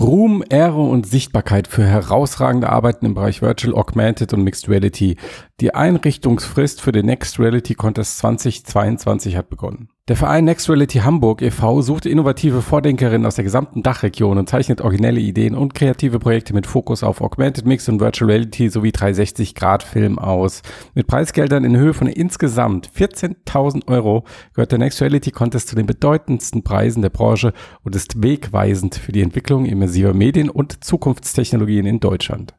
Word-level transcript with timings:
Ruhm, 0.00 0.44
Ehre 0.48 0.80
und 0.80 1.06
Sichtbarkeit 1.06 1.66
für 1.66 1.84
herausragende 1.84 2.70
Arbeiten 2.70 3.04
im 3.04 3.14
Bereich 3.14 3.42
Virtual, 3.42 3.74
Augmented 3.74 4.32
und 4.32 4.44
Mixed 4.44 4.68
Reality. 4.68 5.16
Die 5.60 5.74
Einrichtungsfrist 5.74 6.80
für 6.80 6.92
den 6.92 7.06
Next 7.06 7.40
Reality 7.40 7.74
Contest 7.74 8.18
2022 8.18 9.36
hat 9.36 9.50
begonnen. 9.50 9.88
Der 10.08 10.16
Verein 10.16 10.46
Next 10.46 10.70
Reality 10.70 11.00
Hamburg 11.00 11.42
e.V. 11.42 11.82
sucht 11.82 12.06
innovative 12.06 12.62
Vordenkerinnen 12.62 13.26
aus 13.26 13.34
der 13.34 13.44
gesamten 13.44 13.82
Dachregion 13.82 14.38
und 14.38 14.48
zeichnet 14.48 14.80
originelle 14.80 15.20
Ideen 15.20 15.54
und 15.54 15.74
kreative 15.74 16.18
Projekte 16.18 16.54
mit 16.54 16.66
Fokus 16.66 17.02
auf 17.02 17.20
Augmented 17.20 17.66
Mix 17.66 17.90
und 17.90 18.00
Virtual 18.00 18.30
Reality 18.30 18.70
sowie 18.70 18.88
360-Grad-Film 18.88 20.18
aus. 20.18 20.62
Mit 20.94 21.08
Preisgeldern 21.08 21.62
in 21.62 21.76
Höhe 21.76 21.92
von 21.92 22.06
insgesamt 22.06 22.88
14.000 22.88 23.86
Euro 23.88 24.24
gehört 24.54 24.72
der 24.72 24.78
Next 24.78 25.02
Reality 25.02 25.30
Contest 25.30 25.68
zu 25.68 25.76
den 25.76 25.84
bedeutendsten 25.84 26.64
Preisen 26.64 27.02
der 27.02 27.10
Branche 27.10 27.52
und 27.82 27.94
ist 27.94 28.22
wegweisend 28.22 28.94
für 28.94 29.12
die 29.12 29.20
Entwicklung 29.20 29.66
immersiver 29.66 30.14
Medien 30.14 30.48
und 30.48 30.82
Zukunftstechnologien 30.82 31.84
in 31.84 32.00
Deutschland. 32.00 32.54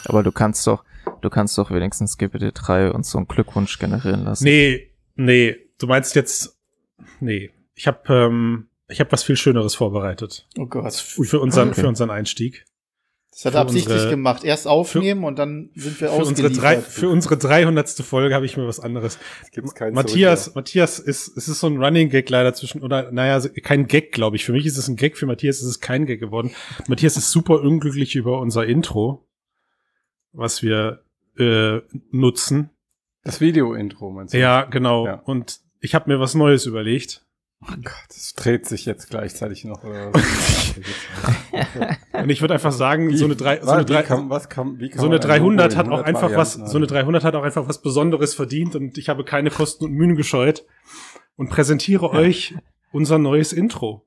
Aber 0.05 0.23
du 0.23 0.31
kannst 0.31 0.65
doch, 0.65 0.83
du 1.21 1.29
kannst 1.29 1.55
doch 1.59 1.69
wenigstens 1.69 2.17
GPT-3 2.17 2.89
und 2.89 3.05
so 3.05 3.19
einen 3.19 3.27
Glückwunsch 3.27 3.77
generieren 3.77 4.23
lassen. 4.23 4.45
Nee, 4.45 4.89
nee, 5.15 5.55
du 5.77 5.85
meinst 5.85 6.15
jetzt, 6.15 6.57
nee, 7.19 7.51
ich 7.75 7.85
habe 7.85 8.13
ähm, 8.13 8.68
ich 8.89 8.99
habe 8.99 9.11
was 9.11 9.23
viel 9.23 9.35
Schöneres 9.37 9.75
vorbereitet. 9.75 10.47
Oh 10.57 10.65
Gott. 10.65 10.93
Für 10.93 11.39
unseren, 11.39 11.69
Okay. 11.69 11.81
für 11.81 11.87
unseren 11.87 12.09
Einstieg. 12.09 12.65
Das 13.31 13.45
hat 13.45 13.53
Für 13.53 13.59
er 13.59 13.61
absichtlich 13.61 13.93
unsere- 13.93 14.09
gemacht. 14.09 14.43
Erst 14.43 14.67
aufnehmen 14.67 15.23
und 15.23 15.37
dann 15.39 15.69
sind 15.75 16.01
wir 16.01 16.09
Für 16.09 16.15
unsere, 16.15 16.49
drei, 16.49 16.77
ausgeliefert. 16.77 16.91
für 16.93 17.09
unsere 17.09 17.37
300. 17.37 17.89
Folge 18.03 18.35
habe 18.35 18.45
ich 18.45 18.57
mir 18.57 18.67
was 18.67 18.79
anderes. 18.79 19.17
Gibt's 19.53 19.75
keinen 19.75 19.93
Matthias, 19.93 20.55
Matthias 20.55 20.99
ist, 20.99 21.37
es 21.37 21.47
ist 21.47 21.59
so 21.59 21.67
ein 21.67 21.81
Running 21.81 22.09
Gag 22.09 22.29
leider 22.29 22.53
zwischen, 22.53 22.81
oder, 22.81 23.11
naja, 23.11 23.39
kein 23.63 23.87
Gag, 23.87 24.11
glaube 24.11 24.35
ich. 24.35 24.43
Für 24.45 24.51
mich 24.51 24.65
ist 24.65 24.77
es 24.77 24.87
ein 24.89 24.95
Gag, 24.97 25.15
für 25.15 25.25
Matthias 25.27 25.57
ist 25.59 25.67
es 25.67 25.79
kein 25.79 26.05
Gag 26.05 26.19
geworden. 26.19 26.51
Matthias 26.87 27.15
ist 27.15 27.31
super 27.31 27.61
unglücklich 27.61 28.15
über 28.15 28.41
unser 28.41 28.65
Intro, 28.65 29.25
was 30.33 30.61
wir 30.63 31.03
äh, 31.37 31.79
nutzen. 32.11 32.71
Das 33.23 33.39
Video-Intro, 33.39 34.09
meinst 34.09 34.33
du? 34.33 34.39
Ja, 34.39 34.63
genau. 34.63 35.05
Ja. 35.05 35.13
Und 35.25 35.59
ich 35.79 35.95
habe 35.95 36.09
mir 36.11 36.19
was 36.19 36.33
Neues 36.35 36.65
überlegt. 36.65 37.25
Oh 37.61 37.73
Gott, 37.83 38.05
das 38.07 38.35
dreht 38.35 38.65
sich 38.65 38.85
jetzt 38.85 39.09
gleichzeitig 39.09 39.65
noch. 39.65 39.83
Und 39.87 40.13
ich 42.29 42.39
würde 42.39 42.53
einfach 42.53 42.71
sagen, 42.71 43.13
so 43.17 43.25
eine, 43.25 43.35
drei, 43.35 43.59
so 43.61 43.71
eine, 43.71 43.83
drei, 43.83 44.05
was 44.29 44.47
kann, 44.47 44.79
wie 44.79 44.87
kann 44.89 44.99
so 44.99 45.07
eine 45.07 45.17
man 45.17 45.23
ein 45.23 45.27
300 45.27 45.73
Logo 45.73 45.77
hat 45.77 45.87
auch 45.87 46.05
100 46.05 46.07
einfach 46.07 46.37
was, 46.37 46.53
so 46.53 46.77
eine 46.77 46.87
haben? 46.87 46.93
300 46.93 47.25
hat 47.25 47.35
auch 47.35 47.43
einfach 47.43 47.67
was 47.67 47.81
Besonderes 47.81 48.33
verdient 48.33 48.77
und 48.77 48.97
ich 48.97 49.09
habe 49.09 49.25
keine 49.25 49.51
Kosten 49.51 49.83
und 49.85 49.91
Mühen 49.91 50.15
gescheut 50.15 50.63
und 51.35 51.49
präsentiere 51.49 52.11
euch 52.11 52.55
unser 52.93 53.17
neues 53.17 53.51
Intro. 53.51 54.05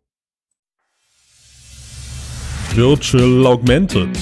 Virtual 2.75 3.47
Augmented, 3.47 4.19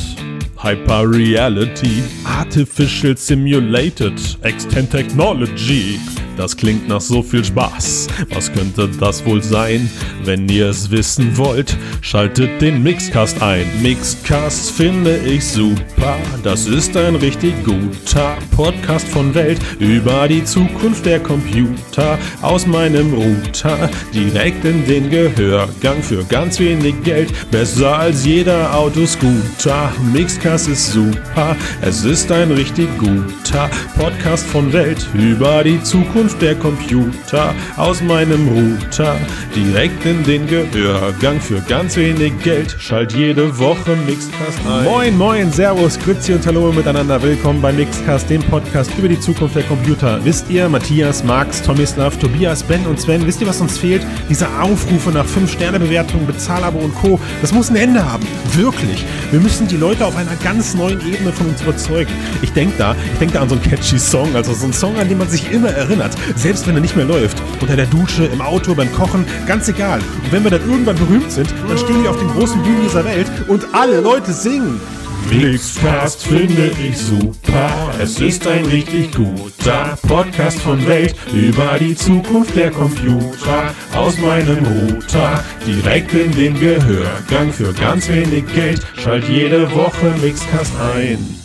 Hyper 0.60 1.08
Reality, 1.08 2.02
Artificial 2.24 3.16
Simulated, 3.16 4.38
Extend 4.42 4.90
Technology. 4.90 6.00
Das 6.36 6.56
klingt 6.56 6.88
nach 6.88 7.00
so 7.00 7.22
viel 7.22 7.44
Spaß. 7.44 8.06
Was 8.30 8.52
könnte 8.52 8.88
das 9.00 9.24
wohl 9.26 9.42
sein? 9.42 9.90
Wenn 10.24 10.48
ihr 10.48 10.68
es 10.68 10.90
wissen 10.90 11.36
wollt, 11.36 11.76
schaltet 12.00 12.60
den 12.60 12.82
Mixcast 12.82 13.42
ein. 13.42 13.66
Mixcast 13.82 14.70
finde 14.70 15.18
ich 15.18 15.44
super. 15.44 16.16
Das 16.42 16.66
ist 16.66 16.96
ein 16.96 17.16
richtig 17.16 17.54
guter 17.64 18.36
Podcast 18.52 19.08
von 19.08 19.34
Welt 19.34 19.58
über 19.78 20.28
die 20.28 20.44
Zukunft 20.44 21.04
der 21.04 21.20
Computer. 21.20 22.18
Aus 22.42 22.66
meinem 22.66 23.12
Router 23.12 23.90
direkt 24.14 24.64
in 24.64 24.86
den 24.86 25.10
Gehörgang 25.10 26.02
für 26.02 26.24
ganz 26.24 26.58
wenig 26.60 26.94
Geld. 27.02 27.32
Besser 27.50 27.98
als 27.98 28.24
jeder 28.24 28.74
Autoscooter. 28.74 29.92
Mixcast 30.12 30.68
ist 30.68 30.92
super. 30.92 31.56
Es 31.82 32.04
ist 32.04 32.30
ein 32.30 32.52
richtig 32.52 32.88
guter 32.98 33.68
Podcast 33.98 34.46
von 34.46 34.72
Welt 34.72 35.06
über 35.14 35.64
die 35.64 35.82
Zukunft 35.82 36.19
der 36.28 36.54
Computer. 36.54 37.54
Aus 37.78 38.02
meinem 38.02 38.46
Router 38.48 39.16
direkt 39.56 40.04
in 40.04 40.22
den 40.24 40.46
Gehörgang 40.46 41.40
für 41.40 41.62
ganz 41.62 41.96
wenig 41.96 42.32
Geld. 42.42 42.76
Schalt 42.78 43.14
jede 43.14 43.58
Woche 43.58 43.96
Mixcast 44.06 44.58
ein. 44.68 44.84
Moin, 44.84 45.16
moin, 45.16 45.50
Servus, 45.50 45.98
Grüezi 45.98 46.34
und 46.34 46.46
Hallo 46.46 46.72
miteinander. 46.72 47.22
Willkommen 47.22 47.62
bei 47.62 47.72
Mixcast, 47.72 48.28
dem 48.28 48.42
Podcast 48.42 48.90
über 48.98 49.08
die 49.08 49.18
Zukunft 49.18 49.56
der 49.56 49.62
Computer. 49.62 50.22
Wisst 50.22 50.50
ihr, 50.50 50.68
Matthias, 50.68 51.24
Max, 51.24 51.62
Tomislav, 51.62 52.18
Tobias, 52.18 52.62
Ben 52.64 52.84
und 52.86 53.00
Sven, 53.00 53.26
wisst 53.26 53.40
ihr, 53.40 53.46
was 53.46 53.62
uns 53.62 53.78
fehlt? 53.78 54.02
Diese 54.28 54.46
Aufrufe 54.60 55.10
nach 55.10 55.26
5-Sterne-Bewertungen, 55.26 56.26
Bezahlabo 56.26 56.80
und 56.80 56.94
Co. 56.96 57.18
Das 57.40 57.52
muss 57.52 57.70
ein 57.70 57.76
Ende 57.76 58.04
haben. 58.04 58.26
Wirklich. 58.52 59.06
Wir 59.30 59.40
müssen 59.40 59.68
die 59.68 59.76
Leute 59.76 60.04
auf 60.04 60.16
einer 60.16 60.36
ganz 60.44 60.74
neuen 60.74 61.00
Ebene 61.00 61.32
von 61.32 61.46
uns 61.46 61.62
überzeugen. 61.62 62.12
Ich 62.42 62.52
denke 62.52 62.74
da, 62.76 62.94
ich 63.12 63.18
denke 63.18 63.34
da 63.34 63.40
an 63.40 63.48
so 63.48 63.54
einen 63.54 63.64
catchy 63.64 63.98
Song, 63.98 64.36
also 64.36 64.52
so 64.52 64.64
einen 64.64 64.74
Song, 64.74 64.98
an 64.98 65.08
den 65.08 65.16
man 65.16 65.28
sich 65.28 65.50
immer 65.50 65.70
erinnert, 65.70 66.09
selbst 66.36 66.66
wenn 66.66 66.74
er 66.74 66.80
nicht 66.80 66.96
mehr 66.96 67.04
läuft. 67.04 67.38
Unter 67.60 67.76
der 67.76 67.86
Dusche, 67.86 68.24
im 68.24 68.40
Auto, 68.40 68.74
beim 68.74 68.92
Kochen, 68.92 69.24
ganz 69.46 69.68
egal. 69.68 70.00
Und 70.24 70.32
wenn 70.32 70.44
wir 70.44 70.50
dann 70.50 70.68
irgendwann 70.68 70.96
berühmt 70.96 71.30
sind, 71.30 71.52
dann 71.68 71.78
stehen 71.78 72.02
wir 72.02 72.10
auf 72.10 72.18
den 72.18 72.28
großen 72.28 72.62
Bühnen 72.62 72.82
dieser 72.82 73.04
Welt 73.04 73.30
und 73.48 73.66
alle 73.72 74.00
Leute 74.00 74.32
singen. 74.32 74.80
Mixcast 75.28 76.26
finde 76.26 76.72
ich 76.82 76.96
super. 76.96 77.94
Es 78.00 78.18
ist 78.20 78.46
ein 78.46 78.64
richtig 78.64 79.12
guter 79.14 79.96
Podcast 80.08 80.58
von 80.60 80.84
Welt 80.86 81.14
über 81.32 81.78
die 81.78 81.94
Zukunft 81.94 82.56
der 82.56 82.70
Computer. 82.70 83.74
Aus 83.94 84.18
meinem 84.18 84.64
Router 84.64 85.44
direkt 85.66 86.14
in 86.14 86.32
den 86.32 86.58
Gehörgang 86.58 87.52
für 87.52 87.72
ganz 87.74 88.08
wenig 88.08 88.44
Geld. 88.54 88.80
Schalt 88.96 89.28
jede 89.28 89.70
Woche 89.72 90.14
Mixcast 90.20 90.72
ein. 90.96 91.39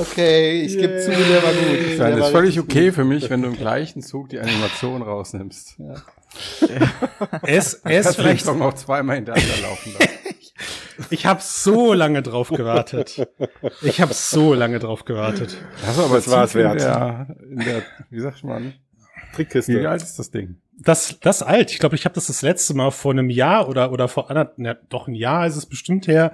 Okay, 0.00 0.62
ich 0.62 0.76
gebe 0.76 0.98
zu, 1.00 1.10
der 1.10 1.42
war 1.42 1.52
gut. 1.52 1.78
Ich 1.78 1.96
Der 1.96 1.98
meine, 1.98 2.10
das 2.16 2.20
war 2.20 2.26
ist 2.28 2.32
völlig 2.32 2.60
okay 2.60 2.86
gut. 2.86 2.94
für 2.94 3.04
mich, 3.04 3.30
wenn 3.30 3.42
du 3.42 3.48
im 3.48 3.56
gleichen 3.56 4.02
Zug 4.02 4.28
die 4.28 4.40
Animation 4.40 5.02
rausnimmst. 5.02 5.76
Ja. 5.78 5.94
Es, 7.42 7.80
es 7.84 8.16
vielleicht, 8.16 8.48
auch 8.48 8.74
zweimal 8.74 9.16
hintereinander 9.16 9.54
laufen 9.62 9.92
lassen. 9.92 10.08
ich 11.10 11.26
habe 11.26 11.40
so 11.42 11.92
lange 11.92 12.22
drauf 12.22 12.48
gewartet. 12.48 13.28
Ich 13.82 14.00
habe 14.00 14.12
so 14.14 14.52
lange 14.54 14.80
drauf 14.80 15.04
gewartet. 15.04 15.56
Das, 15.86 15.98
aber 15.98 16.16
Das 16.16 16.30
war's 16.30 16.52
tief 16.52 16.60
in 16.62 16.66
wert. 16.66 16.80
Der, 16.80 17.36
in 17.50 17.58
der, 17.60 17.82
wie 18.10 18.20
sagt 18.20 18.42
man? 18.42 18.72
Wie 19.30 19.36
Trickkiste. 19.36 19.88
alt 19.88 20.02
ist 20.02 20.18
das 20.18 20.30
Ding? 20.30 20.56
Das, 20.78 21.18
das 21.20 21.42
alt. 21.42 21.70
Ich 21.70 21.78
glaube, 21.78 21.94
ich 21.94 22.04
habe 22.04 22.14
das 22.14 22.26
das 22.26 22.42
letzte 22.42 22.74
Mal 22.74 22.90
vor 22.90 23.12
einem 23.12 23.30
Jahr 23.30 23.68
oder 23.68 23.92
oder 23.92 24.08
vor 24.08 24.30
anderthalb, 24.30 24.58
ja, 24.58 24.74
doch 24.88 25.06
ein 25.06 25.14
Jahr 25.14 25.46
ist 25.46 25.56
es 25.56 25.66
bestimmt 25.66 26.08
her. 26.08 26.32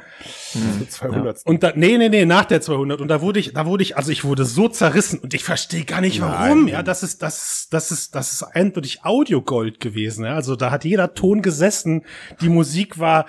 Hm. 0.53 0.89
200. 0.89 1.45
Und 1.45 1.63
da, 1.63 1.73
nee, 1.75 1.99
nee, 1.99 2.09
nee, 2.09 2.25
nach 2.25 2.47
der 2.47 2.61
200. 2.61 3.01
Und 3.01 3.09
da 3.09 3.21
wurde 3.21 3.41
ich, 3.41 3.53
da 3.53 3.67
wurde 3.67 3.83
ich, 3.83 3.97
also 3.97 4.11
ich 4.11 4.25
wurde 4.25 4.45
so 4.45 4.69
zerrissen 4.69 5.19
und 5.19 5.35
ich 5.35 5.45
verstehe 5.45 5.85
gar 5.85 6.01
nicht 6.01 6.21
warum. 6.21 6.69
Ja, 6.69 6.83
das 6.83 7.03
ist, 7.03 7.23
das 7.23 7.53
ist, 7.53 7.75
das 7.75 7.91
ist, 7.91 8.15
das 8.15 8.33
ist 8.33 8.43
eindeutig 8.43 9.05
Audiogold 9.05 9.81
gewesen. 9.81 10.25
Ja, 10.25 10.35
also 10.35 10.57
da 10.57 10.71
hat 10.71 10.85
jeder 10.85 11.15
Ton 11.15 11.43
gesessen. 11.43 12.03
Die 12.41 12.49
Musik 12.49 12.99
war, 12.99 13.27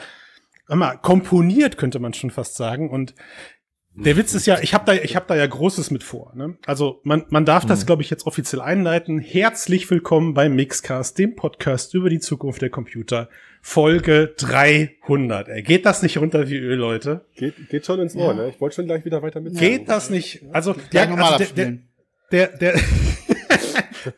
mal, 0.68 0.98
komponiert, 0.98 1.78
könnte 1.78 2.00
man 2.00 2.14
schon 2.14 2.32
fast 2.32 2.56
sagen. 2.56 2.90
Und 2.90 3.14
der 3.94 4.16
Witz 4.16 4.34
ist 4.34 4.46
ja, 4.46 4.60
ich 4.62 4.74
habe 4.74 4.86
da, 4.86 4.94
ich 4.94 5.16
habe 5.16 5.26
da 5.28 5.36
ja 5.36 5.46
Großes 5.46 5.92
mit 5.92 6.04
vor. 6.04 6.32
Ne? 6.36 6.58
Also 6.66 7.02
man, 7.04 7.26
man 7.30 7.46
darf 7.46 7.66
das, 7.66 7.86
glaube 7.86 8.02
ich, 8.02 8.10
jetzt 8.10 8.26
offiziell 8.26 8.62
einleiten. 8.62 9.20
Herzlich 9.20 9.90
willkommen 9.92 10.34
beim 10.34 10.56
Mixcast, 10.56 11.18
dem 11.18 11.36
Podcast 11.36 11.94
über 11.94 12.10
die 12.10 12.20
Zukunft 12.20 12.62
der 12.62 12.70
Computer, 12.70 13.30
Folge 13.62 14.34
300. 14.38 15.50
Ey, 15.50 15.62
geht 15.62 15.86
das 15.86 16.04
nicht 16.04 16.18
runter 16.18 16.50
wie 16.50 16.58
Öl, 16.58 16.78
Leute? 16.78 17.26
Geht, 17.36 17.70
geht 17.70 17.86
schon 17.86 18.00
ins 18.00 18.16
Ohr, 18.16 18.34
ne? 18.34 18.50
Ich 18.50 18.62
wollte 18.62 18.78
schon 18.78 18.86
gleich 18.86 19.04
wieder 19.04 19.22
weiter 19.22 19.42
mit. 19.42 19.58
Geht 19.58 19.90
das 19.90 20.10
nicht? 20.10 20.44
Also, 20.52 20.74
Gleich 20.90 21.10
nochmal 21.10 21.34
also 21.34 21.54
der, 21.54 21.78
der, 22.32 22.48
der, 22.48 22.58
der 22.58 22.82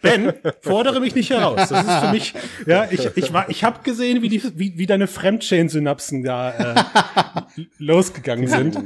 Ben, 0.01 0.33
fordere 0.61 0.99
mich 0.99 1.15
nicht 1.15 1.29
heraus. 1.29 1.69
Das 1.69 1.85
ist 1.85 2.05
für 2.05 2.11
mich, 2.11 2.33
ja, 2.65 2.87
ich, 2.89 3.09
ich 3.15 3.33
war, 3.33 3.49
ich 3.49 3.63
habe 3.63 3.79
gesehen, 3.83 4.21
wie 4.21 4.29
die, 4.29 4.41
wie, 4.57 4.77
wie 4.77 4.85
deine 4.85 5.07
Fremdchain-Synapsen 5.07 6.23
da 6.23 6.75
äh, 6.75 6.83
losgegangen 7.77 8.47
sind. 8.47 8.77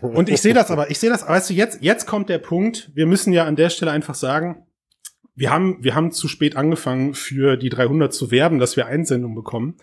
Und 0.00 0.28
ich 0.28 0.40
sehe 0.40 0.54
das 0.54 0.70
aber, 0.70 0.90
ich 0.90 0.98
sehe 0.98 1.10
das, 1.10 1.28
weißt 1.28 1.50
du, 1.50 1.54
jetzt, 1.54 1.78
jetzt 1.82 2.06
kommt 2.06 2.28
der 2.28 2.38
Punkt, 2.38 2.90
wir 2.94 3.06
müssen 3.06 3.32
ja 3.32 3.44
an 3.44 3.56
der 3.56 3.70
Stelle 3.70 3.90
einfach 3.90 4.14
sagen, 4.14 4.66
wir 5.34 5.50
haben, 5.50 5.78
wir 5.82 5.94
haben 5.94 6.12
zu 6.12 6.28
spät 6.28 6.56
angefangen, 6.56 7.14
für 7.14 7.56
die 7.56 7.68
300 7.68 8.12
zu 8.12 8.30
werben, 8.30 8.58
dass 8.58 8.76
wir 8.76 8.86
Einsendungen 8.86 9.34
bekommen. 9.34 9.76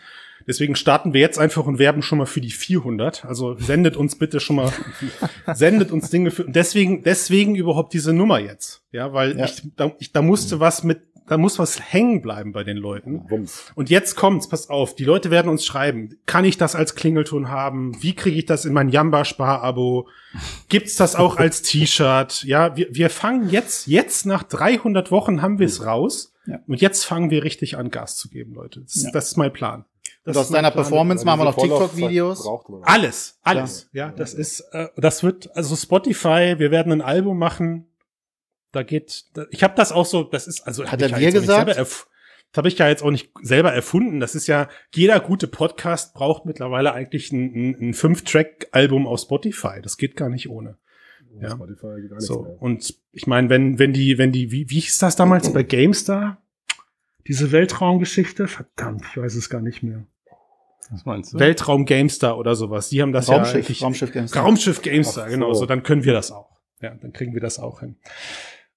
Deswegen 0.50 0.76
starten 0.76 1.14
wir 1.14 1.22
jetzt 1.22 1.38
einfach 1.40 1.66
und 1.68 1.78
werben 1.80 2.02
schon 2.02 2.18
mal 2.18 2.26
für 2.26 2.42
die 2.42 2.50
400. 2.52 3.24
Also 3.24 3.56
sendet 3.58 3.96
uns 3.96 4.18
bitte 4.18 4.40
schon 4.40 4.56
mal, 4.58 4.74
sendet 5.54 5.92
uns 5.92 6.10
Dinge 6.10 6.32
für, 6.32 6.46
und 6.46 6.56
deswegen, 6.56 7.04
deswegen 7.04 7.56
überhaupt 7.56 7.94
diese 7.94 8.12
Nummer 8.14 8.40
jetzt. 8.40 8.82
Ja, 8.92 9.14
weil 9.14 9.38
Ja. 9.38 9.46
ich, 9.46 9.62
da, 9.76 9.92
ich, 10.00 10.12
da 10.12 10.22
musste 10.24 10.60
was 10.60 10.84
mit, 10.84 11.02
da 11.28 11.38
muss 11.38 11.60
was 11.60 11.80
hängen 11.80 12.24
bleiben 12.24 12.52
bei 12.52 12.64
den 12.64 12.78
Leuten. 12.78 13.28
Bums. 13.28 13.72
Und 13.76 13.92
jetzt 13.92 14.16
kommt's, 14.16 14.50
passt 14.50 14.72
auf, 14.72 14.96
die 14.96 15.04
Leute 15.06 15.30
werden 15.30 15.50
uns 15.50 15.64
schreiben, 15.64 16.16
kann 16.26 16.44
ich 16.44 16.58
das 16.58 16.74
als 16.76 16.96
Klingelton 16.96 17.50
haben? 17.50 18.02
Wie 18.02 18.16
kriege 18.16 18.40
ich 18.40 18.46
das 18.48 18.66
in 18.66 18.74
mein 18.74 18.90
Jamba-Spar-Abo? 18.90 20.08
Gibt's 20.70 20.96
das 20.96 21.16
auch 21.16 21.38
als 21.38 21.62
T-Shirt? 21.62 22.44
Ja, 22.46 22.76
wir, 22.76 22.88
wir 22.90 23.12
fangen 23.12 23.50
jetzt, 23.52 23.86
jetzt 23.86 24.26
nach 24.26 24.42
300 24.42 25.12
Wochen 25.12 25.44
haben 25.44 25.60
wir 25.60 25.68
es 25.68 25.86
raus. 25.86 26.34
Ja. 26.48 26.60
Und 26.66 26.82
jetzt 26.82 27.04
fangen 27.06 27.30
wir 27.30 27.44
richtig 27.44 27.78
an, 27.78 27.92
Gas 27.92 28.18
zu 28.18 28.30
geben, 28.30 28.56
Leute. 28.56 28.82
Das, 28.82 29.04
Ja. 29.04 29.12
das 29.12 29.28
ist 29.30 29.38
mein 29.38 29.54
Plan. 29.54 29.86
Das 30.30 30.38
Und 30.38 30.42
aus 30.44 30.50
deiner. 30.52 30.72
Performance 30.72 31.26
machen 31.26 31.42
wir 31.42 31.46
noch 31.46 31.58
TikTok-Videos. 31.58 32.48
Alles, 32.84 33.40
alles. 33.44 33.90
Ja, 33.94 34.12
das 34.12 34.34
ist, 34.34 34.62
äh, 34.72 34.88
das 34.96 35.24
wird, 35.24 35.56
also 35.56 35.76
Spotify, 35.76 36.56
wir 36.58 36.72
werden 36.72 36.92
ein 36.92 37.02
Album 37.02 37.38
machen. 37.38 37.88
Da 38.72 38.84
geht, 38.84 39.26
da, 39.34 39.46
ich 39.50 39.64
habe 39.64 39.74
das 39.76 39.92
auch 39.92 40.06
so, 40.06 40.24
das 40.24 40.48
ist, 40.48 40.62
also 40.62 40.86
Hat 40.86 41.02
ich 41.02 41.12
er 41.12 41.20
ja 41.20 41.26
nicht 41.26 41.34
gesagt? 41.34 41.76
Das 42.52 42.58
habe 42.58 42.68
ich 42.68 42.78
ja 42.78 42.88
jetzt 42.88 43.04
auch 43.04 43.12
nicht 43.12 43.32
selber 43.42 43.74
erfunden. 43.74 44.20
Das 44.20 44.36
ist 44.36 44.48
ja, 44.48 44.70
jeder 44.94 45.20
gute 45.20 45.48
Podcast 45.48 46.14
braucht 46.14 46.46
mittlerweile 46.46 46.94
eigentlich 46.94 47.32
ein, 47.32 47.54
ein, 47.54 47.90
ein 47.90 47.94
Fünf-Track-Album 47.94 49.08
auf 49.08 49.22
Spotify. 49.22 49.82
Das 49.82 49.98
geht 49.98 50.16
gar 50.16 50.30
nicht 50.30 50.50
ohne. 50.50 50.78
Ja. 51.42 51.52
Spotify 51.52 52.02
geht 52.02 52.10
gar 52.10 52.18
nichts 52.18 52.28
So. 52.28 52.44
mehr. 52.44 52.62
Und 52.62 52.96
ich 53.12 53.28
meine, 53.28 53.50
wenn, 53.50 53.80
wenn 53.80 53.94
die, 53.94 54.18
wenn 54.18 54.32
die, 54.32 54.52
wie, 54.52 54.70
wie 54.70 54.80
hieß 54.80 55.00
das 55.00 55.16
damals 55.16 55.52
bei 55.54 55.64
GameStar? 55.64 56.42
Diese 57.28 57.52
Weltraumgeschichte? 57.52 58.48
Verdammt, 58.48 59.04
ich 59.12 59.18
weiß 59.18 59.36
es 59.36 59.50
gar 59.50 59.62
nicht 59.62 59.84
mehr. 59.84 60.06
Was 60.92 61.06
meinst 61.06 61.34
du? 61.34 61.40
Weltraum 61.40 61.86
GameStar 61.86 62.38
oder 62.38 62.56
sowas. 62.56 62.90
Die 62.90 63.02
haben 63.02 63.12
das 63.12 63.28
ja 63.28 63.36
Raumschiff, 63.36 63.56
eigentlich- 63.56 63.84
Raumschiff 63.84 64.12
Games. 64.12 64.36
Raumschiff 64.36 64.82
GameStar, 64.82 65.24
Ach 65.26 65.30
so. 65.30 65.34
genau. 65.36 65.54
So, 65.54 65.66
dann 65.66 65.84
können 65.84 66.04
wir 66.04 66.14
das 66.14 66.32
auch. 66.32 66.50
Ja, 66.82 66.96
dann 66.96 67.12
kriegen 67.14 67.34
wir 67.34 67.42
das 67.42 67.60
auch 67.60 67.82
hin. 67.82 67.98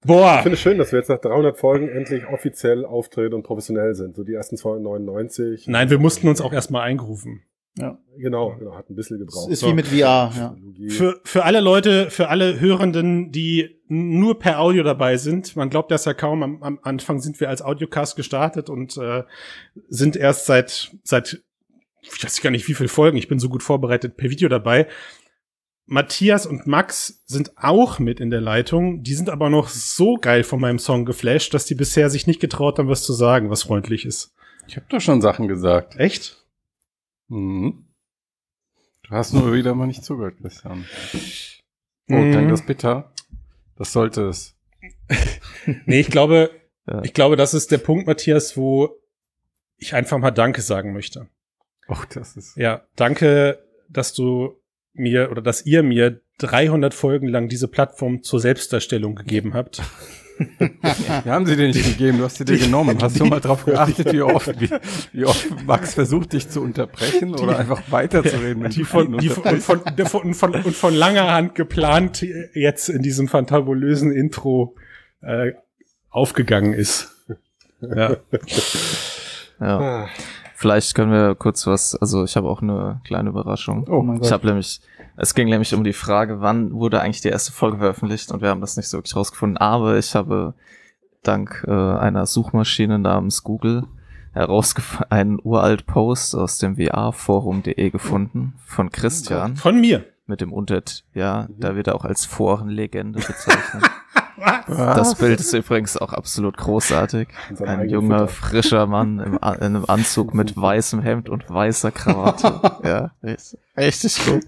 Ich 0.05 0.09
Boah. 0.09 0.41
finde 0.43 0.55
es 0.55 0.61
schön, 0.61 0.79
dass 0.79 0.91
wir 0.91 0.99
jetzt 0.99 1.09
nach 1.09 1.21
300 1.21 1.57
Folgen 1.57 1.89
endlich 1.89 2.27
offiziell 2.27 2.85
auftreten 2.85 3.35
und 3.35 3.45
professionell 3.45 3.95
sind. 3.95 4.17
So 4.17 4.25
die 4.25 4.35
ersten 4.35 4.57
299. 4.57 5.69
Nein, 5.69 5.91
wir 5.91 5.99
mussten 5.99 6.27
uns 6.29 6.41
auch 6.41 6.53
erstmal 6.53 6.83
eingerufen. 6.83 7.43
Ja. 7.79 7.99
Genau, 8.19 8.55
genau, 8.59 8.75
hat 8.75 8.91
ein 8.91 8.97
bisschen 8.97 9.19
Das 9.19 9.29
gebraucht. 9.29 9.51
ist 9.51 9.61
So. 9.61 9.69
wie 9.69 9.73
mit 9.75 9.87
VR, 9.87 10.31
ja. 10.37 10.57
Für, 10.89 11.21
für 11.25 11.45
alle 11.45 11.61
Leute, 11.61 12.11
für 12.11 12.29
alle 12.29 12.61
Hörenden, 12.61 13.31
die 13.33 13.81
nur 13.89 14.39
per 14.39 14.61
Audio 14.61 14.83
dabei 14.83 15.17
sind, 15.17 15.57
man 15.57 15.71
glaubt 15.71 15.91
das 15.91 16.05
ja 16.05 16.13
kaum, 16.13 16.43
am, 16.43 16.63
am 16.63 16.79
Anfang 16.83 17.21
sind 17.21 17.41
wir 17.41 17.49
als 17.49 17.63
Audiocast 17.63 18.17
gestartet 18.17 18.69
und 18.69 18.97
äh, 18.99 19.23
sind 19.89 20.17
erst 20.17 20.45
seit, 20.47 20.91
seit, 21.05 21.43
ich 22.03 22.23
weiß 22.25 22.41
gar 22.43 22.51
nicht 22.51 22.69
wie 22.69 22.75
viele 22.75 22.89
Folgen, 22.89 23.17
ich 23.17 23.29
bin 23.29 23.39
so 23.39 23.49
gut 23.49 23.63
vorbereitet, 23.63 24.17
per 24.17 24.29
Video 24.31 24.49
dabei. 24.49 24.89
Matthias 25.87 26.47
und 26.47 26.67
Max 26.67 27.23
sind 27.27 27.57
auch 27.57 27.99
mit 27.99 28.21
in 28.21 28.31
der 28.31 28.41
Leitung, 28.41 29.03
die 29.03 29.15
sind 29.15 29.29
aber 29.31 29.51
noch 29.51 29.69
so 29.69 30.15
geil 30.15 30.45
von 30.45 30.61
meinem 30.61 30.79
Song 30.79 31.05
geflasht, 31.05 31.53
dass 31.55 31.65
die 31.67 31.75
bisher 31.75 32.09
sich 32.09 32.27
nicht 32.27 32.41
getraut 32.41 32.79
haben, 32.79 32.89
was 32.89 33.03
zu 33.03 33.13
sagen, 33.13 33.51
was 33.51 33.65
freundlich 33.65 34.05
ist. 34.05 34.33
Ich 34.69 34.77
habe 34.77 34.87
doch 34.89 35.01
schon 35.01 35.21
Sachen 35.21 35.49
gesagt. 35.49 35.97
Echt? 35.97 36.47
Mhm. 37.29 37.89
Du 39.03 39.11
hast 39.11 39.33
nur 39.33 39.53
wieder 39.53 39.75
mal 39.75 39.87
nicht 39.87 40.05
zugehört, 40.05 40.37
Christian. 40.41 40.87
Oh, 42.09 42.15
Mhm. 42.15 42.33
klingt 42.33 42.51
das 42.53 42.65
bitter? 42.65 43.13
Das 43.77 43.93
sollte 43.93 44.29
es. 44.29 44.57
Nee, 45.87 46.01
ich 46.01 46.11
glaube, 46.11 46.51
Ja. 46.89 47.03
ich 47.03 47.13
glaube, 47.13 47.37
das 47.37 47.55
ist 47.55 47.71
der 47.71 47.79
Punkt, 47.79 48.07
Matthias, 48.07 48.57
wo 48.57 48.91
ich 49.77 49.95
einfach 49.95 50.19
mal 50.19 50.31
Danke 50.31 50.63
sagen 50.63 50.93
möchte. 50.93 51.29
Oh, 51.93 52.05
das 52.15 52.37
ist. 52.37 52.57
Ja, 52.57 52.83
danke, 52.97 53.59
dass 53.89 54.15
du 54.15 54.61
mir 54.95 55.31
oder 55.31 55.43
dass 55.43 55.67
ihr 55.67 55.83
mir 55.83 56.21
300 56.39 56.95
Folgen 56.95 57.29
lang 57.29 57.49
diese 57.49 57.69
Plattform 57.69 58.23
zur 58.23 58.41
Selbstdarstellung 58.41 59.15
gegeben 59.15 59.55
habt. 59.55 59.83
Wir 60.39 61.33
haben 61.33 61.47
sie 61.47 61.57
dir 61.57 61.69
nicht 61.69 61.85
gegeben, 61.85 62.19
du 62.19 62.25
hast 62.25 62.39
sie 62.39 62.45
dir 62.45 62.59
genommen. 62.59 62.99
Hast 63.01 63.21
du 63.21 63.27
mal 63.27 63.39
drauf 63.39 63.65
geachtet, 63.65 64.13
wie 64.13 64.23
oft, 64.23 64.61
wie, 64.61 64.71
wie 65.13 65.25
oft 65.25 65.65
Max 65.67 65.95
versucht, 65.95 66.33
dich 66.33 66.49
zu 66.49 66.63
unterbrechen 66.63 67.35
oder 67.35 67.59
einfach 67.59 67.83
weiterzureden? 67.91 68.71
Die 68.71 68.83
von, 68.83 69.19
die 69.19 69.29
von, 69.29 69.45
und, 69.45 69.63
von, 69.63 69.83
der 69.97 70.07
von, 70.07 70.23
und 70.23 70.35
von, 70.35 70.55
und 70.55 70.75
von 70.75 70.95
langer 70.95 71.31
Hand 71.31 71.55
geplant 71.55 72.23
jetzt 72.55 72.89
in 72.89 73.03
diesem 73.03 73.29
fantabulösen 73.29 74.11
Intro 74.11 74.75
äh, 75.21 75.53
aufgegangen 76.11 76.73
ist. 76.73 77.15
Ja. 77.81 78.17
Ja. 79.61 80.09
Vielleicht 80.63 80.95
können 80.95 81.11
wir 81.11 81.35
kurz 81.35 81.67
was, 81.67 81.97
also 81.97 82.23
ich 82.23 82.37
habe 82.37 82.49
auch 82.49 82.63
eine 82.63 83.01
kleine 83.05 83.31
Überraschung. 83.31 83.85
Oh 83.91 84.01
mein 84.01 84.19
Ich 84.19 84.23
Gott. 84.23 84.31
habe 84.33 84.47
nämlich, 84.47 84.81
es 85.17 85.35
ging 85.35 85.49
nämlich 85.49 85.75
um 85.75 85.83
die 85.83 85.93
Frage, 85.93 86.41
wann 86.41 86.73
wurde 86.73 87.01
eigentlich 87.01 87.21
die 87.21 87.31
erste 87.31 87.51
Folge 87.51 87.79
veröffentlicht 87.79 88.31
und 88.31 88.43
wir 88.43 88.49
haben 88.49 88.61
das 88.61 88.77
nicht 88.77 88.87
so 88.89 88.99
wirklich 88.99 89.17
rausgefunden, 89.17 89.57
aber 89.59 89.99
ich 89.99 90.15
habe 90.15 90.55
dank 91.25 91.65
äh, 91.67 91.73
einer 91.73 92.27
Suchmaschine 92.27 93.01
namens 93.01 93.43
Google 93.43 93.89
herausgefunden, 94.35 95.11
einen 95.11 95.41
uralt 95.43 95.85
Post 95.87 96.37
aus 96.37 96.59
dem 96.59 96.77
VR-Forum.de 96.77 97.91
gefunden 97.91 98.55
von 98.65 98.91
Christian 98.91 99.57
Von 99.57 99.81
mir. 99.81 100.05
mit 100.27 100.41
dem 100.41 100.53
Untert, 100.53 101.03
ja, 101.13 101.49
da 101.59 101.75
wird 101.75 101.89
er 101.89 101.97
auch 101.97 102.05
als 102.05 102.25
Forenlegende 102.25 103.19
bezeichnet. 103.19 103.83
Das 104.67 105.15
Bild 105.17 105.41
ist 105.41 105.53
übrigens 105.53 105.97
auch 105.97 106.13
absolut 106.13 106.57
großartig. 106.57 107.29
Ein 107.65 107.89
junger, 107.89 108.29
frischer 108.29 108.87
Mann 108.87 109.19
im, 109.21 109.33
in 109.35 109.39
einem 109.43 109.85
Anzug 109.87 110.35
mit 110.35 110.57
weißem 110.57 111.03
Hemd 111.03 111.29
und 111.29 111.49
weißer 111.49 111.91
Krawatte. 111.93 112.61
ja, 112.85 113.11
richtig, 113.77 114.25
gut. 114.25 114.45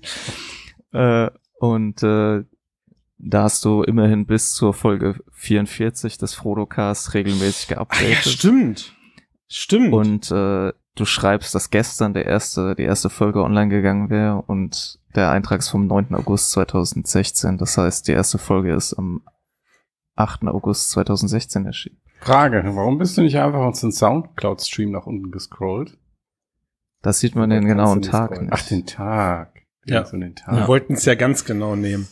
Äh, 0.92 1.30
und 1.58 2.02
äh, 2.02 2.44
da 3.18 3.42
hast 3.44 3.64
du 3.64 3.82
immerhin 3.82 4.26
bis 4.26 4.52
zur 4.54 4.74
Folge 4.74 5.16
44 5.32 6.18
des 6.18 6.34
Frodo-Cast 6.34 7.14
regelmäßig 7.14 7.68
Ah, 7.68 7.70
ja, 7.70 7.76
geupdatet. 7.78 8.24
stimmt. 8.32 8.92
Stimmt. 9.48 9.92
und 9.92 10.30
äh, 10.30 10.72
du 10.96 11.04
schreibst, 11.04 11.54
dass 11.54 11.70
gestern 11.70 12.14
der 12.14 12.26
erste, 12.26 12.74
die 12.74 12.82
erste 12.82 13.10
Folge 13.10 13.42
online 13.42 13.68
gegangen 13.68 14.10
wäre 14.10 14.42
und 14.42 14.98
der 15.14 15.30
Eintrag 15.30 15.60
ist 15.60 15.68
vom 15.68 15.86
9. 15.86 16.14
August 16.14 16.50
2016. 16.52 17.58
Das 17.58 17.78
heißt, 17.78 18.08
die 18.08 18.12
erste 18.12 18.38
Folge 18.38 18.74
ist 18.74 18.94
am 18.94 19.22
8. 20.16 20.44
August 20.46 20.90
2016 20.90 21.66
erschienen. 21.66 22.00
Frage, 22.20 22.62
warum 22.74 22.98
bist 22.98 23.16
du 23.16 23.22
nicht 23.22 23.36
einfach 23.38 23.60
auf 23.60 23.78
den 23.80 23.92
Soundcloud-Stream 23.92 24.90
nach 24.90 25.06
unten 25.06 25.30
gescrollt? 25.30 25.98
Das 27.02 27.18
sieht 27.18 27.34
man 27.36 27.50
den 27.50 27.66
genauen 27.66 28.00
Tag 28.00 28.40
nicht. 28.40 28.52
Ach, 28.52 28.62
den 28.66 28.86
Tag. 28.86 29.62
Ja. 29.84 30.04
So 30.06 30.12
den 30.16 30.30
Wir 30.30 30.34
Tag. 30.34 30.68
wollten 30.68 30.94
es 30.94 31.04
ja 31.04 31.14
ganz 31.14 31.44
genau 31.44 31.76
nehmen. 31.76 32.08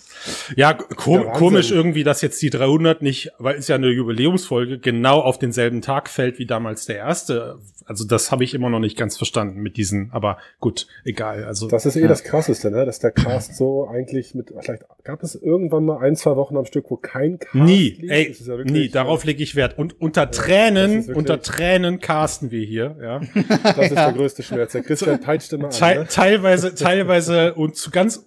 Ja, 0.56 0.72
ko 0.74 1.14
Ja, 1.16 1.18
Wahnsinn. 1.26 1.32
komisch 1.32 1.70
irgendwie, 1.70 2.04
dass 2.04 2.20
jetzt 2.22 2.40
die 2.42 2.50
300 2.50 3.02
nicht, 3.02 3.30
weil 3.38 3.56
es 3.56 3.68
ja 3.68 3.76
eine 3.76 3.88
Jubiläumsfolge, 3.88 4.78
genau 4.78 5.20
auf 5.20 5.38
denselben 5.38 5.80
Tag 5.82 6.08
fällt 6.08 6.38
wie 6.38 6.46
damals 6.46 6.86
der 6.86 6.96
erste. 6.96 7.58
Also 7.84 8.06
das 8.06 8.30
habe 8.30 8.44
ich 8.44 8.54
immer 8.54 8.70
noch 8.70 8.78
nicht 8.78 8.96
ganz 8.96 9.16
verstanden 9.16 9.60
mit 9.60 9.76
diesen, 9.76 10.10
aber 10.12 10.38
gut, 10.60 10.86
egal. 11.04 11.44
Also 11.44 11.66
Das 11.68 11.84
ist 11.84 11.96
eh 11.96 12.06
das 12.06 12.22
Krasseste, 12.22 12.70
ne? 12.70 12.86
dass 12.86 13.00
der 13.00 13.10
Cast 13.10 13.56
so 13.56 13.88
eigentlich 13.88 14.34
mit, 14.34 14.52
vielleicht 14.60 14.84
gab 15.02 15.22
es 15.24 15.34
irgendwann 15.34 15.84
mal 15.84 15.98
ein, 15.98 16.14
zwei 16.14 16.36
Wochen 16.36 16.56
am 16.56 16.64
Stück, 16.64 16.86
wo 16.90 16.96
kein 16.96 17.38
Cast 17.40 17.54
nie, 17.56 17.90
lief? 17.98 18.10
ey, 18.10 18.32
ja 18.38 18.46
wirklich, 18.46 18.72
nie, 18.72 18.88
darauf 18.88 19.24
lege 19.24 19.42
ich 19.42 19.56
Wert. 19.56 19.76
Und 19.78 20.00
unter 20.00 20.26
das 20.26 20.36
Tränen, 20.36 21.12
unter 21.12 21.42
Tränen 21.42 21.98
casten 21.98 22.50
wir 22.52 22.64
hier, 22.64 22.96
ja. 23.02 23.20
Das 23.64 23.86
ist 23.86 23.94
der 23.96 24.12
größte 24.16 24.42
Schmerz. 24.44 24.72
Der 24.72 24.82
Christian 24.82 25.20
peitscht 25.20 25.52
immer 25.52 25.64
an. 25.66 25.70
Teil, 25.72 25.98
Ne? 26.00 26.06
teilweise, 26.08 26.74
teilweise 26.74 27.54
und 27.54 27.74
zu 27.76 27.90
ganz 27.90 28.24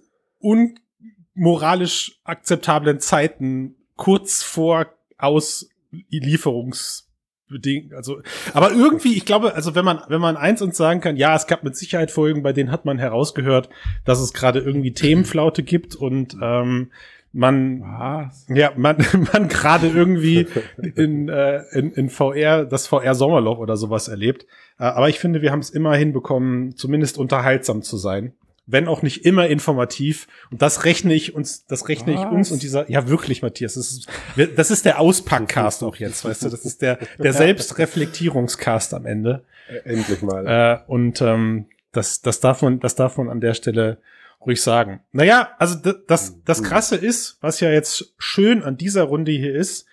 unmoralisch 1.35 2.19
akzeptablen 2.23 2.99
Zeiten 2.99 3.75
kurz 3.95 4.43
vor 4.43 4.87
Auslieferungsbedingungen. 5.17 7.93
Also, 7.95 8.21
aber 8.53 8.71
irgendwie, 8.71 9.15
ich 9.15 9.25
glaube, 9.25 9.55
also 9.55 9.75
wenn 9.75 9.85
man, 9.85 10.01
wenn 10.07 10.21
man 10.21 10.37
eins 10.37 10.61
uns 10.61 10.77
sagen 10.77 11.01
kann, 11.01 11.17
ja, 11.17 11.35
es 11.35 11.47
gab 11.47 11.63
mit 11.63 11.75
Sicherheit 11.75 12.11
Folgen, 12.11 12.43
bei 12.43 12.53
denen 12.53 12.71
hat 12.71 12.85
man 12.85 12.97
herausgehört, 12.97 13.69
dass 14.03 14.19
es 14.19 14.33
gerade 14.33 14.59
irgendwie 14.59 14.93
Themenflaute 14.93 15.63
gibt 15.63 15.95
und 15.95 16.37
ähm, 16.41 16.91
man 17.31 17.81
Was? 17.81 18.45
ja, 18.47 18.71
man, 18.77 19.05
man 19.33 19.49
gerade 19.49 19.87
irgendwie 19.87 20.47
in, 20.95 21.27
äh, 21.27 21.63
in, 21.73 21.91
in 21.91 22.09
VR, 22.09 22.65
das 22.65 22.87
VR-Sommerloch 22.87 23.59
oder 23.59 23.75
sowas 23.75 24.07
erlebt. 24.07 24.45
Äh, 24.79 24.85
aber 24.85 25.09
ich 25.09 25.19
finde, 25.19 25.41
wir 25.41 25.51
haben 25.51 25.59
es 25.59 25.69
immer 25.69 25.93
hinbekommen, 25.95 26.77
zumindest 26.77 27.17
unterhaltsam 27.17 27.81
zu 27.81 27.97
sein. 27.97 28.33
Wenn 28.67 28.87
auch 28.87 29.01
nicht 29.01 29.25
immer 29.25 29.47
informativ. 29.47 30.27
Und 30.49 30.61
das 30.61 30.85
rechne 30.85 31.13
ich 31.13 31.35
uns, 31.35 31.65
das 31.65 31.87
rechne 31.87 32.13
ich 32.13 32.19
Was? 32.19 32.31
uns 32.31 32.51
und 32.51 32.63
dieser, 32.63 32.89
ja 32.89 33.07
wirklich, 33.07 33.41
Matthias, 33.41 33.75
das 33.75 33.91
ist, 33.91 34.07
das 34.55 34.71
ist 34.71 34.85
der 34.85 34.99
Auspackcast 34.99 35.83
auch 35.83 35.97
jetzt, 35.97 36.25
weißt 36.25 36.45
du, 36.45 36.49
das 36.49 36.65
ist 36.65 36.81
der, 36.81 36.99
der 37.19 37.33
Selbstreflektierungscast 37.33 38.93
am 38.93 39.05
Ende. 39.05 39.43
Äh, 39.69 39.93
Endlich 39.93 40.21
mal. 40.21 40.47
Äh, 40.47 40.91
und 40.91 41.21
ähm, 41.21 41.67
das, 41.91 42.21
das, 42.21 42.39
darf 42.39 42.61
man, 42.61 42.79
das 42.79 42.95
darf 42.95 43.17
man 43.17 43.29
an 43.29 43.39
der 43.39 43.53
Stelle 43.53 43.99
ruhig 44.45 44.61
sagen. 44.61 45.01
Naja, 45.11 45.49
also 45.57 45.75
das, 45.75 45.95
das, 46.07 46.43
das 46.43 46.63
Krasse 46.63 46.95
ist, 46.95 47.37
was 47.41 47.59
ja 47.59 47.69
jetzt 47.71 48.13
schön 48.17 48.63
an 48.63 48.77
dieser 48.77 49.03
Runde 49.03 49.31
hier 49.31 49.55
ist, 49.55 49.87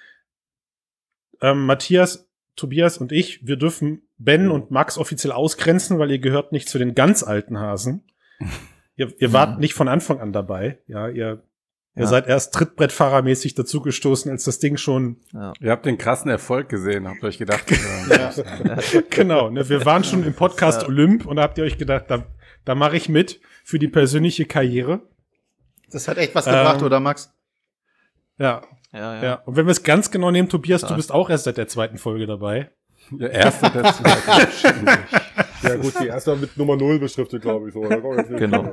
ähm, 1.41 1.67
Matthias, 1.67 2.29
Tobias 2.57 2.99
und 2.99 3.12
ich, 3.12 3.47
wir 3.47 3.57
dürfen 3.57 4.02
Ben 4.19 4.50
und 4.50 4.71
Max 4.71 4.99
offiziell 4.99 5.33
ausgrenzen, 5.33 5.99
weil 5.99 6.11
ihr 6.11 6.19
gehört 6.19 6.52
nicht 6.52 6.69
zu 6.69 6.79
den 6.79 6.95
ganz 6.95 7.23
alten 7.23 7.59
Hasen. 7.59 8.05
Ihr, 8.96 9.12
ihr 9.20 9.32
wart 9.32 9.58
nicht 9.58 9.72
von 9.75 9.88
Anfang 9.88 10.20
an 10.20 10.32
dabei. 10.32 10.78
Ja, 10.87 11.08
ihr, 11.08 11.42
ihr 11.94 12.02
Ja. 12.02 12.06
seid 12.06 12.26
erst 12.26 12.52
Trittbrettfahrermäßig 12.54 13.54
dazugestoßen, 13.54 14.30
als 14.30 14.44
das 14.44 14.58
Ding 14.58 14.76
schon 14.76 15.16
Ja. 15.32 15.52
Ihr 15.61 15.70
habt 15.70 15.87
den 15.87 15.96
krassen 15.99 16.30
Erfolg 16.30 16.68
gesehen, 16.68 17.08
habt 17.08 17.25
euch 17.25 17.38
gedacht, 17.38 17.64
äh, 18.11 19.02
genau, 19.11 19.49
ne, 19.50 19.66
wir 19.68 19.84
waren 19.87 20.04
schon 20.04 20.25
im 20.25 20.34
Podcast 20.34 20.82
Ja. 20.82 20.88
Olymp 20.88 21.25
und 21.26 21.37
da 21.37 21.42
habt 21.42 21.56
ihr 21.58 21.64
euch 21.64 21.78
gedacht, 21.78 22.04
da, 22.08 22.25
da 22.66 22.75
mache 22.75 22.96
ich 22.96 23.08
mit 23.08 23.40
für 23.64 23.78
die 23.78 23.88
persönliche 23.88 24.44
Karriere. 24.44 25.00
Das 25.90 26.06
hat 26.08 26.18
echt 26.18 26.34
was 26.34 26.44
gebracht, 26.44 26.80
Ähm, 26.80 26.87
oder 26.87 27.00
Max? 27.00 27.32
Ja, 28.38 28.62
Ja, 28.92 29.14
ja. 29.16 29.22
ja. 29.25 29.34
Und 29.46 29.56
wenn 29.56 29.64
wir 29.66 29.72
es 29.72 29.82
ganz 29.82 30.11
genau 30.11 30.30
nehmen, 30.30 30.49
Tobias, 30.50 30.82
du 30.82 30.88
Ja. 30.88 30.96
bist 30.96 31.12
auch 31.12 31.30
erst 31.30 31.44
seit 31.44 31.56
der 31.56 31.66
zweiten 31.68 31.96
Folge 31.99 32.26
dabei. 32.26 32.70
der 33.11 33.30
erste, 33.32 33.70
der 33.70 33.84
zweite. 33.92 34.99
Ja 35.62 35.76
gut, 35.76 35.95
die 36.00 36.07
erste 36.07 36.37
mit 36.37 36.57
Nummer 36.57 36.76
0 36.76 36.99
beschriftet, 36.99 37.42
glaube 37.42 37.69
ich. 37.69 37.75
So. 37.75 37.81
Genau. 37.81 38.64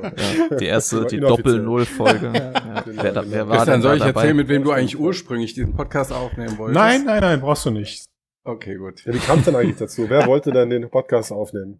Ja. 0.49 0.55
Die 0.57 0.65
erste, 0.65 1.05
die. 1.05 1.19
Doppel-Null-Folge. 1.19 2.31
Ja. 2.69 2.81
genau, 2.81 3.03
Wer, 3.03 3.11
da, 3.11 3.21
genau. 3.21 3.33
wer 3.33 3.49
war 3.49 3.55
Christian, 3.57 3.81
soll 3.81 3.91
da 3.91 3.95
ich 3.97 4.03
dabei? 4.03 4.21
erzählen, 4.21 4.37
mit 4.37 4.47
wem 4.47 4.63
du 4.63 4.71
eigentlich 4.71 4.99
ursprünglich 4.99 5.53
diesen 5.53 5.73
Podcast 5.75 6.13
aufnehmen 6.13 6.57
wolltest? 6.57 6.75
Nein, 6.75 7.03
nein, 7.05 7.21
nein, 7.21 7.41
brauchst 7.41 7.65
du 7.65 7.71
nicht. 7.71 8.05
Okay, 8.43 8.75
gut. 8.75 9.03
Ja, 9.05 9.13
wie 9.13 9.17
kam 9.19 9.39
es 9.39 9.45
denn 9.45 9.55
eigentlich 9.55 9.77
dazu? 9.77 10.09
Wer 10.09 10.25
wollte 10.27 10.51
denn 10.51 10.69
den 10.69 10.89
Podcast 10.89 11.31
aufnehmen? 11.31 11.79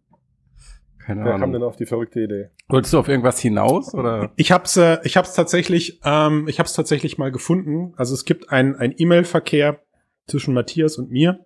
Keine 1.05 1.23
Wer 1.25 1.31
kam 1.33 1.51
denn 1.51 1.55
Ahnung. 1.55 1.69
auf 1.69 1.75
die 1.75 1.85
verrückte 1.85 2.19
Idee? 2.21 2.49
Wolltest 2.67 2.93
du 2.93 2.99
auf 2.99 3.07
irgendwas 3.07 3.39
hinaus 3.39 3.93
oder? 3.93 4.31
Ich 4.35 4.51
hab's, 4.51 4.77
äh, 4.77 4.97
ich 5.03 5.17
hab's 5.17 5.33
tatsächlich, 5.33 5.99
ähm, 6.03 6.47
ich 6.47 6.59
hab's 6.59 6.73
tatsächlich 6.73 7.17
mal 7.17 7.31
gefunden. 7.31 7.93
Also 7.97 8.13
es 8.13 8.25
gibt 8.25 8.51
ein 8.51 8.75
ein 8.75 8.93
E-Mail-Verkehr 8.95 9.79
zwischen 10.27 10.53
Matthias 10.53 10.97
und 10.97 11.09
mir. 11.11 11.45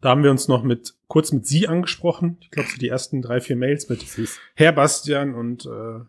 Da 0.00 0.10
haben 0.10 0.22
wir 0.22 0.30
uns 0.30 0.48
noch 0.48 0.62
mit 0.62 0.94
kurz 1.08 1.32
mit 1.32 1.46
Sie 1.46 1.66
angesprochen. 1.66 2.38
Ich 2.40 2.50
glaube, 2.50 2.68
so 2.68 2.78
die 2.78 2.88
ersten 2.88 3.22
drei, 3.22 3.40
vier 3.40 3.56
Mails 3.56 3.88
mit 3.88 4.04
Herr 4.54 4.72
Bastian 4.72 5.34
und 5.34 5.66
äh, 5.66 6.00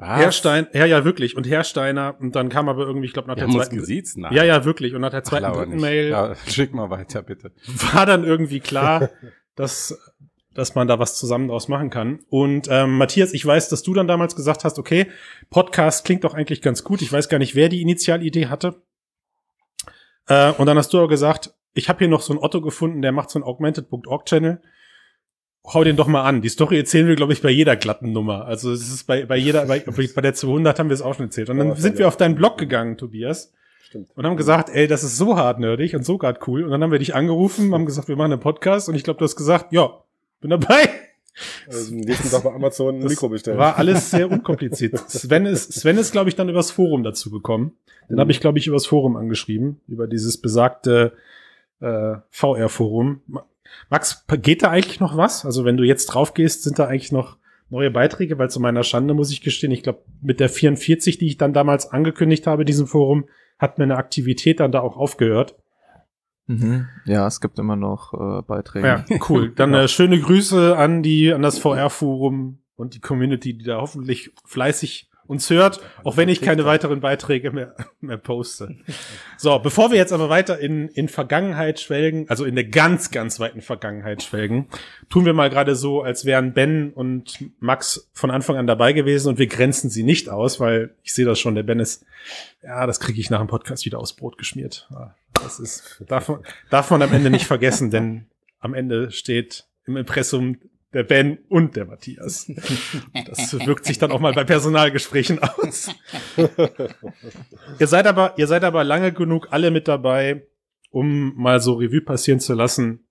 Herr 0.00 0.32
Stein, 0.32 0.66
ja, 0.72 0.86
ja, 0.86 1.04
wirklich. 1.04 1.36
Und 1.36 1.46
Herr 1.46 1.62
Steiner. 1.62 2.16
Und 2.18 2.34
dann 2.34 2.48
kam 2.48 2.68
aber 2.68 2.86
irgendwie, 2.86 3.06
ich 3.06 3.12
glaube, 3.12 3.28
nach 3.28 3.36
Wir 3.36 3.46
der 3.46 3.54
zweiten. 3.54 3.76
gesiezt? 3.76 4.16
Nein. 4.16 4.32
Ja, 4.32 4.44
ja, 4.44 4.64
wirklich. 4.64 4.94
Und 4.94 5.02
nach 5.02 5.10
der 5.10 5.24
zweiten, 5.24 5.52
dritten 5.52 5.72
nicht. 5.72 5.80
Mail 5.82 6.08
Ja, 6.08 6.34
schick 6.46 6.72
mal 6.72 6.88
weiter, 6.88 7.22
bitte. 7.22 7.52
war 7.92 8.06
dann 8.06 8.24
irgendwie 8.24 8.60
klar, 8.60 9.10
dass, 9.56 9.98
dass 10.54 10.74
man 10.74 10.88
da 10.88 10.98
was 10.98 11.18
zusammen 11.18 11.48
draus 11.48 11.68
machen 11.68 11.90
kann. 11.90 12.20
Und 12.30 12.66
ähm, 12.70 12.96
Matthias, 12.96 13.34
ich 13.34 13.44
weiß, 13.44 13.68
dass 13.68 13.82
du 13.82 13.92
dann 13.92 14.08
damals 14.08 14.34
gesagt 14.34 14.64
hast, 14.64 14.78
okay, 14.78 15.06
Podcast 15.50 16.06
klingt 16.06 16.24
doch 16.24 16.32
eigentlich 16.32 16.62
ganz 16.62 16.82
gut. 16.82 17.02
Ich 17.02 17.12
weiß 17.12 17.28
gar 17.28 17.38
nicht, 17.38 17.54
wer 17.54 17.68
die 17.68 17.82
Initialidee 17.82 18.46
hatte. 18.46 18.82
Äh, 20.28 20.52
und 20.52 20.64
dann 20.64 20.78
hast 20.78 20.94
du 20.94 20.98
aber 20.98 21.08
gesagt, 21.08 21.52
ich 21.80 21.88
habe 21.88 21.98
hier 22.00 22.08
noch 22.08 22.20
so 22.20 22.32
einen 22.32 22.42
Otto 22.42 22.60
gefunden, 22.60 23.02
der 23.02 23.10
macht 23.10 23.30
so 23.30 23.38
einen 23.38 23.44
augmented.org-Channel. 23.44 24.60
Hau 25.66 25.84
den 25.84 25.96
doch 25.96 26.06
mal 26.06 26.22
an. 26.24 26.42
Die 26.42 26.48
Story 26.48 26.76
erzählen 26.78 27.06
wir, 27.06 27.16
glaube 27.16 27.32
ich, 27.32 27.42
bei 27.42 27.50
jeder 27.50 27.76
glatten 27.76 28.12
Nummer. 28.12 28.44
Also 28.44 28.72
es 28.72 28.88
ist 28.92 29.06
bei, 29.06 29.24
bei 29.26 29.36
jeder, 29.36 29.66
bei, 29.66 29.80
bei 29.80 30.20
der 30.20 30.34
200 30.34 30.78
haben 30.78 30.88
wir 30.88 30.94
es 30.94 31.02
auch 31.02 31.14
schon 31.14 31.26
erzählt. 31.26 31.50
Und 31.50 31.58
dann 31.58 31.74
sind 31.76 31.98
wir 31.98 32.06
auf 32.08 32.16
deinen 32.16 32.34
Blog 32.34 32.58
gegangen, 32.58 32.96
Tobias 32.96 33.52
Stimmt. 33.82 34.08
und 34.14 34.26
haben 34.26 34.36
gesagt, 34.36 34.70
ey, 34.70 34.86
das 34.86 35.04
ist 35.04 35.16
so 35.16 35.36
hart 35.36 35.58
nerdig 35.58 35.94
und 35.94 36.04
so 36.04 36.18
grad 36.18 36.46
cool. 36.48 36.64
Und 36.64 36.70
dann 36.70 36.82
haben 36.82 36.92
wir 36.92 36.98
dich 36.98 37.14
angerufen, 37.14 37.72
haben 37.74 37.86
gesagt, 37.86 38.08
wir 38.08 38.16
machen 38.16 38.32
einen 38.32 38.40
Podcast 38.40 38.88
und 38.88 38.94
ich 38.94 39.04
glaube, 39.04 39.18
du 39.18 39.24
hast 39.24 39.36
gesagt, 39.36 39.72
ja, 39.72 39.90
bin 40.40 40.50
dabei. 40.50 40.88
Also, 41.66 41.94
nächsten 41.94 42.30
Tag 42.30 42.42
bei 42.42 42.52
Amazon 42.52 42.96
ein 42.96 43.02
Das 43.02 43.10
Mikro 43.10 43.28
bestellen. 43.28 43.58
war 43.58 43.76
alles 43.78 44.10
sehr 44.10 44.30
unkompliziert. 44.30 44.98
Sven 45.10 45.46
ist, 45.46 45.72
Sven 45.72 45.96
ist, 45.96 46.12
glaube 46.12 46.28
ich, 46.28 46.36
dann 46.36 46.48
übers 46.48 46.70
Forum 46.70 47.02
dazu 47.04 47.30
gekommen. 47.30 47.76
Den 48.08 48.18
habe 48.18 48.32
ich, 48.32 48.40
glaube 48.40 48.58
ich, 48.58 48.66
übers 48.66 48.86
Forum 48.86 49.16
angeschrieben, 49.16 49.80
über 49.86 50.06
dieses 50.08 50.38
besagte 50.38 51.12
äh, 51.80 52.16
VR-Forum. 52.30 53.20
Ma- 53.26 53.44
Max, 53.88 54.24
geht 54.42 54.62
da 54.62 54.70
eigentlich 54.70 55.00
noch 55.00 55.16
was? 55.16 55.44
Also 55.44 55.64
wenn 55.64 55.76
du 55.76 55.84
jetzt 55.84 56.06
drauf 56.06 56.34
gehst, 56.34 56.64
sind 56.64 56.78
da 56.78 56.86
eigentlich 56.86 57.12
noch 57.12 57.36
neue 57.68 57.90
Beiträge? 57.90 58.38
Weil 58.38 58.50
zu 58.50 58.60
meiner 58.60 58.82
Schande 58.82 59.14
muss 59.14 59.30
ich 59.30 59.42
gestehen, 59.42 59.70
ich 59.70 59.82
glaube, 59.82 60.02
mit 60.22 60.40
der 60.40 60.48
44, 60.48 61.18
die 61.18 61.26
ich 61.26 61.36
dann 61.38 61.52
damals 61.52 61.90
angekündigt 61.90 62.46
habe, 62.46 62.64
diesem 62.64 62.86
Forum, 62.86 63.26
hat 63.58 63.78
mir 63.78 63.84
eine 63.84 63.96
Aktivität 63.96 64.58
dann 64.60 64.72
da 64.72 64.80
auch 64.80 64.96
aufgehört. 64.96 65.54
Mhm. 66.46 66.88
Ja, 67.04 67.26
es 67.26 67.40
gibt 67.40 67.58
immer 67.58 67.76
noch 67.76 68.12
äh, 68.14 68.42
Beiträge. 68.42 68.86
Ja, 68.86 69.04
cool. 69.28 69.52
Dann 69.54 69.72
äh, 69.74 69.86
schöne 69.86 70.18
Grüße 70.18 70.76
an 70.76 71.02
die, 71.02 71.32
an 71.32 71.42
das 71.42 71.58
VR-Forum 71.58 72.58
und 72.74 72.94
die 72.94 73.00
Community, 73.00 73.56
die 73.56 73.64
da 73.64 73.80
hoffentlich 73.80 74.32
fleißig 74.46 75.09
uns 75.30 75.48
hört, 75.48 75.80
auch 76.02 76.16
wenn 76.16 76.28
ich 76.28 76.40
keine 76.40 76.64
weiteren 76.64 77.00
Beiträge 77.00 77.52
mehr, 77.52 77.76
mehr 78.00 78.16
poste. 78.16 78.76
So, 79.38 79.60
bevor 79.60 79.92
wir 79.92 79.96
jetzt 79.96 80.12
aber 80.12 80.28
weiter 80.28 80.58
in, 80.58 80.88
in 80.88 81.08
Vergangenheit 81.08 81.78
schwelgen, 81.78 82.26
also 82.28 82.44
in 82.44 82.56
der 82.56 82.64
ganz, 82.64 83.12
ganz 83.12 83.38
weiten 83.38 83.60
Vergangenheit 83.60 84.24
schwelgen, 84.24 84.66
tun 85.08 85.24
wir 85.24 85.32
mal 85.32 85.48
gerade 85.48 85.76
so, 85.76 86.02
als 86.02 86.24
wären 86.24 86.52
Ben 86.52 86.92
und 86.92 87.38
Max 87.60 88.10
von 88.12 88.32
Anfang 88.32 88.56
an 88.56 88.66
dabei 88.66 88.92
gewesen 88.92 89.28
und 89.28 89.38
wir 89.38 89.46
grenzen 89.46 89.88
sie 89.88 90.02
nicht 90.02 90.28
aus, 90.28 90.58
weil 90.58 90.94
ich 91.04 91.14
sehe 91.14 91.24
das 91.24 91.38
schon, 91.38 91.54
der 91.54 91.62
Ben 91.62 91.78
ist, 91.78 92.04
ja, 92.62 92.84
das 92.86 92.98
kriege 92.98 93.20
ich 93.20 93.30
nach 93.30 93.38
dem 93.38 93.46
Podcast 93.46 93.86
wieder 93.86 94.00
aus 94.00 94.14
Brot 94.14 94.36
geschmiert. 94.36 94.88
Ja, 94.90 95.14
Das 95.34 95.60
ist, 95.60 96.02
darf 96.08 96.28
man, 96.28 96.40
darf 96.70 96.90
man 96.90 97.02
am 97.02 97.12
Ende 97.12 97.30
nicht 97.30 97.46
vergessen, 97.46 97.92
denn 97.92 98.26
am 98.58 98.74
Ende 98.74 99.12
steht 99.12 99.64
im 99.86 99.96
Impressum 99.96 100.58
der 100.92 101.04
Ben 101.04 101.38
und 101.48 101.76
der 101.76 101.86
Matthias. 101.86 102.50
Das 103.26 103.52
wirkt 103.66 103.84
sich 103.84 103.98
dann 103.98 104.10
auch 104.12 104.20
mal 104.20 104.32
bei 104.32 104.44
Personalgesprächen 104.44 105.38
aus. 105.42 105.88
ihr 107.78 107.86
seid 107.86 108.06
aber, 108.06 108.34
ihr 108.38 108.46
seid 108.46 108.64
aber 108.64 108.84
lange 108.84 109.12
genug 109.12 109.48
alle 109.52 109.70
mit 109.70 109.88
dabei, 109.88 110.46
um 110.90 111.34
mal 111.36 111.60
so 111.60 111.74
Revue 111.74 112.00
passieren 112.00 112.40
zu 112.40 112.54
lassen. 112.54 113.06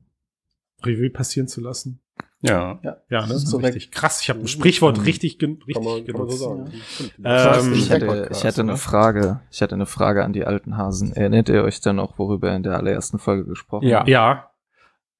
Revue 0.83 1.09
passieren 1.09 1.47
zu 1.47 1.61
lassen. 1.61 2.01
Ja. 2.41 2.79
Ja, 2.83 3.25
ne? 3.25 3.33
Das 3.33 3.43
ist 3.43 3.47
So 3.49 3.57
richtig 3.57 3.91
krass. 3.91 4.21
Ich 4.21 4.29
habe 4.29 4.39
ein 4.39 4.47
Sprichwort 4.47 5.05
richtig, 5.05 5.39
gen- 5.39 5.59
richtig 5.67 5.73
kann 5.75 5.83
man, 5.83 6.05
kann 6.05 6.17
man 6.17 6.29
so 6.29 6.53
genutzt. 6.55 6.71
sagen. 6.71 7.09
Stimmt. 7.09 7.13
Ähm, 7.25 7.73
ich, 7.73 7.89
hätte, 7.89 8.05
Podcast, 8.05 8.31
ich 8.39 8.43
hätte 8.45 8.61
eine 8.61 8.71
ne? 8.71 8.77
Frage. 8.77 9.41
Ich 9.51 9.59
hätte 9.61 9.75
eine 9.75 9.85
Frage 9.85 10.23
an 10.23 10.31
die 10.31 10.45
alten 10.45 10.77
Hasen. 10.77 11.11
Erinnert 11.13 11.49
ihr 11.49 11.63
euch 11.63 11.81
denn 11.81 11.97
noch, 11.97 12.17
worüber 12.17 12.55
in 12.55 12.63
der 12.63 12.77
allerersten 12.77 13.19
Folge 13.19 13.43
gesprochen 13.45 13.87
Ja. 13.87 14.05
ja, 14.07 14.51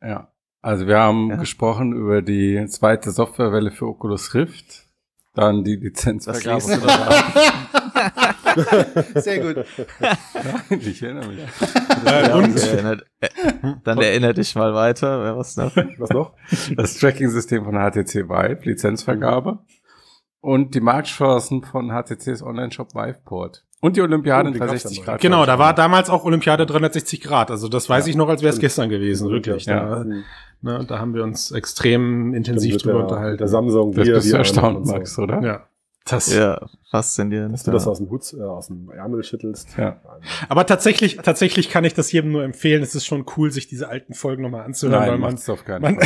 Ja. 0.02 0.32
Also 0.62 0.88
wir 0.88 1.00
haben 1.00 1.30
Ja. 1.30 1.36
gesprochen 1.38 1.94
über 1.94 2.22
die 2.22 2.66
zweite 2.68 3.12
Softwarewelle 3.12 3.72
für 3.72 3.88
Oculus 3.88 4.34
Rift, 4.34 4.88
dann 5.36 5.64
die 5.64 5.78
Lizenzvergabe. 5.78 6.62
Sehr 9.22 9.40
gut. 9.40 9.66
ich 10.70 11.02
erinnere 11.04 11.28
mich. 11.28 11.40
Ja, 12.06 12.36
und 12.36 12.58
erinnert, 12.58 13.06
äh, 13.22 13.30
dann 13.84 14.00
erinnere 14.00 14.34
dich 14.34 14.56
mal 14.56 14.74
weiter. 14.74 15.24
Wer 15.24 15.38
was 15.38 15.56
noch? 15.56 15.74
Was 15.98 16.10
noch? 16.10 16.34
Das 16.76 16.98
Tracking-System 16.98 17.64
von 17.64 17.76
HTC 17.76 18.28
Vive, 18.28 18.60
Lizenzvergabe. 18.64 19.60
Und 20.42 20.74
die 20.76 20.82
Marktchancen 20.82 21.64
von 21.64 21.90
HTCs 21.92 22.42
Online-Shop 22.42 22.94
Viveport. 22.96 23.66
Und 23.82 23.96
die 23.96 24.02
Olympiade 24.02 24.46
Oh, 24.46 24.48
in 24.48 24.54
die 24.54 24.60
gab's 24.60 24.72
360 24.72 24.98
ja 25.00 25.06
Grad. 25.06 25.22
Genau, 25.22 25.46
da 25.46 25.58
war 25.58 25.74
damals 25.74 26.10
auch 26.10 26.26
Olympiade 26.26 26.66
360 26.66 27.22
Grad. 27.22 27.50
Also 27.52 27.70
das 27.70 27.90
weiß 27.90 28.06
Ja, 28.06 28.10
ich 28.12 28.18
noch, 28.18 28.28
als 28.28 28.42
wäre 28.42 28.54
es 28.54 28.60
gestern 28.60 28.90
gewesen, 28.90 29.30
wirklich. 29.30 29.66
Ja. 29.66 30.04
Da, 30.04 30.06
ne, 30.62 30.86
da 30.86 31.00
haben 31.00 31.14
wir 31.14 31.24
uns 31.24 31.52
extrem 31.52 32.34
intensiv 32.34 32.78
drüber 32.78 32.96
der, 32.96 33.02
unterhalten. 33.04 33.38
der 33.38 33.48
Samsung 33.48 33.94
Das 33.94 34.08
bist 34.08 34.34
du 34.34 34.38
erstaunt, 34.38 34.78
und 34.78 34.86
so. 34.86 34.94
Max, 34.94 35.18
oder? 35.18 35.42
ja. 35.42 35.66
Das, 36.06 36.34
Ja, 36.34 36.60
faszinierend. 36.90 37.54
Dass 37.54 37.64
du 37.64 37.70
ja. 37.72 37.74
das 37.74 37.88
aus 37.88 38.00
dem 38.00 38.10
Hut, 38.10 38.34
äh, 38.34 38.42
aus 38.42 38.68
dem 38.68 38.90
Ärmel 38.90 39.24
schüttelst. 39.24 39.70
Ja. 39.78 40.02
Aber 40.50 40.66
tatsächlich, 40.66 41.18
tatsächlich 41.18 41.70
kann 41.70 41.84
ich 41.86 41.94
das 41.94 42.12
jedem 42.12 42.32
nur 42.32 42.44
empfehlen. 42.44 42.82
Es 42.82 42.96
ist 42.96 43.06
schon 43.06 43.26
cool, 43.38 43.52
sich 43.52 43.68
diese 43.68 43.90
alten 43.90 44.14
Folgen 44.16 44.42
nochmal 44.42 44.66
anzuhören, 44.66 45.00
weil 45.02 45.12
Nein, 45.12 45.20
man, 45.20 45.32
macht's 45.34 45.50
auf 45.50 45.64
keinen 45.66 45.82
man, 45.84 45.98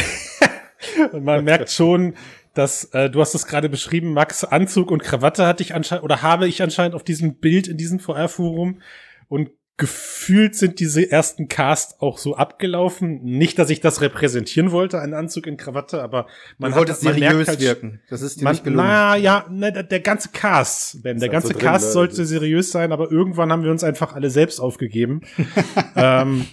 man 1.23 1.43
merkt 1.45 1.69
schon, 1.71 2.15
dass 2.53 2.85
äh, 2.93 3.09
du 3.09 3.19
hast 3.21 3.33
es 3.35 3.47
gerade 3.47 3.69
beschrieben, 3.69 4.13
Max 4.13 4.43
Anzug 4.43 4.91
und 4.91 5.01
Krawatte 5.01 5.45
hatte 5.45 5.63
ich 5.63 5.73
anscheinend 5.73 6.03
oder 6.03 6.21
habe 6.21 6.47
ich 6.47 6.61
anscheinend 6.61 6.95
auf 6.95 7.03
diesem 7.03 7.39
Bild 7.39 7.67
in 7.67 7.77
diesem 7.77 7.99
VR-Forum 7.99 8.81
und 9.27 9.49
gefühlt 9.75 10.55
sind 10.55 10.79
diese 10.79 11.11
ersten 11.11 11.47
Cast 11.47 11.99
auch 11.99 12.19
so 12.19 12.35
abgelaufen. 12.35 13.23
Nicht, 13.23 13.57
dass 13.57 13.71
ich 13.71 13.81
das 13.81 14.01
repräsentieren 14.01 14.71
wollte, 14.71 14.99
einen 15.01 15.15
Anzug 15.15 15.47
in 15.47 15.57
Krawatte, 15.57 16.03
aber 16.03 16.27
man 16.59 16.75
wollte 16.75 16.93
hat, 16.93 17.01
man 17.01 17.15
seriös 17.15 17.47
halt, 17.47 17.59
wirken. 17.59 17.99
Das 18.07 18.21
ist 18.21 18.39
dir 18.39 18.43
Man, 18.43 18.53
nicht 18.53 18.63
gelungen. 18.63 18.85
na 18.85 19.15
ja, 19.15 19.47
ne, 19.49 19.71
der- 19.71 19.99
ganze 19.99 20.29
Cast, 20.29 21.01
Ben, 21.01 21.17
der 21.17 21.23
halt 21.27 21.31
ganze 21.31 21.47
so 21.47 21.53
drin, 21.53 21.63
Cast 21.63 21.87
ne? 21.87 21.91
sollte 21.91 22.25
seriös 22.25 22.71
sein, 22.71 22.91
aber 22.91 23.11
irgendwann 23.11 23.51
haben 23.51 23.63
wir 23.63 23.71
uns 23.71 23.83
einfach 23.83 24.13
alle 24.13 24.29
selbst 24.29 24.59
aufgegeben 24.59 25.21
ähm, 25.95 26.45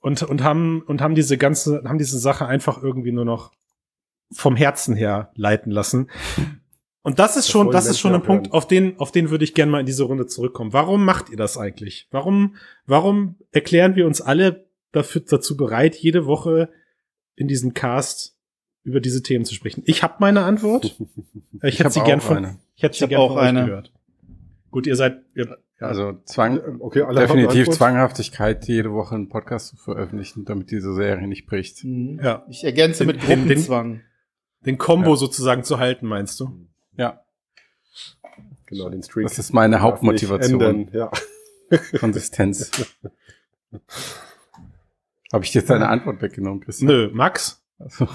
und 0.00 0.24
und 0.24 0.42
haben 0.42 0.82
und 0.82 1.00
haben 1.00 1.14
diese 1.14 1.38
ganze 1.38 1.84
haben 1.86 1.98
diese 1.98 2.18
Sache 2.18 2.46
einfach 2.46 2.82
irgendwie 2.82 3.12
nur 3.12 3.24
noch 3.24 3.52
vom 4.32 4.56
Herzen 4.56 4.96
her 4.96 5.30
leiten 5.34 5.70
lassen. 5.70 6.10
Und 7.02 7.18
das 7.20 7.36
ist 7.36 7.44
Das 7.46 7.50
schon, 7.50 7.70
das 7.70 7.86
ist 7.86 8.00
schon 8.00 8.14
ein 8.14 8.22
Punkt, 8.22 8.52
auf 8.52 8.66
den, 8.66 8.98
auf 8.98 9.12
den 9.12 9.30
würde 9.30 9.44
ich 9.44 9.54
gerne 9.54 9.70
mal 9.70 9.80
in 9.80 9.86
diese 9.86 10.02
Runde 10.04 10.26
zurückkommen. 10.26 10.72
Warum 10.72 11.04
macht 11.04 11.30
ihr 11.30 11.36
das 11.36 11.56
eigentlich? 11.56 12.08
Warum, 12.10 12.56
warum 12.86 13.36
erklären 13.52 13.94
wir 13.94 14.06
uns 14.06 14.20
alle 14.20 14.66
dafür, 14.92 15.22
dazu 15.22 15.56
bereit, 15.56 15.94
jede 15.94 16.26
Woche 16.26 16.68
in 17.36 17.46
diesem 17.46 17.74
Cast 17.74 18.36
über 18.82 19.00
diese 19.00 19.22
Themen 19.22 19.44
zu 19.44 19.54
sprechen? 19.54 19.82
Ich 19.86 20.02
habe 20.02 20.14
meine 20.18 20.42
Antwort. 20.42 20.96
Ich, 21.62 21.74
hätte 21.78 21.84
hab 21.84 21.92
sie 21.92 22.00
gern 22.02 22.20
von, 22.20 22.36
eine. 22.38 22.58
ich 22.74 22.82
hätte 22.82 22.94
Ich 22.94 22.98
sie 22.98 23.06
gern 23.08 23.20
auch 23.20 23.28
von 23.28 23.38
euch 23.38 23.44
eine. 23.48 23.64
gehört. 23.66 23.92
Gut, 24.72 24.86
ihr 24.86 24.96
seid, 24.96 25.22
ihr, 25.34 25.56
ja, 25.80 25.86
Also 25.86 26.14
Zwang, 26.24 26.60
Okay, 26.80 27.02
alle 27.02 27.20
definitiv? 27.20 27.70
Zwanghaftigkeit, 27.70 28.66
jede 28.66 28.92
Woche 28.92 29.14
einen 29.14 29.28
Podcast 29.28 29.68
zu 29.68 29.76
veröffentlichen, 29.76 30.44
damit 30.44 30.70
diese 30.70 30.92
Serie 30.94 31.26
nicht 31.28 31.46
bricht. 31.46 31.84
Mhm. 31.84 32.20
ja, 32.22 32.44
Ich 32.50 32.64
ergänze 32.64 33.04
mit 33.04 33.16
Den- 33.16 33.20
den- 33.22 33.28
den- 33.28 33.46
Gruppenzwang. 33.46 34.00
Den 34.66 34.78
Combo 34.78 35.10
Ja. 35.10 35.16
sozusagen 35.16 35.64
zu 35.64 35.78
halten, 35.78 36.06
meinst 36.06 36.38
du? 36.40 36.66
Ja, 36.96 37.22
Genau, 38.66 38.88
den 38.90 39.02
Streak. 39.02 39.28
das 39.28 39.38
ist 39.38 39.52
meine 39.54 39.80
Hauptmotivation. 39.80 40.60
enden, 40.60 40.96
Ja. 40.96 41.10
Konsistenz. 42.00 42.70
Habe 45.32 45.44
ich 45.44 45.54
jetzt 45.54 45.70
deine 45.70 45.88
Antwort 45.88 46.22
weggenommen, 46.22 46.60
Christian? 46.60 46.86
Nö, 46.88 47.10
Max? 47.12 47.62
Also, 47.78 48.08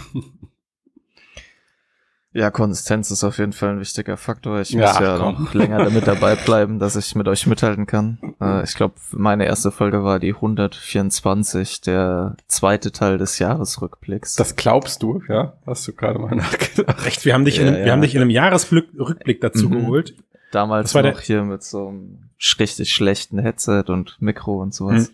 Ja, 2.34 2.50
Konsistenz 2.50 3.12
ist 3.12 3.26
auf 3.26 3.40
jeden 3.40 3.52
Fall 3.52 3.72
ein 3.72 3.80
wichtiger 3.82 4.16
Faktor. 4.16 4.62
Ich 4.62 4.70
Ja, 4.70 4.88
muss 4.94 5.00
ja 5.02 5.18
komm. 5.18 5.44
noch 5.44 5.54
länger 5.54 5.80
damit 5.84 6.08
dabei 6.08 6.36
bleiben, 6.46 6.80
dass 6.80 6.96
ich 6.96 7.14
mit 7.16 7.28
euch 7.28 7.46
mithalten 7.46 7.86
kann. 7.88 8.20
Äh, 8.40 8.64
ich 8.64 8.74
glaube, 8.76 8.94
meine 9.12 9.46
erste 9.46 9.70
Folge 9.70 10.06
war 10.06 10.18
die 10.20 10.34
124, 10.34 11.82
der 11.82 12.38
zweite 12.48 12.94
Teil 12.94 13.18
des 13.18 13.38
Jahresrückblicks. 13.40 14.36
das 14.36 14.56
glaubst 14.56 15.04
du, 15.04 15.22
ja? 15.28 15.54
Hast 15.66 15.86
du 15.90 15.94
gerade 15.94 16.20
mal 16.20 16.34
nachgedacht? 16.36 17.06
Echt, 17.06 17.26
wir 17.26 17.34
haben 17.34 17.44
dich, 17.44 17.60
in, 17.60 17.66
Ja, 17.66 17.72
einem- 17.72 17.80
wir 17.82 17.86
ja. 17.88 17.92
haben 17.94 18.02
dich 18.02 18.16
in 18.16 18.22
einem 18.22 18.30
Jahresrückblick 18.30 19.42
dazu 19.42 19.68
Mhm. 19.68 19.74
geholt. 19.82 20.16
Damals 20.54 20.96
war 20.96 21.04
noch 21.04 21.20
hier 21.20 21.44
mit 21.44 21.64
so 21.64 21.90
einem 21.90 22.30
richtig 22.60 22.94
schlechten 22.94 23.40
Headset 23.40 23.84
und 23.88 24.16
Mikro 24.22 24.62
und 24.62 24.74
sowas. 24.74 25.12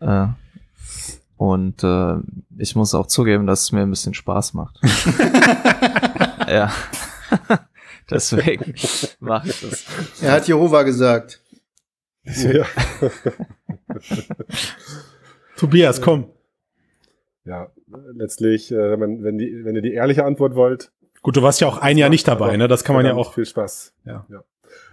Äh, 0.00 0.26
und 1.36 1.82
äh, 1.84 2.14
ich 2.58 2.74
muss 2.76 2.94
auch 2.94 3.06
zugeben, 3.06 3.46
dass 3.46 3.62
es 3.62 3.72
mir 3.72 3.82
ein 3.82 3.90
bisschen 3.90 4.14
Spaß 4.14 4.54
macht. 4.54 4.80
ja. 6.50 6.72
Deswegen 8.10 8.74
mache 9.20 9.48
ich 9.48 9.60
das. 9.60 9.86
Er 10.22 10.32
hat 10.32 10.48
Jehova 10.48 10.82
gesagt. 10.82 11.40
ja. 12.24 12.66
Tobias, 15.56 16.00
komm. 16.00 16.30
ja, 17.44 17.70
letztlich, 18.14 18.72
äh, 18.72 19.00
wenn, 19.00 19.22
wenn, 19.22 19.38
die, 19.38 19.64
wenn 19.64 19.76
ihr 19.76 19.82
die 19.82 19.92
ehrliche 19.92 20.24
Antwort 20.24 20.54
wollt, 20.54 20.92
Gut, 21.22 21.36
du 21.36 21.42
warst 21.42 21.60
ja 21.60 21.68
auch 21.68 21.78
ein 21.78 21.98
Jahr 21.98 22.08
nicht 22.08 22.26
dabei, 22.26 22.56
ne? 22.56 22.66
Das 22.66 22.82
kann 22.82 22.96
man 22.96 23.04
ja 23.04 23.10
verdammt 23.10 23.28
auch. 23.28 23.34
Viel 23.34 23.44
Spaß. 23.44 23.94
Ja. 24.06 24.26
ja. 24.30 24.42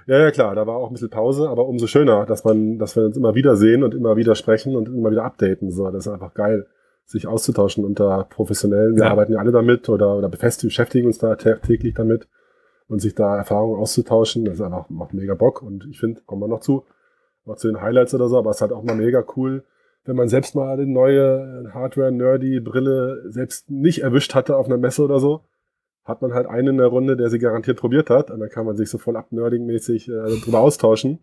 Ja, 0.08 0.20
ja, 0.20 0.32
klar, 0.32 0.56
da 0.56 0.66
war 0.66 0.76
auch 0.76 0.88
ein 0.88 0.94
bisschen 0.94 1.10
Pause, 1.10 1.50
aber 1.50 1.68
umso 1.68 1.86
schöner, 1.86 2.26
dass 2.26 2.44
man, 2.44 2.80
dass 2.80 2.96
wir 2.96 3.04
uns 3.04 3.18
immer 3.18 3.36
wieder 3.36 3.58
sehen 3.58 3.84
und 3.84 3.94
immer 3.94 4.16
wieder 4.16 4.36
sprechen 4.36 4.76
und 4.76 4.88
immer 4.88 5.12
wieder 5.12 5.24
updaten. 5.24 5.70
So, 5.70 5.90
das 5.92 6.08
ist 6.08 6.12
einfach 6.12 6.34
geil, 6.34 6.66
sich 7.08 7.26
auszutauschen 7.26 7.86
unter 7.86 8.26
Professionellen. 8.30 8.96
Wir 8.96 9.06
Ja. 9.06 9.12
arbeiten 9.12 9.32
ja 9.34 9.40
alle 9.40 9.52
damit 9.52 9.88
oder, 9.90 10.18
oder 10.18 10.30
beschäftigen 10.30 11.08
uns 11.08 11.18
da 11.18 11.34
tä- 11.34 11.62
täglich 11.62 11.94
damit 11.96 12.28
und 12.90 13.00
sich 13.00 13.16
da 13.16 13.38
Erfahrungen 13.38 13.80
auszutauschen. 13.80 14.46
Das 14.46 14.56
ist 14.56 14.62
einfach, 14.62 14.90
macht 14.90 15.14
mega 15.14 15.34
Bock 15.34 15.62
und 15.64 15.88
ich 15.90 16.00
finde, 16.00 16.22
kommen 16.26 16.42
wir 16.42 16.48
noch 16.50 16.60
zu, 16.60 16.84
noch 17.46 17.56
zu 17.56 17.68
den 17.70 17.82
Highlights 17.82 18.14
oder 18.14 18.28
so, 18.28 18.38
aber 18.38 18.50
es 18.52 18.58
ist 18.58 18.62
halt 18.62 18.74
auch 18.74 18.84
mal 18.84 18.96
mega 18.96 19.24
cool, 19.38 19.64
wenn 20.04 20.16
man 20.18 20.28
selbst 20.28 20.54
mal 20.54 20.70
eine 20.74 20.86
neue 20.86 21.72
Hardware-Nerdy-Brille 21.74 23.24
selbst 23.30 23.70
nicht 23.70 24.04
erwischt 24.04 24.36
hatte 24.36 24.56
auf 24.58 24.66
einer 24.68 24.78
Messe 24.78 25.04
oder 25.04 25.20
so 25.20 25.42
hat 26.06 26.22
man 26.22 26.34
halt 26.34 26.48
einen 26.48 26.70
in 26.70 26.78
der 26.78 26.88
Runde, 26.88 27.18
der 27.18 27.30
sie 27.30 27.38
garantiert 27.38 27.78
probiert 27.78 28.10
hat. 28.10 28.32
Und 28.32 28.40
dann 28.40 28.48
kann 28.48 28.66
man 28.66 28.78
sich 28.78 28.90
so 28.90 28.98
voll 28.98 29.18
abnerding-mäßig 29.18 30.08
äh, 30.08 30.40
drüber 30.40 30.62
austauschen. 30.62 31.20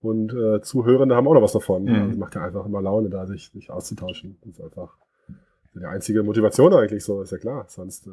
Und 0.00 0.32
äh, 0.32 0.60
Zuhörende 0.62 1.16
haben 1.16 1.26
auch 1.26 1.34
noch 1.34 1.42
was 1.42 1.52
davon. 1.52 1.84
Mhm. 1.84 1.94
Also 1.94 2.18
macht 2.18 2.34
ja 2.34 2.44
einfach 2.44 2.66
immer 2.66 2.80
Laune, 2.80 3.10
da 3.10 3.26
sich, 3.26 3.50
sich 3.50 3.70
auszutauschen. 3.70 4.38
Das 4.42 4.54
ist 4.54 4.60
einfach 4.60 4.96
die 5.74 5.84
einzige 5.84 6.22
Motivation 6.22 6.72
eigentlich 6.74 7.04
so, 7.04 7.22
ist 7.22 7.32
ja 7.32 7.38
klar. 7.38 7.66
Sonst 7.68 8.06
äh, 8.06 8.10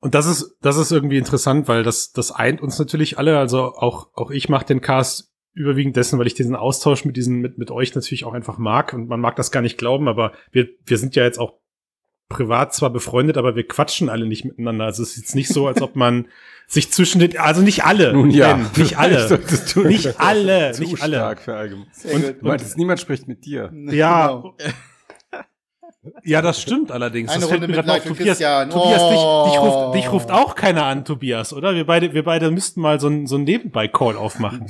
Und 0.00 0.14
das 0.14 0.26
ist, 0.26 0.56
das 0.60 0.76
ist 0.76 0.92
irgendwie 0.92 1.18
interessant, 1.18 1.68
weil 1.68 1.82
das, 1.82 2.12
das 2.12 2.32
eint 2.32 2.60
uns 2.60 2.78
natürlich 2.78 3.18
alle. 3.18 3.38
Also 3.38 3.74
auch, 3.74 4.08
auch 4.14 4.30
ich 4.30 4.48
mache 4.48 4.66
den 4.66 4.80
Cast 4.80 5.32
überwiegend 5.54 5.96
dessen, 5.96 6.18
weil 6.18 6.26
ich 6.26 6.34
diesen 6.34 6.56
Austausch 6.56 7.04
mit 7.04 7.16
diesen, 7.16 7.40
mit, 7.40 7.58
mit 7.58 7.70
euch 7.70 7.94
natürlich 7.94 8.24
auch 8.24 8.32
einfach 8.32 8.58
mag. 8.58 8.92
Und 8.92 9.08
man 9.08 9.20
mag 9.20 9.36
das 9.36 9.50
gar 9.50 9.60
nicht 9.60 9.78
glauben, 9.78 10.08
aber 10.08 10.32
wir, 10.50 10.68
wir 10.84 10.98
sind 10.98 11.14
ja 11.14 11.24
jetzt 11.24 11.38
auch 11.38 11.61
privat 12.32 12.74
zwar 12.74 12.90
befreundet, 12.90 13.36
aber 13.36 13.54
wir 13.56 13.66
quatschen 13.66 14.08
alle 14.08 14.26
nicht 14.26 14.44
miteinander. 14.44 14.84
Also 14.86 15.02
es 15.02 15.10
ist 15.10 15.16
jetzt 15.18 15.34
nicht 15.34 15.48
so, 15.48 15.66
als 15.66 15.80
ob 15.82 15.96
man 15.96 16.26
sich 16.66 16.90
zwischen 16.92 17.18
den, 17.20 17.36
also 17.38 17.60
nicht 17.62 17.84
alle, 17.84 18.12
Nun 18.12 18.30
ja. 18.30 18.54
Ben, 18.54 18.66
nicht 18.76 18.98
alle, 18.98 19.28
nicht 19.28 20.20
alle, 20.20 20.72
Zu 20.72 20.82
nicht 20.82 21.02
alle. 21.02 21.16
stark 21.16 21.40
für 21.42 21.54
allgemein. 21.54 21.86
Und- 22.12 22.22
gut. 22.22 22.36
Du 22.40 22.46
meintest, 22.48 22.76
niemand 22.78 23.00
spricht 23.00 23.28
mit 23.28 23.44
dir. 23.44 23.70
Ja, 23.90 24.42
Genau. 24.42 24.56
ja, 26.24 26.42
das 26.42 26.60
stimmt 26.60 26.90
allerdings. 26.90 27.30
Eine 27.30 27.40
das 27.42 27.48
fällt 27.50 27.62
Runde 27.62 27.72
mir 27.72 27.76
mit 27.78 27.86
grad 27.86 28.00
auf. 28.00 28.06
Tobias, 28.08 28.26
Christian. 28.38 28.70
Tobias 28.70 29.02
dich, 29.02 29.10
dich, 29.10 29.18
Oh. 29.60 29.84
ruft, 29.84 29.96
dich 29.96 30.12
ruft 30.12 30.30
auch 30.32 30.54
keiner 30.56 30.84
an, 30.84 31.04
Tobias, 31.04 31.52
oder? 31.52 31.74
Wir 31.74 31.86
beide, 31.86 32.12
wir 32.12 32.24
beide 32.24 32.50
müssten 32.50 32.80
mal 32.80 32.98
so 32.98 33.08
ein, 33.08 33.26
so 33.28 33.36
ein 33.36 33.44
Nebenbei-Call 33.44 34.16
aufmachen. 34.16 34.66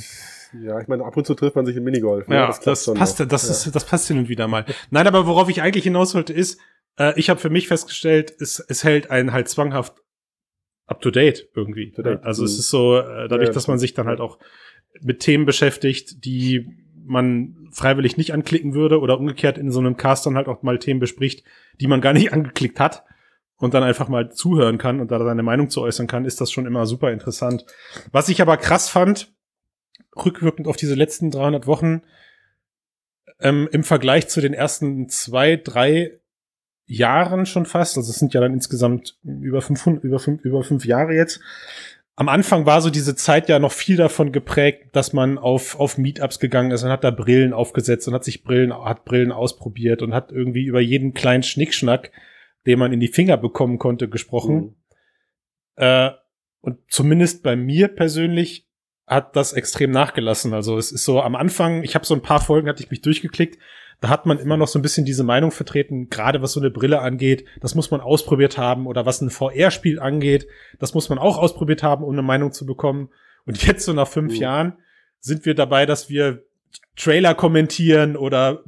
ja, 0.62 0.78
ich 0.80 0.88
meine, 0.88 1.04
ab 1.04 1.16
und 1.16 1.26
zu 1.26 1.34
trifft 1.34 1.56
man 1.56 1.64
sich 1.64 1.76
im 1.76 1.84
Minigolf. 1.84 2.28
ne? 2.28 2.34
Ja, 2.36 2.54
das, 2.62 2.84
schon 2.84 2.94
passt, 2.96 3.18
noch. 3.20 3.28
das, 3.28 3.44
ist, 3.48 3.74
das 3.74 3.84
passt 3.86 4.08
hin 4.08 4.18
und 4.18 4.28
wieder 4.28 4.46
mal. 4.48 4.66
Nein, 4.90 5.06
aber 5.06 5.26
worauf 5.26 5.48
ich 5.48 5.62
eigentlich 5.62 5.84
hinaus 5.84 6.14
wollte, 6.14 6.34
ist, 6.34 6.60
äh, 6.98 7.18
ich 7.18 7.30
habe 7.30 7.40
für 7.40 7.50
mich 7.50 7.68
festgestellt, 7.68 8.32
es, 8.40 8.58
es 8.60 8.84
hält 8.84 9.10
einen 9.10 9.32
halt 9.32 9.48
zwanghaft 9.48 9.94
up 10.86 11.00
to 11.00 11.10
date 11.10 11.48
irgendwie. 11.54 11.92
To 11.92 12.02
date. 12.02 12.22
Also 12.24 12.44
es 12.44 12.52
Mhm. 12.54 12.58
ist 12.58 12.70
so, 12.70 12.98
äh, 12.98 13.28
dadurch, 13.28 13.50
dass 13.50 13.68
man 13.68 13.78
sich 13.78 13.94
dann 13.94 14.06
halt 14.06 14.20
auch 14.20 14.38
mit 15.00 15.20
Themen 15.20 15.46
beschäftigt, 15.46 16.24
die 16.24 16.68
man 17.04 17.68
freiwillig 17.72 18.16
nicht 18.16 18.32
anklicken 18.32 18.74
würde 18.74 19.00
oder 19.00 19.18
umgekehrt 19.18 19.58
in 19.58 19.70
so 19.70 19.80
einem 19.80 19.96
Cast 19.96 20.26
dann 20.26 20.36
halt 20.36 20.46
auch 20.48 20.62
mal 20.62 20.78
Themen 20.78 21.00
bespricht, 21.00 21.44
die 21.80 21.86
man 21.86 22.00
gar 22.00 22.12
nicht 22.12 22.32
angeklickt 22.32 22.78
hat 22.78 23.04
und 23.56 23.74
dann 23.74 23.82
einfach 23.82 24.08
mal 24.08 24.30
zuhören 24.32 24.78
kann 24.78 25.00
und 25.00 25.10
da 25.10 25.22
seine 25.24 25.42
Meinung 25.42 25.70
zu 25.70 25.80
äußern 25.82 26.06
kann, 26.06 26.24
ist 26.24 26.40
das 26.40 26.50
schon 26.52 26.66
immer 26.66 26.84
super 26.86 27.10
interessant. 27.12 27.64
Was 28.10 28.28
ich 28.28 28.42
aber 28.42 28.56
krass 28.56 28.88
fand, 28.88 29.32
rückwirkend 30.16 30.66
auf 30.68 30.76
diese 30.76 30.94
letzten 30.94 31.30
300 31.30 31.66
Wochen, 31.66 32.02
ähm, 33.40 33.68
im 33.72 33.82
Vergleich 33.84 34.28
zu 34.28 34.40
den 34.40 34.52
ersten 34.52 35.08
zwei, 35.08 35.56
drei 35.56 36.20
Jahren 36.86 37.46
schon 37.46 37.66
fast, 37.66 37.96
also 37.96 38.10
es 38.10 38.18
sind 38.18 38.34
ja 38.34 38.40
dann 38.40 38.52
insgesamt 38.52 39.16
über 39.22 39.62
500, 39.62 40.04
über 40.04 40.18
fünf, 40.18 40.44
über 40.44 40.62
fünf 40.62 40.84
Jahre 40.84 41.14
jetzt. 41.14 41.40
Am 42.14 42.28
Anfang 42.28 42.66
war 42.66 42.82
so 42.82 42.90
diese 42.90 43.16
Zeit 43.16 43.48
ja 43.48 43.58
noch 43.58 43.72
viel 43.72 43.96
davon 43.96 44.32
geprägt, 44.32 44.88
dass 44.92 45.12
man 45.12 45.38
auf, 45.38 45.80
auf 45.80 45.96
Meetups 45.96 46.38
gegangen 46.38 46.70
ist 46.70 46.82
und 46.82 46.90
hat 46.90 47.04
da 47.04 47.10
Brillen 47.10 47.54
aufgesetzt 47.54 48.06
und 48.06 48.14
hat 48.14 48.24
sich 48.24 48.44
Brillen, 48.44 48.72
hat 48.72 49.04
Brillen 49.04 49.32
ausprobiert 49.32 50.02
und 50.02 50.12
hat 50.12 50.30
irgendwie 50.30 50.64
über 50.64 50.80
jeden 50.80 51.14
kleinen 51.14 51.42
Schnickschnack, 51.42 52.12
den 52.66 52.78
man 52.78 52.92
in 52.92 53.00
die 53.00 53.08
Finger 53.08 53.38
bekommen 53.38 53.78
konnte, 53.78 54.08
gesprochen. 54.08 54.54
Mhm. 54.56 54.74
Äh, 55.76 56.10
und 56.60 56.78
zumindest 56.88 57.42
bei 57.42 57.56
mir 57.56 57.88
persönlich 57.88 58.68
hat 59.06 59.34
das 59.36 59.52
extrem 59.52 59.90
nachgelassen. 59.90 60.54
Also 60.54 60.78
es 60.78 60.92
ist 60.92 61.04
so 61.04 61.20
am 61.20 61.34
Anfang, 61.34 61.82
ich 61.82 61.94
habe 61.94 62.06
so 62.06 62.14
ein 62.14 62.22
paar 62.22 62.40
Folgen, 62.40 62.68
hatte 62.68 62.82
ich 62.82 62.90
mich 62.90 63.02
durchgeklickt. 63.02 63.58
Da 64.02 64.08
hat 64.08 64.26
man 64.26 64.38
immer 64.40 64.56
noch 64.56 64.66
so 64.66 64.78
ein 64.78 64.82
bisschen 64.82 65.04
diese 65.06 65.22
Meinung 65.22 65.52
vertreten, 65.52 66.10
gerade 66.10 66.42
was 66.42 66.52
so 66.52 66.60
eine 66.60 66.70
Brille 66.70 67.00
angeht, 67.00 67.44
das 67.60 67.76
muss 67.76 67.92
man 67.92 68.00
ausprobiert 68.00 68.58
haben 68.58 68.86
oder 68.88 69.06
was 69.06 69.20
ein 69.20 69.30
VR-Spiel 69.30 70.00
angeht, 70.00 70.48
das 70.80 70.92
muss 70.92 71.08
man 71.08 71.18
auch 71.18 71.38
ausprobiert 71.38 71.84
haben, 71.84 72.02
um 72.04 72.12
eine 72.12 72.22
Meinung 72.22 72.50
zu 72.52 72.66
bekommen. 72.66 73.10
Und 73.46 73.62
jetzt 73.66 73.84
so 73.84 73.92
nach 73.92 74.08
fünf 74.08 74.32
Mhm. 74.34 74.38
Jahren 74.40 74.72
sind 75.20 75.46
wir 75.46 75.54
dabei, 75.54 75.86
dass 75.86 76.10
wir 76.10 76.42
Trailer 76.96 77.34
kommentieren 77.34 78.16
oder 78.16 78.64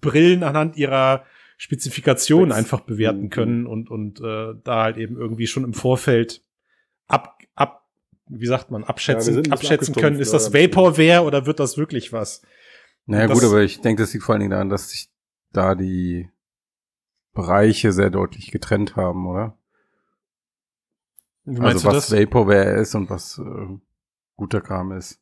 Brillen 0.00 0.44
anhand 0.44 0.76
ihrer 0.76 1.24
Spezifikationen 1.56 2.52
Specs. 2.52 2.58
einfach 2.58 2.80
bewerten 2.86 3.22
Mhm. 3.24 3.30
können 3.30 3.66
und, 3.66 3.90
und 3.90 4.20
äh, 4.20 4.54
da 4.62 4.84
halt 4.84 4.96
eben 4.96 5.16
irgendwie 5.16 5.48
schon 5.48 5.64
im 5.64 5.74
Vorfeld 5.74 6.42
ab, 7.08 7.38
ab, 7.56 7.84
wie 8.28 8.46
sagt 8.46 8.70
man, 8.70 8.82
Ja, 8.82 8.88
abschätzen, 8.88 9.34
bisschen 9.36 9.52
abschätzen 9.52 9.94
können, 9.94 10.20
ist 10.20 10.32
das 10.32 10.52
ja. 10.52 10.54
Vaporware 10.54 11.24
oder 11.24 11.46
wird 11.46 11.58
das 11.58 11.76
wirklich 11.76 12.12
was? 12.12 12.42
Naja, 13.08 13.26
Das- 13.26 13.38
gut, 13.40 13.48
aber 13.48 13.62
ich 13.62 13.80
denke, 13.80 14.02
das 14.02 14.12
liegt 14.12 14.24
vor 14.24 14.34
allen 14.34 14.40
Dingen 14.40 14.50
daran, 14.50 14.68
dass 14.68 14.90
sich 14.90 15.10
da 15.52 15.74
die 15.74 16.28
Bereiche 17.32 17.92
sehr 17.92 18.10
deutlich 18.10 18.50
getrennt 18.50 18.96
haben, 18.96 19.26
oder? 19.26 19.56
Also 21.46 21.86
was 21.86 22.08
das? 22.08 22.12
Vaporware 22.12 22.74
ist 22.80 22.94
und 22.94 23.08
was 23.08 23.38
äh, 23.38 23.66
guter 24.36 24.60
Kram 24.60 24.92
ist. 24.92 25.20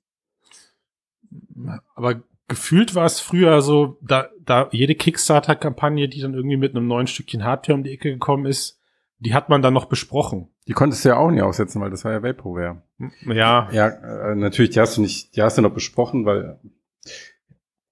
Aber 1.95 2.23
gefühlt 2.49 2.95
war 2.97 3.07
es 3.07 3.21
früher 3.21 3.61
so, 3.63 3.99
da, 4.03 4.29
da 4.45 4.69
jede 4.73 4.97
Kickstarter-Kampagne, 4.97 6.09
die 6.09 6.21
dann 6.21 6.35
irgendwie 6.35 6.57
mit 6.57 6.75
einem 6.75 6.89
neuen 6.89 7.07
Stückchen 7.07 7.45
Hardware 7.45 7.77
um 7.77 7.85
die 7.85 7.93
Ecke 7.93 8.11
gekommen 8.13 8.47
ist, 8.47 8.81
die 9.19 9.35
hat 9.35 9.49
man 9.49 9.63
dann 9.63 9.75
noch 9.75 9.85
besprochen. 9.87 10.49
Die 10.67 10.73
konntest 10.73 11.05
du 11.05 11.11
ja 11.11 11.17
auch 11.17 11.31
nicht 11.31 11.43
aufsetzen, 11.43 11.81
weil 11.81 11.91
das 11.91 12.05
war 12.05 12.13
ja 12.13 12.23
Vaporware. 12.25 12.83
Ja, 13.25 13.71
Ja, 13.71 13.89
äh, 13.89 14.35
natürlich, 14.35 14.71
die 14.73 14.81
hast 14.81 14.97
du 14.97 15.03
nicht, 15.03 15.37
die 15.37 15.43
hast 15.43 15.57
du 15.59 15.63
noch 15.63 15.73
besprochen, 15.73 16.27
weil, 16.27 16.59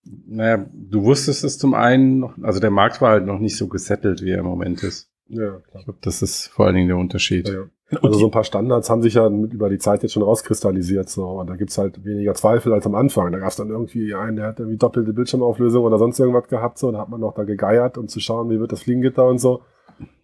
naja, 0.04 0.66
du 0.72 1.04
wusstest 1.04 1.44
es 1.44 1.58
zum 1.58 1.74
einen 1.74 2.18
noch, 2.18 2.34
also 2.42 2.60
der 2.60 2.70
Markt 2.70 3.00
war 3.00 3.10
halt 3.10 3.26
noch 3.26 3.38
nicht 3.38 3.56
so 3.56 3.68
gesettelt, 3.68 4.22
wie 4.22 4.30
er 4.30 4.38
im 4.38 4.46
Moment 4.46 4.82
ist. 4.82 5.10
Ja, 5.28 5.50
klar. 5.50 5.60
Ich 5.78 5.84
glaube, 5.84 5.98
das 6.02 6.22
ist 6.22 6.48
vor 6.48 6.66
allen 6.66 6.74
Dingen 6.74 6.88
der 6.88 6.98
Unterschied. 6.98 7.48
Ja, 7.48 7.54
ja. 7.90 7.98
Also 8.02 8.18
so 8.18 8.26
ein 8.26 8.30
paar 8.30 8.44
Standards 8.44 8.90
haben 8.90 9.02
sich 9.02 9.14
ja 9.14 9.28
mit 9.28 9.52
über 9.52 9.68
die 9.68 9.78
Zeit 9.78 10.02
jetzt 10.02 10.12
schon 10.12 10.22
rauskristallisiert. 10.22 11.08
So. 11.08 11.26
Und 11.26 11.48
da 11.48 11.56
gibt's 11.56 11.78
halt 11.78 12.04
weniger 12.04 12.34
Zweifel 12.34 12.72
als 12.72 12.86
am 12.86 12.94
Anfang. 12.94 13.30
Da 13.30 13.38
gab's 13.38 13.56
dann 13.56 13.68
irgendwie 13.68 14.14
einen, 14.14 14.36
der 14.36 14.46
hat 14.46 14.58
irgendwie 14.58 14.78
doppelte 14.78 15.12
Bildschirmauflösung 15.12 15.84
oder 15.84 15.98
sonst 15.98 16.18
irgendwas 16.18 16.48
gehabt. 16.48 16.78
So. 16.78 16.90
Da 16.90 16.98
hat 16.98 17.08
man 17.08 17.20
noch 17.20 17.34
da 17.34 17.44
gegeiert, 17.44 17.98
um 17.98 18.08
zu 18.08 18.20
schauen, 18.20 18.50
wie 18.50 18.58
wird 18.58 18.72
das 18.72 18.82
Fliegengitter 18.82 19.28
und 19.28 19.38
so. 19.38 19.62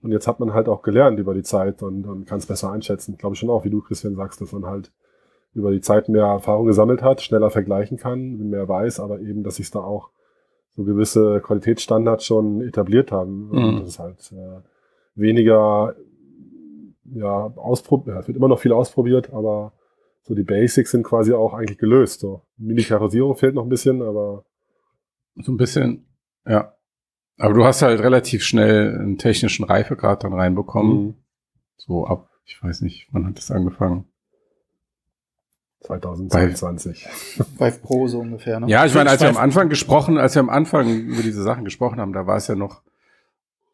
Und 0.02 0.10
jetzt 0.10 0.26
hat 0.26 0.40
man 0.40 0.52
halt 0.52 0.68
auch 0.68 0.82
gelernt 0.82 1.18
über 1.18 1.34
die 1.34 1.42
Zeit 1.42 1.82
und, 1.82 2.06
und 2.06 2.26
kann 2.26 2.38
es 2.38 2.46
besser 2.46 2.72
einschätzen. 2.72 3.16
Glaube 3.16 3.34
ich 3.34 3.38
schon 3.38 3.50
auch, 3.50 3.64
wie 3.64 3.70
du, 3.70 3.80
Christian, 3.82 4.16
sagst, 4.16 4.40
dass 4.40 4.52
man 4.52 4.66
halt 4.66 4.90
über 5.54 5.72
die 5.72 5.80
Zeit 5.80 6.08
mehr 6.08 6.24
Erfahrung 6.24 6.66
gesammelt 6.66 7.02
hat, 7.02 7.22
schneller 7.22 7.50
vergleichen 7.50 7.96
kann, 7.96 8.50
mehr 8.50 8.68
weiß, 8.68 9.00
aber 9.00 9.20
eben, 9.20 9.42
dass 9.42 9.56
sich 9.56 9.70
da 9.70 9.80
auch 9.80 10.10
so 10.76 10.84
gewisse 10.84 11.40
Qualitätsstandards 11.40 12.24
schon 12.24 12.60
etabliert 12.62 13.10
haben. 13.10 13.48
Mhm. 13.48 13.64
Und 13.64 13.80
das 13.80 13.88
ist 13.88 13.98
halt 13.98 14.32
äh, 14.32 14.60
weniger 15.14 15.96
ja, 17.12 17.52
ausprobiert, 17.56 18.14
ja, 18.14 18.20
es 18.20 18.28
wird 18.28 18.36
immer 18.36 18.48
noch 18.48 18.60
viel 18.60 18.72
ausprobiert, 18.72 19.32
aber 19.32 19.72
so 20.22 20.34
die 20.34 20.44
Basics 20.44 20.92
sind 20.92 21.02
quasi 21.02 21.32
auch 21.32 21.54
eigentlich 21.54 21.78
gelöst. 21.78 22.20
So. 22.20 22.42
Militarisierung 22.56 23.36
fehlt 23.36 23.54
noch 23.54 23.64
ein 23.64 23.68
bisschen, 23.68 24.02
aber 24.02 24.44
So 25.36 25.52
ein 25.52 25.56
bisschen, 25.56 26.06
ja. 26.46 26.74
Aber 27.38 27.54
du 27.54 27.64
hast 27.64 27.82
halt 27.82 28.00
relativ 28.00 28.42
schnell 28.42 28.98
einen 28.98 29.16
technischen 29.16 29.64
Reifegrad 29.64 30.24
dann 30.24 30.34
reinbekommen. 30.34 31.02
Mhm. 31.02 31.14
So 31.76 32.06
ab, 32.06 32.28
ich 32.44 32.62
weiß 32.62 32.82
nicht, 32.82 33.08
wann 33.12 33.26
hat 33.26 33.38
das 33.38 33.50
angefangen? 33.50 34.09
2022. 35.80 37.06
Vive 37.58 37.78
Pro 37.82 38.06
so 38.06 38.20
ungefähr, 38.20 38.60
ne? 38.60 38.68
Ja, 38.68 38.84
ich 38.84 38.94
meine, 38.94 39.10
als 39.10 39.20
wir 39.20 39.28
am 39.28 39.36
Anfang 39.36 39.68
gesprochen, 39.68 40.18
als 40.18 40.34
wir 40.34 40.40
am 40.40 40.50
Anfang 40.50 40.88
über 40.88 41.22
diese 41.22 41.42
Sachen 41.42 41.64
gesprochen 41.64 42.00
haben, 42.00 42.12
da 42.12 42.26
war 42.26 42.36
es 42.36 42.48
ja 42.48 42.54
noch 42.54 42.82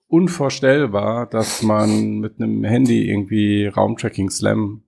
unvorstellbar, 0.08 1.26
dass 1.26 1.62
man 1.62 2.18
mit 2.18 2.40
einem 2.40 2.64
Handy 2.64 3.10
irgendwie 3.10 3.66
Raumtracking 3.66 4.30
Slam 4.30 4.82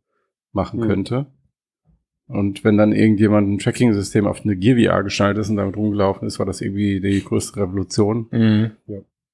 machen 0.53 0.81
Mhm. 0.81 0.87
könnte. 0.87 1.27
Und 2.29 2.63
wenn 2.63 2.77
dann 2.77 2.93
irgendjemand 2.93 3.49
ein 3.49 3.59
Tracking-System 3.59 4.27
auf 4.27 4.43
eine 4.45 4.55
Gear 4.55 4.77
VR 4.79 5.03
geschnallt 5.03 5.39
ist 5.39 5.49
und 5.49 5.57
damit 5.57 5.77
rumgelaufen 5.77 6.29
ist, 6.29 6.39
war 6.39 6.47
das 6.47 6.61
irgendwie 6.61 7.01
die 7.01 7.25
größte 7.25 7.59
Revolution. 7.61 8.27
Mhm. 8.31 8.71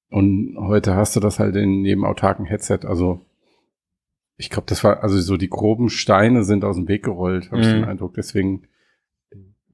Und 0.09 0.55
heute 0.57 0.95
hast 0.95 1.15
du 1.15 1.19
das 1.19 1.39
halt 1.39 1.55
in 1.57 1.83
jedem 1.83 2.05
autarken 2.05 2.45
Headset. 2.45 2.79
Also 2.85 3.24
ich 4.37 4.49
glaube, 4.49 4.65
das 4.67 4.83
war, 4.83 5.01
also 5.03 5.19
so 5.19 5.37
die 5.37 5.49
groben 5.49 5.89
Steine 5.89 6.43
sind 6.43 6.63
aus 6.65 6.75
dem 6.75 6.87
Weg 6.87 7.03
gerollt, 7.03 7.51
habe 7.51 7.61
ich 7.61 7.67
Mhm. 7.67 7.73
den 7.81 7.83
Eindruck. 7.85 8.13
Deswegen 8.15 8.63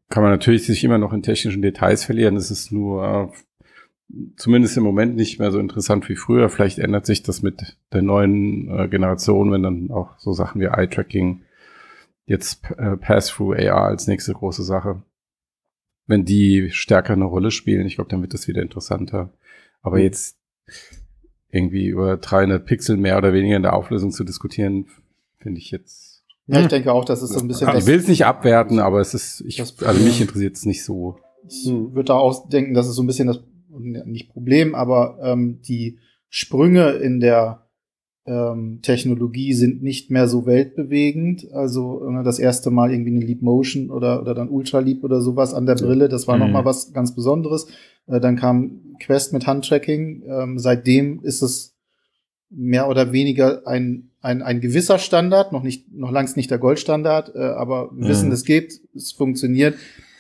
kann 0.10 0.24
man 0.24 0.32
natürlich 0.32 0.66
sich 0.66 0.84
immer 0.84 0.98
noch 0.98 1.14
in 1.14 1.24
technischen 1.24 1.62
Details 1.62 2.04
verlieren. 2.04 2.36
Es 2.36 2.52
ist 2.52 2.72
nur 2.72 3.32
zumindest 4.36 4.76
im 4.78 4.84
Moment 4.84 5.16
nicht 5.16 5.40
mehr 5.40 5.52
so 5.52 5.60
interessant 5.60 6.08
wie 6.10 6.16
früher. 6.18 6.50
Vielleicht 6.50 6.80
ändert 6.80 7.06
sich 7.06 7.24
das 7.24 7.42
mit 7.42 7.78
der 7.94 8.02
neuen 8.02 8.70
äh, 8.70 8.88
Generation, 8.90 9.52
wenn 9.52 9.64
dann 9.64 9.90
auch 9.90 10.18
so 10.20 10.34
Sachen 10.34 10.60
wie 10.60 10.66
Eye-Tracking 10.66 11.44
jetzt 12.26 12.62
äh, 12.78 12.98
Pass-Through 12.98 13.54
AR 13.56 13.86
als 13.86 14.08
nächste 14.08 14.34
große 14.34 14.64
Sache. 14.64 15.02
Wenn 16.08 16.26
die 16.26 16.72
stärker 16.72 17.14
eine 17.14 17.26
Rolle 17.26 17.52
spielen, 17.52 17.88
ich 17.88 17.96
glaube, 17.96 18.10
dann 18.10 18.22
wird 18.22 18.34
das 18.34 18.48
wieder 18.50 18.62
interessanter. 18.62 19.32
Aber 19.82 19.96
Mhm. 19.98 20.04
jetzt 20.04 20.38
irgendwie 21.52 21.88
über 21.88 22.18
300 22.18 22.66
Pixel 22.66 22.98
mehr 22.98 23.18
oder 23.18 23.34
weniger 23.34 23.56
in 23.56 23.62
der 23.64 23.74
Auflösung 23.74 24.12
zu 24.12 24.24
diskutieren, 24.24 24.86
finde 25.40 25.60
ich 25.60 25.72
jetzt. 25.72 26.24
Ja, 26.48 26.60
ich 26.60 26.68
denke 26.68 26.92
auch, 26.92 27.06
das 27.06 27.22
ist 27.22 27.34
so 27.34 27.40
ein 27.40 27.48
bisschen 27.48 27.68
ich 27.70 27.74
das, 27.76 27.88
will 27.88 27.96
es 27.96 28.08
nicht 28.08 28.26
abwerten, 28.26 28.80
aber 28.80 29.00
es 29.00 29.14
ist, 29.14 29.42
ich, 29.46 29.62
also 29.62 30.04
mich 30.04 30.20
interessiert 30.20 30.56
es 30.56 30.66
nicht 30.66 30.84
so. 30.84 31.18
Ich 31.48 31.66
würde 31.68 32.06
da 32.06 32.16
auch 32.16 32.50
denken, 32.50 32.74
das 32.74 32.88
ist 32.88 32.96
so 32.96 33.04
ein 33.04 33.08
bisschen 33.08 33.28
das, 33.28 33.40
nicht 33.70 34.30
Problem, 34.30 34.76
aber 34.76 35.18
ähm, 35.22 35.60
die 35.62 35.98
Sprünge 36.30 36.92
in 36.92 37.20
der 37.20 37.68
ähm, 38.26 38.80
Technologie 38.82 39.54
sind 39.54 39.82
nicht 39.82 40.12
mehr 40.12 40.28
so 40.28 40.46
weltbewegend. 40.46 41.52
Also 41.54 42.08
das 42.24 42.38
erste 42.38 42.70
Mal 42.70 42.92
irgendwie 42.92 43.12
eine 43.16 43.26
Leap 43.26 43.42
Motion 43.42 43.90
oder, 43.90 44.22
oder 44.22 44.36
dann 44.36 44.50
Ultra 44.50 44.80
Leap 44.80 45.04
oder 45.04 45.22
sowas 45.22 45.54
an 45.54 45.66
der 45.66 45.76
Brille, 45.76 46.10
das 46.10 46.28
war 46.28 46.36
Mhm. 46.36 46.44
noch 46.44 46.50
mal 46.50 46.66
was 46.66 46.94
ganz 46.94 47.16
Besonderes. 47.16 47.68
Äh, 48.08 48.20
dann 48.20 48.36
kam 48.36 48.91
Quest 49.02 49.34
mit 49.34 49.46
Handtracking. 49.48 50.24
Ähm, 50.28 50.60
seitdem 50.60 51.22
ist 51.24 51.42
es 51.42 51.74
mehr 52.50 52.88
oder 52.90 53.12
weniger 53.14 53.66
ein, 53.68 54.10
ein, 54.22 54.42
ein 54.42 54.60
gewisser 54.62 55.00
Standard, 55.00 55.52
noch 55.54 55.64
nicht, 55.64 55.92
noch 55.94 56.12
längst 56.12 56.36
nicht 56.38 56.52
der 56.52 56.58
Goldstandard, 56.58 57.34
äh, 57.36 57.40
aber 57.40 57.92
wir 57.94 58.06
Mhm. 58.06 58.10
wissen, 58.10 58.32
es 58.32 58.44
geht, 58.46 58.80
es 58.96 59.12
funktioniert. 59.12 59.76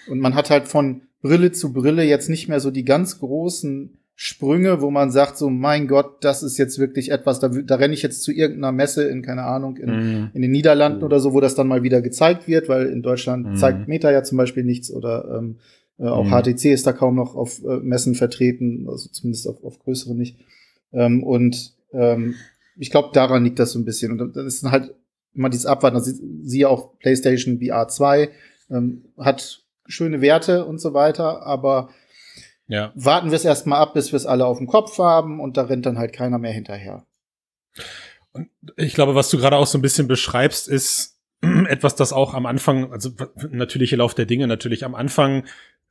Und 0.07 0.19
man 0.19 0.33
hat 0.35 0.49
halt 0.49 0.67
von 0.67 1.01
Brille 1.21 1.51
zu 1.51 1.71
Brille 1.73 2.03
jetzt 2.03 2.29
nicht 2.29 2.47
mehr 2.47 2.59
so 2.59 2.71
die 2.71 2.85
ganz 2.85 3.19
großen 3.19 3.97
Sprünge, 4.15 4.81
wo 4.81 4.91
man 4.91 5.09
sagt, 5.11 5.37
so, 5.37 5.49
mein 5.49 5.87
Gott, 5.87 6.23
das 6.23 6.43
ist 6.43 6.57
jetzt 6.57 6.77
wirklich 6.79 7.11
etwas, 7.11 7.39
da, 7.39 7.47
da 7.49 7.75
renne 7.75 7.93
ich 7.93 8.01
jetzt 8.03 8.21
zu 8.23 8.31
irgendeiner 8.31 8.71
Messe 8.71 9.03
in, 9.07 9.21
keine 9.23 9.43
Ahnung, 9.43 9.77
in, 9.77 9.89
Mhm. 9.89 10.29
in 10.33 10.41
den 10.41 10.51
Niederlanden 10.51 11.03
oder 11.03 11.19
so, 11.19 11.33
wo 11.33 11.39
das 11.41 11.55
dann 11.55 11.67
mal 11.67 11.81
wieder 11.83 12.01
gezeigt 12.01 12.47
wird, 12.47 12.69
weil 12.69 12.87
in 12.87 13.01
Deutschland 13.01 13.47
Mhm. 13.47 13.55
zeigt 13.55 13.87
Meta 13.87 14.11
ja 14.11 14.23
zum 14.23 14.37
Beispiel 14.37 14.63
nichts 14.63 14.91
oder 14.91 15.37
ähm, 15.39 15.57
äh, 16.01 16.07
auch 16.07 16.25
Mhm. 16.25 16.31
HTC 16.31 16.65
ist 16.73 16.85
da 16.87 16.93
kaum 16.93 17.15
noch 17.15 17.35
auf 17.35 17.63
äh, 17.63 17.77
Messen 17.77 18.15
vertreten, 18.15 18.87
also 18.89 19.09
zumindest 19.09 19.47
auf, 19.47 19.63
auf 19.63 19.79
größere 19.79 20.15
nicht. 20.15 20.37
Ähm, 20.91 21.23
und 21.23 21.75
ähm, 21.93 22.35
ich 22.77 22.89
glaube, 22.89 23.09
daran 23.13 23.43
liegt 23.43 23.59
das 23.59 23.71
so 23.71 23.79
ein 23.79 23.85
bisschen. 23.85 24.11
Und 24.19 24.35
dann- 24.35 24.45
ist 24.47 24.63
halt 24.63 24.93
immer 25.33 25.49
dieses 25.49 25.65
Abwarten. 25.65 25.95
Also, 25.97 26.11
siehe 26.43 26.67
auch 26.67 26.97
PlayStation 26.99 27.59
VR 27.61 27.87
2, 27.87 28.29
ähm, 28.69 29.05
hat 29.17 29.63
schöne 29.85 30.21
Werte 30.21 30.65
und 30.65 30.79
so 30.79 30.93
weiter, 30.93 31.45
aber 31.45 31.89
Ja. 32.67 32.91
warten 32.95 33.29
wir 33.29 33.35
es 33.35 33.45
erstmal 33.45 33.79
ab, 33.81 33.93
bis 33.93 34.11
wir 34.13 34.17
es 34.17 34.25
alle 34.25 34.45
auf 34.45 34.57
dem 34.57 34.67
Kopf 34.67 34.97
haben 34.97 35.39
und 35.41 35.57
da 35.57 35.63
rennt 35.63 35.85
dann 35.85 35.97
halt 35.97 36.13
keiner 36.13 36.37
mehr 36.39 36.51
hinterher. 36.53 37.05
Ich 38.77 38.93
glaube, 38.93 39.15
was 39.15 39.29
du 39.29 39.37
gerade 39.37 39.57
auch 39.57 39.67
so 39.67 39.77
ein 39.77 39.81
bisschen 39.81 40.07
beschreibst, 40.07 40.67
ist 40.69 41.19
etwas, 41.67 41.95
das 41.95 42.13
auch 42.13 42.33
am 42.33 42.45
Anfang, 42.45 42.91
also 42.91 43.09
natürliche 43.49 43.95
Lauf 43.97 44.13
der 44.13 44.25
Dinge, 44.25 44.47
natürlich 44.47 44.85
am 44.85 44.95
Anfang 44.95 45.43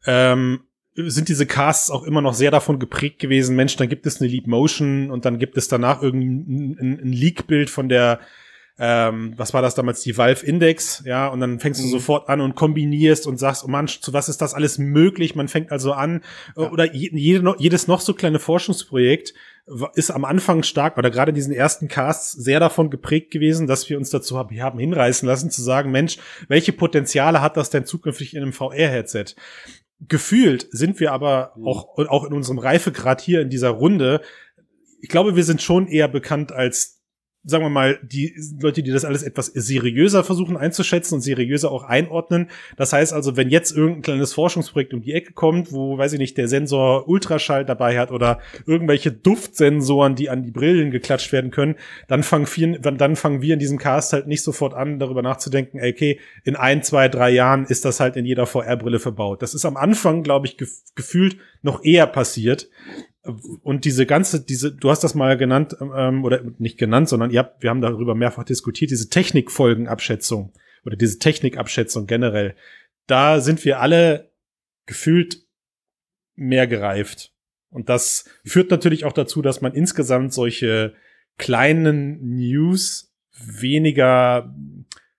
ähm, 0.07 0.61
sind 0.97 1.29
diese 1.29 1.47
Casts 1.47 1.91
auch 1.91 2.03
immer 2.05 2.21
noch 2.21 2.35
sehr 2.35 2.51
davon 2.51 2.79
geprägt 2.79 3.21
gewesen, 3.21 3.57
Mensch, 3.57 3.77
dann 3.77 3.89
gibt 3.89 4.07
es 4.07 4.21
eine 4.21 4.29
Leap 4.31 4.47
Motion 4.47 5.11
und 5.11 5.25
dann 5.25 5.39
gibt 5.39 5.57
es 5.57 5.69
danach 5.69 6.03
irgendein 6.03 6.77
ein, 6.81 7.01
ein 7.05 7.13
Leak-Bild 7.13 7.71
von 7.71 7.89
der 7.89 8.21
ähm, 8.83 9.35
was 9.37 9.53
war 9.53 9.61
das 9.61 9.75
damals, 9.75 10.01
die 10.01 10.17
Valve 10.17 10.47
Index, 10.47 11.03
ja, 11.05 11.29
und 11.29 11.41
dann 11.41 11.61
fängst 11.61 11.83
du 11.83 11.87
Mhm. 11.87 11.91
sofort 11.91 12.31
an 12.31 12.41
und 12.41 12.55
kombinierst 12.55 13.27
und 13.27 13.37
sagst, 13.37 13.63
oh 13.63 13.69
Mann, 13.69 13.89
zu 13.89 14.15
was 14.15 14.31
ist 14.31 14.41
das 14.41 14.55
alles 14.55 14.79
möglich? 14.79 15.35
Man 15.35 15.49
fängt 15.49 15.71
also 15.71 15.93
an, 15.93 16.23
Ja. 16.57 16.71
oder 16.71 16.95
je, 16.95 17.11
jede, 17.13 17.55
jedes 17.59 17.89
noch 17.89 18.01
so 18.01 18.15
kleine 18.15 18.39
Forschungsprojekt 18.39 19.35
ist 19.97 20.11
am 20.11 20.25
Anfang 20.25 20.63
stark, 20.63 20.97
oder 20.97 21.11
gerade 21.11 21.29
in 21.29 21.35
diesen 21.35 21.53
ersten 21.53 21.89
Casts 21.89 22.33
sehr 22.33 22.59
davon 22.59 22.89
geprägt 22.89 23.31
gewesen, 23.33 23.67
dass 23.67 23.87
wir 23.91 23.99
uns 23.99 24.09
dazu 24.09 24.39
hab- 24.39 24.51
haben 24.51 24.79
hinreißen 24.79 25.29
lassen, 25.29 25.51
zu 25.51 25.61
sagen, 25.63 25.91
Mensch, 25.91 26.17
welche 26.49 26.73
Potenziale 26.73 27.43
hat 27.43 27.59
das 27.59 27.69
denn 27.69 27.85
zukünftig 27.85 28.35
in 28.35 28.43
einem 28.43 28.55
VR-Headset? 28.55 29.27
Gefühlt 30.09 30.67
sind 30.71 31.01
wir 31.01 31.13
aber 31.13 31.53
Mhm. 31.57 31.67
auch, 31.67 31.99
auch 31.99 32.25
in 32.25 32.33
unserem 32.33 32.59
Reifegrad 32.59 33.21
hier 33.21 33.41
in 33.43 33.51
dieser 33.51 33.71
Runde, 33.71 34.21
ich 35.03 35.09
glaube, 35.09 35.37
wir 35.37 35.45
sind 35.45 35.63
schon 35.63 35.87
eher 35.89 36.09
bekannt 36.09 36.53
als 36.53 37.00
sagen 37.43 37.65
wir 37.65 37.71
mal, 37.71 37.99
die 38.03 38.35
Leute, 38.61 38.83
die 38.83 38.91
das 38.91 39.05
alles 39.05 39.23
etwas 39.23 39.47
seriöser 39.47 40.25
versuchen 40.25 40.59
einzuschätzen 40.59 41.15
und 41.15 41.21
seriöser 41.23 41.73
auch 41.73 41.85
einordnen. 41.85 42.51
Das 42.77 42.93
heißt 42.93 43.15
also, 43.15 43.37
wenn 43.37 43.49
jetzt 43.49 43.75
irgendein 43.75 44.03
kleines 44.03 44.35
Forschungsprojekt 44.35 44.93
um 44.93 45.01
die 45.01 45.15
Ecke 45.15 45.33
kommt, 45.33 45.73
wo, 45.73 45.97
weiß 45.97 46.13
ich 46.13 46.19
nicht, 46.19 46.37
der 46.37 46.49
Sensor 46.49 47.09
Ultraschall 47.09 47.65
dabei 47.65 47.99
hat 47.99 48.11
oder 48.11 48.41
irgendwelche 48.67 49.11
Duftsensoren, 49.11 50.17
die 50.17 50.29
an 50.29 50.43
die 50.43 50.51
Brillen 50.51 50.91
geklatscht 50.91 51.33
werden 51.33 51.51
können, 51.51 51.77
dann 52.09 52.23
fangen, 52.23 52.47
wir, 52.55 52.79
dann 52.79 53.17
fangen 53.17 53.41
wir 53.41 53.55
in 53.55 53.61
diesem 53.61 53.79
Cast 53.79 54.13
halt 54.13 54.27
nicht 54.27 54.43
sofort 54.43 54.75
an, 54.75 54.99
darüber 54.99 55.23
nachzudenken, 55.23 55.79
okay, 55.79 56.21
in 56.45 56.57
ein, 56.57 56.83
zwei, 56.83 57.09
drei 57.09 57.31
Jahren 57.31 57.65
ist 57.65 57.87
das 57.87 58.01
halt 58.01 58.17
in 58.17 58.27
jeder 58.27 58.47
VR-Brille 58.47 58.99
verbaut. 58.99 59.41
Das 59.41 59.55
ist 59.55 59.65
am 59.65 59.79
Anfang, 59.79 60.23
glaube 60.23 60.47
ich, 60.47 60.59
gef 60.59 60.71
gefühlt 60.95 61.39
noch 61.63 61.85
eher 61.85 62.07
passiert 62.07 62.69
und 63.23 63.85
diese 63.85 64.07
ganze, 64.07 64.45
diese, 64.45 64.73
du 64.73 64.91
hast 64.91 65.05
das 65.05 65.15
mal 65.15 65.37
genannt, 65.37 65.77
ähm, 65.81 66.25
oder 66.25 66.43
nicht 66.59 66.79
genannt, 66.79 67.09
sondern 67.09 67.31
ihr 67.31 67.41
habt, 67.41 67.63
wir 67.63 67.71
haben 67.71 67.83
darüber 67.83 68.15
mehrfach 68.15 68.45
diskutiert, 68.45 68.91
diese 68.91 69.11
Technikfolgenabschätzung 69.11 70.53
oder 70.85 70.97
diese 70.97 71.19
Technikabschätzung 71.19 72.07
generell. 72.07 72.57
Da 73.07 73.41
sind 73.41 73.65
wir 73.65 73.81
alle 73.81 74.31
gefühlt 74.87 75.47
mehr 76.35 76.67
gereift. 76.67 77.35
Und 77.69 77.89
das 77.89 78.25
führt 78.45 78.71
natürlich 78.71 79.05
auch 79.05 79.13
dazu, 79.13 79.43
dass 79.43 79.61
man 79.61 79.75
insgesamt 79.75 80.33
solche 80.33 80.95
kleinen 81.37 82.37
News 82.37 83.15
weniger 83.33 84.55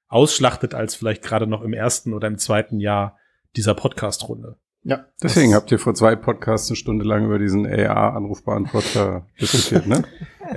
ausschlachtet 0.08 0.74
als 0.74 0.96
vielleicht 0.96 1.22
gerade 1.24 1.48
noch 1.48 1.62
im 1.62 1.74
ersten 1.74 2.14
oder 2.14 2.28
im 2.28 2.38
zweiten 2.38 2.80
Jahr 2.80 3.18
dieser 3.56 3.76
Podcast-Runde. 3.76 4.58
Ja. 4.84 5.06
Deswegen 5.22 5.54
habt 5.54 5.72
ihr 5.72 5.78
vor 5.78 5.94
zwei 5.94 6.16
Podcasts 6.16 6.70
eine 6.70 6.76
Stunde 6.76 7.06
lang 7.06 7.26
über 7.26 7.38
diesen 7.38 7.68
AR-Anrufbeantworter 7.68 9.28
diskutiert, 9.40 9.86
ne? 9.86 10.04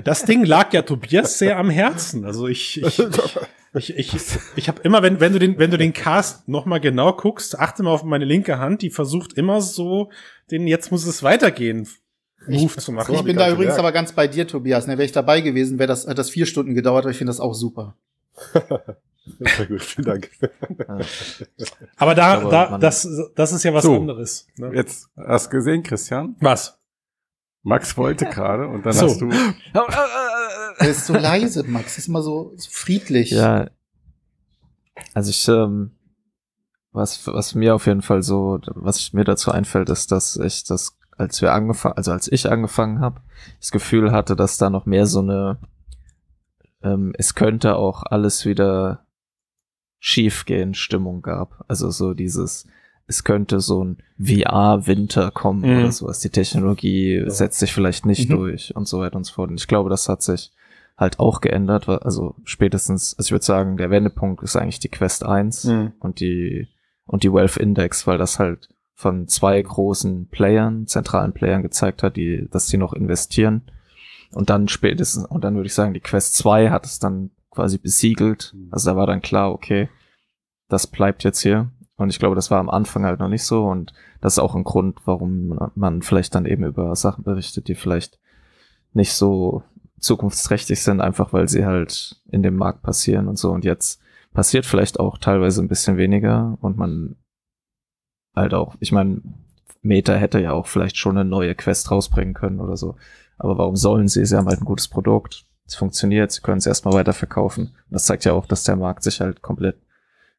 Das 0.03 0.25
Ding 0.25 0.45
lag 0.45 0.73
ja 0.73 0.83
Tobias 0.83 1.39
sehr 1.39 1.59
am 1.59 1.69
Herzen. 1.69 2.25
Also 2.25 2.49
ich, 2.49 2.83
ich, 2.83 2.99
ich, 3.75 3.97
ich, 3.97 4.17
ich 4.57 4.69
habe 4.69 4.81
immer, 4.83 5.03
wenn, 5.03 5.21
wenn 5.21 5.35
du 5.35 5.39
den, 5.39 5.59
wenn 5.59 5.71
du 5.71 5.77
den 5.77 5.93
Cast 5.93 6.49
noch 6.49 6.65
mal 6.65 6.81
genau 6.81 7.13
guckst, 7.13 7.59
achte 7.59 7.83
mal 7.83 7.91
auf 7.91 8.03
meine 8.03 8.25
linke 8.25 8.59
Hand, 8.59 8.81
die 8.81 8.91
versucht 8.91 9.35
immer 9.35 9.61
so, 9.61 10.11
den 10.51 10.67
jetzt 10.67 10.91
muss 10.91 11.07
es 11.07 11.23
weitergehen. 11.23 11.87
Move 12.47 12.65
ich, 12.65 12.79
zu 12.79 12.93
machen. 12.93 13.15
Ich 13.15 13.23
bin 13.23 13.37
da 13.37 13.51
übrigens 13.51 13.79
aber 13.79 13.93
ganz 13.93 14.13
bei 14.13 14.27
dir, 14.27 14.47
Tobias. 14.47 14.87
Ne, 14.87 14.95
wäre 14.95 15.05
ich 15.05 15.13
dabei 15.13 15.41
gewesen, 15.43 15.79
wäre 15.79 15.89
das, 15.89 16.07
hat 16.07 16.19
das 16.19 16.31
vier 16.31 16.47
Stunden 16.47 16.75
gedauert, 16.75 17.05
aber 17.05 17.11
ich 17.11 17.19
finde 17.19 17.31
das 17.31 17.41
auch 17.41 17.55
super. 17.55 17.97
Sehr 19.27 19.67
gut, 19.67 19.83
vielen 19.83 20.07
Dank. 20.07 20.31
Aber 21.97 22.15
da, 22.15 22.37
glaube, 22.37 22.51
da, 22.51 22.79
das, 22.79 23.09
das 23.35 23.53
ist 23.53 23.63
ja 23.63 23.73
was 23.73 23.85
so, 23.85 23.97
anderes. 23.97 24.47
Ne? 24.57 24.73
Jetzt 24.75 25.09
hast 25.17 25.47
du 25.47 25.51
gesehen, 25.51 25.83
Christian? 25.83 26.37
Was? 26.41 26.79
Max 27.63 27.97
wollte 27.97 28.27
gerade 28.27 28.69
und 28.69 28.85
dann 28.85 28.93
so. 28.93 29.07
hast 29.07 29.21
du. 29.21 29.31
Er 30.79 30.89
ist 30.89 31.07
so 31.07 31.15
leise, 31.15 31.65
Max. 31.65 31.97
Ist 31.97 32.09
immer 32.09 32.23
so, 32.23 32.53
so 32.57 32.69
friedlich. 32.71 33.31
Ja. 33.31 33.71
Also 35.15 35.31
ich, 35.31 35.49
ähm, 35.49 35.93
was, 36.93 37.27
was 37.27 37.55
mir 37.55 37.75
auf 37.75 37.87
jeden 37.87 38.03
Fall 38.03 38.23
so, 38.23 38.61
was 38.75 39.15
mir 39.15 39.25
dazu 39.25 39.51
einfällt, 39.51 39.89
ist, 39.89 40.13
dass 40.13 40.37
ich 40.37 40.65
das, 40.65 40.99
als 41.17 41.41
wir 41.41 41.53
angefangen, 41.55 41.97
also 41.97 42.13
als 42.13 42.31
ich 42.31 42.51
angefangen 42.51 43.01
habe, 43.01 43.23
das 43.59 43.73
Gefühl 43.73 44.13
hatte, 44.13 44.37
dass 44.37 44.59
da 44.59 44.69
noch 44.69 44.85
mehr 44.85 45.07
so 45.07 45.21
eine, 45.21 45.59
ähm, 46.83 47.15
es 47.17 47.35
könnte 47.35 47.77
auch 47.77 48.03
alles 48.03 48.45
wieder 48.45 49.07
schiefgehen 50.07 50.75
Stimmung 50.75 51.23
gab. 51.23 51.65
Also 51.67 51.91
so 51.91 52.13
dieses, 52.13 52.67
es 53.07 53.25
könnte 53.25 53.61
so 53.61 53.83
ein 53.83 53.97
VR-Winter 54.19 55.31
kommen 55.31 55.63
mhm. 55.63 55.79
oder 55.79 55.93
sowas. 55.93 56.19
Die 56.21 56.29
Technologie 56.29 57.21
ja. 57.21 57.31
setzt 57.31 57.59
sich 57.59 57.73
vielleicht 57.73 58.05
nicht 58.05 58.29
mhm. 58.29 58.35
durch 58.35 58.77
und 58.77 58.87
so 58.87 59.01
weiter 59.01 59.17
und 59.17 59.25
so 59.25 59.33
fort. 59.33 59.49
Und 59.49 59.59
ich 59.59 59.67
glaube, 59.67 59.89
das 59.89 60.07
hat 60.11 60.23
sich 60.23 60.53
halt 60.99 61.21
auch 61.21 61.41
geändert. 61.41 61.89
Also 61.89 62.35
spätestens, 62.45 63.15
also 63.17 63.29
ich 63.29 63.33
würde 63.33 63.47
sagen, 63.47 63.79
der 63.79 63.89
Wendepunkt 63.89 64.43
ist 64.43 64.57
eigentlich 64.57 64.79
die 64.79 64.91
Quest 64.91 65.25
1 65.25 65.65
mhm. 65.65 65.93
und 66.01 66.21
die 66.21 66.69
und 67.07 67.23
die 67.23 67.33
Wealth 67.33 67.57
Index, 67.57 68.07
weil 68.07 68.19
das 68.19 68.39
halt 68.39 68.69
von 68.95 69.27
zwei 69.27 69.61
großen 69.61 70.29
Playern, 70.29 70.87
zentralen 70.87 71.33
Playern 71.33 71.63
gezeigt 71.63 72.03
hat, 72.03 72.17
die, 72.17 72.47
dass 72.51 72.67
die 72.67 72.77
noch 72.77 72.93
investieren. 72.93 73.63
Und 74.33 74.51
dann 74.51 74.69
spätestens, 74.69 75.25
und 75.25 75.45
dann 75.45 75.55
würde 75.55 75.67
ich 75.67 75.75
sagen, 75.75 75.95
die 75.95 76.01
Quest 76.01 76.35
2 76.37 76.69
hat 76.69 76.85
es 76.85 76.99
dann 76.99 77.31
quasi 77.55 77.79
besiegelt. 77.79 78.55
Mhm. 78.55 78.69
Also 78.71 78.91
da 78.91 78.97
war 78.97 79.07
dann 79.07 79.23
klar, 79.23 79.53
okay, 79.53 79.89
das 80.69 80.87
bleibt 80.87 81.25
jetzt 81.25 81.41
hier. 81.41 81.71
Und 81.97 82.11
ich 82.11 82.19
glaube, 82.19 82.35
das 82.35 82.51
war 82.51 82.59
am 82.59 82.71
Anfang 82.71 83.05
halt 83.05 83.21
noch 83.21 83.29
nicht 83.29 83.45
so. 83.45 83.67
Und 83.67 83.93
das 84.21 84.35
ist 84.35 84.39
auch 84.41 84.55
ein 84.55 84.65
Grund, 84.65 84.99
warum 85.05 85.59
man 85.75 86.03
vielleicht 86.03 86.35
dann 86.35 86.47
eben 86.47 86.65
über 86.65 86.95
Sachen 86.97 87.25
berichtet, 87.25 87.69
die 87.69 87.75
vielleicht 87.75 88.19
nicht 88.93 89.13
so 89.13 89.63
zukunftsträchtig 90.01 90.83
sind, 90.83 91.01
einfach 91.01 91.33
weil 91.33 91.49
sie 91.49 91.65
halt 91.65 92.21
in 92.31 92.43
dem 92.43 92.57
Markt 92.57 92.83
passieren 92.83 93.29
und 93.29 93.39
so. 93.39 93.53
Und 93.53 93.65
jetzt 93.65 94.01
passiert 94.33 94.67
vielleicht 94.67 94.99
auch 94.99 95.19
teilweise 95.19 95.63
ein 95.63 95.69
bisschen 95.69 95.97
weniger 95.97 96.59
und 96.61 96.77
man 96.77 97.17
halt 98.35 98.55
auch, 98.55 98.75
ich 98.81 98.93
meine, 98.93 99.23
Meta 99.83 100.15
hätte 100.15 100.41
ja 100.41 100.53
auch 100.53 100.67
vielleicht 100.67 100.97
schon 100.97 101.17
eine 101.17 101.29
neue 101.29 101.55
Quest 101.55 101.91
rausbringen 101.91 102.35
können 102.35 102.61
oder 102.61 102.77
so. 102.77 102.97
Aber 103.39 103.59
warum 103.59 103.77
sollen 103.77 104.09
sie? 104.09 104.25
Sie 104.25 104.37
haben 104.37 104.49
halt 104.49 104.61
ein 104.61 104.67
gutes 104.67 104.89
Produkt 104.89 105.47
es 105.67 105.75
funktioniert, 105.75 106.33
sie 106.33 106.43
können 106.43 106.59
es 106.59 106.67
erstmal 106.67 106.95
weiterverkaufen. 106.95 107.69
Und 107.69 107.93
das 107.93 108.05
zeigt 108.05 108.25
ja 108.25 108.33
auch, 108.33 108.47
dass 108.47 108.65
der 108.65 108.77
Markt 108.77 109.03
sich 109.03 109.21
halt 109.21 109.43
komplett 109.43 109.77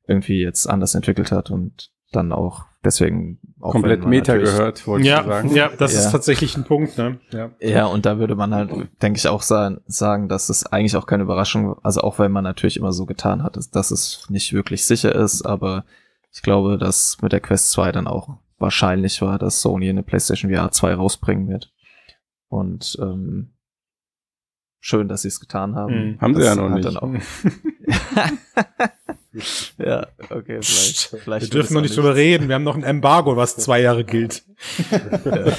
irgendwie 0.07 0.41
jetzt 0.41 0.67
anders 0.69 0.95
entwickelt 0.95 1.31
hat 1.31 1.49
und 1.49 1.91
dann 2.11 2.31
auch 2.31 2.65
deswegen 2.83 3.39
auch 3.59 3.71
komplett 3.71 4.05
Meta 4.05 4.37
gehört, 4.37 4.85
wollte 4.87 5.07
ja, 5.07 5.21
ich 5.21 5.27
sagen. 5.27 5.55
Ja, 5.55 5.69
das 5.69 5.93
ja. 5.93 5.99
ist 5.99 6.11
tatsächlich 6.11 6.55
ein 6.55 6.63
Punkt, 6.63 6.97
ne? 6.97 7.19
Ja. 7.31 7.49
ja, 7.59 7.85
und 7.87 8.05
da 8.05 8.19
würde 8.19 8.35
man 8.35 8.53
halt, 8.53 8.71
denke 9.01 9.17
ich, 9.17 9.27
auch 9.27 9.41
sagen, 9.41 9.81
sagen, 9.87 10.29
dass 10.29 10.49
es 10.49 10.65
eigentlich 10.67 10.95
auch 10.95 11.07
keine 11.07 11.23
Überraschung, 11.23 11.77
also 11.83 12.01
auch 12.01 12.19
wenn 12.19 12.31
man 12.31 12.43
natürlich 12.43 12.77
immer 12.77 12.93
so 12.93 13.05
getan 13.05 13.43
hat, 13.43 13.57
dass 13.71 13.91
es 13.91 14.27
nicht 14.29 14.53
wirklich 14.53 14.85
sicher 14.85 15.13
ist, 15.15 15.41
aber 15.41 15.85
ich 16.31 16.41
glaube, 16.41 16.77
dass 16.77 17.21
mit 17.21 17.31
der 17.31 17.39
Quest 17.39 17.71
2 17.71 17.91
dann 17.91 18.07
auch 18.07 18.37
wahrscheinlich 18.59 19.21
war, 19.21 19.39
dass 19.39 19.61
Sony 19.61 19.89
eine 19.89 20.03
PlayStation 20.03 20.53
VR 20.53 20.71
2 20.71 20.93
rausbringen 20.93 21.47
wird. 21.47 21.71
Und 22.47 22.97
ähm, 23.01 23.54
schön, 24.85 25.07
dass 25.07 25.23
sie 25.23 25.29
es 25.29 25.39
getan 25.39 25.73
haben. 25.75 26.11
Mhm. 26.11 26.21
Haben 26.21 26.35
sie 26.35 26.43
ja 26.43 26.53
noch 26.55 26.69
nicht. 26.69 26.85
Auch 26.97 27.09
ja, 29.79 30.05
okay, 30.29 30.59
vielleicht. 30.61 31.17
vielleicht 31.23 31.47
wir 31.47 31.49
dürfen 31.49 31.73
noch 31.73 31.81
nicht 31.81 31.97
drüber 31.97 32.13
reden. 32.15 32.47
Wir 32.47 32.53
haben 32.55 32.63
noch 32.63 32.75
ein 32.75 32.83
Embargo, 32.83 33.35
was 33.35 33.57
zwei 33.57 33.81
Jahre 33.81 34.03
gilt. 34.03 34.43
ja. 34.91 34.99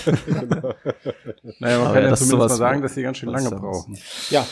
Naja, 1.58 1.78
man 1.78 1.86
aber 1.86 1.94
kann 1.94 2.02
ja, 2.02 2.10
ja 2.10 2.16
zumindest 2.16 2.30
mal 2.30 2.48
sagen, 2.48 2.82
dass 2.82 2.94
sie 2.94 3.02
ganz 3.02 3.18
schön 3.18 3.28
lange 3.28 3.50
brauchen. 3.50 3.98
Ja. 4.30 4.46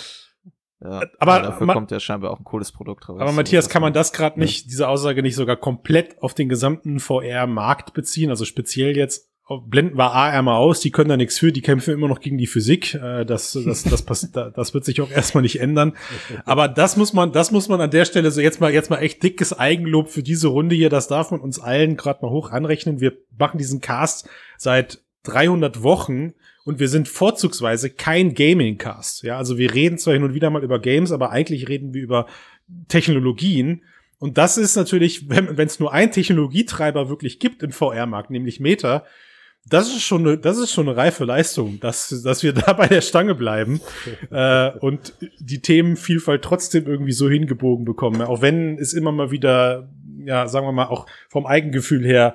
Ja, 0.81 1.03
aber 1.19 1.41
dafür 1.41 1.69
kommt 1.69 1.91
ja 1.91 2.01
scheinbar 2.01 2.31
auch 2.31 2.39
ein 2.39 2.45
cooles 2.45 2.73
Produkt 2.73 3.09
raus. 3.09 3.19
Aber 3.21 3.33
Matthias, 3.33 3.71
kann 3.71 3.81
man 3.81 3.95
das 3.95 4.13
gerade 4.13 4.39
nicht, 4.39 4.67
diese 4.67 4.87
Aussage 4.89 5.23
nicht 5.23 5.35
sogar 5.35 5.57
komplett 5.57 6.21
auf 6.21 6.35
den 6.35 6.51
gesamten 6.51 7.01
VR-Markt 7.01 7.95
beziehen? 7.95 8.29
Also 8.29 8.45
speziell 8.45 8.95
jetzt 8.97 9.31
blenden 9.67 9.99
wir 9.99 10.13
A 10.13 10.31
einmal 10.31 10.57
aus, 10.57 10.81
die 10.81 10.91
können 10.91 11.11
da 11.11 11.17
nichts 11.17 11.39
für, 11.39 11.53
die 11.53 11.61
kämpfen 11.61 11.93
immer 11.93 12.09
noch 12.09 12.21
gegen 12.21 12.39
die 12.39 12.47
Physik. 12.47 12.95
Äh, 12.95 13.27
das, 13.27 13.53
das, 13.53 13.83
das, 13.83 14.05
das, 14.05 14.31
das 14.33 14.75
wird 14.75 14.85
sich 14.85 15.01
auch 15.03 15.11
erstmal 15.11 15.43
nicht 15.43 15.61
ändern. 15.61 15.95
Aber 16.45 16.69
das 16.69 16.97
muss 16.97 17.13
man, 17.13 17.33
das 17.33 17.51
muss 17.51 17.69
man 17.69 17.81
an 17.81 17.91
der 17.91 18.07
Stelle 18.07 18.31
so 18.31 18.41
jetzt 18.41 18.61
mal, 18.61 18.73
jetzt 18.73 18.89
mal 18.89 18.99
echt 18.99 19.23
dickes 19.23 19.53
Eigenlob 19.53 20.09
für 20.09 20.23
diese 20.23 20.49
Runde 20.49 20.75
hier. 20.75 20.89
Das 20.89 21.09
darf 21.09 21.31
man 21.31 21.41
uns 21.41 21.61
allen 21.61 21.97
gerade 21.97 22.21
mal 22.23 22.31
hoch 22.31 22.51
anrechnen. 22.51 23.01
Wir 23.01 23.13
machen 23.39 23.59
diesen 23.59 23.81
Cast 23.81 24.29
seit 24.57 25.03
300 25.25 25.83
Wochen 25.83 26.33
und 26.65 26.79
wir 26.79 26.89
sind 26.89 27.09
vorzugsweise 27.09 27.91
kein 27.91 28.35
Gaming-Cast. 28.35 29.25
Ja, 29.25 29.37
also 29.37 29.59
wir 29.59 29.75
reden 29.75 29.99
zwar 29.99 30.15
hin 30.15 30.25
und 30.25 30.33
wieder 30.33 30.49
mal 30.49 30.65
über 30.65 30.79
Games, 30.79 31.13
aber 31.13 31.31
eigentlich 31.31 31.69
reden 31.69 31.93
wir 31.93 32.03
über 32.03 32.27
Technologien. 32.89 33.83
Und 34.19 34.39
das 34.39 34.57
ist 34.57 34.75
natürlich, 34.75 35.29
wenn 35.29 35.59
es 35.59 35.81
nur 35.81 35.93
ein 35.93 36.13
Technologietreiber 36.13 37.11
wirklich 37.11 37.39
gibt 37.39 37.63
im 37.63 37.73
VR-Markt, 37.73 38.31
nämlich 38.31 38.59
Meta, 38.59 39.05
das 39.67 39.89
ist 39.89 40.03
schon 40.03 40.27
eine, 40.27 40.39
das 40.39 40.59
ist 40.59 40.73
schon 40.73 40.89
eine 40.89 40.97
reife 40.97 41.25
Leistung, 41.25 41.81
dass, 41.81 42.23
dass 42.23 42.43
wir 42.43 42.53
da 42.53 42.73
bei 42.73 42.87
der 42.87 43.01
Stange 43.01 43.35
bleiben 43.35 43.81
äh, 44.31 44.71
und 44.79 45.15
die 45.39 45.61
Themenvielfalt 45.61 46.43
trotzdem 46.43 46.87
irgendwie 46.87 47.13
so 47.13 47.29
hingebogen 47.29 47.85
bekommen. 47.85 48.23
Auch 48.23 48.43
wenn 48.43 48.79
es 48.79 48.93
immer 48.93 49.13
mal 49.13 49.31
wieder, 49.31 49.89
ja, 50.25 50.47
sagen 50.49 50.67
wir 50.67 50.73
mal, 50.73 50.87
auch 50.87 51.07
vom 51.29 51.47
Eigengefühl 51.47 52.05
her 52.05 52.35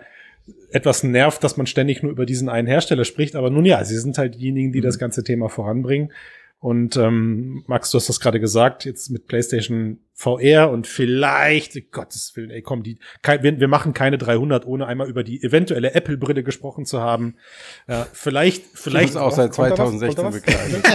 etwas 0.71 1.03
nervt, 1.03 1.43
dass 1.43 1.57
man 1.57 1.67
ständig 1.67 2.01
nur 2.01 2.11
über 2.11 2.25
diesen 2.25 2.49
einen 2.49 2.67
Hersteller 2.67 3.05
spricht. 3.05 3.35
Aber 3.35 3.49
nun 3.49 3.65
ja, 3.65 3.83
sie 3.83 3.97
sind 3.97 4.17
halt 4.17 4.35
diejenigen, 4.35 4.71
die 4.71 4.79
mhm. 4.79 4.85
das 4.85 4.97
ganze 4.97 5.23
Thema 5.23 5.49
voranbringen. 5.49 6.11
Und 6.59 6.97
ähm, 6.97 7.63
Max, 7.67 7.91
du 7.91 7.97
hast 7.97 8.09
das 8.09 8.19
gerade 8.19 8.39
gesagt, 8.39 8.85
jetzt 8.85 9.09
mit 9.09 9.27
PlayStation 9.27 9.99
VR 10.19 10.69
und 10.69 10.85
vielleicht, 10.85 11.93
Gottes 11.93 12.33
Willen, 12.35 12.49
ey, 12.49 12.61
komm, 12.61 12.83
die, 12.83 12.99
kein, 13.21 13.41
wir, 13.41 13.57
wir 13.57 13.69
machen 13.69 13.93
keine 13.93 14.17
300, 14.17 14.65
ohne 14.65 14.85
einmal 14.85 15.07
über 15.07 15.23
die 15.23 15.41
eventuelle 15.41 15.93
Apple-Brille 15.93 16.43
gesprochen 16.43 16.85
zu 16.85 16.99
haben. 16.99 17.37
Ja, 17.87 18.05
vielleicht, 18.11 18.65
vielleicht. 18.73 19.15
auch 19.15 19.31
seit 19.31 19.53
2016 19.53 20.31
begleitet. 20.31 20.85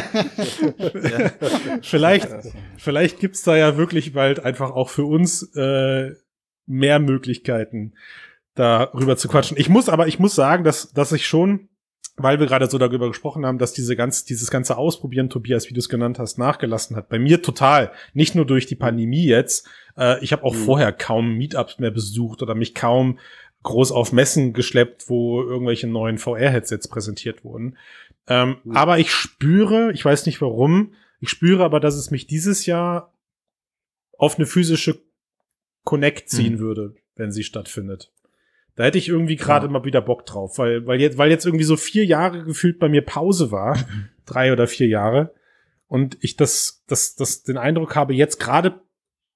Vielleicht, 1.83 2.29
vielleicht 2.77 3.19
gibt's 3.19 3.43
da 3.43 3.57
ja 3.57 3.79
wirklich 3.79 4.13
bald 4.13 4.41
einfach 4.41 4.73
auch 4.73 4.91
für 4.91 5.05
uns 5.05 5.55
äh, 5.57 6.11
mehr 6.67 6.99
Möglichkeiten, 6.99 7.95
darüber 8.55 9.17
zu 9.17 9.29
quatschen. 9.29 9.57
Ich 9.57 9.71
muss 9.71 9.89
aber, 9.89 10.07
ich 10.07 10.19
muss 10.19 10.35
sagen, 10.35 10.65
dass, 10.65 10.93
dass 10.93 11.13
ich 11.13 11.27
schon 11.27 11.71
weil 12.17 12.38
wir 12.38 12.47
gerade 12.47 12.71
so 12.71 12.79
darüber 12.79 13.09
gesprochen 13.09 13.45
haben, 13.45 13.59
dass 13.59 13.73
diese 13.73 13.97
ganz, 13.97 14.25
dieses 14.25 14.51
ganze 14.51 14.77
Ausprobieren, 14.77 15.31
Tobias, 15.31 15.69
wie 15.69 15.75
du 15.75 15.81
es 15.81 15.88
genannt 15.88 16.19
hast, 16.19 16.38
nachgelassen 16.38 16.95
hat. 16.97 17.09
Bei 17.09 17.19
mir 17.19 17.43
total. 17.43 17.90
Nicht 18.12 18.35
nur 18.37 18.47
durch 18.47 18.67
die 18.67 18.77
Pandemie 18.77 19.27
jetzt. 19.27 19.69
Äh, 19.97 20.23
ich 20.23 20.33
habe 20.33 20.45
auch 20.45 20.55
Mhm. 20.55 20.59
vorher 20.64 20.93
kaum 20.93 21.35
Meetups 21.37 21.79
mehr 21.81 21.90
besucht 21.90 22.40
oder 22.43 22.55
mich 22.55 22.75
kaum 22.75 23.19
groß 23.64 23.90
auf 23.93 24.12
Messen 24.12 24.53
geschleppt, 24.53 25.09
wo 25.09 25.43
irgendwelche 25.43 25.87
neuen 25.88 26.19
VR-Headsets 26.19 26.87
präsentiert 26.88 27.45
wurden. 27.45 27.77
Ähm, 28.29 28.59
Mhm. 28.62 28.77
Aber 28.77 28.99
ich 28.99 29.11
spüre, 29.11 29.90
ich 29.93 30.05
weiß 30.05 30.27
nicht 30.27 30.40
warum, 30.40 30.93
ich 31.21 31.31
spüre 31.31 31.64
aber, 31.64 31.81
dass 31.81 31.95
es 31.97 32.11
mich 32.11 32.27
dieses 32.27 32.67
Jahr 32.67 33.12
auf 34.19 34.37
eine 34.37 34.47
physische 34.47 35.01
Connect 35.83 36.29
ziehen 36.31 36.55
Mhm. 36.55 36.59
würde, 36.61 36.95
wenn 37.17 37.33
sie 37.33 37.43
stattfindet. 37.43 38.12
Da 38.77 38.85
hätte 38.85 38.99
ich 38.99 39.09
irgendwie 39.09 39.37
gerade 39.37 39.67
Ja. 39.67 39.73
mal 39.73 39.85
wieder 39.85 40.01
Bock 40.03 40.27
drauf, 40.27 40.59
weil, 40.59 40.87
weil 40.87 41.01
jetzt, 41.01 41.17
weil 41.19 41.31
jetzt 41.31 41.47
irgendwie 41.47 41.65
so 41.65 41.77
vier 41.77 42.05
Jahre 42.05 42.43
gefühlt 42.45 42.79
bei 42.79 42.89
mir 42.89 43.03
Pause 43.03 43.51
war, 43.53 43.77
drei 44.27 44.53
oder 44.53 44.67
vier 44.67 44.89
Jahre, 44.89 45.33
und 45.87 46.17
ich 46.23 46.37
das, 46.37 46.83
das, 46.89 47.15
das 47.15 47.43
den 47.45 47.57
Eindruck 47.59 47.95
habe, 47.95 48.15
jetzt 48.15 48.41
gerade 48.41 48.81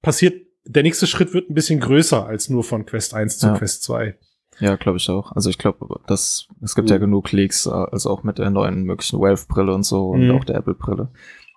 passiert, 0.02 0.46
der 0.64 0.82
nächste 0.82 1.06
Schritt 1.06 1.32
wird 1.34 1.48
ein 1.50 1.54
bisschen 1.54 1.78
größer 1.80 2.26
als 2.26 2.48
nur 2.50 2.64
von 2.64 2.84
Quest 2.84 3.14
1 3.14 3.38
zu 3.38 3.46
Ja. 3.48 3.56
Quest 3.56 3.82
2. 3.84 4.18
Ja, 4.60 4.74
glaube 4.76 4.98
ich 4.98 5.08
auch. 5.08 5.30
Also 5.32 5.50
ich 5.50 5.58
glaube, 5.58 6.00
das 6.08 6.48
es 6.62 6.74
gibt 6.74 6.90
ja 6.90 6.96
Mhm. 6.96 7.02
genug 7.02 7.30
Leaks, 7.30 7.66
äh, 7.66 7.70
also 7.70 8.10
auch 8.10 8.24
mit 8.24 8.38
der 8.38 8.50
neuen 8.50 8.82
möglichen 8.82 9.20
Valve-Brille 9.20 9.72
und 9.72 9.84
so 9.84 10.08
und 10.08 10.26
Mhm. 10.26 10.30
auch 10.36 10.44
der 10.44 10.56
Apple-Brille, 10.56 11.10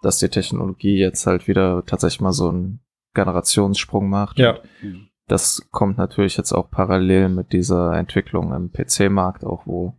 dass 0.03 0.19
die 0.19 0.29
Technologie 0.29 0.97
jetzt 0.99 1.25
halt 1.25 1.47
wieder 1.47 1.83
tatsächlich 1.87 2.21
mal 2.21 2.31
so 2.31 2.49
einen 2.49 2.79
Generationssprung 3.15 4.07
macht. 4.09 4.37
Ja. 4.39 4.59
Und 4.83 5.09
das 5.31 5.65
kommt 5.71 5.97
natürlich 5.97 6.35
jetzt 6.35 6.51
auch 6.51 6.69
parallel 6.69 7.29
mit 7.29 7.53
dieser 7.53 7.93
Entwicklung 7.93 8.53
im 8.53 8.71
PC-Markt 8.71 9.45
auch, 9.45 9.65
wo 9.65 9.95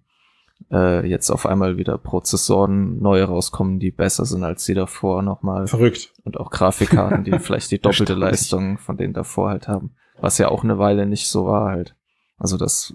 äh, 0.71 1.07
jetzt 1.09 1.31
auf 1.31 1.47
einmal 1.47 1.79
wieder 1.79 1.97
Prozessoren 1.97 3.01
neu 3.01 3.25
rauskommen, 3.25 3.79
die 3.79 3.90
besser 3.90 4.27
sind 4.27 4.45
als 4.45 4.66
die 4.66 4.75
davor 4.75 5.23
nochmal 5.23 5.66
Verrückt. 5.68 6.12
und 6.25 6.38
auch 6.38 6.51
Grafikkarten, 6.51 7.25
die 7.25 7.33
vielleicht 7.38 7.71
die 7.71 7.81
doppelte. 7.81 8.12
Leistung 8.12 8.77
von 8.77 8.99
denen 8.99 9.14
davor 9.14 9.49
halt 9.49 9.68
haben. 9.68 9.95
Was 10.21 10.37
ja 10.37 10.49
auch 10.49 10.64
eine 10.64 10.79
Weile 10.79 11.07
nicht 11.07 11.27
so 11.27 11.47
war 11.47 11.71
halt. 11.71 11.97
Also 12.37 12.59
das, 12.59 12.95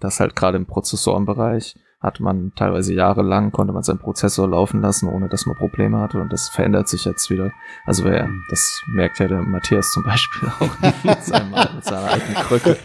das 0.00 0.18
halt 0.18 0.34
gerade 0.34 0.56
im 0.56 0.66
Prozessorenbereich 0.66 1.76
hat 2.00 2.20
man 2.20 2.52
teilweise 2.54 2.92
jahrelang, 2.92 3.52
konnte 3.52 3.72
man 3.72 3.82
seinen 3.82 3.98
Prozessor 3.98 4.46
laufen 4.48 4.82
lassen, 4.82 5.08
ohne 5.08 5.28
dass 5.28 5.46
man 5.46 5.56
Probleme 5.56 5.98
hatte 5.98 6.20
und 6.20 6.32
das 6.32 6.48
verändert 6.48 6.88
sich 6.88 7.04
jetzt 7.04 7.30
wieder. 7.30 7.52
Also 7.86 8.04
wer, 8.04 8.28
das 8.50 8.82
merkt 8.94 9.18
ja 9.18 9.28
der 9.28 9.42
Matthias 9.42 9.92
zum 9.92 10.04
Beispiel 10.04 10.48
auch 10.48 10.80
mit, 11.04 11.22
seinem, 11.24 11.50
mit 11.50 11.84
seiner 11.84 12.10
alten 12.10 12.34
Krücke. 12.34 12.76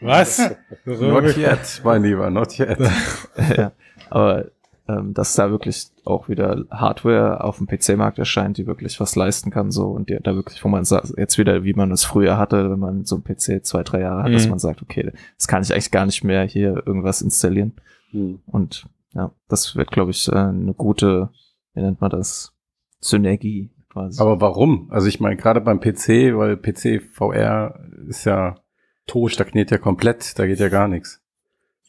Was? 0.00 0.38
Not 0.84 1.36
yet, 1.36 1.80
mein 1.84 2.02
Lieber, 2.02 2.28
not 2.30 2.58
yet. 2.58 2.78
ja, 3.56 3.72
aber 4.10 4.46
ähm, 4.88 5.14
dass 5.14 5.34
da 5.34 5.50
wirklich 5.50 5.86
auch 6.04 6.28
wieder 6.28 6.64
Hardware 6.70 7.42
auf 7.42 7.58
dem 7.58 7.66
PC-Markt 7.66 8.18
erscheint, 8.18 8.56
die 8.56 8.66
wirklich 8.66 9.00
was 9.00 9.16
leisten 9.16 9.50
kann, 9.50 9.70
so 9.72 9.86
und 9.88 10.08
die, 10.10 10.18
da 10.22 10.34
wirklich, 10.36 10.64
wo 10.64 10.68
man 10.68 10.84
sagt, 10.84 11.12
jetzt 11.16 11.38
wieder, 11.38 11.64
wie 11.64 11.74
man 11.74 11.90
es 11.90 12.04
früher 12.04 12.36
hatte, 12.36 12.70
wenn 12.70 12.78
man 12.78 13.04
so 13.04 13.16
ein 13.16 13.24
PC 13.24 13.64
zwei, 13.64 13.82
drei 13.82 14.00
Jahre 14.00 14.22
hat, 14.24 14.32
dass 14.32 14.44
Mhm. 14.44 14.50
man 14.50 14.58
sagt, 14.60 14.82
okay, 14.82 15.12
das 15.36 15.48
kann 15.48 15.62
ich 15.62 15.72
eigentlich 15.72 15.90
gar 15.90 16.06
nicht 16.06 16.22
mehr 16.24 16.42
hier 16.44 16.82
irgendwas 16.86 17.20
installieren. 17.22 17.72
Hm. 18.10 18.40
Und 18.46 18.86
ja, 19.14 19.32
das 19.48 19.76
wird, 19.76 19.90
glaube 19.90 20.10
ich, 20.10 20.28
äh, 20.28 20.36
eine 20.36 20.74
gute, 20.74 21.30
wie 21.74 21.80
nennt 21.82 22.00
man 22.00 22.10
das? 22.10 22.52
Synergie 23.00 23.70
quasi. 23.90 24.20
Aber 24.20 24.40
warum? 24.40 24.88
Also 24.90 25.06
ich 25.06 25.20
meine, 25.20 25.36
gerade 25.36 25.60
beim 25.60 25.80
PC, 25.80 26.34
weil 26.36 26.56
PC 26.56 27.02
VR 27.12 27.78
ist 28.08 28.24
ja 28.24 28.56
tot, 29.06 29.32
stagniert 29.32 29.70
ja 29.70 29.78
komplett, 29.78 30.38
da 30.38 30.46
geht 30.46 30.58
ja 30.58 30.68
gar 30.68 30.88
nichts. 30.88 31.22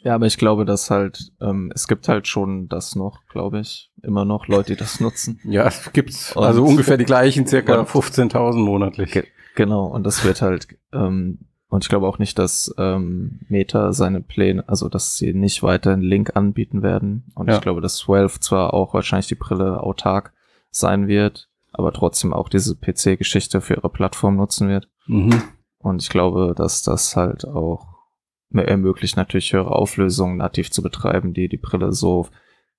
ja, 0.04 0.14
aber 0.16 0.26
ich 0.28 0.38
glaube, 0.38 0.64
dass 0.66 0.92
halt, 0.92 1.32
ähm, 1.42 1.72
es 1.74 1.88
gibt 1.88 2.08
halt 2.08 2.28
schon 2.28 2.68
das 2.70 2.96
noch, 2.96 3.26
glaube 3.30 3.60
ich, 3.60 3.92
immer 4.04 4.26
noch 4.26 4.48
Leute, 4.48 4.74
die 4.74 4.80
das 4.80 5.00
nutzen. 5.02 5.40
Ja, 5.44 5.66
es 5.66 5.92
gibt's 5.92 6.36
Und- 6.36 6.44
also 6.44 6.64
ungefähr 6.64 6.98
die 6.98 7.06
gleichen, 7.06 7.48
circa 7.48 7.80
Und- 7.80 7.90
15.000 7.90 8.60
monatlich. 8.64 9.12
Ge- 9.12 9.26
Genau, 9.56 9.88
und 9.88 10.04
das 10.04 10.24
wird 10.24 10.44
halt, 10.44 10.68
ähm, 10.94 11.40
und 11.70 11.84
ich 11.84 11.90
glaube 11.90 12.08
auch 12.08 12.20
nicht, 12.20 12.40
dass 12.40 12.74
ähm, 12.78 13.40
Meta 13.50 13.92
seine 13.94 14.22
Pläne, 14.22 14.64
also 14.68 14.88
dass 14.90 15.18
sie 15.18 15.34
nicht 15.34 15.64
weiter 15.64 15.92
einen 15.94 16.02
Link 16.02 16.36
anbieten 16.36 16.82
werden. 16.82 17.32
Und 17.36 17.50
Ja. 17.50 17.56
ich 17.56 17.62
glaube, 17.62 17.82
dass 17.82 18.08
Valve 18.08 18.40
zwar 18.40 18.74
auch 18.74 18.94
wahrscheinlich 18.94 19.28
die 19.28 19.36
Brille 19.36 19.82
autark 19.82 20.34
sein 20.72 21.08
wird, 21.08 21.50
aber 21.74 21.92
trotzdem 21.92 22.34
auch 22.34 22.50
diese 22.50 22.76
PC-Geschichte 22.76 23.62
für 23.62 23.76
ihre 23.76 23.90
Plattform 23.90 24.38
nutzen 24.38 24.70
wird. 24.70 24.88
Mhm. 25.08 25.42
Und 25.80 26.02
ich 26.02 26.10
glaube, 26.10 26.54
dass 26.56 26.84
das 26.84 27.16
halt 27.16 27.46
auch 27.46 27.86
ermöglicht, 28.54 29.18
natürlich 29.18 29.52
höhere 29.54 29.74
Auflösungen 29.76 30.38
nativ 30.38 30.72
zu 30.72 30.82
betreiben, 30.82 31.34
die 31.34 31.50
die 31.50 31.58
Brille 31.58 31.92
so, 31.92 32.28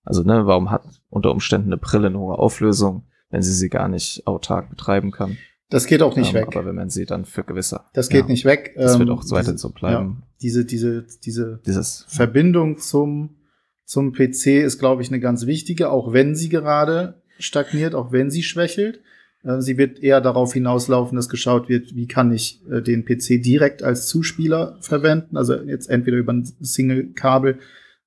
also 0.03 0.22
ne, 0.22 0.46
warum 0.46 0.70
hat 0.70 0.83
unter 1.11 1.31
Umständen 1.31 1.68
eine 1.68 1.77
Brille 1.77 2.07
eine 2.09 2.18
hohe 2.18 2.38
Auflösung, 2.38 3.05
wenn 3.31 3.42
sie 3.42 3.53
sie 3.53 3.68
gar 3.68 3.88
nicht 3.88 4.27
autark 4.27 4.70
betreiben 4.70 5.11
kann? 5.11 5.37
Das 5.70 5.87
geht 5.87 6.00
auch 6.02 6.16
nicht 6.16 6.31
Ähm, 6.35 6.40
weg. 6.42 6.48
Aber 6.57 6.66
wenn 6.66 6.76
man 6.76 6.88
sie 6.90 7.04
dann 7.04 7.24
für 7.24 7.44
gewisse. 7.44 7.81
Das 7.92 8.09
geht 8.09 8.22
ja, 8.22 8.26
nicht 8.28 8.44
weg. 8.44 8.72
Das 8.76 8.98
wird 8.98 9.09
Ähm, 9.09 9.14
auch 9.14 9.22
so 9.22 9.35
weiter 9.37 9.52
diese- 9.52 9.59
so 9.62 9.70
bleiben. 9.70 10.22
Ja, 10.22 10.26
diese, 10.40 10.64
diese, 10.64 11.07
diese 11.24 11.61
Dieses. 11.66 12.07
Verbindung 12.09 12.78
zum, 12.78 13.37
zum 13.85 14.12
PC 14.12 14.62
ist, 14.62 14.78
glaube 14.78 15.02
ich, 15.02 15.09
eine 15.09 15.20
ganz 15.20 15.46
wichtige, 15.46 15.90
auch 15.90 16.12
wenn 16.12 16.35
sie 16.35 16.48
gerade 16.48 17.20
stagniert, 17.38 17.94
auch 17.94 18.12
wenn 18.12 18.31
sie 18.31 18.42
schwächelt. 18.42 19.00
Äh, 19.44 19.61
Sie 19.61 19.76
wird 19.78 20.02
eher 20.02 20.20
darauf 20.20 20.52
hinauslaufen, 20.54 21.16
dass 21.16 21.28
geschaut 21.28 21.68
wird, 21.68 21.94
wie 21.94 22.07
kann 22.09 22.33
ich 22.33 22.61
äh, 22.70 22.81
den 22.83 23.04
PC 23.04 23.40
direkt 23.42 23.83
als 23.83 24.07
Zuspieler 24.09 24.78
verwenden. 24.81 25.37
Also 25.37 25.54
jetzt 25.54 25.88
entweder 25.90 26.16
über 26.16 26.33
ein 26.33 26.44
Single-Kabel, 26.61 27.59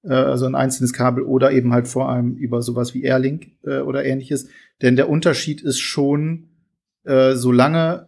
äh, 0.04 0.10
also 0.14 0.46
ein 0.46 0.56
einzelnes 0.56 0.94
Kabel 0.94 1.24
oder 1.24 1.52
eben 1.52 1.72
halt 1.74 1.88
vor 1.88 2.10
allem 2.10 2.36
über 2.36 2.62
sowas 2.62 2.94
wie 2.94 3.04
Airlink 3.04 3.52
äh, 3.64 3.80
oder 3.82 4.04
ähnliches. 4.04 4.48
Denn 4.82 4.96
der 4.96 5.10
Unterschied 5.10 5.62
ist 5.62 5.80
schon, 5.80 6.48
äh, 7.04 7.36
solange 7.36 8.08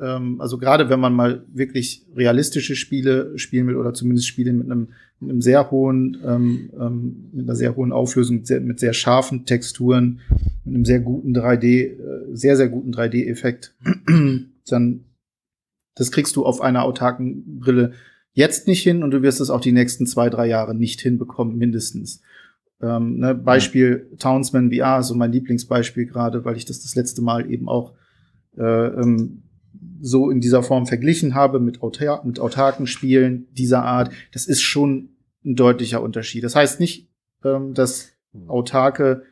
ähm, 0.00 0.40
also 0.40 0.58
gerade 0.58 0.88
wenn 0.88 1.00
man 1.00 1.14
mal 1.14 1.44
wirklich 1.52 2.06
realistische 2.14 2.76
Spiele 2.76 3.38
spielen 3.38 3.66
will 3.66 3.76
oder 3.76 3.94
zumindest 3.94 4.28
Spiele 4.28 4.52
mit 4.52 4.70
einem, 4.70 4.88
mit 5.20 5.30
einem 5.30 5.42
sehr 5.42 5.70
hohen, 5.70 6.18
ähm, 6.24 6.70
ähm, 6.78 7.30
mit 7.32 7.46
einer 7.46 7.56
sehr 7.56 7.76
hohen 7.76 7.92
Auflösung, 7.92 8.36
mit 8.36 8.46
sehr, 8.46 8.60
mit 8.60 8.80
sehr 8.80 8.92
scharfen 8.92 9.46
Texturen, 9.46 10.20
mit 10.64 10.74
einem 10.74 10.84
sehr 10.84 11.00
guten 11.00 11.34
3D, 11.34 11.64
äh, 11.64 11.96
sehr, 12.32 12.56
sehr 12.56 12.68
guten 12.68 12.92
3D-Effekt, 12.92 13.74
dann 14.68 15.04
das 15.94 16.12
kriegst 16.12 16.36
du 16.36 16.44
auf 16.44 16.60
einer 16.60 16.84
autarken 16.84 17.58
Brille 17.58 17.92
jetzt 18.32 18.66
nicht 18.66 18.82
hin 18.82 19.02
und 19.02 19.12
du 19.12 19.22
wirst 19.22 19.40
es 19.40 19.48
auch 19.48 19.62
die 19.62 19.72
nächsten 19.72 20.06
zwei, 20.06 20.28
drei 20.28 20.46
Jahre 20.46 20.74
nicht 20.74 21.00
hinbekommen, 21.00 21.56
mindestens. 21.56 22.20
Ähm, 22.82 23.18
ne, 23.18 23.34
Beispiel 23.34 24.10
Townsman 24.18 24.70
VR, 24.70 25.02
so 25.02 25.14
mein 25.14 25.32
Lieblingsbeispiel 25.32 26.06
gerade, 26.06 26.44
weil 26.44 26.56
ich 26.56 26.66
das 26.66 26.82
das 26.82 26.94
letzte 26.94 27.22
Mal 27.22 27.50
eben 27.50 27.68
auch 27.68 27.94
äh, 28.56 28.62
ähm, 28.62 29.42
so 30.00 30.30
in 30.30 30.40
dieser 30.40 30.62
Form 30.62 30.86
verglichen 30.86 31.34
habe 31.34 31.58
mit, 31.58 31.82
autar 31.82 32.24
mit 32.26 32.38
autarken 32.38 32.86
Spielen 32.86 33.46
dieser 33.52 33.82
Art, 33.82 34.10
das 34.32 34.46
ist 34.46 34.60
schon 34.62 35.16
ein 35.44 35.56
deutlicher 35.56 36.02
Unterschied. 36.02 36.44
Das 36.44 36.54
heißt 36.54 36.80
nicht, 36.80 37.08
ähm, 37.44 37.72
dass 37.74 38.12
autarke 38.46 39.22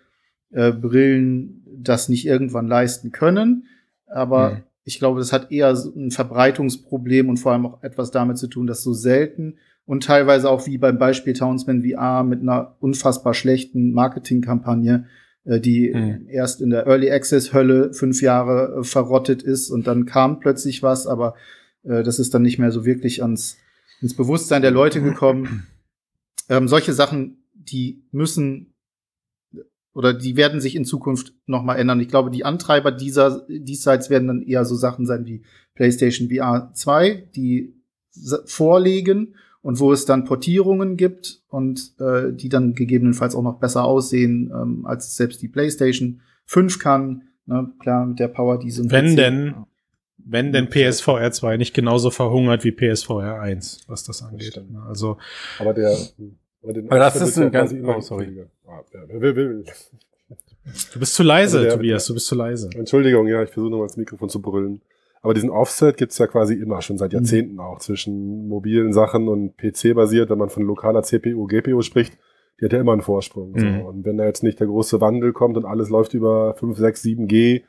äh, 0.50 0.72
Brillen 0.72 1.64
das 1.76 2.08
nicht 2.08 2.26
irgendwann 2.26 2.66
leisten 2.68 3.12
können, 3.12 3.66
aber 4.06 4.50
Mhm. 4.50 4.62
ich 4.84 4.98
glaube, 4.98 5.18
das 5.18 5.32
hat 5.32 5.50
eher 5.50 5.74
so 5.76 5.94
ein 5.94 6.10
Verbreitungsproblem 6.10 7.28
und 7.28 7.38
vor 7.38 7.52
allem 7.52 7.66
auch 7.66 7.82
etwas 7.82 8.10
damit 8.10 8.38
zu 8.38 8.46
tun, 8.46 8.66
dass 8.66 8.82
so 8.82 8.92
selten 8.92 9.58
und 9.86 10.04
teilweise 10.04 10.50
auch 10.50 10.66
wie 10.66 10.78
beim 10.78 10.98
Beispiel 10.98 11.34
Townsman 11.34 11.84
VR 11.84 12.24
mit 12.24 12.40
einer 12.40 12.76
unfassbar 12.80 13.34
schlechten 13.34 13.92
Marketingkampagne 13.92 15.06
äh, 15.44 15.60
die 15.60 15.92
Mhm. 15.92 16.26
erst 16.28 16.60
in 16.60 16.70
der 16.70 16.86
Early 16.86 17.10
Access 17.10 17.52
Hölle 17.52 17.92
fünf 17.92 18.22
Jahre 18.22 18.80
äh, 18.80 18.84
verrottet 18.84 19.42
ist 19.42 19.70
und 19.70 19.86
dann 19.86 20.06
kam 20.06 20.40
plötzlich 20.40 20.82
was, 20.82 21.06
aber 21.06 21.34
äh, 21.82 22.02
das 22.02 22.18
ist 22.18 22.34
dann 22.34 22.42
nicht 22.42 22.58
mehr 22.58 22.70
so 22.72 22.84
wirklich 22.84 23.22
ans 23.22 23.58
ins 24.00 24.14
Bewusstsein 24.14 24.62
der 24.62 24.70
Leute 24.70 25.02
gekommen. 25.02 25.66
Ähm, 26.50 26.68
solche 26.68 26.92
Sachen, 26.92 27.42
die 27.54 28.04
müssen 28.12 28.74
oder 29.94 30.12
die 30.12 30.36
werden 30.36 30.60
sich 30.60 30.76
in 30.76 30.84
Zukunft 30.84 31.32
noch 31.46 31.62
mal 31.62 31.76
ändern. 31.76 32.00
Ich 32.00 32.08
glaube, 32.08 32.30
die 32.30 32.44
Antreiber 32.44 32.92
dieser 32.92 33.46
diesseits 33.48 34.10
werden 34.10 34.28
dann 34.28 34.42
eher 34.42 34.66
so 34.66 34.74
Sachen 34.74 35.06
sein 35.06 35.24
wie 35.24 35.42
PlayStation 35.74 36.28
VR 36.28 36.70
2, 36.74 37.30
die 37.34 37.80
vorlegen 38.44 39.36
und 39.64 39.80
wo 39.80 39.90
es 39.92 40.04
dann 40.04 40.24
Portierungen 40.24 40.96
gibt 40.96 41.40
und 41.48 41.94
äh, 41.98 42.32
die 42.32 42.48
dann 42.50 42.74
gegebenenfalls 42.74 43.34
auch 43.34 43.42
noch 43.42 43.58
besser 43.58 43.82
aussehen, 43.84 44.52
ähm, 44.54 44.84
als 44.86 45.16
selbst 45.16 45.40
die 45.42 45.48
PlayStation 45.48 46.20
5 46.44 46.78
kann. 46.78 47.22
Ne? 47.46 47.72
Klar, 47.80 48.04
mit 48.06 48.18
der 48.20 48.28
Power, 48.28 48.58
die 48.58 48.68
ein 48.70 48.90
Wenn 48.90 49.14
PC 49.14 49.16
denn, 49.16 49.54
wenn 50.26 50.52
denn 50.52 50.68
PSVR 50.68 51.32
2 51.32 51.56
nicht 51.56 51.72
genauso 51.74 52.10
verhungert 52.10 52.62
wie 52.64 52.72
PSVR 52.72 53.40
1, 53.40 53.80
was 53.88 54.04
das 54.04 54.22
angeht. 54.22 54.48
stimmt. 54.52 54.70
Ne, 54.72 54.82
Also, 54.86 55.16
Aber 55.58 55.72
der. 55.74 55.96
Aber, 56.62 56.72
den 56.72 56.86
Aber 56.90 56.98
das 56.98 57.20
ist 57.20 57.38
ein 57.38 57.50
ganz- 57.50 57.74
oh, 57.82 58.00
sorry. 58.00 58.44
Ah, 58.66 58.80
du 60.92 60.98
bist 60.98 61.14
zu 61.14 61.22
leise, 61.22 61.58
Also 61.58 61.68
der- 61.68 61.76
Tobias, 61.76 62.06
du 62.06 62.14
bist 62.14 62.26
zu 62.26 62.34
leise. 62.34 62.70
Entschuldigung, 62.74 63.26
ja, 63.26 63.42
ich 63.42 63.50
versuche 63.50 63.70
nochmal 63.70 63.86
ins 63.88 63.96
Mikrofon 63.96 64.28
zu 64.28 64.40
brüllen. 64.40 64.80
Aber 65.24 65.32
diesen 65.32 65.48
Offset 65.48 65.96
gibt's 65.96 66.18
ja 66.18 66.26
quasi 66.26 66.52
immer, 66.54 66.82
schon 66.82 66.98
seit 66.98 67.14
Jahrzehnten 67.14 67.58
auch, 67.58 67.78
zwischen 67.78 68.46
mobilen 68.46 68.92
Sachen 68.92 69.26
und 69.28 69.56
PC-basiert, 69.56 70.28
wenn 70.28 70.36
man 70.38 70.50
von 70.50 70.64
lokaler 70.64 71.02
CPU, 71.02 71.46
GPU 71.46 71.80
spricht. 71.80 72.18
die 72.60 72.66
hat 72.66 72.74
ja 72.74 72.78
immer 72.80 72.92
einen 72.92 73.00
Vorsprung. 73.00 73.52
Mhm. 73.52 73.58
So. 73.80 73.88
Und 73.88 74.04
wenn 74.04 74.18
da 74.18 74.24
jetzt 74.26 74.42
nicht 74.42 74.60
der 74.60 74.66
große 74.66 75.00
Wandel 75.00 75.32
kommt 75.32 75.56
und 75.56 75.64
alles 75.64 75.88
läuft 75.88 76.12
über 76.12 76.52
5, 76.54 76.76
6, 76.76 77.02
7G, 77.04 77.62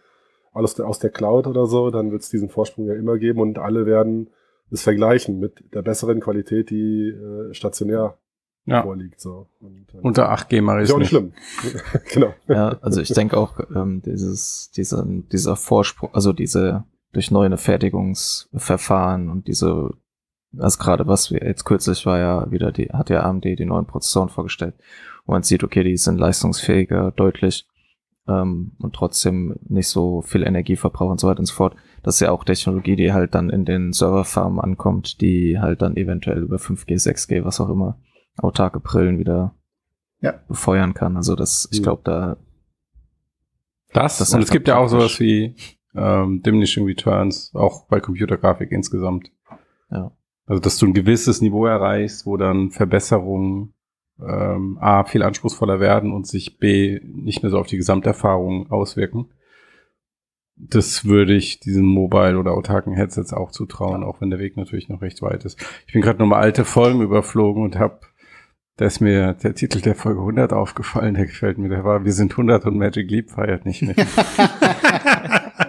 alles 0.53 0.77
aus 0.81 0.99
der 0.99 1.11
Cloud 1.11 1.47
oder 1.47 1.65
so, 1.65 1.91
dann 1.91 2.11
wird 2.11 2.23
es 2.23 2.29
diesen 2.29 2.49
Vorsprung 2.49 2.87
ja 2.87 2.93
immer 2.93 3.17
geben 3.17 3.39
und 3.39 3.57
alle 3.57 3.85
werden 3.85 4.29
es 4.69 4.81
vergleichen 4.83 5.39
mit 5.39 5.63
der 5.73 5.81
besseren 5.81 6.19
Qualität, 6.19 6.69
die 6.69 7.07
äh, 7.09 7.53
stationär 7.53 8.17
Ja. 8.65 8.83
vorliegt. 8.83 9.21
So. 9.21 9.47
Und, 9.61 9.85
äh, 9.93 9.99
Unter 10.01 10.29
8G 10.31 10.61
mache 10.61 10.79
ich 10.79 10.83
ist 10.83 10.89
ja 10.89 10.95
auch 10.95 10.99
nicht 10.99 11.13
nicht. 11.13 11.33
schlimm. 11.63 12.01
genau. 12.13 12.33
Ja, 12.49 12.77
also 12.81 12.99
ich 12.99 13.13
denke 13.13 13.37
auch, 13.37 13.59
ähm, 13.73 14.01
dieses, 14.05 14.71
dieser, 14.75 15.05
dieser 15.31 15.55
Vorsprung, 15.55 16.09
also 16.13 16.33
diese 16.33 16.83
durch 17.15 17.31
neue 17.31 17.57
Fertigungsverfahren 17.57 19.29
und 19.29 19.47
diese, 19.47 19.91
also 20.57 20.77
gerade 20.77 21.07
was 21.07 21.31
wir 21.31 21.41
jetzt 21.43 21.63
kürzlich 21.63 22.05
war 22.05 22.19
ja 22.19 22.51
wieder 22.51 22.71
die, 22.71 22.89
hat 22.89 23.09
ja 23.09 23.23
AMD 23.23 23.45
die 23.45 23.65
neuen 23.65 23.87
Prozessoren 23.87 24.29
vorgestellt, 24.29 24.75
wo 25.25 25.31
man 25.31 25.43
sieht, 25.43 25.63
okay, 25.63 25.83
die 25.83 25.97
sind 25.97 26.17
leistungsfähiger, 26.19 27.11
deutlich, 27.11 27.65
ähm, 28.27 28.73
und 28.79 28.93
trotzdem 28.95 29.55
nicht 29.67 29.87
so 29.87 30.21
viel 30.21 30.43
Energieverbrauch 30.43 31.11
und 31.11 31.19
so 31.19 31.27
weiter 31.27 31.39
und 31.39 31.45
so 31.45 31.53
fort. 31.53 31.75
Das 32.03 32.15
ist 32.15 32.19
ja 32.21 32.31
auch 32.31 32.43
Technologie, 32.43 32.95
die 32.95 33.13
halt 33.13 33.35
dann 33.35 33.49
in 33.49 33.65
den 33.65 33.93
Serverfarmen 33.93 34.59
ankommt, 34.59 35.21
die 35.21 35.59
halt 35.59 35.81
dann 35.81 35.95
eventuell 35.95 36.39
über 36.39 36.57
5G, 36.57 36.95
6G, 37.01 37.45
was 37.45 37.61
auch 37.61 37.69
immer, 37.69 37.99
autarke 38.37 38.79
Brillen 38.79 39.19
wieder 39.19 39.55
Ja. 40.21 40.33
befeuern 40.47 40.93
kann. 40.95 41.15
Also 41.17 41.35
das, 41.35 41.69
ich 41.71 41.79
Mhm. 41.79 41.83
glaube, 41.83 42.01
da 42.03 42.37
Das, 43.93 44.17
Das 44.17 44.33
und 44.33 44.41
es 44.41 44.49
gibt 44.49 44.67
ja 44.67 44.77
auch 44.77 44.87
sowas 44.87 45.19
wie 45.21 45.55
ähm, 45.95 46.41
Diminishing 46.43 46.85
Returns, 46.85 47.51
auch 47.53 47.87
bei 47.87 47.99
Computergrafik 47.99 48.71
insgesamt. 48.71 49.31
Ja. 49.91 50.11
Also, 50.45 50.61
dass 50.61 50.77
du 50.77 50.85
ein 50.87 50.93
gewisses 50.93 51.41
Niveau 51.41 51.65
erreichst, 51.65 52.25
wo 52.25 52.37
dann 52.37 52.71
Verbesserungen 52.71 53.73
ähm, 54.19 54.77
A, 54.79 55.03
viel 55.03 55.23
anspruchsvoller 55.23 55.79
werden 55.79 56.13
und 56.13 56.27
sich 56.27 56.57
B, 56.57 56.99
nicht 57.03 57.43
mehr 57.43 57.49
so 57.49 57.59
auf 57.59 57.67
die 57.67 57.77
Gesamterfahrung 57.77 58.71
auswirken. 58.71 59.29
Das 60.57 61.03
würde 61.03 61.35
ich 61.35 61.59
diesen 61.59 61.85
Mobile- 61.85 62.39
oder 62.39 62.53
autarken 62.53 62.93
Headsets 62.93 63.33
auch 63.33 63.51
zutrauen, 63.51 64.03
auch 64.03 64.21
wenn 64.21 64.29
der 64.29 64.39
Weg 64.39 64.55
natürlich 64.55 64.87
noch 64.87 65.01
recht 65.01 65.21
weit 65.21 65.43
ist. 65.43 65.59
Ich 65.85 65.93
bin 65.93 66.01
gerade 66.01 66.19
nochmal 66.19 66.41
alte 66.41 66.63
Folgen 66.63 67.01
überflogen 67.01 67.63
und 67.63 67.77
habe, 67.77 67.99
da 68.77 68.85
ist 68.85 69.01
mir 69.01 69.33
der 69.33 69.53
Titel 69.53 69.81
der 69.81 69.95
Folge 69.95 70.21
100 70.21 70.53
aufgefallen, 70.53 71.15
der 71.15 71.25
gefällt 71.25 71.57
mir, 71.57 71.67
der 71.67 71.83
war, 71.83 72.05
wir 72.05 72.13
sind 72.13 72.31
100 72.31 72.65
und 72.65 72.77
Magic 72.77 73.09
Leap 73.11 73.31
feiert 73.31 73.65
nicht 73.65 73.81
mehr. 73.81 73.95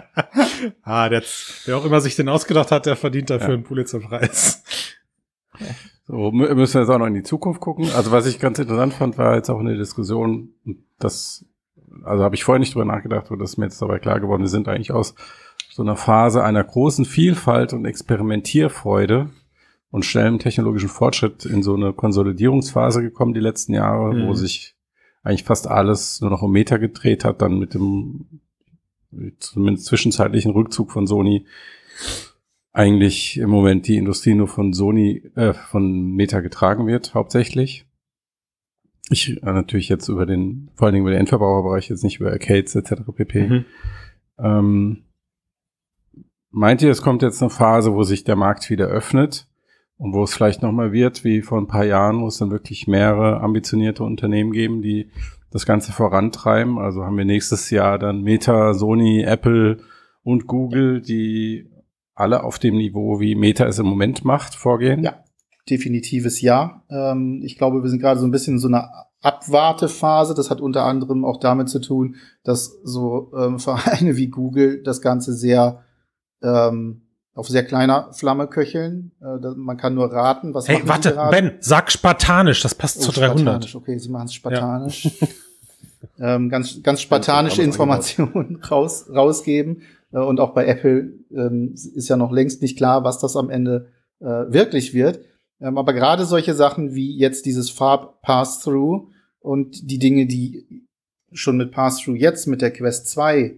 ah, 0.82 1.08
der, 1.08 1.22
wer 1.64 1.76
auch 1.76 1.84
immer 1.84 2.00
sich 2.00 2.16
den 2.16 2.28
ausgedacht 2.28 2.70
hat, 2.70 2.86
der 2.86 2.96
verdient 2.96 3.30
dafür 3.30 3.48
Ja. 3.48 3.54
einen 3.54 3.64
Pulitzerpreis. 3.64 4.62
So, 6.06 6.14
mü- 6.28 6.54
müssen 6.54 6.74
wir 6.74 6.80
jetzt 6.82 6.90
auch 6.90 6.98
noch 6.98 7.06
in 7.06 7.14
die 7.14 7.22
Zukunft 7.22 7.60
gucken. 7.60 7.88
Also 7.96 8.12
was 8.12 8.26
ich 8.26 8.38
ganz 8.38 8.58
interessant 8.58 8.94
fand, 8.94 9.18
war 9.18 9.34
jetzt 9.34 9.50
auch 9.50 9.58
eine 9.58 9.76
Diskussion, 9.76 10.50
und 10.64 10.78
das, 10.98 11.44
also 12.04 12.22
habe 12.22 12.34
ich 12.34 12.44
vorher 12.44 12.60
nicht 12.60 12.74
drüber 12.74 12.84
nachgedacht, 12.84 13.26
aber 13.28 13.38
das 13.38 13.50
ist 13.50 13.56
mir 13.56 13.64
jetzt 13.66 13.80
dabei 13.82 13.98
klar 13.98 14.20
geworden, 14.20 14.42
wir 14.42 14.48
sind 14.48 14.68
eigentlich 14.68 14.92
aus 14.92 15.14
so 15.70 15.82
einer 15.82 15.96
Phase 15.96 16.44
einer 16.44 16.62
großen 16.62 17.04
Vielfalt 17.04 17.72
und 17.72 17.84
Experimentierfreude 17.86 19.30
und 19.90 20.04
schnellem 20.04 20.38
technologischen 20.38 20.88
Fortschritt 20.88 21.44
in 21.44 21.62
so 21.62 21.74
eine 21.74 21.92
Konsolidierungsphase 21.92 23.02
gekommen 23.02 23.34
die 23.34 23.40
letzten 23.40 23.72
Jahre, 23.74 24.14
Mhm. 24.14 24.28
wo 24.28 24.34
sich 24.34 24.74
eigentlich 25.22 25.44
fast 25.44 25.66
alles 25.68 26.20
nur 26.20 26.30
noch 26.30 26.42
um 26.42 26.52
Meter 26.52 26.78
gedreht 26.78 27.24
hat, 27.24 27.42
dann 27.42 27.58
mit 27.58 27.74
dem 27.74 28.40
zumindest 29.38 29.86
zwischenzeitlichen 29.86 30.52
Rückzug 30.52 30.90
von 30.90 31.06
Sony 31.06 31.46
eigentlich 32.76 33.38
im 33.38 33.48
Moment 33.48 33.88
die 33.88 33.96
Industrie 33.96 34.34
nur 34.34 34.48
von 34.48 34.74
Sony, 34.74 35.30
äh, 35.34 35.54
von 35.54 36.10
Meta 36.12 36.40
getragen 36.40 36.86
wird, 36.86 37.14
hauptsächlich. 37.14 37.86
Ich 39.08 39.42
äh, 39.42 39.46
natürlich 39.46 39.88
jetzt 39.88 40.08
über 40.08 40.26
den, 40.26 40.70
vor 40.74 40.86
allen 40.86 40.94
Dingen 40.94 41.04
über 41.04 41.12
den 41.12 41.20
Endverbraucherbereich, 41.20 41.88
jetzt 41.88 42.04
nicht 42.04 42.20
über 42.20 42.30
Arcades 42.32 42.74
etc. 42.74 43.02
pp. 43.14 43.48
Mhm. 43.48 43.64
Ähm, 44.38 45.04
meint 46.50 46.82
ihr, 46.82 46.90
es 46.90 47.00
kommt 47.00 47.22
jetzt 47.22 47.40
eine 47.40 47.48
Phase, 47.48 47.94
wo 47.94 48.02
sich 48.02 48.24
der 48.24 48.36
Markt 48.36 48.68
wieder 48.68 48.88
öffnet 48.88 49.48
und 49.96 50.12
wo 50.12 50.22
es 50.22 50.34
vielleicht 50.34 50.62
nochmal 50.62 50.92
wird, 50.92 51.24
wie 51.24 51.40
vor 51.40 51.58
ein 51.58 51.68
paar 51.68 51.86
Jahren, 51.86 52.20
wo 52.20 52.26
es 52.26 52.36
dann 52.36 52.50
wirklich 52.50 52.86
mehrere 52.86 53.40
ambitionierte 53.40 54.04
Unternehmen 54.04 54.52
geben, 54.52 54.82
die 54.82 55.10
das 55.50 55.66
Ganze 55.66 55.92
vorantreiben? 55.92 56.78
Also 56.78 57.04
haben 57.04 57.16
wir 57.16 57.24
nächstes 57.24 57.70
Jahr 57.70 57.98
dann 57.98 58.22
Meta, 58.22 58.74
Sony, 58.74 59.22
Apple 59.22 59.78
und 60.22 60.46
Google, 60.46 61.00
die 61.00 61.70
alle 62.14 62.44
auf 62.44 62.58
dem 62.58 62.76
Niveau, 62.76 63.20
wie 63.20 63.34
Meta 63.34 63.66
es 63.66 63.78
im 63.78 63.86
Moment 63.86 64.24
macht, 64.24 64.54
vorgehen? 64.54 65.02
Ja. 65.02 65.22
Definitives 65.68 66.40
Ja. 66.40 66.84
Ähm, 66.90 67.42
ich 67.44 67.58
glaube, 67.58 67.82
wir 67.82 67.90
sind 67.90 68.00
gerade 68.00 68.20
so 68.20 68.26
ein 68.26 68.30
bisschen 68.30 68.54
in 68.54 68.60
so 68.60 68.68
einer 68.68 68.88
Abwartephase. 69.20 70.34
Das 70.34 70.50
hat 70.50 70.60
unter 70.60 70.84
anderem 70.84 71.24
auch 71.24 71.40
damit 71.40 71.68
zu 71.68 71.80
tun, 71.80 72.16
dass 72.44 72.78
so 72.84 73.32
ähm, 73.36 73.58
Vereine 73.58 74.16
wie 74.16 74.28
Google 74.28 74.82
das 74.82 75.00
Ganze 75.00 75.32
sehr 75.32 75.82
ähm, 76.42 77.05
auf 77.36 77.48
sehr 77.48 77.64
kleiner 77.64 78.12
Flamme 78.14 78.48
köcheln. 78.48 79.12
Äh, 79.20 79.48
man 79.56 79.76
kann 79.76 79.94
nur 79.94 80.10
raten, 80.10 80.54
was 80.54 80.68
Hey, 80.68 80.80
warte? 80.84 81.16
Ben, 81.30 81.52
sag 81.60 81.92
spartanisch, 81.92 82.62
das 82.62 82.74
passt 82.74 82.98
Oh, 82.98 83.02
zu 83.02 83.12
300. 83.12 83.40
Spartanisch, 83.40 83.74
okay, 83.76 83.98
sie 83.98 84.08
machen 84.08 84.24
es 84.24 84.34
spartanisch. 84.34 85.10
ähm, 86.18 86.48
ganz, 86.48 86.82
ganz 86.82 87.02
spartanische 87.02 87.62
Informationen 87.62 88.56
raus, 88.70 89.06
rausgeben. 89.14 89.82
Äh, 90.12 90.18
und 90.18 90.40
auch 90.40 90.54
bei 90.54 90.66
Apple 90.66 91.12
ähm, 91.30 91.74
ist 91.74 92.08
ja 92.08 92.16
noch 92.16 92.32
längst 92.32 92.62
nicht 92.62 92.78
klar, 92.78 93.04
was 93.04 93.18
das 93.18 93.36
am 93.36 93.50
Ende 93.50 93.90
äh, 94.20 94.24
wirklich 94.24 94.94
wird. 94.94 95.20
Ähm, 95.60 95.76
aber 95.76 95.92
gerade 95.92 96.24
solche 96.24 96.54
Sachen 96.54 96.94
wie 96.94 97.18
jetzt 97.18 97.44
dieses 97.44 97.68
Farb 97.68 98.22
Pass-Through 98.22 99.10
und 99.40 99.90
die 99.90 99.98
Dinge, 99.98 100.26
die 100.26 100.86
schon 101.32 101.58
mit 101.58 101.70
Pass-Through 101.70 102.16
jetzt 102.16 102.46
mit 102.46 102.62
der 102.62 102.72
Quest 102.72 103.08
2 103.08 103.56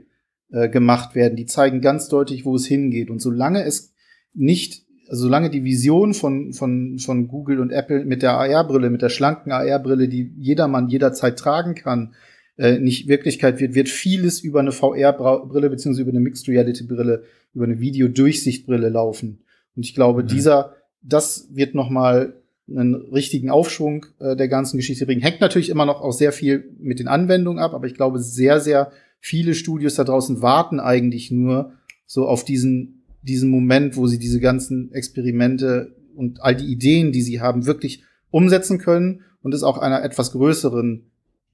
äh, 0.50 0.68
gemacht 0.68 1.14
werden, 1.14 1.36
die 1.36 1.46
zeigen 1.46 1.80
ganz 1.80 2.08
deutlich, 2.08 2.44
wo 2.44 2.56
es 2.56 2.66
hingeht. 2.66 3.10
Und 3.10 3.20
solange 3.20 3.64
es 3.64 3.92
nicht, 4.34 4.84
also 5.08 5.24
solange 5.24 5.50
die 5.50 5.64
Vision 5.64 6.14
von, 6.14 6.52
von, 6.52 6.98
von 6.98 7.28
Google 7.28 7.60
und 7.60 7.70
Apple 7.70 8.04
mit 8.04 8.22
der 8.22 8.32
AR-Brille, 8.32 8.90
mit 8.90 9.02
der 9.02 9.08
schlanken 9.08 9.52
AR-Brille, 9.52 10.08
die 10.08 10.32
jedermann 10.38 10.88
jederzeit 10.88 11.38
tragen 11.38 11.74
kann, 11.74 12.14
äh, 12.56 12.78
nicht 12.78 13.08
Wirklichkeit 13.08 13.60
wird, 13.60 13.74
wird 13.74 13.88
vieles 13.88 14.40
über 14.40 14.60
eine 14.60 14.72
VR-Brille 14.72 15.70
beziehungsweise 15.70 16.02
über 16.02 16.10
eine 16.10 16.20
Mixed 16.20 16.48
Reality-Brille, 16.48 17.22
über 17.54 17.64
eine 17.64 17.80
Videodurchsichtbrille 17.80 18.88
laufen. 18.88 19.40
Und 19.76 19.84
ich 19.84 19.94
glaube, 19.94 20.22
Mhm. 20.22 20.26
dieser, 20.28 20.74
das 21.02 21.48
wird 21.52 21.74
noch 21.74 21.88
mal 21.88 22.34
einen 22.68 22.94
richtigen 22.94 23.48
Aufschwung 23.50 24.06
äh, 24.18 24.36
der 24.36 24.48
ganzen 24.48 24.76
Geschichte 24.76 25.06
bringen. 25.06 25.22
Hängt 25.22 25.40
natürlich 25.40 25.70
immer 25.70 25.86
noch 25.86 26.02
auch 26.02 26.12
sehr 26.12 26.32
viel 26.32 26.70
mit 26.78 26.98
den 26.98 27.08
Anwendungen 27.08 27.62
ab, 27.62 27.72
aber 27.74 27.86
ich 27.86 27.94
glaube, 27.94 28.18
sehr, 28.18 28.60
sehr 28.60 28.92
viele 29.20 29.54
Studios 29.54 29.94
da 29.96 30.04
draußen 30.04 30.42
warten 30.42 30.80
eigentlich 30.80 31.30
nur 31.30 31.72
so 32.06 32.26
auf 32.26 32.44
diesen, 32.44 33.04
diesen 33.22 33.50
Moment, 33.50 33.96
wo 33.96 34.06
sie 34.06 34.18
diese 34.18 34.40
ganzen 34.40 34.92
Experimente 34.92 35.94
und 36.14 36.40
all 36.42 36.54
die 36.56 36.66
Ideen, 36.66 37.12
die 37.12 37.22
sie 37.22 37.40
haben, 37.40 37.66
wirklich 37.66 38.02
umsetzen 38.30 38.78
können 38.78 39.22
und 39.42 39.54
es 39.54 39.62
auch 39.62 39.78
einer 39.78 40.02
etwas 40.02 40.32
größeren 40.32 41.04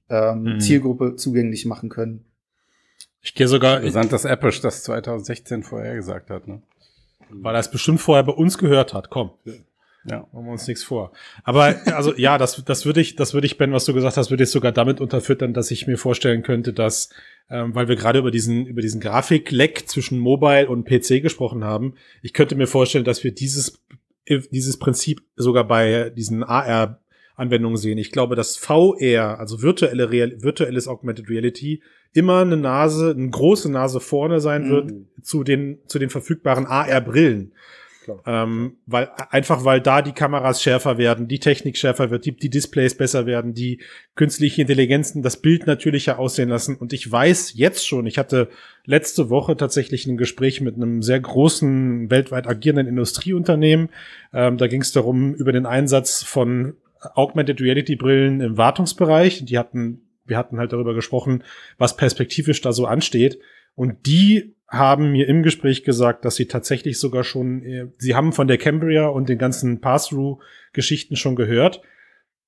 ähm, 0.09 0.43
Mhm. 0.43 0.59
Zielgruppe 0.59 1.15
zugänglich 1.15 1.65
machen 1.65 1.89
können. 1.89 2.25
Ich 3.21 3.33
gehe 3.33 3.47
sogar, 3.47 3.77
Interessant, 3.77 4.11
dass 4.13 4.23
Apple 4.25 4.51
das 4.61 4.83
2016 4.83 5.63
vorher 5.63 5.95
gesagt 5.95 6.29
hat. 6.29 6.47
Ne? 6.47 6.61
weil 7.31 7.55
er 7.55 7.59
es 7.59 7.71
bestimmt 7.71 7.99
vorher 7.99 8.23
bei 8.23 8.31
uns 8.33 8.57
gehört 8.59 8.93
hat. 8.93 9.09
Komm, 9.09 9.31
Ja. 10.05 10.27
machen 10.31 10.45
wir 10.45 10.51
uns 10.51 10.67
nichts 10.67 10.83
vor. 10.83 11.11
Aber 11.43 11.75
also 11.87 12.13
ja, 12.15 12.37
das, 12.37 12.63
das 12.63 12.85
würde 12.85 13.01
ich, 13.01 13.15
das 13.15 13.33
würde 13.33 13.47
ich, 13.47 13.57
Ben, 13.57 13.71
was 13.71 13.85
du 13.85 13.93
gesagt 13.95 14.15
hast, 14.17 14.29
würde 14.29 14.43
ich 14.43 14.51
sogar 14.51 14.71
damit 14.71 15.01
unterfüttern, 15.01 15.53
dass 15.53 15.71
ich 15.71 15.87
mir 15.87 15.97
vorstellen 15.97 16.43
könnte, 16.43 16.71
dass, 16.71 17.09
ähm, 17.49 17.75
weil 17.75 17.87
wir 17.87 17.95
gerade 17.95 18.19
über 18.19 18.31
diesen, 18.31 18.65
über 18.65 18.81
diesen 18.81 19.01
Grafikleck 19.01 19.87
zwischen 19.87 20.19
Mobile 20.19 20.67
und 20.67 20.85
PC 20.85 21.21
gesprochen 21.21 21.63
haben, 21.63 21.93
ich 22.21 22.33
könnte 22.33 22.55
mir 22.55 22.67
vorstellen, 22.67 23.05
dass 23.05 23.23
wir 23.23 23.31
dieses, 23.31 23.81
dieses 24.27 24.77
Prinzip 24.77 25.21
sogar 25.35 25.67
bei 25.67 26.09
diesen 26.09 26.43
AR 26.43 26.99
Anwendungen 27.35 27.77
sehen. 27.77 27.97
Ich 27.97 28.11
glaube, 28.11 28.35
dass 28.35 28.55
VR, 28.57 29.39
also 29.39 29.61
virtuelle 29.61 30.09
Real, 30.09 30.41
virtuelles 30.41 30.87
Augmented 30.87 31.29
Reality, 31.29 31.81
immer 32.13 32.39
eine 32.39 32.57
Nase, 32.57 33.11
eine 33.11 33.29
große 33.29 33.69
Nase 33.69 33.99
vorne 33.99 34.39
sein 34.39 34.63
Mhm. 34.63 34.69
wird 34.69 34.93
zu 35.21 35.43
den, 35.43 35.79
zu 35.85 35.99
den 35.99 36.09
verfügbaren 36.09 36.65
AR-Brillen. 36.65 37.51
Klar. 38.05 38.21
Ähm, 38.27 38.77
weil, 38.85 39.09
einfach 39.31 39.65
weil 39.65 39.81
da 39.81 40.03
die 40.03 40.11
Kameras 40.11 40.61
schärfer 40.61 40.99
werden, 40.99 41.27
die 41.27 41.39
Technik 41.39 41.75
schärfer 41.75 42.11
wird, 42.11 42.25
die, 42.25 42.35
die 42.35 42.51
Displays 42.51 42.95
besser 42.95 43.25
werden, 43.25 43.55
die 43.55 43.81
künstliche 44.13 44.61
Intelligenzen 44.61 45.23
das 45.23 45.41
Bild 45.41 45.65
natürlicher 45.65 46.19
aussehen 46.19 46.49
lassen. 46.49 46.75
Und 46.75 46.93
ich 46.93 47.11
weiß 47.11 47.53
jetzt 47.55 47.87
schon, 47.87 48.05
ich 48.05 48.19
hatte 48.19 48.49
letzte 48.85 49.31
Woche 49.31 49.57
tatsächlich 49.57 50.05
ein 50.05 50.17
Gespräch 50.17 50.61
mit 50.61 50.75
einem 50.75 51.01
sehr 51.01 51.19
großen, 51.19 52.11
weltweit 52.11 52.45
agierenden 52.45 52.85
Industrieunternehmen. 52.85 53.89
Ähm, 54.33 54.57
da 54.57 54.67
ging 54.67 54.81
es 54.81 54.91
darum, 54.91 55.33
über 55.33 55.51
den 55.51 55.65
Einsatz 55.65 56.21
von 56.21 56.75
Augmented 57.15 57.59
Reality 57.59 57.95
Brillen 57.95 58.39
im 58.39 58.55
Wartungsbereich. 58.55 59.45
Die 59.45 59.57
hatten, 59.57 60.03
wir 60.25 60.37
hatten 60.37 60.59
halt 60.59 60.73
darüber 60.73 60.93
gesprochen, 60.93 61.43
was 61.79 61.97
perspektivisch 61.97 62.61
da 62.61 62.71
so 62.71 62.85
ansteht. 62.85 63.39
Und 63.75 64.05
die 64.05 64.55
haben 64.67 65.11
mir 65.11 65.27
im 65.27 65.43
Gespräch 65.43 65.83
gesagt, 65.83 66.25
dass 66.25 66.35
sie 66.35 66.47
tatsächlich 66.47 66.99
sogar 66.99 67.23
schon, 67.23 67.63
äh, 67.63 67.87
sie 67.97 68.15
haben 68.15 68.33
von 68.33 68.47
der 68.47 68.57
Cambria 68.57 69.07
und 69.07 69.29
den 69.29 69.37
ganzen 69.37 69.79
Pass-Through-Geschichten 69.79 71.15
schon 71.15 71.35
gehört. 71.35 71.81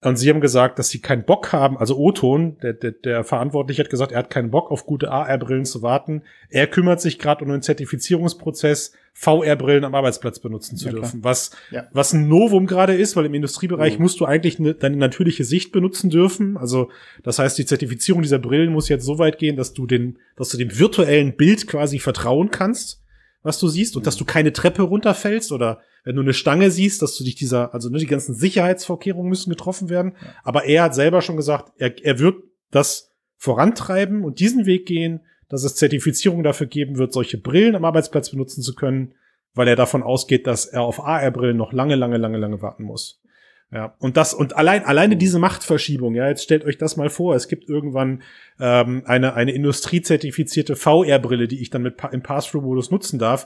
Und 0.04 0.18
sie 0.18 0.30
haben 0.30 0.42
gesagt, 0.42 0.78
dass 0.78 0.90
sie 0.90 1.00
keinen 1.02 1.26
Bock 1.26 1.52
haben, 1.54 1.76
also 1.76 1.98
Oton, 1.98 2.58
der, 2.60 2.74
der, 2.74 2.92
der 2.92 3.24
Verantwortliche 3.24 3.82
hat 3.84 3.90
gesagt, 3.90 4.12
er 4.12 4.20
hat 4.20 4.30
keinen 4.30 4.52
Bock 4.52 4.70
auf 4.70 4.86
gute 4.86 5.10
AR-Brillen 5.12 5.66
zu 5.66 5.82
warten. 5.82 6.22
Er 6.50 6.68
kümmert 6.68 7.02
sich 7.02 7.18
gerade 7.18 7.44
um 7.44 7.50
den 7.50 7.64
Zertifizierungsprozess, 7.64 8.94
VR-Brillen 9.14 9.84
am 9.84 9.96
Arbeitsplatz 9.96 10.40
benutzen 10.40 10.78
zu 10.78 10.86
Ja, 10.86 10.92
klar. 10.92 11.02
dürfen. 11.02 11.24
Was, 11.24 11.50
Ja. 11.72 11.88
was 11.92 12.14
ein 12.14 12.28
Novum 12.28 12.68
gerade 12.68 12.94
ist, 12.94 13.16
weil 13.16 13.26
im 13.26 13.34
Industriebereich 13.34 13.98
Mhm. 13.98 14.04
musst 14.04 14.20
du 14.20 14.26
eigentlich 14.26 14.60
ne, 14.60 14.76
deine 14.76 14.98
natürliche 14.98 15.44
Sicht 15.44 15.72
benutzen 15.72 16.12
dürfen. 16.12 16.58
Also 16.58 16.90
das 17.24 17.40
heißt, 17.40 17.58
die 17.58 17.66
Zertifizierung 17.66 18.22
dieser 18.22 18.38
Brillen 18.40 18.72
muss 18.72 18.90
jetzt 18.90 19.04
so 19.06 19.18
weit 19.18 19.40
gehen, 19.40 19.56
dass 19.56 19.74
du 19.74 19.88
den, 19.88 20.20
dass 20.36 20.50
du 20.50 20.58
dem 20.58 20.78
virtuellen 20.78 21.36
Bild 21.36 21.66
quasi 21.68 21.98
vertrauen 21.98 22.52
kannst, 22.52 23.02
was 23.48 23.60
du 23.60 23.68
siehst, 23.68 23.96
und 23.96 24.06
dass 24.06 24.18
du 24.18 24.26
keine 24.26 24.54
Treppe 24.54 24.84
runterfällst 24.84 25.52
oder 25.52 25.80
wenn 26.04 26.16
du 26.16 26.22
eine 26.22 26.34
Stange 26.34 26.70
siehst, 26.70 27.02
dass 27.02 27.18
du 27.18 27.24
dich 27.24 27.36
dieser, 27.36 27.74
also 27.74 27.90
ne, 27.90 27.98
die 27.98 28.06
ganzen 28.06 28.36
Sicherheitsvorkehrungen 28.36 29.30
müssen 29.30 29.50
getroffen 29.50 29.90
werden. 29.90 30.16
Aber 30.44 30.66
er 30.66 30.84
hat 30.84 30.96
selber 30.96 31.22
schon 31.22 31.38
gesagt, 31.38 31.72
er, 31.78 31.94
er 32.04 32.20
wird 32.20 32.36
das 32.72 33.14
vorantreiben 33.38 34.24
und 34.24 34.40
diesen 34.40 34.66
Weg 34.66 34.86
gehen, 34.86 35.22
dass 35.50 35.64
es 35.64 35.76
Zertifizierung 35.76 36.44
dafür 36.44 36.68
geben 36.68 36.98
wird, 36.98 37.14
solche 37.14 37.38
Brillen 37.38 37.76
am 37.76 37.86
Arbeitsplatz 37.86 38.30
benutzen 38.30 38.62
zu 38.62 38.76
können, 38.76 39.14
weil 39.54 39.68
er 39.68 39.76
davon 39.76 40.04
ausgeht, 40.04 40.46
dass 40.46 40.66
er 40.66 40.82
auf 40.82 41.04
AR-Brillen 41.04 41.58
noch 41.58 41.74
lange, 41.74 41.96
lange, 41.96 42.18
lange, 42.18 42.38
lange 42.38 42.62
warten 42.62 42.84
muss. 42.84 43.22
Ja, 43.70 43.96
und 44.00 44.16
das, 44.16 44.34
und 44.34 44.56
allein, 44.56 44.86
alleine 44.86 45.18
diese 45.18 45.40
Machtverschiebung, 45.40 46.16
ja, 46.16 46.30
jetzt 46.30 46.42
stellt 46.44 46.64
euch 46.64 46.78
das 46.78 46.96
mal 46.96 47.10
vor, 47.10 47.36
es 47.36 47.50
gibt 47.50 47.68
irgendwann 47.68 48.22
ähm, 48.62 49.04
eine, 49.06 49.34
eine 49.34 49.52
industriezertifizierte 49.52 50.78
VR-Brille, 50.78 51.50
die 51.50 51.62
ich 51.62 51.70
dann 51.70 51.82
mit, 51.82 51.98
Pa- 51.98 52.08
im 52.08 52.24
Pass-Through-Modus 52.24 52.92
nutzen 52.92 53.20
darf. 53.20 53.46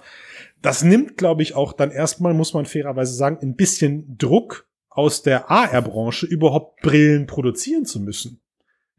Das 0.61 0.83
nimmt, 0.83 1.17
glaube 1.17 1.41
ich, 1.41 1.55
auch 1.55 1.73
dann 1.73 1.89
erstmal, 1.89 2.35
muss 2.35 2.53
man 2.53 2.67
fairerweise 2.67 3.13
sagen, 3.15 3.39
ein 3.41 3.55
bisschen 3.55 4.15
Druck 4.19 4.67
aus 4.89 5.23
der 5.23 5.49
AR-Branche, 5.49 6.27
überhaupt 6.27 6.81
Brillen 6.81 7.25
produzieren 7.25 7.85
zu 7.85 7.99
müssen. 7.99 8.41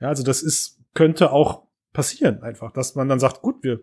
Ja, 0.00 0.08
also 0.08 0.24
das 0.24 0.42
ist, 0.42 0.80
könnte 0.94 1.30
auch 1.30 1.62
passieren, 1.92 2.42
einfach, 2.42 2.72
dass 2.72 2.96
man 2.96 3.08
dann 3.08 3.20
sagt, 3.20 3.42
gut, 3.42 3.62
wir 3.62 3.78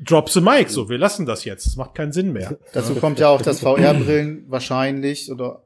drop 0.00 0.28
the 0.30 0.40
mic, 0.40 0.70
so, 0.70 0.88
wir 0.88 0.98
lassen 0.98 1.26
das 1.26 1.44
jetzt. 1.44 1.66
Das 1.66 1.76
macht 1.76 1.94
keinen 1.94 2.12
Sinn 2.12 2.32
mehr. 2.32 2.58
Dazu 2.72 2.94
kommt 2.96 3.20
ja 3.20 3.28
auch, 3.28 3.42
dass 3.42 3.60
VR-Brillen 3.60 4.44
wahrscheinlich, 4.48 5.30
oder 5.30 5.64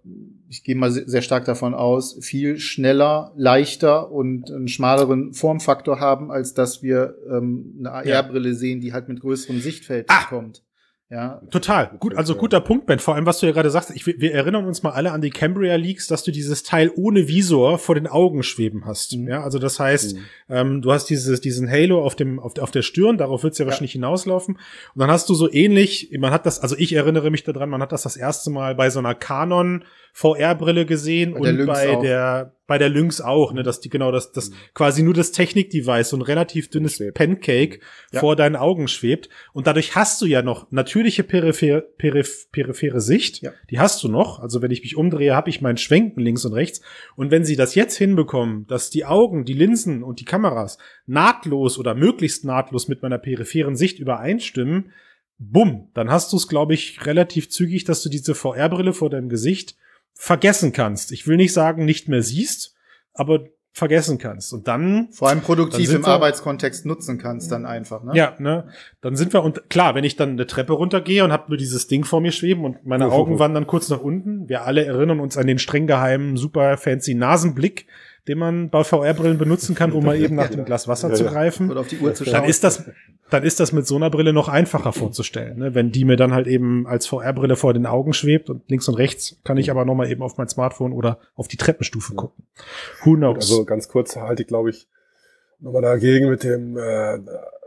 ich 0.53 0.62
gehe 0.64 0.74
mal 0.76 0.90
se- 0.90 1.05
sehr 1.09 1.22
stark 1.22 1.46
davon 1.46 1.72
aus, 1.74 2.18
viel 2.20 2.59
schneller, 2.59 3.32
leichter 3.36 4.12
und 4.12 4.50
einen 4.50 4.68
schmaleren 4.68 5.32
Formfaktor 5.32 5.98
haben, 5.98 6.30
als 6.30 6.53
dass 6.53 6.82
wir 6.82 7.16
ähm, 7.30 7.74
eine 7.78 7.90
AR-Brille 7.92 8.55
sehen, 8.55 8.80
die 8.80 8.92
halt 8.92 9.09
mit 9.09 9.20
größerem 9.20 9.61
Sichtfeld 9.61 10.07
Ah! 10.09 10.26
kommt. 10.28 10.62
Ja, 11.12 11.42
Total. 11.50 11.90
Gut, 12.00 12.16
also 12.16 12.34
guter 12.36 12.60
Punkt, 12.62 12.86
Ben. 12.86 12.98
Vor 12.98 13.14
allem, 13.14 13.26
was 13.26 13.38
du 13.38 13.44
ja 13.46 13.52
gerade 13.52 13.68
sagst, 13.68 13.90
ich, 13.94 14.06
wir 14.06 14.32
erinnern 14.32 14.64
uns 14.64 14.82
mal 14.82 14.92
alle 14.92 15.12
an 15.12 15.20
die 15.20 15.28
Cambria 15.28 15.74
Leaks, 15.76 16.06
dass 16.06 16.22
du 16.24 16.30
dieses 16.30 16.62
Teil 16.62 16.90
ohne 16.96 17.28
Visor 17.28 17.76
vor 17.78 17.94
den 17.94 18.06
Augen 18.06 18.42
schweben 18.42 18.86
hast. 18.86 19.14
Mhm. 19.14 19.28
Ja, 19.28 19.42
also 19.44 19.58
das 19.58 19.78
heißt, 19.78 20.16
Mhm. 20.16 20.20
ähm, 20.48 20.80
du 20.80 20.90
hast 20.90 21.10
dieses, 21.10 21.42
diesen 21.42 21.70
Halo 21.70 22.02
auf 22.02 22.16
dem, 22.16 22.40
auf, 22.40 22.54
der- 22.54 22.64
auf 22.64 22.70
der 22.70 22.80
Stirn, 22.80 23.18
darauf 23.18 23.42
wird 23.42 23.52
es 23.52 23.58
ja, 23.58 23.66
wahrscheinlich 23.66 23.92
hinauslaufen. 23.92 24.54
Und 24.54 24.98
dann 24.98 25.10
hast 25.10 25.28
du 25.28 25.34
so 25.34 25.52
ähnlich, 25.52 26.10
man 26.18 26.30
hat 26.32 26.46
das, 26.46 26.60
also 26.60 26.76
ich 26.78 26.94
erinnere 26.94 27.30
mich 27.30 27.44
daran, 27.44 27.68
man 27.68 27.82
hat 27.82 27.92
das 27.92 28.04
das 28.04 28.16
erste 28.16 28.48
Mal 28.50 28.74
bei 28.74 28.88
so 28.88 28.98
einer 28.98 29.14
Canon 29.14 29.84
VR-Brille 30.14 30.86
gesehen 30.86 31.34
Bei 31.34 31.50
und 31.50 31.66
bei 31.66 31.96
auch. 31.96 32.00
der, 32.02 32.54
bei 32.66 32.78
der 32.78 32.88
Lynx 32.88 33.20
auch, 33.20 33.52
ne, 33.52 33.62
dass 33.62 33.80
die 33.80 33.88
genau 33.88 34.12
das, 34.12 34.32
das 34.32 34.50
quasi 34.72 35.02
nur 35.02 35.14
das 35.14 35.32
Technik-Device, 35.32 36.10
so 36.10 36.16
ein 36.16 36.22
relativ 36.22 36.70
dünnes 36.70 36.94
Schwebt. 36.96 37.18
Pancake 37.18 37.80
Ja. 38.12 38.20
vor 38.20 38.36
deinen 38.36 38.56
Augen 38.56 38.88
schwebt. 38.88 39.28
Und 39.52 39.66
dadurch 39.66 39.96
hast 39.96 40.22
du 40.22 40.26
ja 40.26 40.42
noch 40.42 40.70
natürliche 40.70 41.24
peripher 41.24 41.80
periph 41.80 42.50
periphere 42.52 43.00
Sicht. 43.00 43.42
Ja. 43.42 43.52
Die 43.70 43.78
hast 43.78 44.02
du 44.04 44.08
noch. 44.08 44.38
Also 44.40 44.62
wenn 44.62 44.70
ich 44.70 44.82
mich 44.82 44.96
umdrehe, 44.96 45.34
habe 45.34 45.50
ich 45.50 45.60
mein 45.60 45.76
Schwenken 45.76 46.20
links 46.20 46.44
und 46.44 46.52
rechts. 46.52 46.80
Und 47.16 47.30
wenn 47.30 47.44
sie 47.44 47.56
das 47.56 47.74
jetzt 47.74 47.96
hinbekommen, 47.96 48.66
dass 48.68 48.90
die 48.90 49.04
Augen, 49.04 49.44
die 49.44 49.54
Linsen 49.54 50.02
und 50.02 50.20
die 50.20 50.24
Kameras 50.24 50.78
nahtlos 51.06 51.78
oder 51.78 51.94
möglichst 51.94 52.44
nahtlos 52.44 52.88
mit 52.88 53.02
meiner 53.02 53.18
peripheren 53.18 53.76
Sicht 53.76 53.98
übereinstimmen, 53.98 54.92
bumm, 55.38 55.88
dann 55.94 56.10
hast 56.10 56.32
du 56.32 56.36
es, 56.36 56.46
glaube 56.46 56.74
ich, 56.74 57.04
relativ 57.04 57.50
zügig, 57.50 57.84
dass 57.84 58.02
du 58.02 58.08
diese 58.08 58.34
VR-Brille 58.34 58.92
vor 58.92 59.10
deinem 59.10 59.28
Gesicht 59.28 59.76
vergessen 60.14 60.72
kannst. 60.72 61.12
Ich 61.12 61.26
will 61.26 61.36
nicht 61.36 61.52
sagen, 61.52 61.84
nicht 61.84 62.08
mehr 62.08 62.22
siehst, 62.22 62.74
aber 63.14 63.46
vergessen 63.74 64.18
kannst. 64.18 64.52
Und 64.52 64.68
dann 64.68 65.08
vor 65.12 65.30
allem 65.30 65.40
produktiv 65.40 65.90
im 65.94 66.02
wir- 66.04 66.08
Arbeitskontext 66.08 66.84
nutzen 66.84 67.16
kannst 67.18 67.50
dann 67.52 67.64
einfach. 67.64 68.02
Ne? 68.04 68.12
ja, 68.14 68.36
ne? 68.38 68.68
Dann 69.00 69.16
sind 69.16 69.32
wir 69.32 69.42
und 69.42 69.70
klar, 69.70 69.94
wenn 69.94 70.04
ich 70.04 70.16
dann 70.16 70.30
eine 70.32 70.46
Treppe 70.46 70.74
runtergehe 70.74 71.24
und 71.24 71.32
habe 71.32 71.44
nur 71.48 71.56
dieses 71.56 71.86
Ding 71.86 72.04
vor 72.04 72.20
mir 72.20 72.32
schweben 72.32 72.64
und 72.66 72.84
meine 72.84 73.06
Uff, 73.08 73.14
Augen 73.14 73.34
uff. 73.34 73.38
wandern 73.40 73.66
kurz 73.66 73.88
nach 73.88 74.00
unten. 74.00 74.46
Wir 74.48 74.64
alle 74.66 74.84
erinnern 74.84 75.20
uns 75.20 75.38
an 75.38 75.46
den 75.46 75.58
streng 75.58 75.86
geheimen, 75.86 76.36
super 76.36 76.76
fancy 76.76 77.14
Nasenblick, 77.14 77.86
den 78.29 78.39
man 78.39 78.70
bei 78.70 78.85
VR-Brillen 78.85 79.39
benutzen 79.39 79.75
kann, 79.75 79.93
um 79.93 80.05
mal 80.05 80.16
eben 80.16 80.37
nach 80.37 80.49
dem 80.49 80.64
Glas 80.64 80.87
Wasser 80.87 81.09
Ja, 81.09 81.14
zu 81.14 81.25
ja. 81.25 81.31
greifen. 81.31 81.70
Oder 81.70 81.81
auf 81.81 81.89
die 81.89 81.99
Uhr 81.99 82.14
zu 82.14 82.25
Dann 82.25 82.35
schauen. 82.35 82.49
ist 82.49 82.62
das, 82.62 82.85
dann 83.31 83.43
ist 83.43 83.59
das 83.59 83.73
mit 83.73 83.87
so 83.87 83.97
einer 83.97 84.11
Brille 84.11 84.33
noch 84.33 84.49
einfacher 84.49 84.93
vorzustellen, 84.93 85.59
ne? 85.59 85.75
wenn 85.75 85.91
die 85.91 86.05
mir 86.05 86.16
dann 86.16 86.33
halt 86.33 86.47
eben 86.47 86.87
als 86.87 87.07
VR-Brille 87.07 87.57
vor 87.57 87.75
den 87.75 87.87
Augen 87.87 88.12
schwebt 88.12 88.49
und 88.51 88.62
links 88.70 88.87
und 88.89 88.95
rechts 88.95 89.41
kann 89.43 89.57
ich 89.57 89.70
aber 89.70 89.85
noch 89.85 89.95
mal 89.95 90.09
eben 90.11 90.23
auf 90.23 90.37
mein 90.39 90.49
Smartphone 90.49 90.93
oder 90.93 91.18
auf 91.35 91.49
die 91.49 91.57
Treppenstufe 91.57 92.14
gucken. 92.14 92.45
Who 93.05 93.14
knows? 93.16 93.37
Also 93.37 93.64
ganz 93.64 93.89
kurz 93.89 94.14
halte 94.16 94.43
ich, 94.43 94.49
glaube 94.49 94.70
ich, 94.70 94.87
nochmal 95.59 95.83
dagegen 95.83 96.29
mit 96.31 96.45
dem 96.45 96.77
äh, 96.77 97.18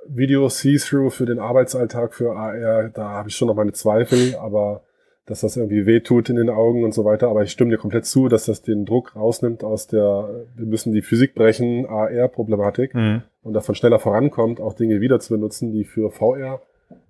Video 0.08 0.48
See-Through 0.48 1.10
für 1.12 1.26
den 1.26 1.40
Arbeitsalltag 1.40 2.14
für 2.14 2.36
AR. 2.36 2.90
Da 2.90 3.10
habe 3.10 3.30
ich 3.30 3.36
schon 3.36 3.48
noch 3.48 3.56
meine 3.56 3.74
Zweifel, 3.74 4.36
aber 4.36 4.84
dass 5.28 5.42
das 5.42 5.58
irgendwie 5.58 5.86
wehtut 5.86 6.30
in 6.30 6.36
den 6.36 6.50
Augen 6.50 6.84
und 6.84 6.94
so 6.94 7.04
weiter. 7.06 7.30
Aber 7.30 7.42
ich 7.44 7.52
stimme 7.52 7.72
dir 7.72 7.78
komplett 7.78 8.06
zu, 8.06 8.28
dass 8.28 8.46
das 8.46 8.62
den 8.62 8.86
Druck 8.86 9.16
rausnimmt 9.16 9.64
aus 9.64 9.88
der, 9.88 10.46
wir 10.56 10.66
müssen 10.66 10.94
die 10.94 11.02
Physik 11.02 11.34
brechen, 11.36 11.86
AR-Problematik 11.88 12.94
Mhm. 12.94 13.22
und 13.44 13.54
davon 13.54 13.76
schneller 13.76 14.00
vorankommt, 14.00 14.60
auch 14.62 14.74
Dinge 14.74 15.02
wieder 15.02 15.20
zu 15.20 15.34
benutzen, 15.34 15.72
die 15.72 15.84
für 15.84 16.12
VR 16.12 16.62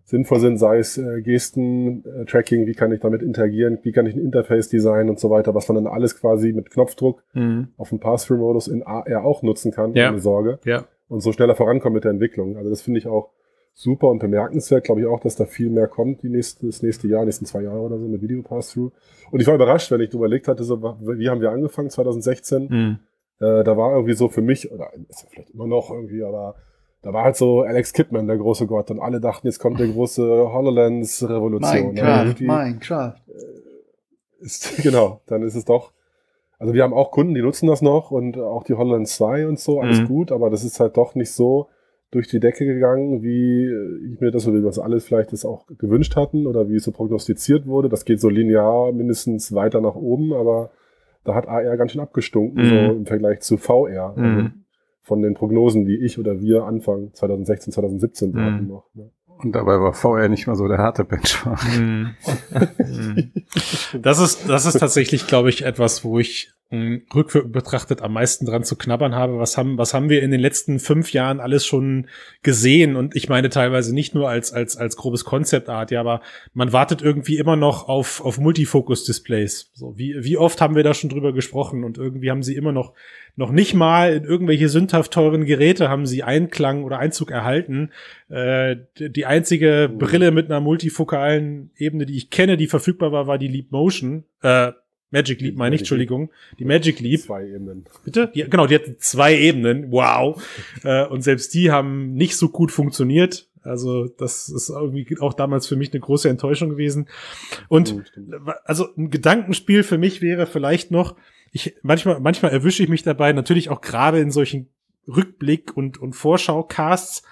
sinnvoll 0.05 0.39
sind, 0.39 0.57
sei 0.59 0.77
es 0.77 0.97
äh, 0.99 1.21
Gesten, 1.21 2.03
äh, 2.05 2.25
Tracking, 2.25 2.67
wie 2.67 2.73
kann 2.73 2.91
ich 2.91 2.99
damit 2.99 3.21
interagieren, 3.23 3.79
wie 3.81 3.91
kann 3.91 4.05
ich 4.05 4.15
ein 4.15 4.21
Interface 4.21 4.69
designen 4.69 5.09
und 5.09 5.19
so 5.19 5.29
weiter, 5.31 5.55
was 5.55 5.67
man 5.67 5.83
dann 5.83 5.91
alles 5.91 6.19
quasi 6.19 6.53
mit 6.53 6.69
Knopfdruck 6.69 7.23
Mhm. 7.33 7.69
auf 7.77 7.89
dem 7.89 7.99
Pass-Through-Modus 7.99 8.67
in 8.67 8.83
AR 8.83 9.25
auch 9.25 9.41
nutzen 9.41 9.71
kann, 9.71 9.93
Ja. 9.93 10.09
ohne 10.09 10.19
Sorge. 10.19 10.59
Ja. 10.63 10.85
Und 11.09 11.21
so 11.21 11.31
schneller 11.31 11.55
vorankommen 11.55 11.95
mit 11.95 12.03
der 12.03 12.11
Entwicklung. 12.11 12.55
Also 12.57 12.69
das 12.69 12.81
finde 12.81 12.99
ich 12.99 13.07
auch 13.07 13.29
super 13.77 14.07
und 14.07 14.19
bemerkenswert. 14.19 14.85
Glaube 14.85 15.01
ich 15.01 15.07
auch, 15.07 15.19
dass 15.19 15.35
da 15.35 15.45
viel 15.45 15.69
mehr 15.69 15.87
kommt 15.87 16.23
die 16.23 16.29
nächste, 16.29 16.65
das 16.65 16.81
nächste 16.81 17.07
Jahr, 17.07 17.25
nächsten 17.25 17.45
zwei 17.45 17.61
Jahre 17.61 17.79
oder 17.81 17.99
so 17.99 18.07
mit 18.07 18.21
Video 18.21 18.41
Pass-Through. 18.41 18.91
Und 19.31 19.39
ich 19.41 19.45
war 19.47 19.53
überrascht, 19.55 19.91
wenn 19.91 19.99
ich 20.01 20.13
überlegt 20.13 20.47
hatte, 20.47 20.63
so, 20.63 20.81
wie 20.81 21.29
haben 21.29 21.41
wir 21.41 21.51
angefangen 21.51 21.89
2016? 21.89 22.67
Mhm. 22.69 22.97
Äh, 23.45 23.63
da 23.65 23.75
war 23.77 23.91
irgendwie 23.93 24.13
so 24.13 24.29
für 24.29 24.41
mich, 24.41 24.71
oder 24.71 24.89
ist 25.09 25.23
ja 25.23 25.27
vielleicht 25.29 25.49
immer 25.51 25.67
noch 25.67 25.91
irgendwie, 25.91 26.23
aber 26.23 26.55
da 27.01 27.11
war 27.13 27.25
halt 27.25 27.35
so 27.35 27.61
Alex 27.61 27.91
Kidman, 27.93 28.27
der 28.27 28.37
große 28.37 28.65
Gott. 28.65 28.89
Und 28.91 28.99
alle 29.01 29.19
dachten, 29.19 29.45
jetzt 29.45 29.59
kommt 29.59 29.79
der 29.79 29.87
große 29.89 30.23
HoloLens-Revolution. 30.53 31.87
Minecraft, 31.93 32.23
Irgendwie 32.25 32.47
Minecraft. 32.47 33.15
ist, 34.39 34.77
genau, 34.83 35.21
dann 35.27 35.43
ist 35.43 35.55
es 35.55 35.65
doch. 35.65 35.91
Also 36.57 36.73
wir 36.73 36.83
haben 36.83 36.93
auch 36.93 37.11
Kunden, 37.11 37.33
die 37.35 37.41
nutzen 37.41 37.67
das 37.67 37.81
noch 37.81 38.11
und 38.11 38.37
auch 38.37 38.63
die 38.63 38.73
HoloLens 38.75 39.15
2 39.17 39.47
und 39.47 39.59
so, 39.59 39.81
alles 39.81 39.99
Mhm. 39.99 40.07
gut, 40.07 40.31
aber 40.31 40.49
das 40.49 40.63
ist 40.63 40.79
halt 40.79 40.95
doch 40.95 41.13
nicht 41.15 41.33
so 41.33 41.67
durch 42.15 42.27
die 42.29 42.39
Decke 42.39 42.65
gegangen, 42.65 43.21
wie 43.23 43.65
ich 44.13 44.21
mir 44.21 44.31
das 44.31 44.47
oder 44.47 44.55
wie 44.57 44.61
wir 44.61 44.67
das 44.69 44.79
alles 44.79 45.05
vielleicht 45.05 45.33
das 45.33 45.43
auch 45.45 45.65
gewünscht 45.77 46.15
hatten 46.15 46.47
oder 46.47 46.69
wie 46.69 46.75
es 46.77 46.83
so 46.85 46.91
prognostiziert 46.91 47.67
wurde. 47.67 47.89
Das 47.89 48.05
geht 48.05 48.21
so 48.21 48.29
linear 48.29 48.91
mindestens 48.93 49.53
weiter 49.53 49.81
nach 49.81 49.95
oben, 49.95 50.31
aber 50.33 50.71
da 51.25 51.35
hat 51.35 51.47
AR 51.47 51.75
ganz 51.75 51.91
schön 51.91 52.01
abgestunken, 52.01 52.63
Mhm. 52.63 52.69
so 52.69 52.75
im 52.93 53.05
Vergleich 53.05 53.41
zu 53.41 53.57
VR. 53.57 54.13
Also 54.15 54.21
Mhm. 54.21 54.53
von 55.01 55.21
den 55.21 55.33
Prognosen, 55.33 55.85
die 55.85 55.97
ich 55.97 56.17
oder 56.17 56.39
wir 56.39 56.63
Anfang 56.63 57.13
2016, 57.13 57.73
2017 57.73 58.31
Mhm. 58.31 58.39
hatten 58.39 58.67
noch. 58.67 58.85
Ne? 58.95 59.09
Und 59.43 59.53
dabei 59.53 59.79
war 59.81 59.91
VR 59.93 60.29
nicht 60.29 60.47
mal 60.47 60.55
so 60.55 60.67
der 60.69 60.77
harte 60.77 61.03
Benchmark. 61.03 61.59
Mhm. 61.77 62.11
Mhm. 62.87 63.31
Das 64.01 64.19
ist, 64.19 64.49
das 64.49 64.65
ist 64.65 64.79
tatsächlich, 64.79 65.27
glaube 65.27 65.49
ich, 65.49 65.65
etwas, 65.65 66.05
wo 66.05 66.17
ich 66.19 66.53
rückwirkend 66.71 67.53
betrachtet 67.53 68.01
am 68.01 68.13
meisten 68.13 68.45
dran 68.45 68.63
zu 68.63 68.75
knabbern 68.75 69.13
habe. 69.13 69.37
Was 69.37 69.57
haben, 69.57 69.77
was 69.77 69.93
haben 69.93 70.09
wir 70.09 70.23
in 70.23 70.31
den 70.31 70.39
letzten 70.39 70.79
fünf 70.79 71.13
Jahren 71.13 71.39
alles 71.39 71.65
schon 71.65 72.07
gesehen? 72.41 72.95
Und 72.95 73.15
ich 73.15 73.29
meine 73.29 73.49
teilweise 73.49 73.93
nicht 73.93 74.15
nur 74.15 74.29
als, 74.29 74.51
als, 74.51 74.75
als 74.75 74.97
grobes 74.97 75.25
Konzeptart, 75.25 75.91
ja, 75.91 75.99
aber 75.99 76.21
man 76.53 76.73
wartet 76.73 77.01
irgendwie 77.01 77.37
immer 77.37 77.55
noch 77.55 77.87
auf, 77.87 78.23
auf 78.25 78.39
Multifokus-Displays. 78.39 79.71
So, 79.73 79.97
wie, 79.97 80.15
wie 80.23 80.37
oft 80.37 80.59
haben 80.59 80.75
wir 80.75 80.83
da 80.83 80.93
schon 80.93 81.11
drüber 81.11 81.33
gesprochen? 81.33 81.83
Und 81.83 81.97
irgendwie 81.97 82.31
haben 82.31 82.43
sie 82.43 82.55
immer 82.55 82.71
noch, 82.71 82.93
noch 83.35 83.51
nicht 83.51 83.73
mal 83.73 84.13
in 84.13 84.23
irgendwelche 84.23 84.67
sündhaft 84.67 85.11
teuren 85.11 85.45
Geräte 85.45 85.89
haben 85.89 86.05
sie 86.05 86.23
Einklang 86.23 86.83
oder 86.83 86.97
Einzug 86.99 87.29
erhalten. 87.31 87.91
Äh, 88.29 88.77
die 88.97 89.11
die 89.11 89.25
einzige 89.25 89.91
Brille 89.91 90.31
mit 90.31 90.51
einer 90.51 90.61
multifokalen 90.61 91.71
Ebene, 91.77 92.05
die 92.05 92.17
ich 92.17 92.29
kenne, 92.29 92.57
die 92.57 92.67
verfügbar 92.67 93.11
war, 93.11 93.27
war 93.27 93.37
die 93.37 93.47
Leap 93.47 93.71
Motion. 93.71 94.23
Äh, 94.41 94.71
Magic 95.15 95.39
Leap, 95.39 95.55
meine 95.55 95.75
ich. 95.75 95.81
Entschuldigung. 95.81 96.29
Die 96.59 96.65
Magic 96.65 96.99
Leap. 96.99 97.21
Zwei 97.21 97.47
Ebenen. 97.47 97.85
Bitte? 98.03 98.31
Die, 98.35 98.43
genau, 98.43 98.67
die 98.67 98.75
hatten 98.75 98.97
zwei 98.99 99.37
Ebenen. 99.37 99.91
Wow. 99.91 100.43
äh, 100.83 101.05
und 101.05 101.21
selbst 101.21 101.53
die 101.53 101.71
haben 101.71 102.13
nicht 102.13 102.35
so 102.35 102.49
gut 102.49 102.71
funktioniert. 102.71 103.47
Also 103.63 104.07
das 104.07 104.49
ist 104.49 104.69
irgendwie 104.69 105.07
auch 105.19 105.33
damals 105.33 105.67
für 105.67 105.77
mich 105.77 105.91
eine 105.93 106.01
große 106.01 106.29
Enttäuschung 106.29 106.69
gewesen. 106.69 107.07
Und 107.69 108.03
also 108.65 108.89
ein 108.95 109.09
Gedankenspiel 109.09 109.83
für 109.83 109.97
mich 109.97 110.21
wäre 110.21 110.45
vielleicht 110.45 110.91
noch, 110.91 111.15
ich 111.51 111.75
manchmal 111.81 112.19
manchmal 112.19 112.51
erwische 112.51 112.83
ich 112.83 112.89
mich 112.89 113.01
dabei, 113.01 113.31
natürlich 113.31 113.69
auch 113.69 113.81
gerade 113.81 114.19
in 114.19 114.29
solchen 114.29 114.67
Rückblick 115.07 115.75
und 115.75 115.97
und 115.97 116.13
Vorschau-Casts 116.13 117.23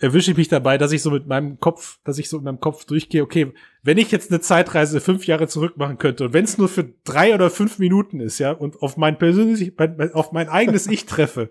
erwische 0.00 0.32
ich 0.32 0.36
mich 0.36 0.48
dabei, 0.48 0.76
dass 0.76 0.92
ich 0.92 1.02
so 1.02 1.10
mit 1.10 1.26
meinem 1.26 1.60
Kopf, 1.60 1.98
dass 2.04 2.18
ich 2.18 2.28
so 2.28 2.38
in 2.38 2.44
meinem 2.44 2.60
Kopf 2.60 2.84
durchgehe, 2.84 3.22
okay, 3.22 3.52
wenn 3.82 3.96
ich 3.98 4.10
jetzt 4.10 4.30
eine 4.30 4.40
Zeitreise 4.40 5.00
fünf 5.00 5.26
Jahre 5.26 5.46
zurück 5.48 5.76
machen 5.76 5.98
könnte 5.98 6.24
und 6.24 6.32
wenn 6.32 6.44
es 6.44 6.58
nur 6.58 6.68
für 6.68 6.84
drei 7.04 7.34
oder 7.34 7.48
fünf 7.50 7.78
Minuten 7.78 8.20
ist, 8.20 8.38
ja, 8.38 8.50
und 8.52 8.82
auf 8.82 8.96
mein 8.96 9.18
persönlich, 9.18 9.72
mein- 9.78 10.12
auf 10.12 10.32
mein 10.32 10.48
eigenes 10.48 10.86
Ich 10.88 11.06
treffe, 11.06 11.50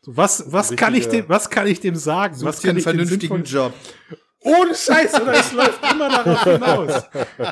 so 0.00 0.16
was, 0.16 0.50
was 0.52 0.74
kann 0.74 0.94
ich 0.94 1.08
dem, 1.08 1.28
was 1.28 1.50
kann 1.50 1.66
ich 1.66 1.80
dem 1.80 1.94
sagen? 1.94 2.34
Such 2.34 2.46
was 2.46 2.60
kann 2.62 2.70
einen 2.70 2.78
ich 2.78 2.84
vernünftigen 2.84 3.44
Job. 3.44 3.72
ohne 4.40 4.74
Scheiß, 4.74 5.20
oder 5.20 5.34
es 5.34 5.52
läuft 5.52 5.80
immer 5.92 6.08
darauf 6.08 6.42
hinaus. 6.44 7.02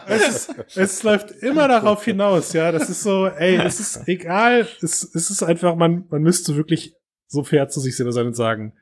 Es, 0.08 0.26
ist, 0.48 0.76
es 0.76 1.02
läuft 1.04 1.30
immer 1.42 1.68
darauf 1.68 2.02
hinaus, 2.04 2.52
ja. 2.52 2.72
Das 2.72 2.88
ist 2.90 3.02
so, 3.02 3.26
ey, 3.26 3.56
es 3.56 3.78
ist 3.78 4.08
egal. 4.08 4.66
Es, 4.82 5.08
es 5.14 5.30
ist 5.30 5.42
einfach, 5.44 5.76
man, 5.76 6.06
man 6.10 6.22
müsste 6.22 6.56
wirklich 6.56 6.94
so 7.28 7.44
fair 7.44 7.68
zu 7.68 7.78
sich 7.78 7.96
selber 7.96 8.10
sein 8.12 8.26
und 8.26 8.34
sagen, 8.34 8.72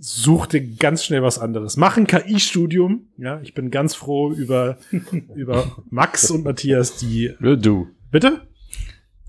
such 0.00 0.46
dir 0.46 0.60
ganz 0.76 1.04
schnell 1.04 1.22
was 1.22 1.38
anderes. 1.38 1.76
Mach 1.76 1.96
ein 1.96 2.06
KI-Studium. 2.06 3.08
Ja, 3.16 3.40
ich 3.42 3.54
bin 3.54 3.70
ganz 3.70 3.94
froh 3.94 4.32
über, 4.32 4.78
über 5.34 5.76
Max 5.90 6.30
und 6.30 6.44
Matthias, 6.44 6.96
die, 6.96 7.34
Will 7.40 7.56
do. 7.56 7.88
bitte? 8.10 8.46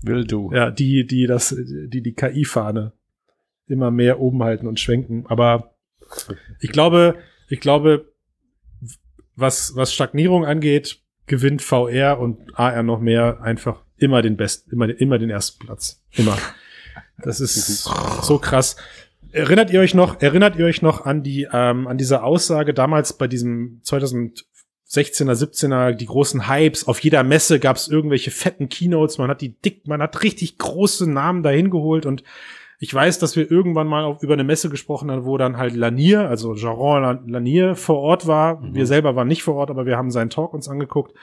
Will 0.02 0.24
do. 0.24 0.50
Ja, 0.54 0.70
die, 0.70 1.06
die 1.06 1.26
das, 1.26 1.54
die 1.58 2.02
die 2.02 2.12
KI-Fahne 2.14 2.92
immer 3.66 3.90
mehr 3.90 4.20
oben 4.20 4.42
halten 4.42 4.66
und 4.66 4.80
schwenken. 4.80 5.24
Aber 5.28 5.74
ich 6.60 6.70
glaube, 6.72 7.16
ich 7.48 7.60
glaube, 7.60 8.12
was, 9.36 9.74
was 9.76 9.92
Stagnierung 9.92 10.44
angeht, 10.44 11.00
gewinnt 11.26 11.62
VR 11.62 12.18
und 12.18 12.58
AR 12.58 12.82
noch 12.82 13.00
mehr 13.00 13.40
einfach 13.42 13.82
immer 13.96 14.22
den 14.22 14.36
besten, 14.36 14.70
immer, 14.72 14.86
den- 14.86 14.96
immer 14.96 15.18
den 15.18 15.30
ersten 15.30 15.64
Platz. 15.64 16.02
Immer. 16.12 16.36
Das 17.18 17.40
ist 17.40 17.84
so 18.22 18.38
krass. 18.38 18.76
Erinnert 19.32 19.70
ihr 19.70 19.80
euch 19.80 19.94
noch, 19.94 20.20
erinnert 20.20 20.56
ihr 20.56 20.66
euch 20.66 20.82
noch 20.82 21.06
an 21.06 21.22
die, 21.22 21.46
ähm, 21.52 21.86
an 21.86 21.98
diese 21.98 22.22
Aussage 22.22 22.74
damals 22.74 23.12
bei 23.12 23.28
diesem 23.28 23.80
2016er, 23.84 24.42
17er, 24.88 25.92
die 25.92 26.06
großen 26.06 26.48
Hypes, 26.48 26.88
auf 26.88 26.98
jeder 27.00 27.22
Messe 27.22 27.60
gab 27.60 27.76
es 27.76 27.86
irgendwelche 27.88 28.30
fetten 28.32 28.68
Keynotes, 28.68 29.18
man 29.18 29.30
hat 29.30 29.40
die 29.40 29.56
dick, 29.60 29.86
man 29.86 30.02
hat 30.02 30.22
richtig 30.24 30.58
große 30.58 31.08
Namen 31.08 31.42
dahin 31.42 31.70
geholt 31.70 32.06
und 32.06 32.24
ich 32.82 32.92
weiß, 32.94 33.18
dass 33.18 33.36
wir 33.36 33.50
irgendwann 33.50 33.86
mal 33.86 34.04
auf, 34.04 34.22
über 34.22 34.32
eine 34.32 34.42
Messe 34.42 34.70
gesprochen 34.70 35.10
haben, 35.10 35.26
wo 35.26 35.36
dann 35.36 35.58
halt 35.58 35.76
Lanier, 35.76 36.28
also 36.28 36.54
Jaron 36.54 37.02
Lan- 37.02 37.28
Lanier 37.28 37.76
vor 37.76 37.98
Ort 37.98 38.26
war. 38.26 38.62
Wir 38.72 38.86
selber 38.86 39.14
waren 39.16 39.28
nicht 39.28 39.42
vor 39.42 39.54
Ort, 39.56 39.68
aber 39.68 39.84
wir 39.84 39.98
haben 39.98 40.10
seinen 40.10 40.30
Talk 40.30 40.54
uns 40.54 40.66
angeguckt. 40.66 41.14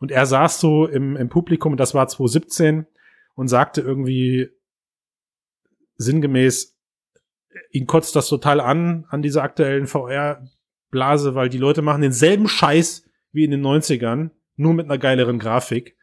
Und 0.00 0.10
er 0.10 0.24
saß 0.24 0.58
so 0.58 0.86
im, 0.86 1.16
im 1.16 1.28
Publikum, 1.28 1.72
und 1.72 1.78
das 1.78 1.92
war 1.92 2.08
2017, 2.08 2.86
und 3.34 3.48
sagte 3.48 3.82
irgendwie 3.82 4.48
sinngemäß, 5.96 6.71
ihn 7.70 7.86
kotzt 7.86 8.16
das 8.16 8.28
total 8.28 8.60
an, 8.60 9.04
an 9.08 9.22
dieser 9.22 9.42
aktuellen 9.42 9.86
VR-Blase, 9.86 11.34
weil 11.34 11.48
die 11.48 11.58
Leute 11.58 11.82
machen 11.82 12.02
denselben 12.02 12.48
Scheiß 12.48 13.04
wie 13.32 13.44
in 13.44 13.50
den 13.50 13.64
90ern, 13.64 14.30
nur 14.56 14.74
mit 14.74 14.86
einer 14.86 14.98
geileren 14.98 15.38
Grafik. 15.38 15.96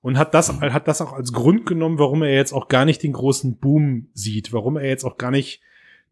Und 0.00 0.18
hat 0.18 0.34
das, 0.34 0.60
hat 0.60 0.86
das 0.86 1.00
auch 1.00 1.12
als 1.12 1.32
Grund 1.32 1.66
genommen, 1.66 1.98
warum 1.98 2.22
er 2.22 2.32
jetzt 2.32 2.52
auch 2.52 2.68
gar 2.68 2.84
nicht 2.84 3.02
den 3.02 3.12
großen 3.12 3.58
Boom 3.58 4.08
sieht, 4.12 4.52
warum 4.52 4.76
er 4.76 4.88
jetzt 4.88 5.04
auch 5.04 5.18
gar 5.18 5.32
nicht 5.32 5.60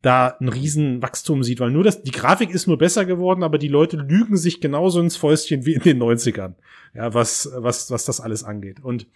da 0.03 0.37
ein 0.41 0.49
riesen 0.49 1.01
Wachstum 1.01 1.43
sieht, 1.43 1.61
weil 1.61 1.71
nur 1.71 1.83
das, 1.83 2.03
die 2.03 2.11
Grafik 2.11 2.51
ist 2.51 2.67
nur 2.67 2.77
besser 2.77 3.07
geworden, 3.07 3.43
aber 3.43 3.57
die 3.57 3.69
Leute 3.69 3.97
lügen 3.97 4.37
sich 4.37 4.61
genauso 4.61 5.01
ins 5.01 5.17
Fäustchen 5.17 5.65
wie 5.65 5.75
in 5.75 5.81
den 5.81 6.03
90ern. 6.03 6.55
Ja, 6.93 7.15
was, 7.15 7.51
was, 7.57 7.91
was 7.91 8.05
das 8.05 8.21
alles 8.21 8.45
angeht. 8.45 8.81
Und 8.81 9.07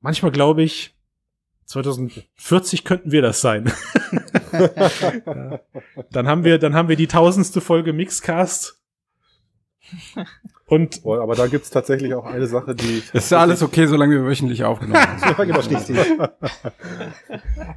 manchmal 0.00 0.32
glaube 0.32 0.62
ich, 0.62 0.96
2040 1.66 2.84
könnten 2.84 3.12
wir 3.12 3.22
das 3.22 3.40
sein. 3.40 3.70
ja. 4.52 5.60
Dann 6.10 6.28
haben 6.28 6.44
wir, 6.44 6.58
dann 6.58 6.74
haben 6.74 6.88
wir 6.88 6.96
die 6.96 7.06
tausendste 7.06 7.60
Folge 7.60 7.92
Mixcast. 7.92 8.78
Und 10.66 11.02
Boah, 11.02 11.22
aber 11.22 11.34
da 11.34 11.46
gibt's 11.46 11.70
tatsächlich 11.70 12.12
auch 12.14 12.26
eine 12.26 12.46
Sache, 12.46 12.74
die. 12.74 13.02
Ist 13.14 13.30
ja 13.30 13.38
alles 13.38 13.62
okay, 13.62 13.86
solange 13.86 14.16
wir 14.16 14.24
wöchentlich 14.26 14.64
aufgenommen 14.64 15.00
haben. 15.00 15.22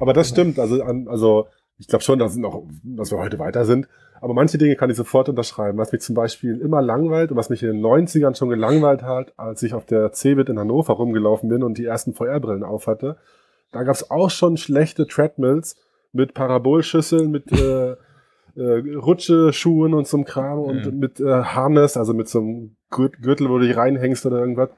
Aber 0.00 0.12
das 0.12 0.28
stimmt. 0.28 0.58
Also, 0.58 0.82
also 0.82 1.48
ich 1.78 1.88
glaube 1.88 2.04
schon, 2.04 2.18
dass, 2.18 2.36
noch, 2.36 2.64
dass 2.82 3.10
wir 3.10 3.18
heute 3.18 3.38
weiter 3.38 3.64
sind. 3.64 3.88
Aber 4.20 4.34
manche 4.34 4.58
Dinge 4.58 4.76
kann 4.76 4.90
ich 4.90 4.96
sofort 4.96 5.30
unterschreiben. 5.30 5.78
Was 5.78 5.90
mich 5.90 6.02
zum 6.02 6.14
Beispiel 6.14 6.60
immer 6.60 6.82
langweilt 6.82 7.30
und 7.30 7.36
was 7.38 7.48
mich 7.48 7.62
in 7.62 7.72
den 7.72 7.80
90ern 7.80 8.36
schon 8.36 8.50
gelangweilt 8.50 9.02
hat, 9.02 9.32
als 9.38 9.62
ich 9.62 9.72
auf 9.72 9.86
der 9.86 10.12
CeBIT 10.12 10.50
in 10.50 10.58
Hannover 10.58 10.92
rumgelaufen 10.92 11.48
bin 11.48 11.62
und 11.62 11.78
die 11.78 11.86
ersten 11.86 12.12
VR-Brillen 12.12 12.62
aufhatte, 12.62 13.16
da 13.72 13.84
gab's 13.84 14.10
auch 14.10 14.30
schon 14.30 14.58
schlechte 14.58 15.06
Treadmills 15.06 15.76
mit 16.12 16.34
Parabolschüsseln, 16.34 17.30
mit 17.30 17.50
äh, 17.52 17.92
äh, 18.54 18.96
Rutscheschuhen 18.96 19.94
und 19.94 20.06
so 20.06 20.16
einem 20.18 20.24
Kram 20.26 20.58
und 20.58 20.98
mit 20.98 21.20
äh, 21.20 21.24
Harness, 21.42 21.96
also 21.96 22.12
mit 22.14 22.28
so 22.28 22.40
einem 22.40 22.76
Gürt- 22.90 23.20
Gürtel, 23.22 23.48
wo 23.48 23.58
du 23.58 23.66
dich 23.66 23.76
reinhängst 23.76 24.26
oder 24.26 24.40
irgendwas. 24.40 24.70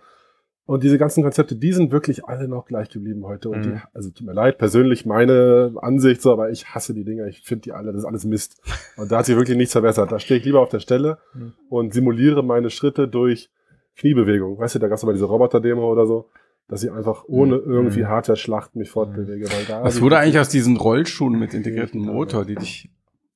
Und 0.66 0.82
diese 0.82 0.96
ganzen 0.96 1.22
Konzepte, 1.22 1.56
die 1.56 1.72
sind 1.72 1.92
wirklich 1.92 2.24
alle 2.24 2.48
noch 2.48 2.64
gleich 2.64 2.88
geblieben 2.88 3.24
heute. 3.26 3.50
Und 3.50 3.64
die, 3.64 3.68
Mhm. 3.70 3.82
also 3.92 4.10
tut 4.10 4.26
mir 4.26 4.32
leid, 4.32 4.56
persönlich 4.56 5.04
meine 5.04 5.74
Ansicht 5.76 6.22
so, 6.22 6.32
aber 6.32 6.50
ich 6.50 6.68
hasse 6.74 6.94
die 6.94 7.04
Dinger. 7.04 7.26
Ich 7.26 7.42
finde 7.42 7.62
die 7.62 7.72
alle, 7.72 7.92
das 7.92 8.02
ist 8.02 8.06
alles 8.06 8.24
Mist. 8.24 8.62
Und 8.96 9.12
da 9.12 9.18
hat 9.18 9.26
sich 9.26 9.36
wirklich 9.36 9.58
nichts 9.58 9.72
verbessert. 9.72 10.10
Da 10.10 10.18
stehe 10.18 10.38
ich 10.40 10.46
lieber 10.46 10.60
auf 10.60 10.70
der 10.70 10.80
Stelle 10.80 11.18
Mhm. 11.34 11.52
und 11.68 11.92
simuliere 11.92 12.42
meine 12.42 12.70
Schritte 12.70 13.08
durch 13.08 13.50
Kniebewegung. 13.96 14.58
Weißt 14.58 14.76
du, 14.76 14.78
da 14.78 14.88
gab 14.88 14.96
es 14.96 15.04
mal 15.04 15.12
diese 15.12 15.26
Roboter-Demo 15.26 15.86
oder 15.90 16.06
so, 16.06 16.30
dass 16.68 16.82
ich 16.82 16.90
einfach 16.90 17.24
ohne 17.26 17.56
irgendwie 17.56 18.06
Hardware-Schlachten 18.06 18.78
mich 18.78 18.90
fortbewege. 18.90 19.46
Weil 19.46 19.64
da 19.66 19.82
Was 19.82 20.00
wurde 20.00 20.18
eigentlich 20.18 20.38
aus 20.38 20.48
diesen 20.48 20.76
Rollschuhen 20.76 21.38
mit 21.38 21.54
integriertem 21.54 22.00
Motor, 22.00 22.44
die 22.44 22.54
dich 22.54 22.90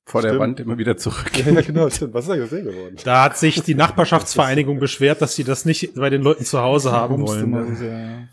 vor 0.05 0.21
der 0.23 0.29
Stimmt. 0.29 0.41
Wand 0.41 0.59
immer 0.59 0.77
wieder 0.79 0.97
zurück? 0.97 1.31
Ja, 1.37 1.61
genau, 1.61 1.89
stimmt. 1.89 2.15
Was 2.15 2.25
ist 2.25 2.31
eigentlich 2.31 2.43
aus 2.45 2.49
denen 2.49 2.65
geworden? 2.65 2.95
da 3.03 3.25
hat 3.25 3.37
sich 3.37 3.61
die 3.61 3.75
Nachbarschaftsvereinigung 3.75 4.79
beschwert, 4.79 5.21
dass 5.21 5.35
sie 5.35 5.43
das 5.43 5.65
nicht 5.65 5.93
bei 5.95 6.09
den 6.09 6.23
Leuten 6.23 6.45
zu 6.45 6.59
Hause 6.59 6.91
haben 6.91 7.21
wollen. 7.21 7.75
sehr. 7.75 8.27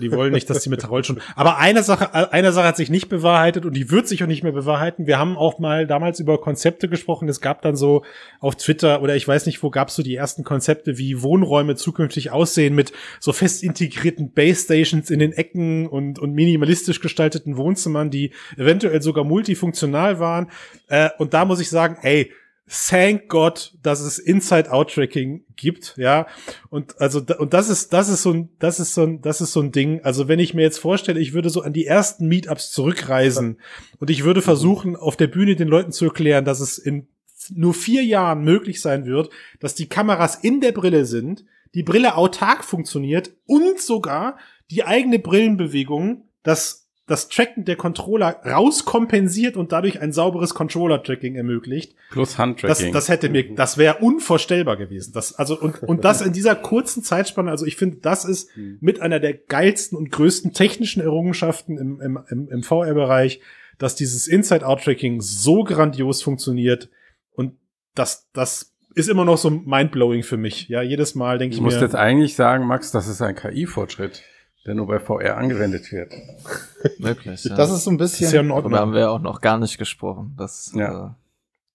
Die, 0.00 0.12
wollen 0.12 0.32
nicht, 0.32 0.48
dass 0.50 0.62
die 0.62 0.70
mit 0.70 0.88
Rollschuhen. 0.88 1.20
Aber 1.36 1.58
eine 1.58 1.82
Sache, 1.82 2.32
eine 2.32 2.52
Sache 2.52 2.68
hat 2.68 2.76
sich 2.76 2.90
nicht 2.90 3.08
bewahrheitet 3.08 3.66
und 3.66 3.74
die 3.74 3.90
wird 3.90 4.08
sich 4.08 4.22
auch 4.22 4.26
nicht 4.26 4.42
mehr 4.42 4.52
bewahrheiten. 4.52 5.06
Wir 5.06 5.18
haben 5.18 5.36
auch 5.36 5.58
mal 5.58 5.86
damals 5.86 6.20
über 6.20 6.40
Konzepte 6.40 6.88
gesprochen. 6.88 7.28
Es 7.28 7.40
gab 7.40 7.62
dann 7.62 7.76
so 7.76 8.04
auf 8.40 8.56
Twitter 8.56 9.02
oder 9.02 9.16
ich 9.16 9.26
weiß 9.26 9.46
nicht, 9.46 9.62
wo 9.62 9.70
gab 9.70 9.88
es 9.88 9.96
so 9.96 10.02
die 10.02 10.14
ersten 10.14 10.44
Konzepte, 10.44 10.98
wie 10.98 11.22
Wohnräume 11.22 11.76
zukünftig 11.76 12.30
aussehen 12.30 12.74
mit 12.74 12.92
so 13.18 13.32
fest 13.32 13.62
integrierten 13.62 14.32
Base 14.32 14.64
Stations 14.64 15.10
in 15.10 15.18
den 15.18 15.32
Ecken 15.32 15.86
und, 15.86 16.18
und 16.18 16.32
minimalistisch 16.34 17.00
gestalteten 17.00 17.56
Wohnzimmern, 17.56 18.10
die 18.10 18.32
eventuell 18.56 19.02
sogar 19.02 19.24
multifunktional 19.24 20.18
waren. 20.18 20.50
Äh, 20.88 21.10
und 21.18 21.34
da 21.34 21.44
muss 21.44 21.60
ich 21.60 21.70
sagen, 21.70 21.96
ey, 22.02 22.32
thank 22.70 23.28
God, 23.28 23.74
dass 23.82 24.00
es 24.00 24.18
Inside-Out-Tracking 24.18 25.44
gibt, 25.56 25.94
ja. 25.96 26.26
Und 26.70 27.00
also 27.00 27.20
und 27.38 27.52
das 27.52 27.68
ist 27.68 27.92
das 27.92 28.08
ist 28.08 28.22
so 28.22 28.32
ein 28.32 28.50
das 28.58 28.78
ist 28.78 28.94
so 28.94 29.02
ein 29.02 29.20
das 29.20 29.40
ist 29.40 29.52
so 29.52 29.60
ein 29.60 29.72
Ding. 29.72 30.00
Also 30.04 30.28
wenn 30.28 30.38
ich 30.38 30.54
mir 30.54 30.62
jetzt 30.62 30.78
vorstelle, 30.78 31.20
ich 31.20 31.32
würde 31.32 31.50
so 31.50 31.62
an 31.62 31.72
die 31.72 31.86
ersten 31.86 32.28
Meetups 32.28 32.70
zurückreisen 32.70 33.58
und 33.98 34.10
ich 34.10 34.24
würde 34.24 34.40
versuchen, 34.40 34.96
auf 34.96 35.16
der 35.16 35.26
Bühne 35.26 35.56
den 35.56 35.68
Leuten 35.68 35.92
zu 35.92 36.06
erklären, 36.06 36.44
dass 36.44 36.60
es 36.60 36.78
in 36.78 37.08
nur 37.50 37.74
vier 37.74 38.04
Jahren 38.04 38.44
möglich 38.44 38.80
sein 38.80 39.06
wird, 39.06 39.30
dass 39.58 39.74
die 39.74 39.88
Kameras 39.88 40.36
in 40.36 40.60
der 40.60 40.72
Brille 40.72 41.06
sind, 41.06 41.44
die 41.74 41.82
Brille 41.82 42.16
autark 42.16 42.64
funktioniert 42.64 43.32
und 43.46 43.80
sogar 43.80 44.38
die 44.70 44.84
eigene 44.84 45.18
Brillenbewegung, 45.18 46.28
das 46.42 46.89
das 47.10 47.28
Tracken 47.28 47.64
der 47.64 47.74
Controller 47.74 48.36
rauskompensiert 48.46 49.56
und 49.56 49.72
dadurch 49.72 50.00
ein 50.00 50.12
sauberes 50.12 50.54
Controller-Tracking 50.54 51.34
ermöglicht. 51.34 51.96
Plus 52.10 52.30
Das, 52.30 52.38
Handtracking. 52.38 52.92
das 52.92 53.08
hätte 53.08 53.28
mir, 53.28 53.52
das 53.54 53.78
wäre 53.78 53.96
unvorstellbar 53.98 54.76
gewesen. 54.76 55.12
Das, 55.12 55.34
also, 55.34 55.58
und, 55.60 55.82
und 55.82 56.04
das 56.04 56.20
in 56.22 56.32
dieser 56.32 56.54
kurzen 56.54 57.02
Zeitspanne, 57.02 57.50
also 57.50 57.66
ich 57.66 57.74
finde, 57.74 57.96
das 57.96 58.24
ist 58.24 58.50
mit 58.80 59.00
einer 59.00 59.18
der 59.18 59.34
geilsten 59.34 59.98
und 59.98 60.12
größten 60.12 60.52
technischen 60.52 61.02
Errungenschaften 61.02 61.78
im, 61.78 62.00
im, 62.00 62.18
im, 62.28 62.48
im 62.48 62.62
VR-Bereich, 62.62 63.40
dass 63.78 63.96
dieses 63.96 64.28
Inside-Out-Tracking 64.28 65.20
so 65.20 65.64
grandios 65.64 66.22
funktioniert 66.22 66.90
und 67.32 67.54
das, 67.96 68.28
das 68.32 68.72
ist 68.94 69.08
immer 69.08 69.24
noch 69.24 69.36
so 69.38 69.50
mindblowing 69.50 70.22
für 70.22 70.36
mich. 70.36 70.68
Ja, 70.68 70.80
jedes 70.82 71.16
Mal 71.16 71.38
denke 71.38 71.54
ich 71.54 71.58
Du 71.58 71.64
musst 71.64 71.78
mir. 71.78 71.82
jetzt 71.82 71.96
eigentlich 71.96 72.36
sagen, 72.36 72.66
Max, 72.66 72.92
das 72.92 73.08
ist 73.08 73.20
ein 73.20 73.34
KI-Fortschritt, 73.34 74.22
der 74.66 74.74
nur 74.74 74.86
bei 74.86 74.98
VR 74.98 75.36
angewendet 75.36 75.90
wird. 75.92 76.12
Wirklich. 76.98 77.44
Ja. 77.44 77.56
Das 77.56 77.70
ist 77.70 77.84
so 77.84 77.90
ein 77.90 77.98
ist 77.98 78.20
ja 78.20 78.26
bisschen. 78.26 78.42
in 78.44 78.48
Darüber 78.50 78.78
haben 78.78 78.92
wir 78.92 79.10
auch 79.10 79.20
noch 79.20 79.40
gar 79.40 79.58
nicht 79.58 79.78
gesprochen. 79.78 80.34
Das, 80.36 80.72
Ja. 80.74 81.16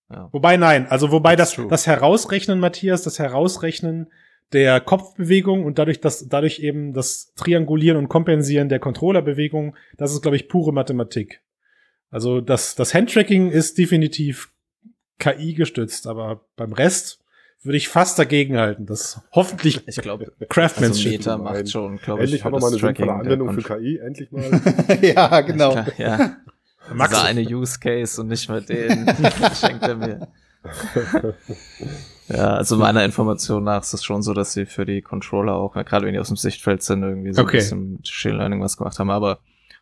äh, 0.10 0.14
ja. 0.16 0.30
Wobei 0.32 0.58
nein, 0.58 0.88
also 0.88 1.12
wobei 1.12 1.36
das, 1.36 1.60
das 1.70 1.88
Herausrechnen, 1.88 2.60
Matthias, 2.60 3.02
das 3.02 3.18
Herausrechnen 3.20 4.08
der 4.54 4.80
Kopfbewegung 4.80 5.66
und 5.66 5.80
dadurch, 5.80 6.00
dass 6.00 6.28
dadurch 6.28 6.60
eben 6.60 6.94
das 6.94 7.34
Triangulieren 7.34 7.98
und 7.98 8.10
Kompensieren 8.10 8.70
der 8.70 8.80
Controllerbewegung, 8.80 9.76
das 9.98 10.14
ist, 10.14 10.22
glaube 10.22 10.36
ich, 10.38 10.48
pure 10.48 10.72
Mathematik. 10.72 11.42
Also 12.12 12.42
das, 12.42 12.76
das 12.76 12.94
Handtracking 12.94 13.50
ist 13.50 13.80
definitiv 13.80 14.52
KI 15.18 15.56
gestützt, 15.56 16.06
aber 16.06 16.46
beim 16.56 16.74
Rest 16.74 17.25
würde 17.66 17.78
ich 17.78 17.88
fast 17.90 18.18
dagegen 18.20 18.58
halten, 18.58 18.86
dass 18.86 19.22
hoffentlich 19.34 19.88
Ich 19.88 19.98
glaube, 19.98 20.26
also 20.26 20.46
Craftsmanship. 20.50 21.26
Nein. 21.26 21.42
macht 21.42 21.70
schon, 21.70 21.98
glaube 21.98 22.20
ich, 22.24 22.30
Endlich 22.32 22.44
haben 22.44 22.54
wir 22.54 22.60
mal 22.60 22.68
eine 22.68 22.78
sinnvolle 22.80 23.14
Anwendung 23.14 23.54
für 23.54 23.62
KI, 23.78 23.98
endlich 23.98 24.32
mal. 24.32 24.62
ja, 25.02 25.42
genau. 25.42 25.72
Klar, 25.72 25.88
ja. 25.98 26.36
Max, 26.94 27.14
Dieser 27.14 27.26
eine 27.26 27.42
Use 27.42 27.80
Case 27.80 28.22
und 28.22 28.28
nicht 28.28 28.48
mehr 28.50 28.62
den 28.62 29.08
schenkt 29.60 29.84
er 29.84 29.96
mir. 29.96 30.28
Ja, 32.28 32.56
also 32.56 32.78
meiner 32.78 33.04
Information 33.06 33.64
nach 33.64 33.84
ist 33.84 33.94
es 33.94 34.04
schon 34.04 34.22
so, 34.24 34.34
dass 34.34 34.54
sie 34.54 34.66
für 34.66 34.86
die 34.86 35.02
Controller 35.02 35.54
auch, 35.54 35.74
gerade 35.74 36.06
wenn 36.06 36.14
die 36.14 36.20
aus 36.20 36.28
dem 36.28 36.38
Sichtfeld 36.38 36.82
sind, 36.82 37.04
irgendwie 37.04 37.34
so 37.34 37.42
Okay. 37.44 37.58
ein 37.58 37.60
bisschen 37.60 37.92
mit 37.94 38.00
Machine 38.02 38.38
Learning 38.38 38.62
was 38.62 38.78
gemacht 38.78 38.98
haben, 38.98 39.10
aber 39.12 39.40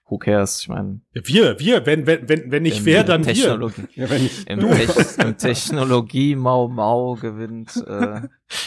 who 0.10 0.18
cares? 0.18 0.60
Ich 0.62 0.68
meine, 0.70 1.00
wir, 1.14 1.60
wir, 1.60 1.86
wenn, 1.86 2.06
wenn, 2.06 2.28
wenn, 2.30 2.52
wenn 2.52 2.64
nicht 2.64 2.80
im 2.80 2.86
wer, 2.86 3.04
dann 3.04 3.26
wir. 3.26 3.34
Technologie, 3.34 3.84
Ja, 3.96 4.10
wenn 4.10 4.26
ich, 4.26 4.48
Im, 4.50 4.60
Tech, 4.60 4.90
im 5.24 5.38
Technologie 5.38 6.36
Mau 6.36 6.68
Mau 6.68 7.16
gewinnt 7.16 7.72
äh, 7.88 8.22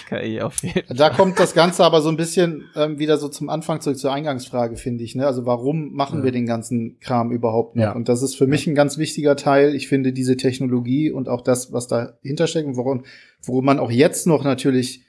KI 0.09 0.41
auf 0.41 0.63
jeden 0.63 0.87
Fall. 0.87 0.97
Da 0.97 1.11
kommt 1.11 1.39
das 1.39 1.55
Ganze 1.55 1.85
aber 1.85 2.01
so 2.01 2.09
ein 2.09 2.17
bisschen 2.17 2.65
ähm, 2.75 2.99
wieder 2.99 3.19
so 3.19 3.29
zum 3.29 3.49
Anfang 3.49 3.81
zurück 3.81 3.99
zur 3.99 4.13
Eingangsfrage, 4.13 4.77
finde 4.77 5.05
ich. 5.05 5.15
Ne? 5.15 5.27
Also 5.27 5.47
warum 5.47 5.93
machen 5.93 6.19
Ja. 6.21 6.25
wir 6.25 6.33
den 6.33 6.47
ganzen 6.47 6.99
Kram 7.01 7.31
überhaupt 7.31 7.77
noch? 7.77 7.83
Ja. 7.85 7.93
Und 7.93 8.09
das 8.09 8.23
ist 8.23 8.35
für 8.37 8.47
mich 8.47 8.67
ein 8.67 8.75
ganz 8.75 8.99
wichtiger 8.99 9.37
Teil. 9.37 9.75
Ich 9.75 9.89
finde 9.89 10.13
diese 10.13 10.37
Technologie 10.37 11.11
und 11.11 11.29
auch 11.29 11.43
das, 11.43 11.73
was 11.73 11.87
dahinter 11.87 12.47
steckt 12.47 12.67
und 12.67 12.77
worum, 12.77 13.05
worum 13.45 13.65
man 13.65 13.79
auch 13.79 13.91
jetzt 13.91 14.27
noch 14.27 14.43
natürlich, 14.43 15.06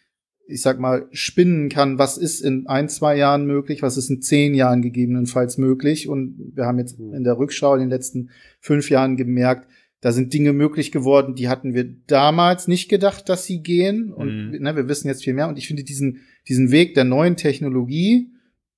ich 0.48 0.62
sag 0.62 0.80
mal, 0.80 1.08
spinnen 1.12 1.70
kann, 1.70 2.00
was 2.00 2.18
ist 2.18 2.42
in 2.42 2.68
ein, 2.68 2.88
zwei 2.90 3.18
Jahren 3.18 3.46
möglich, 3.46 3.82
was 3.82 3.98
ist 3.98 4.10
in 4.10 4.22
zehn 4.22 4.54
Jahren 4.54 4.82
gegebenenfalls 4.82 5.58
möglich. 5.58 6.08
Und 6.08 6.54
wir 6.56 6.66
haben 6.66 6.80
jetzt 6.80 6.98
in 7.00 7.24
der 7.24 7.38
Rückschau 7.38 7.74
in 7.74 7.82
den 7.82 7.90
letzten 7.90 8.30
fünf 8.62 8.90
Jahren 8.90 9.18
gemerkt, 9.18 9.68
da 10.00 10.12
sind 10.12 10.32
Dinge 10.34 10.54
möglich 10.54 10.92
geworden, 10.92 11.34
die 11.36 11.50
hatten 11.50 11.74
wir 11.74 11.84
damals 12.06 12.68
nicht 12.68 12.88
gedacht, 12.88 13.28
dass 13.30 13.46
sie 13.46 13.62
gehen. 13.64 14.14
Und 14.14 14.52
Mhm. 14.52 14.62
ne, 14.62 14.76
wir 14.76 14.88
wissen 14.88 15.08
jetzt 15.08 15.24
viel 15.24 15.34
mehr. 15.34 15.48
Und 15.50 15.58
ich 15.58 15.68
finde 15.68 15.84
diesen, 15.84 16.20
diesen 16.48 16.72
Weg 16.72 16.94
der 16.94 17.04
neuen 17.04 17.36
Technologie 17.36 18.30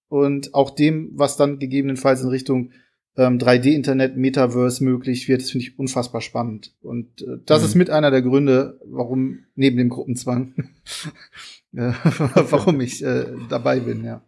und 0.08 0.54
auch 0.56 0.72
dem, 0.72 1.12
was 1.14 1.36
dann 1.38 1.60
gegebenenfalls 1.60 2.22
in 2.24 2.30
Richtung 2.30 2.72
ähm, 3.18 3.38
3D-Internet, 3.38 4.16
Metaverse 4.16 4.82
möglich 4.82 5.28
wird, 5.28 5.42
das 5.42 5.52
finde 5.52 5.66
ich 5.68 5.78
unfassbar 5.78 6.22
spannend. 6.22 6.74
Und 6.82 7.22
äh, 7.22 7.38
das 7.46 7.62
Mhm. 7.62 7.66
ist 7.68 7.76
mit 7.76 7.90
einer 7.90 8.12
der 8.12 8.22
Gründe, 8.22 8.80
warum 8.86 9.40
neben 9.56 9.76
dem 9.76 9.90
Gruppenzwang, 9.90 10.54
warum 12.52 12.82
ich 12.82 13.04
äh, 13.04 13.26
dabei 13.50 13.80
bin, 13.80 14.04
ja. 14.04 14.22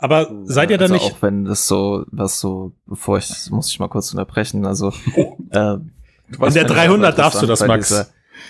Aber 0.00 0.30
seid 0.44 0.70
ihr 0.70 0.78
dann 0.78 0.92
also 0.92 1.04
nicht, 1.04 1.14
Auch 1.16 1.22
wenn 1.22 1.44
das 1.44 1.66
so, 1.66 2.04
was 2.12 2.38
so, 2.38 2.72
bevor 2.86 3.18
ich, 3.18 3.50
muss 3.50 3.68
ich 3.70 3.80
mal 3.80 3.88
kurz 3.88 4.12
unterbrechen, 4.12 4.64
also 4.64 4.92
äh, 5.50 5.74
in 5.74 5.90
der 6.54 6.64
300 6.64 7.18
darfst 7.18 7.42
du 7.42 7.46
das, 7.46 7.66
Max. 7.66 7.88
dieser- 7.88 8.06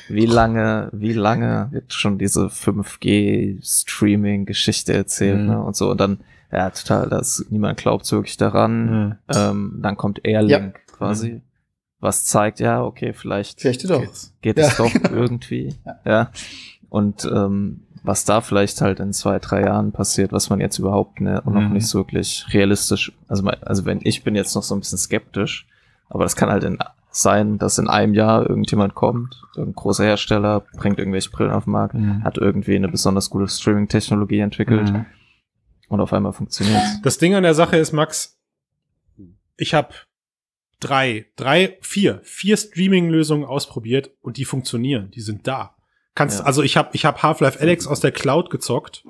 Wie 0.08 0.26
lange, 0.26 0.90
wie 0.92 1.14
lange 1.14 1.68
wird 1.70 1.94
schon 1.94 2.18
diese 2.18 2.50
5G-Streaming-Geschichte 2.50 4.92
erzählt, 4.92 5.40
Mhm. 5.40 5.46
ne? 5.46 5.62
Und 5.62 5.76
so, 5.76 5.90
und 5.90 6.00
dann, 6.00 6.18
ja, 6.52 6.68
total, 6.70 7.08
das, 7.08 7.44
niemand 7.50 7.78
glaubt 7.78 8.10
wirklich 8.12 8.36
daran. 8.36 9.18
Ähm, 9.34 9.78
dann 9.82 9.96
kommt 9.96 10.24
Airlink 10.26 10.78
quasi, 10.92 11.42
was 12.00 12.24
zeigt, 12.24 12.60
ja, 12.60 12.82
okay, 12.82 13.12
vielleicht 13.12 13.60
Vielleicht 13.60 13.88
doch. 13.88 14.02
geht 14.42 14.58
Ja, 14.58 14.66
es 14.66 14.76
doch 14.76 14.92
genau. 15.02 15.10
irgendwie. 15.10 15.74
Ja. 16.04 16.30
Und 16.88 17.24
ähm, 17.26 17.80
was 18.02 18.24
da 18.24 18.40
vielleicht 18.40 18.80
halt 18.80 19.00
in 19.00 19.12
zwei, 19.12 19.38
drei 19.38 19.62
Jahren 19.62 19.92
passiert, 19.92 20.32
was 20.32 20.48
man 20.50 20.60
jetzt 20.60 20.78
überhaupt 20.78 21.20
ne, 21.20 21.42
noch 21.44 21.52
Mhm. 21.52 21.72
nicht 21.72 21.86
so 21.86 21.98
wirklich 21.98 22.46
realistisch, 22.52 23.12
also, 23.28 23.46
also 23.48 23.84
wenn 23.84 24.00
ich 24.02 24.22
bin 24.24 24.34
jetzt 24.34 24.54
noch 24.54 24.62
so 24.62 24.74
ein 24.74 24.80
bisschen 24.80 24.98
skeptisch, 24.98 25.66
aber 26.08 26.22
das 26.24 26.36
kann 26.36 26.48
halt 26.48 26.64
in, 26.64 26.78
sein, 27.10 27.58
dass 27.58 27.78
in 27.78 27.88
einem 27.88 28.14
Jahr 28.14 28.48
irgendjemand 28.48 28.94
kommt, 28.94 29.42
irgendein 29.56 29.74
großer 29.82 30.04
Hersteller, 30.04 30.60
bringt 30.76 30.98
irgendwelche 30.98 31.30
Brillen 31.30 31.50
auf 31.52 31.64
den 31.64 31.72
Markt, 31.72 31.94
Mhm. 31.94 32.22
hat 32.24 32.38
irgendwie 32.38 32.76
eine 32.76 32.88
besonders 32.88 33.28
gute 33.30 33.48
Streaming-Technologie 33.48 34.38
entwickelt 34.40 34.92
Mhm. 34.92 35.04
und 35.88 36.00
auf 36.00 36.12
einmal 36.12 36.32
funktioniert 36.32 36.80
Das 37.02 37.18
Ding 37.18 37.34
an 37.34 37.42
der 37.42 37.54
Sache 37.54 37.76
ist, 37.76 37.92
Max, 37.92 38.38
ich 39.56 39.74
habe 39.74 39.92
drei, 40.80 41.26
drei, 41.36 41.76
vier, 41.82 42.20
vier 42.22 42.56
Streaming-Lösungen 42.56 43.44
ausprobiert 43.44 44.10
und 44.22 44.36
die 44.36 44.44
funktionieren. 44.44 45.10
Die 45.10 45.20
sind 45.20 45.46
da. 45.48 45.74
Kannst, 46.18 46.40
Ja. 46.40 46.44
also 46.46 46.62
ich 46.64 46.76
habe 46.76 46.90
ich 46.94 47.04
hab 47.04 47.22
Half-Life 47.22 47.60
Alex 47.60 47.86
aus 47.86 48.00
der 48.00 48.10
Cloud 48.10 48.50
gezockt. 48.50 49.04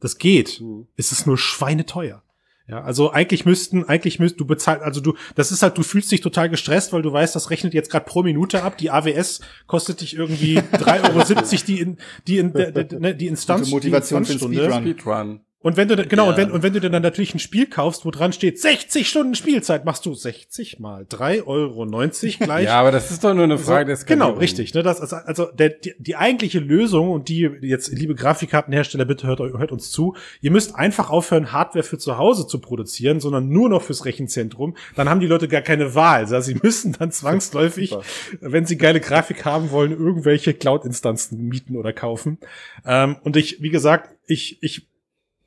Das 0.00 0.16
geht. 0.18 0.60
Mhm. 0.62 0.86
Es 0.96 1.12
ist 1.12 1.26
nur 1.26 1.36
schweineteuer. 1.36 2.22
Ja, 2.66 2.82
also 2.82 3.10
eigentlich 3.12 3.44
müssten, 3.44 3.84
eigentlich 3.84 4.18
müsst 4.18 4.40
du 4.40 4.46
bezahlt, 4.46 4.80
also 4.80 5.02
du, 5.02 5.12
das 5.34 5.52
ist 5.52 5.62
halt, 5.62 5.76
du 5.76 5.82
fühlst 5.82 6.10
dich 6.10 6.22
total 6.22 6.48
gestresst, 6.48 6.94
weil 6.94 7.02
du 7.02 7.12
weißt, 7.12 7.36
das 7.36 7.50
rechnet 7.50 7.74
jetzt 7.74 7.90
gerade 7.90 8.06
pro 8.06 8.22
Minute 8.22 8.62
ab. 8.62 8.78
Die 8.78 8.90
AWS 8.90 9.42
kostet 9.66 10.00
dich 10.00 10.16
irgendwie 10.16 10.58
3,70 10.72 11.02
Euro 11.12 11.64
die 11.66 11.80
in, 11.80 11.98
die 12.26 12.38
in, 12.38 12.52
der- 12.54 12.72
der- 12.72 12.98
ne, 12.98 13.14
die 13.14 13.26
Instanz, 13.26 13.64
Gute 13.66 13.74
Motivation 13.88 14.22
die 14.24 14.32
für 14.32 14.38
den 14.38 14.52
Instanzstunde. 14.54 14.92
Speedrun. 14.94 15.40
Und 15.64 15.78
wenn 15.78 15.88
du, 15.88 15.96
genau, 15.96 16.24
Ja. 16.24 16.30
und 16.30 16.36
wenn, 16.36 16.50
und 16.50 16.62
wenn 16.62 16.74
du 16.74 16.80
dir 16.80 16.90
dann 16.90 17.00
natürlich 17.00 17.34
ein 17.34 17.38
Spiel 17.38 17.66
kaufst, 17.66 18.04
wo 18.04 18.10
dran 18.10 18.34
steht 18.34 18.60
60 18.60 19.08
Stunden 19.08 19.34
Spielzeit, 19.34 19.86
machst 19.86 20.04
du 20.04 20.12
60 20.12 20.78
mal 20.78 21.04
3,90 21.04 21.46
Euro 21.46 21.86
gleich. 22.44 22.66
Ja, 22.66 22.78
aber 22.78 22.92
das 22.92 23.10
ist 23.10 23.24
doch 23.24 23.32
nur 23.32 23.44
eine 23.44 23.56
Frage 23.56 23.90
des 23.90 24.04
Genau, 24.04 24.32
richtig. 24.32 24.74
Ne, 24.74 24.82
das, 24.82 25.00
also, 25.00 25.16
also 25.16 25.46
der, 25.46 25.70
die, 25.70 25.94
die 25.98 26.16
eigentliche 26.16 26.58
Lösung 26.58 27.10
und 27.10 27.30
die 27.30 27.48
jetzt, 27.62 27.90
liebe 27.90 28.14
Grafikkartenhersteller, 28.14 29.06
bitte 29.06 29.26
hört, 29.26 29.40
hört 29.40 29.72
uns 29.72 29.90
zu. 29.90 30.14
Ihr 30.42 30.50
müsst 30.50 30.74
einfach 30.74 31.08
aufhören, 31.08 31.50
Hardware 31.50 31.82
für 31.82 31.96
zu 31.96 32.18
Hause 32.18 32.46
zu 32.46 32.60
produzieren, 32.60 33.20
sondern 33.20 33.48
nur 33.48 33.70
noch 33.70 33.80
fürs 33.80 34.04
Rechenzentrum. 34.04 34.76
Dann 34.96 35.08
haben 35.08 35.20
die 35.20 35.26
Leute 35.26 35.48
gar 35.48 35.62
keine 35.62 35.94
Wahl. 35.94 36.20
Also 36.20 36.40
sie 36.42 36.56
müssen 36.62 36.92
dann 36.98 37.10
zwangsläufig, 37.10 37.96
wenn 38.42 38.66
sie 38.66 38.76
geile 38.76 39.00
Grafik 39.00 39.46
haben 39.46 39.70
wollen, 39.70 39.92
irgendwelche 39.92 40.52
Cloud-Instanzen 40.52 41.48
mieten 41.48 41.76
oder 41.76 41.94
kaufen. 41.94 42.36
Ähm, 42.84 43.16
und 43.24 43.36
ich, 43.38 43.62
wie 43.62 43.70
gesagt, 43.70 44.14
ich, 44.26 44.58
ich 44.62 44.88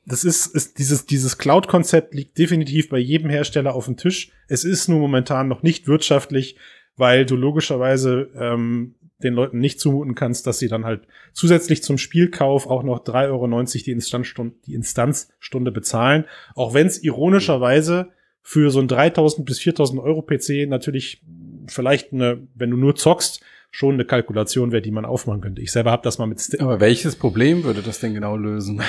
das 0.08 0.24
ist, 0.24 0.48
ist 0.48 0.80
dieses, 0.80 1.06
dieses 1.06 1.38
Cloud-Konzept 1.38 2.16
liegt 2.16 2.38
definitiv 2.38 2.90
bei 2.90 2.98
jedem 2.98 3.30
Hersteller 3.30 3.76
auf 3.76 3.86
dem 3.86 3.98
Tisch. 3.98 4.32
Es 4.48 4.64
ist 4.64 4.88
nur 4.88 5.00
momentan 5.00 5.50
noch 5.50 5.64
nicht 5.64 5.88
wirtschaftlich, 5.88 6.56
weil 6.96 7.26
du 7.26 7.36
logischerweise 7.36 8.30
ähm, 8.36 8.96
den 9.22 9.34
Leuten 9.34 9.60
nicht 9.60 9.82
zumuten 9.82 10.16
kannst, 10.16 10.48
dass 10.48 10.60
sie 10.60 10.70
dann 10.70 10.86
halt 10.86 11.08
zusätzlich 11.34 11.84
zum 11.84 11.98
Spielkauf 11.98 12.68
auch 12.68 12.84
noch 12.84 13.04
3,90 13.04 13.30
Euro 13.30 13.48
die 13.86 13.92
Instanzstunde, 13.92 14.56
die 14.66 14.76
Instanzstunde 14.76 15.72
bezahlen. 15.72 16.24
Auch 16.56 16.74
wenn 16.74 16.88
es 16.88 17.04
ironischerweise 17.04 18.10
für 18.42 18.72
so 18.72 18.80
ein 18.80 18.88
3000 18.88 19.46
bis 19.46 19.60
4000 19.60 20.02
Euro 20.02 20.22
PC 20.22 20.70
natürlich 20.70 21.22
vielleicht 21.68 22.14
eine, 22.14 22.48
wenn 22.56 22.72
du 22.72 22.78
nur 22.78 22.96
zockst, 22.96 23.42
schon 23.72 23.96
eine 23.96 24.06
Kalkulation 24.06 24.72
wäre, 24.72 24.82
die 24.82 24.92
man 24.92 25.06
aufmachen 25.06 25.42
könnte. 25.42 25.62
Ich 25.62 25.72
selber 25.72 25.92
habe 25.92 26.04
das 26.04 26.18
mal 26.18 26.26
mit 26.26 26.40
Sti- 26.40 26.60
Aber 26.62 26.80
welches 26.80 27.16
Problem 27.16 27.64
würde 27.64 27.82
das 27.82 28.00
denn 28.00 28.14
genau 28.14 28.36
lösen? 28.38 28.82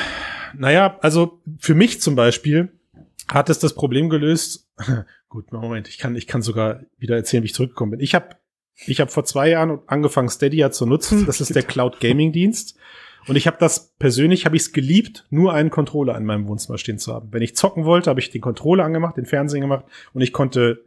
naja, 0.56 0.98
also 1.02 1.40
für 1.58 1.74
mich 1.74 2.00
zum 2.00 2.14
Beispiel 2.14 2.70
hat 3.28 3.50
es 3.50 3.58
das 3.58 3.74
Problem 3.74 4.08
gelöst. 4.08 4.68
Gut, 5.28 5.52
Moment, 5.52 5.88
ich 5.88 5.98
kann, 5.98 6.16
ich 6.16 6.26
kann 6.26 6.40
sogar 6.42 6.80
wieder 6.96 7.16
erzählen, 7.16 7.42
wie 7.42 7.46
ich 7.48 7.54
zurückgekommen 7.54 7.90
bin. 7.92 8.00
Ich 8.00 8.14
habe 8.14 8.36
ich 8.86 9.00
hab 9.00 9.10
vor 9.10 9.24
zwei 9.24 9.50
Jahren 9.50 9.80
angefangen, 9.86 10.28
Stadia 10.30 10.70
zu 10.70 10.86
nutzen. 10.86 11.26
Das 11.26 11.40
ist 11.40 11.54
der 11.54 11.62
Cloud 11.64 12.00
Gaming 12.00 12.32
Dienst. 12.32 12.76
Und 13.26 13.36
ich 13.36 13.46
habe 13.46 13.56
das 13.60 13.92
persönlich, 13.98 14.46
habe 14.46 14.56
ich 14.56 14.62
es 14.62 14.72
geliebt, 14.72 15.26
nur 15.28 15.52
einen 15.52 15.68
Controller 15.68 16.16
in 16.16 16.24
meinem 16.24 16.46
Wohnzimmer 16.48 16.78
stehen 16.78 16.98
zu 16.98 17.12
haben. 17.12 17.28
Wenn 17.32 17.42
ich 17.42 17.56
zocken 17.56 17.84
wollte, 17.84 18.08
habe 18.08 18.20
ich 18.20 18.30
den 18.30 18.40
Controller 18.40 18.84
angemacht, 18.84 19.16
den 19.18 19.26
Fernsehen 19.26 19.60
gemacht 19.60 19.84
und 20.14 20.22
ich 20.22 20.32
konnte 20.32 20.84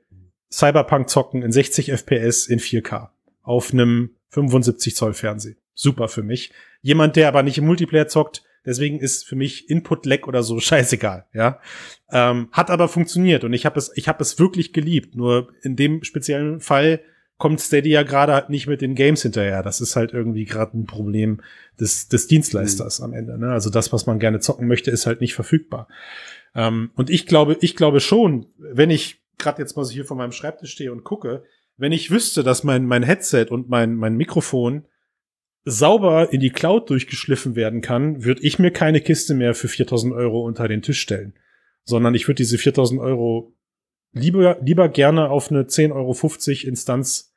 Cyberpunk 0.52 1.08
zocken 1.10 1.44
in 1.44 1.52
60 1.52 1.92
FPS 1.92 2.48
in 2.48 2.60
4K 2.60 3.10
auf 3.42 3.74
einem 3.74 4.12
75 4.30 4.96
Zoll 4.96 5.14
Fernsehen. 5.14 5.58
Super 5.74 6.08
für 6.08 6.24
mich. 6.24 6.52
Jemand, 6.82 7.16
der 7.16 7.28
aber 7.28 7.44
nicht 7.44 7.58
im 7.58 7.66
Multiplayer 7.66 8.08
zockt, 8.08 8.44
deswegen 8.66 9.00
ist 9.00 9.28
für 9.28 9.36
mich 9.36 9.70
Input-Lag 9.70 10.28
oder 10.28 10.44
so 10.44 10.60
scheißegal, 10.62 11.26
ja. 11.34 11.60
Ähm, 12.12 12.50
hat 12.52 12.70
aber 12.70 12.88
funktioniert 12.88 13.44
und 13.44 13.54
ich 13.54 13.66
habe 13.66 13.80
es, 13.80 13.92
ich 13.96 14.08
habe 14.08 14.22
es 14.22 14.40
wirklich 14.40 14.74
geliebt. 14.74 15.16
Nur 15.16 15.50
in 15.62 15.76
dem 15.76 16.04
speziellen 16.04 16.60
Fall 16.60 17.02
kommt 17.42 17.60
Stadia 17.60 18.04
gerade 18.04 18.34
halt 18.34 18.50
nicht 18.50 18.68
mit 18.68 18.82
den 18.82 18.94
Games 18.94 19.24
hinterher. 19.24 19.64
Das 19.64 19.82
ist 19.82 19.96
halt 19.96 20.14
irgendwie 20.14 20.46
gerade 20.46 20.78
ein 20.78 20.86
Problem 20.86 21.42
des, 21.80 22.08
des 22.08 22.28
Dienstleisters 22.28 23.02
am 23.02 23.14
Ende. 23.14 23.40
Ne? 23.40 23.52
Also 23.52 23.72
das, 23.72 23.92
was 23.92 24.06
man 24.06 24.20
gerne 24.20 24.42
zocken 24.42 24.68
möchte, 24.68 24.92
ist 24.92 25.08
halt 25.08 25.22
nicht 25.22 25.34
verfügbar. 25.34 25.88
Ähm, 26.54 26.92
und 26.96 27.10
ich 27.10 27.26
glaube, 27.26 27.58
ich 27.62 27.76
glaube 27.76 28.00
schon, 28.00 28.46
wenn 28.60 28.92
ich 28.92 29.24
gerade 29.40 29.60
jetzt 29.60 29.76
mal 29.76 29.84
so 29.84 29.92
hier 29.92 30.06
vor 30.06 30.18
meinem 30.18 30.34
Schreibtisch 30.34 30.72
stehe 30.72 30.92
und 30.92 31.04
gucke, 31.04 31.44
wenn 31.82 31.92
ich 31.92 32.12
wüsste, 32.12 32.44
dass 32.44 32.64
mein, 32.64 32.86
mein 32.86 33.02
Headset 33.02 33.48
und 33.50 33.68
mein, 33.68 33.96
mein 33.96 34.16
Mikrofon 34.16 34.86
sauber 35.64 36.32
in 36.32 36.40
die 36.40 36.52
Cloud 36.52 36.92
durchgeschliffen 36.92 37.56
werden 37.56 37.82
kann, 37.82 38.24
würde 38.24 38.44
ich 38.44 38.60
mir 38.60 38.70
keine 38.70 39.02
Kiste 39.02 39.34
mehr 39.34 39.56
für 39.56 39.68
4000 39.68 40.14
Euro 40.14 40.46
unter 40.46 40.68
den 40.68 40.84
Tisch 40.84 41.02
stellen. 41.02 41.34
Sondern 41.84 42.14
ich 42.14 42.28
würde 42.28 42.36
diese 42.36 42.60
4000 42.60 43.02
Euro 43.02 43.56
lieber, 44.12 44.60
lieber 44.62 44.90
gerne 44.90 45.32
auf 45.32 45.50
eine 45.50 45.64
10,50 45.64 45.92
Euro 45.96 46.70
Instanz 46.70 47.34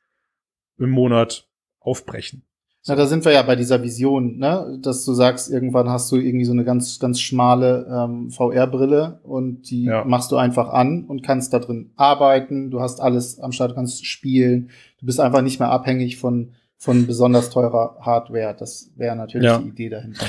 im 0.77 0.91
Monat 0.91 1.49
aufbrechen. 1.79 2.45
Na, 2.87 2.95
da 2.95 3.07
sind 3.07 3.25
wir 3.25 3.31
ja 3.31 3.41
bei 3.41 3.55
dieser 3.55 3.81
Vision, 3.81 4.37
ne? 4.37 4.77
dass 4.81 5.05
du 5.05 5.13
sagst, 5.13 5.49
irgendwann 5.49 5.89
hast 5.89 6.11
du 6.11 6.17
irgendwie 6.17 6.45
so 6.45 6.51
eine 6.51 6.63
ganz, 6.63 6.99
ganz 6.99 7.19
schmale 7.19 7.87
ähm, 7.89 8.29
VR-Brille 8.29 9.19
und 9.23 9.63
die 9.71 9.85
Ja. 9.85 10.03
machst 10.05 10.31
du 10.31 10.35
einfach 10.37 10.69
an 10.69 11.05
und 11.05 11.23
kannst 11.23 11.51
da 11.53 11.59
drin 11.59 11.91
arbeiten. 11.95 12.69
Du 12.69 12.81
hast 12.81 13.01
alles 13.01 13.39
am 13.39 13.51
Start, 13.51 13.71
du 13.71 13.75
kannst 13.75 14.05
spielen. 14.05 14.69
Du 14.99 15.07
bist 15.07 15.19
einfach 15.19 15.41
nicht 15.41 15.59
mehr 15.59 15.71
abhängig 15.71 16.17
von, 16.17 16.51
von 16.77 17.07
besonders 17.07 17.49
teurer 17.49 17.97
Hardware. 18.01 18.55
Das 18.57 18.91
wäre 18.95 19.15
natürlich 19.15 19.47
Ja. 19.47 19.57
die 19.57 19.69
Idee 19.69 19.89
dahinter. 19.89 20.25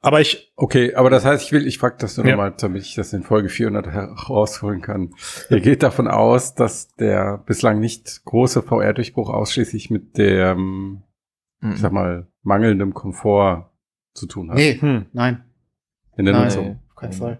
Aber 0.00 0.20
ich, 0.20 0.52
Okay, 0.56 0.94
aber 0.94 1.10
das 1.10 1.24
heißt, 1.24 1.42
ich 1.44 1.50
will, 1.52 1.66
ich 1.66 1.78
frage 1.78 1.96
das 1.98 2.16
nur 2.16 2.24
Ja. 2.24 2.32
nochmal, 2.32 2.54
damit 2.56 2.82
ich 2.82 2.94
das 2.94 3.12
in 3.12 3.22
Folge 3.24 3.48
400 3.48 3.88
herausholen 3.88 4.80
kann. 4.80 5.10
Ihr 5.50 5.60
geht 5.60 5.82
davon 5.82 6.06
aus, 6.06 6.54
dass 6.54 6.94
der 6.94 7.38
bislang 7.46 7.80
nicht 7.80 8.24
große 8.26 8.62
VR-Durchbruch 8.62 9.28
ausschließlich 9.28 9.90
mit 9.90 10.16
dem, 10.16 11.02
Mhm. 11.60 11.72
ich 11.72 11.80
sag 11.80 11.92
mal, 11.92 12.26
mangelndem 12.42 12.94
Komfort 12.94 13.70
zu 14.14 14.26
tun 14.26 14.50
hat. 14.50 14.56
Nee, 14.56 14.78
hm, 14.80 15.06
nein, 15.12 15.44
In 16.16 16.24
der 16.24 16.34
nein, 16.34 16.44
Nutzung. 16.44 16.80
auf 16.90 16.96
keinen 16.96 17.12
Fall. 17.12 17.38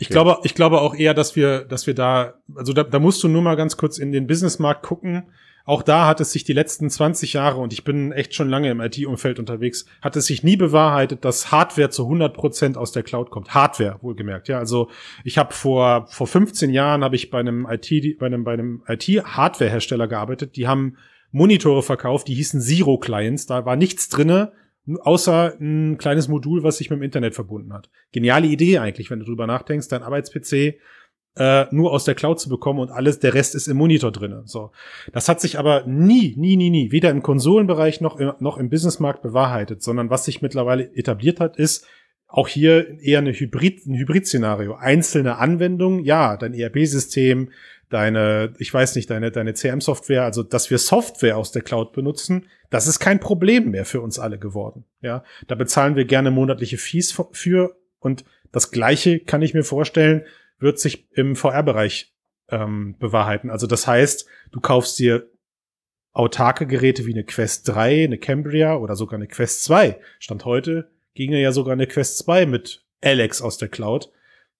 Ich 0.00 0.06
Okay. 0.06 0.12
glaube, 0.12 0.38
ich 0.44 0.54
glaube 0.54 0.80
auch 0.80 0.94
eher, 0.94 1.14
dass 1.14 1.34
wir, 1.34 1.64
dass 1.64 1.86
wir 1.88 1.94
da, 1.94 2.34
also 2.54 2.72
da, 2.72 2.84
da 2.84 2.98
musst 3.00 3.22
du 3.24 3.28
nur 3.28 3.42
mal 3.42 3.56
ganz 3.56 3.76
kurz 3.76 3.98
in 3.98 4.12
den 4.12 4.26
Businessmarkt 4.28 4.82
gucken. 4.84 5.24
Auch 5.64 5.82
da 5.82 6.06
hat 6.06 6.20
es 6.20 6.32
sich 6.32 6.44
die 6.44 6.52
letzten 6.54 6.88
20 6.88 7.34
Jahre, 7.34 7.58
und 7.60 7.72
ich 7.74 7.84
bin 7.84 8.12
echt 8.12 8.34
schon 8.34 8.48
lange 8.48 8.70
im 8.70 8.80
IT-Umfeld 8.80 9.38
unterwegs, 9.38 9.84
hat 10.00 10.16
es 10.16 10.26
sich 10.26 10.42
nie 10.42 10.56
bewahrheitet, 10.56 11.24
dass 11.26 11.50
Hardware 11.52 11.90
zu 11.90 12.04
100 12.04 12.32
Prozent 12.34 12.78
aus 12.78 12.92
der 12.92 13.02
Cloud 13.02 13.30
kommt. 13.30 13.52
Hardware, 13.54 13.98
wohlgemerkt. 14.00 14.48
Ja, 14.48 14.58
also 14.58 14.88
ich 15.24 15.36
habe 15.36 15.52
vor, 15.52 16.06
vor 16.06 16.26
15 16.26 16.70
Jahren 16.70 17.02
habe 17.04 17.16
ich 17.16 17.28
bei 17.30 17.40
einem 17.40 17.66
IT, 17.68 18.18
bei 18.18 18.26
einem, 18.26 18.44
bei 18.44 18.52
einem 18.54 18.82
IT-Hardware-Hersteller 18.86 20.06
gearbeitet. 20.08 20.56
Die 20.56 20.68
haben 20.68 20.96
Monitore 21.30 21.82
verkauft, 21.82 22.28
die 22.28 22.34
hießen 22.34 22.60
Zero 22.60 22.98
Clients. 22.98 23.46
Da 23.46 23.64
war 23.64 23.76
nichts 23.76 24.08
drinne, 24.08 24.52
außer 25.00 25.54
ein 25.60 25.98
kleines 25.98 26.28
Modul, 26.28 26.62
was 26.62 26.78
sich 26.78 26.90
mit 26.90 26.98
dem 26.98 27.02
Internet 27.02 27.34
verbunden 27.34 27.72
hat. 27.72 27.90
Geniale 28.12 28.46
Idee 28.46 28.78
eigentlich, 28.78 29.10
wenn 29.10 29.20
du 29.20 29.26
drüber 29.26 29.46
nachdenkst, 29.46 29.88
dein 29.88 30.02
Arbeits-PC 30.02 30.78
äh, 31.38 31.66
nur 31.70 31.92
aus 31.92 32.04
der 32.04 32.14
Cloud 32.14 32.40
zu 32.40 32.48
bekommen 32.48 32.80
und 32.80 32.90
alles, 32.90 33.20
der 33.20 33.34
Rest 33.34 33.54
ist 33.54 33.68
im 33.68 33.76
Monitor 33.76 34.10
drinne. 34.10 34.42
So, 34.46 34.72
das 35.12 35.28
hat 35.28 35.40
sich 35.40 35.58
aber 35.58 35.84
nie, 35.86 36.34
nie, 36.36 36.56
nie, 36.56 36.70
nie, 36.70 36.90
weder 36.90 37.10
im 37.10 37.22
Konsolenbereich 37.22 38.00
noch 38.00 38.16
im, 38.16 38.32
noch 38.40 38.58
im 38.58 38.70
Businessmarkt 38.70 39.22
bewahrheitet, 39.22 39.82
sondern 39.82 40.10
was 40.10 40.24
sich 40.24 40.42
mittlerweile 40.42 40.92
etabliert 40.94 41.38
hat, 41.40 41.56
ist 41.56 41.86
auch 42.26 42.48
hier 42.48 42.98
eher 43.00 43.20
eine 43.20 43.32
Hybrid, 43.32 43.86
ein 43.86 43.94
Hybrid-Szenario. 43.94 44.74
Einzelne 44.74 45.38
Anwendungen, 45.38 46.04
ja, 46.04 46.36
dein 46.36 46.52
ERP-System, 46.52 47.50
deine, 47.90 48.54
ich 48.58 48.72
weiß 48.72 48.96
nicht, 48.96 49.10
deine, 49.10 49.30
deine 49.30 49.54
CM-Software, 49.54 50.24
also 50.24 50.42
dass 50.42 50.70
wir 50.70 50.78
Software 50.78 51.36
aus 51.36 51.52
der 51.52 51.62
Cloud 51.62 51.92
benutzen, 51.92 52.46
das 52.70 52.86
ist 52.86 52.98
kein 52.98 53.20
Problem 53.20 53.70
mehr 53.70 53.84
für 53.84 54.00
uns 54.00 54.18
alle 54.18 54.38
geworden. 54.38 54.84
Ja, 55.00 55.24
da 55.46 55.54
bezahlen 55.54 55.96
wir 55.96 56.04
gerne 56.04 56.30
monatliche 56.30 56.78
Fees 56.78 57.16
für 57.32 57.76
und 57.98 58.24
das 58.52 58.70
Gleiche 58.70 59.20
kann 59.20 59.42
ich 59.42 59.54
mir 59.54 59.64
vorstellen, 59.64 60.24
wird 60.58 60.78
sich 60.78 61.08
im 61.12 61.36
VR-Bereich 61.36 62.14
ähm, 62.50 62.96
bewahrheiten. 62.98 63.50
Also 63.50 63.66
das 63.66 63.86
heißt, 63.86 64.26
du 64.52 64.60
kaufst 64.60 64.98
dir 64.98 65.28
autarke 66.12 66.66
Geräte 66.66 67.06
wie 67.06 67.12
eine 67.12 67.24
Quest 67.24 67.68
3, 67.68 68.04
eine 68.04 68.18
Cambria 68.18 68.76
oder 68.76 68.96
sogar 68.96 69.18
eine 69.18 69.28
Quest 69.28 69.64
2. 69.64 70.00
Stand 70.18 70.44
heute 70.44 70.90
ginge 71.14 71.40
ja 71.40 71.52
sogar 71.52 71.72
eine 71.72 71.86
Quest 71.86 72.18
2 72.18 72.46
mit 72.46 72.84
Alex 73.02 73.42
aus 73.42 73.58
der 73.58 73.68
Cloud. 73.68 74.10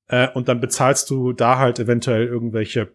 Äh, 0.08 0.28
und 0.34 0.48
dann 0.48 0.60
bezahlst 0.60 1.08
du 1.08 1.32
da 1.32 1.58
halt 1.58 1.78
eventuell 1.78 2.26
irgendwelche, 2.26 2.92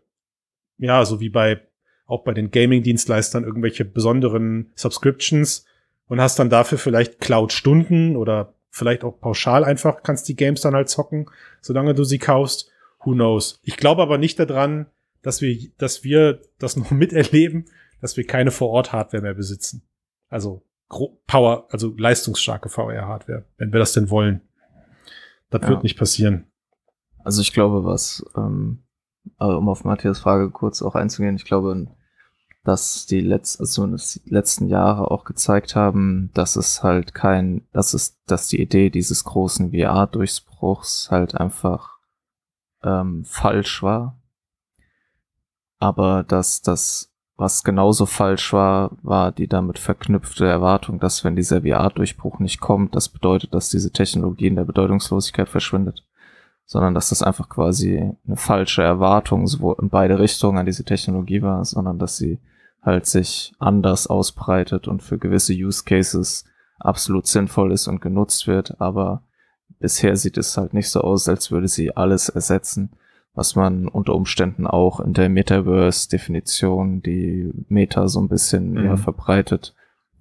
ja, 0.77 1.05
so 1.05 1.19
wie 1.19 1.29
bei, 1.29 1.61
auch 2.05 2.23
bei 2.23 2.33
den 2.33 2.51
Gaming-Dienstleistern 2.51 3.43
irgendwelche 3.43 3.85
besonderen 3.85 4.71
Subscriptions 4.75 5.65
und 6.07 6.19
hast 6.21 6.39
dann 6.39 6.49
dafür 6.49 6.77
vielleicht 6.77 7.19
Cloud-Stunden 7.19 8.15
oder 8.15 8.53
vielleicht 8.69 9.03
auch 9.03 9.19
pauschal 9.19 9.63
einfach 9.63 10.01
kannst 10.03 10.27
die 10.27 10.35
Games 10.35 10.61
dann 10.61 10.73
halt 10.75 10.89
zocken, 10.89 11.29
solange 11.61 11.93
du 11.93 12.03
sie 12.03 12.17
kaufst. 12.19 12.69
Who 13.03 13.11
knows? 13.13 13.59
Ich 13.63 13.77
glaube 13.77 14.01
aber 14.01 14.17
nicht 14.17 14.39
daran, 14.39 14.87
dass 15.21 15.41
wir, 15.41 15.57
dass 15.77 16.03
wir 16.03 16.41
das 16.59 16.75
noch 16.77 16.91
miterleben, 16.91 17.65
dass 18.01 18.17
wir 18.17 18.25
keine 18.25 18.51
Vor-Ort-Hardware 18.51 19.21
mehr 19.23 19.33
besitzen. 19.33 19.83
Also 20.29 20.63
Power, 21.27 21.67
also 21.71 21.93
leistungsstarke 21.97 22.69
VR-Hardware, 22.69 23.45
wenn 23.57 23.71
wir 23.71 23.79
das 23.79 23.93
denn 23.93 24.09
wollen. 24.09 24.41
Das 25.49 25.61
Ja. 25.61 25.69
wird 25.69 25.83
nicht 25.83 25.97
passieren. 25.97 26.45
Also 27.23 27.41
ich 27.41 27.53
glaube, 27.53 27.85
was, 27.85 28.23
ähm, 28.35 28.83
aber 29.37 29.57
um 29.57 29.69
auf 29.69 29.83
Matthias 29.83 30.19
Frage 30.19 30.49
kurz 30.49 30.81
auch 30.81 30.95
einzugehen, 30.95 31.35
ich 31.35 31.45
glaube, 31.45 31.87
dass 32.63 33.05
die 33.05 33.19
letzten, 33.19 33.63
also 33.63 33.87
die 33.87 34.29
letzten 34.29 34.67
Jahre 34.67 35.11
auch 35.11 35.25
gezeigt 35.25 35.75
haben, 35.75 36.31
dass 36.33 36.55
es 36.55 36.81
halt 36.81 37.13
kein, 37.13 37.67
dass 37.73 37.93
es, 37.93 38.21
dass 38.25 38.47
die 38.47 38.61
Idee 38.61 38.89
dieses 38.89 39.25
großen 39.25 39.71
VR-Durchbruchs 39.71 41.11
halt 41.11 41.35
einfach 41.35 41.97
ähm, 42.83 43.25
falsch 43.25 43.83
war. 43.83 44.17
Aber 45.79 46.23
dass 46.23 46.61
das, 46.61 47.11
was 47.35 47.65
genauso 47.65 48.05
falsch 48.05 48.53
war, 48.53 48.91
war 49.01 49.33
die 49.33 49.47
damit 49.47 49.77
verknüpfte 49.77 50.45
Erwartung, 50.45 50.99
dass 50.99 51.25
wenn 51.25 51.35
dieser 51.35 51.63
VR-Durchbruch 51.63 52.39
nicht 52.39 52.61
kommt, 52.61 52.95
das 52.95 53.09
bedeutet, 53.09 53.53
dass 53.53 53.69
diese 53.69 53.91
Technologie 53.91 54.47
in 54.47 54.55
der 54.55 54.63
Bedeutungslosigkeit 54.63 55.49
verschwindet 55.49 56.05
sondern 56.65 56.93
dass 56.93 57.09
das 57.09 57.21
einfach 57.23 57.49
quasi 57.49 57.97
eine 58.25 58.35
falsche 58.37 58.81
Erwartung 58.83 59.47
sowohl 59.47 59.75
in 59.81 59.89
beide 59.89 60.19
Richtungen 60.19 60.57
an 60.57 60.65
diese 60.65 60.83
Technologie 60.83 61.41
war, 61.41 61.63
sondern 61.65 61.99
dass 61.99 62.17
sie 62.17 62.39
halt 62.81 63.05
sich 63.05 63.53
anders 63.59 64.07
ausbreitet 64.07 64.87
und 64.87 65.03
für 65.03 65.17
gewisse 65.17 65.53
Use 65.53 65.83
Cases 65.83 66.45
absolut 66.79 67.27
sinnvoll 67.27 67.71
ist 67.71 67.87
und 67.87 68.01
genutzt 68.01 68.47
wird, 68.47 68.79
aber 68.81 69.23
bisher 69.79 70.15
sieht 70.17 70.37
es 70.37 70.57
halt 70.57 70.73
nicht 70.73 70.89
so 70.89 71.01
aus, 71.01 71.29
als 71.29 71.51
würde 71.51 71.67
sie 71.67 71.95
alles 71.95 72.29
ersetzen, 72.29 72.91
was 73.33 73.55
man 73.55 73.87
unter 73.87 74.15
Umständen 74.15 74.67
auch 74.67 74.99
in 74.99 75.13
der 75.13 75.29
Metaverse-Definition, 75.29 77.01
die 77.01 77.51
Meta 77.67 78.07
so 78.07 78.19
ein 78.21 78.29
bisschen 78.29 78.73
Mhm. 78.73 78.97
verbreitet, 78.97 79.73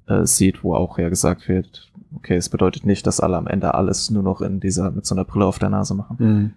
äh, 0.06 0.24
sieht, 0.24 0.64
wo 0.64 0.74
auch 0.74 0.98
ja 0.98 1.08
gesagt 1.08 1.48
wird, 1.48 1.91
okay, 2.16 2.36
es 2.36 2.48
bedeutet 2.48 2.84
nicht, 2.86 3.06
dass 3.06 3.20
alle 3.20 3.36
am 3.36 3.46
Ende 3.46 3.74
alles 3.74 4.10
nur 4.10 4.22
noch 4.22 4.40
in 4.40 4.60
dieser, 4.60 4.90
mit 4.90 5.06
so 5.06 5.14
einer 5.14 5.24
Brille 5.24 5.46
auf 5.46 5.58
der 5.58 5.70
Nase 5.70 5.94
machen. 5.94 6.54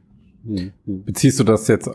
Beziehst 0.86 1.40
du 1.40 1.44
das 1.44 1.68
jetzt 1.68 1.90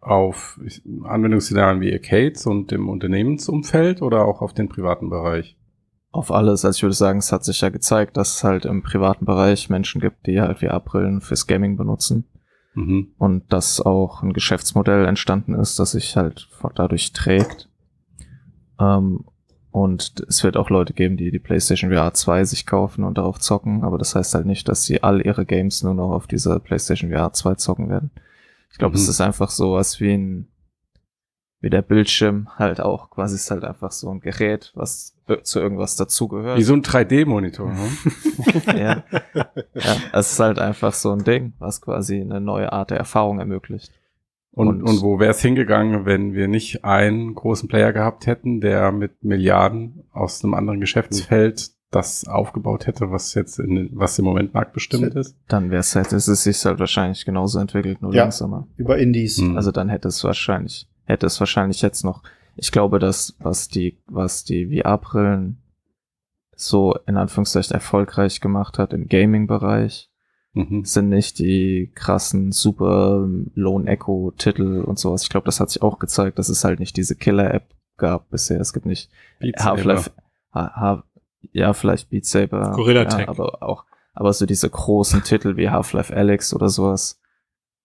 auf 0.00 0.58
Anwendungsszenarien 1.04 1.80
wie 1.80 1.92
Arcades 1.92 2.46
und 2.46 2.72
im 2.72 2.88
Unternehmensumfeld 2.88 4.02
oder 4.02 4.24
auch 4.24 4.40
auf 4.42 4.52
den 4.54 4.68
privaten 4.68 5.10
Bereich? 5.10 5.56
Auf 6.12 6.32
alles, 6.32 6.64
also 6.64 6.76
ich 6.76 6.82
würde 6.82 6.94
sagen, 6.94 7.18
es 7.20 7.30
hat 7.30 7.44
sich 7.44 7.60
ja 7.60 7.68
gezeigt, 7.68 8.16
dass 8.16 8.36
es 8.36 8.44
halt 8.44 8.64
im 8.64 8.82
privaten 8.82 9.26
Bereich 9.26 9.70
Menschen 9.70 10.00
gibt, 10.00 10.26
die 10.26 10.40
halt 10.40 10.58
VR-Brillen 10.58 11.20
fürs 11.20 11.46
Gaming 11.46 11.76
benutzen 11.76 12.24
Mhm. 12.74 13.08
und 13.18 13.52
dass 13.52 13.80
auch 13.80 14.22
ein 14.22 14.32
Geschäftsmodell 14.32 15.04
entstanden 15.04 15.54
ist, 15.54 15.80
das 15.80 15.90
sich 15.92 16.16
halt 16.16 16.48
dadurch 16.76 17.12
trägt. 17.12 17.68
Ähm, 18.78 19.24
und 19.72 20.24
es 20.28 20.42
wird 20.42 20.56
auch 20.56 20.70
Leute 20.70 20.92
geben, 20.94 21.16
die 21.16 21.30
die 21.30 21.38
PlayStation 21.38 21.90
VR 21.92 22.12
2 22.14 22.44
sich 22.44 22.66
kaufen 22.66 23.04
und 23.04 23.18
darauf 23.18 23.38
zocken, 23.38 23.84
aber 23.84 23.98
das 23.98 24.14
heißt 24.14 24.34
halt 24.34 24.46
nicht, 24.46 24.68
dass 24.68 24.84
sie 24.84 25.02
all 25.02 25.24
ihre 25.24 25.46
Games 25.46 25.82
nur 25.82 25.94
noch 25.94 26.10
auf 26.10 26.26
dieser 26.26 26.58
PlayStation 26.58 27.10
VR 27.10 27.32
2 27.32 27.54
zocken 27.54 27.88
werden. 27.88 28.10
Ich 28.72 28.78
glaube, 28.78 28.96
es 28.96 29.04
Mhm. 29.04 29.10
ist 29.10 29.20
einfach 29.20 29.50
so 29.50 29.74
was 29.74 30.00
wie 30.00 30.12
ein, 30.12 30.48
wie 31.60 31.70
der 31.70 31.82
Bildschirm 31.82 32.48
halt 32.56 32.80
auch, 32.80 33.10
quasi 33.10 33.34
ist 33.36 33.50
halt 33.50 33.64
einfach 33.64 33.92
so 33.92 34.10
ein 34.10 34.20
Gerät, 34.20 34.72
was 34.74 35.14
zu 35.42 35.60
irgendwas 35.60 35.94
dazugehört. 35.94 36.58
Wie 36.58 36.62
so 36.62 36.72
ein 36.72 36.82
3D-Monitor. 36.82 37.70
Ne? 37.72 37.88
ja. 38.66 39.04
ja, 39.74 39.96
es 40.12 40.32
ist 40.32 40.40
halt 40.40 40.58
einfach 40.58 40.92
so 40.94 41.12
ein 41.12 41.22
Ding, 41.22 41.52
was 41.58 41.80
quasi 41.80 42.20
eine 42.20 42.40
neue 42.40 42.72
Art 42.72 42.90
der 42.90 42.98
Erfahrung 42.98 43.38
ermöglicht. 43.38 43.92
Und, 44.52 44.68
Und- 44.68 44.82
und 44.82 45.02
wo 45.02 45.20
wäre 45.20 45.30
es 45.30 45.40
hingegangen, 45.40 46.04
wenn 46.06 46.34
wir 46.34 46.48
nicht 46.48 46.84
einen 46.84 47.34
großen 47.34 47.68
Player 47.68 47.92
gehabt 47.92 48.26
hätten, 48.26 48.60
der 48.60 48.90
mit 48.92 49.22
Milliarden 49.22 50.04
aus 50.12 50.42
einem 50.44 50.54
anderen 50.54 50.80
Geschäftsfeld 50.80 51.70
das 51.92 52.26
aufgebaut 52.26 52.86
hätte, 52.86 53.10
was 53.10 53.34
jetzt 53.34 53.58
in, 53.58 53.90
was 53.92 54.18
im 54.18 54.24
Moment 54.24 54.54
marktbestimmt 54.54 55.14
ist? 55.16 55.36
Dann 55.48 55.70
wäre 55.70 55.80
es 55.80 55.94
halt, 55.96 56.12
es 56.12 56.28
ist 56.28 56.44
sich 56.44 56.64
halt 56.64 56.78
wahrscheinlich 56.78 57.24
genauso 57.24 57.58
entwickelt, 57.58 58.00
nur 58.02 58.14
Ja. 58.14 58.22
langsamer. 58.22 58.66
Über 58.76 58.98
Indies. 58.98 59.38
Hm. 59.38 59.56
Also 59.56 59.72
dann 59.72 59.88
hätte 59.88 60.08
es 60.08 60.22
wahrscheinlich, 60.22 60.88
hätte 61.04 61.26
es 61.26 61.38
wahrscheinlich 61.40 61.82
jetzt 61.82 62.04
noch, 62.04 62.22
ich 62.56 62.70
glaube, 62.70 62.98
dass, 63.00 63.36
was 63.40 63.68
die, 63.68 63.98
was 64.06 64.44
die 64.44 64.66
VR-Brillen 64.80 65.62
so 66.54 66.94
in 67.06 67.16
Anführungszeichen 67.16 67.74
erfolgreich 67.74 68.40
gemacht 68.40 68.78
hat 68.78 68.92
im 68.92 69.08
Gaming-Bereich, 69.08 70.09
Mhm. 70.52 70.84
sind 70.84 71.08
nicht 71.10 71.38
die 71.38 71.92
krassen 71.94 72.50
super 72.50 73.24
Lone 73.54 73.88
Echo 73.88 74.32
Titel 74.36 74.82
und 74.84 74.98
sowas. 74.98 75.22
Ich 75.22 75.28
glaube, 75.28 75.44
das 75.46 75.60
hat 75.60 75.70
sich 75.70 75.80
auch 75.82 75.98
gezeigt, 76.00 76.38
dass 76.40 76.48
es 76.48 76.64
halt 76.64 76.80
nicht 76.80 76.96
diese 76.96 77.14
Killer-App 77.14 77.68
gab 77.98 78.28
bisher. 78.30 78.60
Es 78.60 78.72
gibt 78.72 78.86
nicht. 78.86 79.10
Half-Life, 79.58 80.10
Ha- 80.52 80.72
Ha- 80.74 81.04
ja, 81.52 81.72
vielleicht 81.72 82.10
Beat 82.10 82.24
Saber. 82.26 82.72
Gorilla 82.74 83.04
ja. 83.04 83.28
Aber 83.28 83.62
auch, 83.62 83.84
aber 84.12 84.32
so 84.32 84.44
diese 84.44 84.68
großen 84.68 85.22
Titel 85.22 85.56
wie 85.56 85.70
Half-Life 85.70 86.14
Alex 86.14 86.52
oder 86.52 86.68
sowas, 86.68 87.20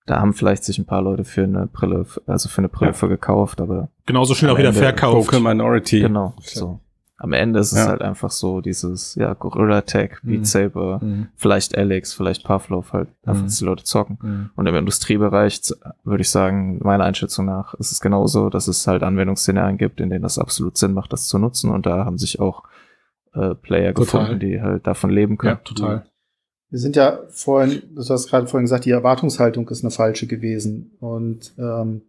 da 0.07 0.19
haben 0.19 0.33
vielleicht 0.33 0.63
sich 0.63 0.77
ein 0.79 0.85
paar 0.85 1.01
Leute 1.03 1.23
für 1.23 1.43
eine 1.43 1.67
Brille, 1.67 2.05
also 2.25 2.49
für 2.49 2.59
eine 2.59 2.69
Brille 2.69 2.91
Ja. 2.91 2.93
für 2.97 3.09
gekauft, 3.09 3.61
aber 3.61 3.89
Genauso 4.07 4.33
schnell 4.35 4.51
auch 4.51 4.57
wieder 4.57 4.69
Ende 4.69 4.79
verkauft. 4.81 5.27
Vocal 5.27 5.39
Minority. 5.39 5.99
genau, 6.01 6.33
so. 6.41 6.79
Am 7.17 7.31
Ende 7.33 7.59
ist 7.59 7.71
es 7.71 7.77
Ja. 7.79 7.87
halt 7.87 8.01
einfach 8.01 8.29
so 8.29 8.59
dieses, 8.61 9.15
ja, 9.15 9.33
Gorilla 9.33 9.81
Tech, 9.81 10.17
Beat 10.23 10.39
Mhm. 10.39 10.45
Saber, 10.45 10.99
Mhm. 11.01 11.27
vielleicht 11.35 11.77
Alex, 11.77 12.13
vielleicht 12.13 12.43
Pavlov, 12.43 12.91
halt 12.93 13.07
einfach, 13.23 13.41
Mhm. 13.41 13.45
dass 13.45 13.57
die 13.59 13.65
Leute 13.65 13.83
zocken. 13.85 14.17
Mhm. 14.21 14.49
Und 14.55 14.67
im 14.67 14.75
Industriebereich 14.75 15.61
würde 16.03 16.21
ich 16.21 16.29
sagen, 16.29 16.79
meiner 16.83 17.05
Einschätzung 17.05 17.45
nach 17.45 17.73
ist 17.75 17.91
es 17.93 18.01
genauso, 18.01 18.49
dass 18.49 18.67
es 18.67 18.85
halt 18.87 19.01
Anwendungsszenarien 19.03 19.77
gibt, 19.77 20.01
in 20.01 20.09
denen 20.09 20.23
das 20.23 20.37
absolut 20.37 20.77
Sinn 20.77 20.93
macht, 20.93 21.13
das 21.13 21.27
zu 21.27 21.37
nutzen. 21.39 21.69
Und 21.71 21.85
da 21.85 22.03
haben 22.05 22.17
sich 22.17 22.39
auch 22.39 22.63
äh, 23.33 23.53
Player 23.55 23.93
Total. 23.93 24.21
gefunden, 24.27 24.39
die 24.39 24.61
halt 24.61 24.87
davon 24.87 25.09
leben 25.09 25.33
Ja, 25.33 25.37
können. 25.55 25.59
total. 25.65 26.05
Wir 26.69 26.79
sind 26.79 26.95
ja 26.95 27.19
vorhin, 27.29 27.81
du 27.93 28.01
hast 28.01 28.29
gerade 28.29 28.47
vorhin 28.47 28.63
gesagt, 28.65 28.85
die 28.85 28.91
Erwartungshaltung 28.91 29.67
ist 29.69 29.83
eine 29.83 29.91
falsche 29.91 30.25
gewesen. 30.25 30.91
Und 30.99 31.53
ähm, 31.57 32.01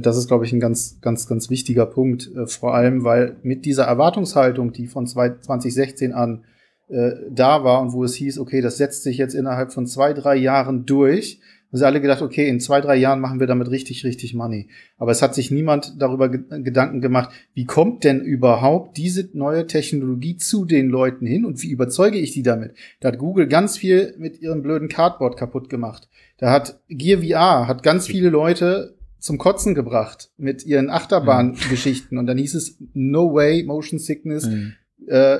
das 0.00 0.16
ist, 0.16 0.28
glaube 0.28 0.44
ich, 0.44 0.52
ein 0.52 0.60
ganz, 0.60 0.98
ganz, 1.00 1.26
ganz 1.26 1.50
wichtiger 1.50 1.86
Punkt. 1.86 2.30
Äh, 2.34 2.46
vor 2.46 2.74
allem, 2.74 3.04
weil 3.04 3.36
mit 3.42 3.64
dieser 3.64 3.84
Erwartungshaltung, 3.84 4.72
die 4.72 4.86
von 4.86 5.06
zwei- 5.06 5.36
2016 5.38 6.12
an 6.12 6.44
äh, 6.88 7.12
da 7.30 7.64
war 7.64 7.80
und 7.80 7.92
wo 7.92 8.04
es 8.04 8.14
hieß, 8.14 8.38
okay, 8.38 8.60
das 8.60 8.76
setzt 8.76 9.02
sich 9.02 9.18
jetzt 9.18 9.34
innerhalb 9.34 9.72
von 9.72 9.86
zwei, 9.86 10.12
drei 10.12 10.36
Jahren 10.36 10.84
durch, 10.86 11.40
haben 11.72 11.78
sie 11.78 11.86
alle 11.86 12.02
gedacht, 12.02 12.20
okay, 12.20 12.48
in 12.48 12.60
zwei, 12.60 12.82
drei 12.82 12.96
Jahren 12.96 13.20
machen 13.20 13.40
wir 13.40 13.46
damit 13.46 13.70
richtig, 13.70 14.04
richtig 14.04 14.34
Money. 14.34 14.68
Aber 14.98 15.10
es 15.10 15.22
hat 15.22 15.34
sich 15.34 15.50
niemand 15.50 15.94
darüber 16.00 16.28
ge 16.28 16.40
Gedanken 16.62 17.00
gemacht, 17.00 17.30
wie 17.54 17.64
kommt 17.64 18.04
denn 18.04 18.20
überhaupt 18.20 18.98
diese 18.98 19.30
neue 19.32 19.66
Technologie 19.66 20.36
zu 20.36 20.66
den 20.66 20.90
Leuten 20.90 21.24
hin 21.24 21.46
und 21.46 21.62
wie 21.62 21.70
überzeuge 21.70 22.18
ich 22.18 22.32
die 22.32 22.42
damit? 22.42 22.74
Da 23.00 23.08
hat 23.08 23.18
Google 23.18 23.46
ganz 23.46 23.78
viel 23.78 24.14
mit 24.18 24.42
ihrem 24.42 24.62
blöden 24.62 24.88
Cardboard 24.88 25.38
kaputt 25.38 25.70
gemacht. 25.70 26.10
Da 26.36 26.50
hat 26.50 26.78
Gear 26.88 27.22
VR 27.22 27.68
hat 27.68 27.82
ganz 27.82 28.06
viele 28.06 28.28
Leute 28.28 28.96
zum 29.22 29.38
Kotzen 29.38 29.74
gebracht 29.74 30.30
mit 30.36 30.66
ihren 30.66 30.90
Achterbahn-Geschichten. 30.90 32.18
Und 32.18 32.26
dann 32.26 32.38
hieß 32.38 32.54
es, 32.56 32.76
no 32.92 33.32
way, 33.32 33.62
Motion 33.62 33.98
Sickness, 34.00 34.46
Mhm. 34.46 34.72
äh, 35.06 35.38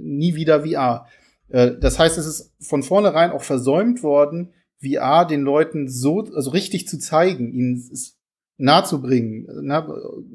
nie 0.00 0.34
wieder 0.36 0.64
VR. 0.64 1.06
Äh, 1.48 1.72
das 1.80 1.98
heißt, 1.98 2.16
es 2.16 2.26
ist 2.26 2.52
von 2.60 2.82
vornherein 2.84 3.32
auch 3.32 3.42
versäumt 3.42 4.02
worden, 4.02 4.50
VR 4.80 5.26
den 5.26 5.42
Leuten 5.42 5.88
so, 5.88 6.20
also 6.34 6.50
richtig 6.50 6.86
zu 6.86 6.98
zeigen, 6.98 7.52
ihnen 7.52 7.74
es 7.92 8.16
nahezubringen, 8.56 9.48
na, 9.62 9.86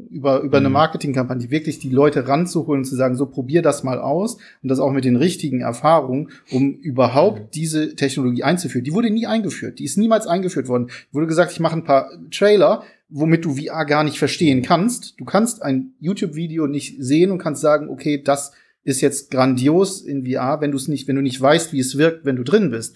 über, 0.09 0.41
über 0.41 0.57
eine 0.57 0.67
Mhm. 0.67 0.73
Marketingkampagne, 0.73 1.51
wirklich 1.51 1.79
die 1.79 1.89
Leute 1.89 2.27
ranzuholen 2.27 2.81
und 2.81 2.85
zu 2.85 2.95
sagen, 2.95 3.15
so 3.15 3.25
probier 3.25 3.61
das 3.61 3.83
mal 3.83 3.99
aus 3.99 4.37
und 4.61 4.69
das 4.69 4.79
auch 4.79 4.91
mit 4.91 5.05
den 5.05 5.15
richtigen 5.15 5.61
Erfahrungen, 5.61 6.29
um 6.51 6.73
überhaupt 6.73 7.55
diese 7.55 7.95
Technologie 7.95 8.43
einzuführen. 8.43 8.83
Die 8.83 8.93
wurde 8.93 9.09
nie 9.09 9.25
eingeführt, 9.25 9.79
die 9.79 9.85
ist 9.85 9.97
niemals 9.97 10.27
eingeführt 10.27 10.67
worden. 10.67 10.89
Wurde 11.11 11.27
gesagt, 11.27 11.53
ich 11.53 11.61
mache 11.61 11.77
ein 11.77 11.85
paar 11.85 12.09
Trailer, 12.29 12.83
womit 13.07 13.45
du 13.45 13.55
VR 13.55 13.85
gar 13.85 14.03
nicht 14.03 14.19
verstehen 14.19 14.63
kannst. 14.63 15.19
Du 15.19 15.25
kannst 15.25 15.63
ein 15.63 15.93
YouTube-Video 15.99 16.67
nicht 16.67 16.97
sehen 16.99 17.31
und 17.31 17.39
kannst 17.39 17.61
sagen, 17.61 17.89
okay, 17.89 18.21
das 18.21 18.51
ist 18.83 19.01
jetzt 19.01 19.31
grandios 19.31 20.01
in 20.01 20.25
VR, 20.25 20.61
wenn 20.61 20.71
du 20.71 20.77
es 20.77 20.87
nicht, 20.87 21.07
wenn 21.07 21.15
du 21.15 21.21
nicht 21.21 21.39
weißt, 21.39 21.73
wie 21.73 21.79
es 21.79 21.97
wirkt, 21.97 22.25
wenn 22.25 22.35
du 22.35 22.43
drin 22.43 22.71
bist. 22.71 22.95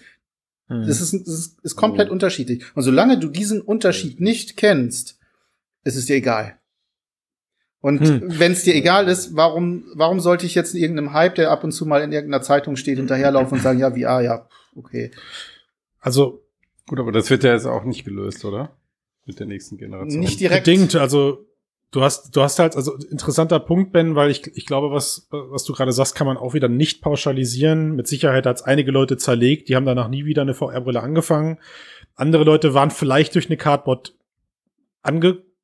Mhm. 0.67 0.87
Das 0.87 1.01
ist, 1.01 1.13
das 1.13 1.33
ist, 1.33 1.59
ist 1.63 1.75
komplett 1.75 2.09
unterschiedlich. 2.09 2.63
Und 2.75 2.83
solange 2.83 3.19
du 3.19 3.27
diesen 3.27 3.61
Unterschied 3.61 4.19
nicht 4.19 4.57
kennst, 4.57 5.19
ist 5.83 5.95
es 5.95 6.05
dir 6.05 6.15
egal. 6.15 6.57
Und 7.81 7.99
Hm. 7.99 8.39
wenn 8.39 8.53
es 8.53 8.63
dir 8.63 8.75
egal 8.75 9.09
ist, 9.09 9.35
warum, 9.35 9.83
warum 9.93 10.21
sollte 10.21 10.45
ich 10.45 10.55
jetzt 10.55 10.73
in 10.73 10.81
irgendeinem 10.81 11.11
Hype, 11.11 11.35
der 11.35 11.51
ab 11.51 11.65
und 11.65 11.73
zu 11.73 11.85
mal 11.85 12.01
in 12.01 12.13
irgendeiner 12.13 12.41
Zeitung 12.41 12.77
steht, 12.77 12.97
hinterherlaufen 12.97 13.57
und 13.57 13.61
sagen, 13.63 13.79
ja, 13.79 13.91
VR, 13.91 14.21
ja, 14.21 14.47
okay. 14.73 15.11
Also 15.99 16.43
Gut, 16.87 16.99
aber 16.99 17.11
das 17.11 17.29
wird 17.29 17.43
ja 17.43 17.53
jetzt 17.53 17.65
auch 17.65 17.83
nicht 17.83 18.03
gelöst, 18.03 18.43
oder? 18.45 18.75
Mit 19.25 19.39
der 19.39 19.47
nächsten 19.47 19.77
Generation. 19.77 20.19
Nicht 20.19 20.39
direkt. 20.39 20.65
bedingt, 20.65 20.95
also 20.95 21.45
du 21.93 22.01
hast, 22.01 22.35
du 22.35 22.41
hast 22.41 22.59
halt, 22.59 22.75
also 22.75 22.95
interessanter 23.09 23.59
Punkt, 23.59 23.93
Ben, 23.93 24.15
weil 24.15 24.29
ich, 24.29 24.45
ich 24.57 24.65
glaube, 24.65 24.91
was, 24.91 25.27
was 25.29 25.63
du 25.63 25.73
gerade 25.73 25.93
sagst, 25.93 26.15
kann 26.15 26.27
man 26.27 26.37
auch 26.37 26.53
wieder 26.53 26.67
nicht 26.67 27.01
pauschalisieren. 27.01 27.95
Mit 27.95 28.07
Sicherheit 28.07 28.45
hat 28.45 28.57
es 28.57 28.63
einige 28.63 28.91
Leute 28.91 29.15
zerlegt, 29.17 29.69
die 29.69 29.75
haben 29.75 29.85
danach 29.85 30.09
nie 30.09 30.25
wieder 30.25 30.41
eine 30.41 30.53
VR-Brille 30.53 31.01
angefangen. 31.01 31.59
Andere 32.15 32.43
Leute 32.43 32.73
waren 32.73 32.91
vielleicht 32.91 33.35
durch 33.35 33.45
eine 33.47 33.57
Cardboard 33.57 34.15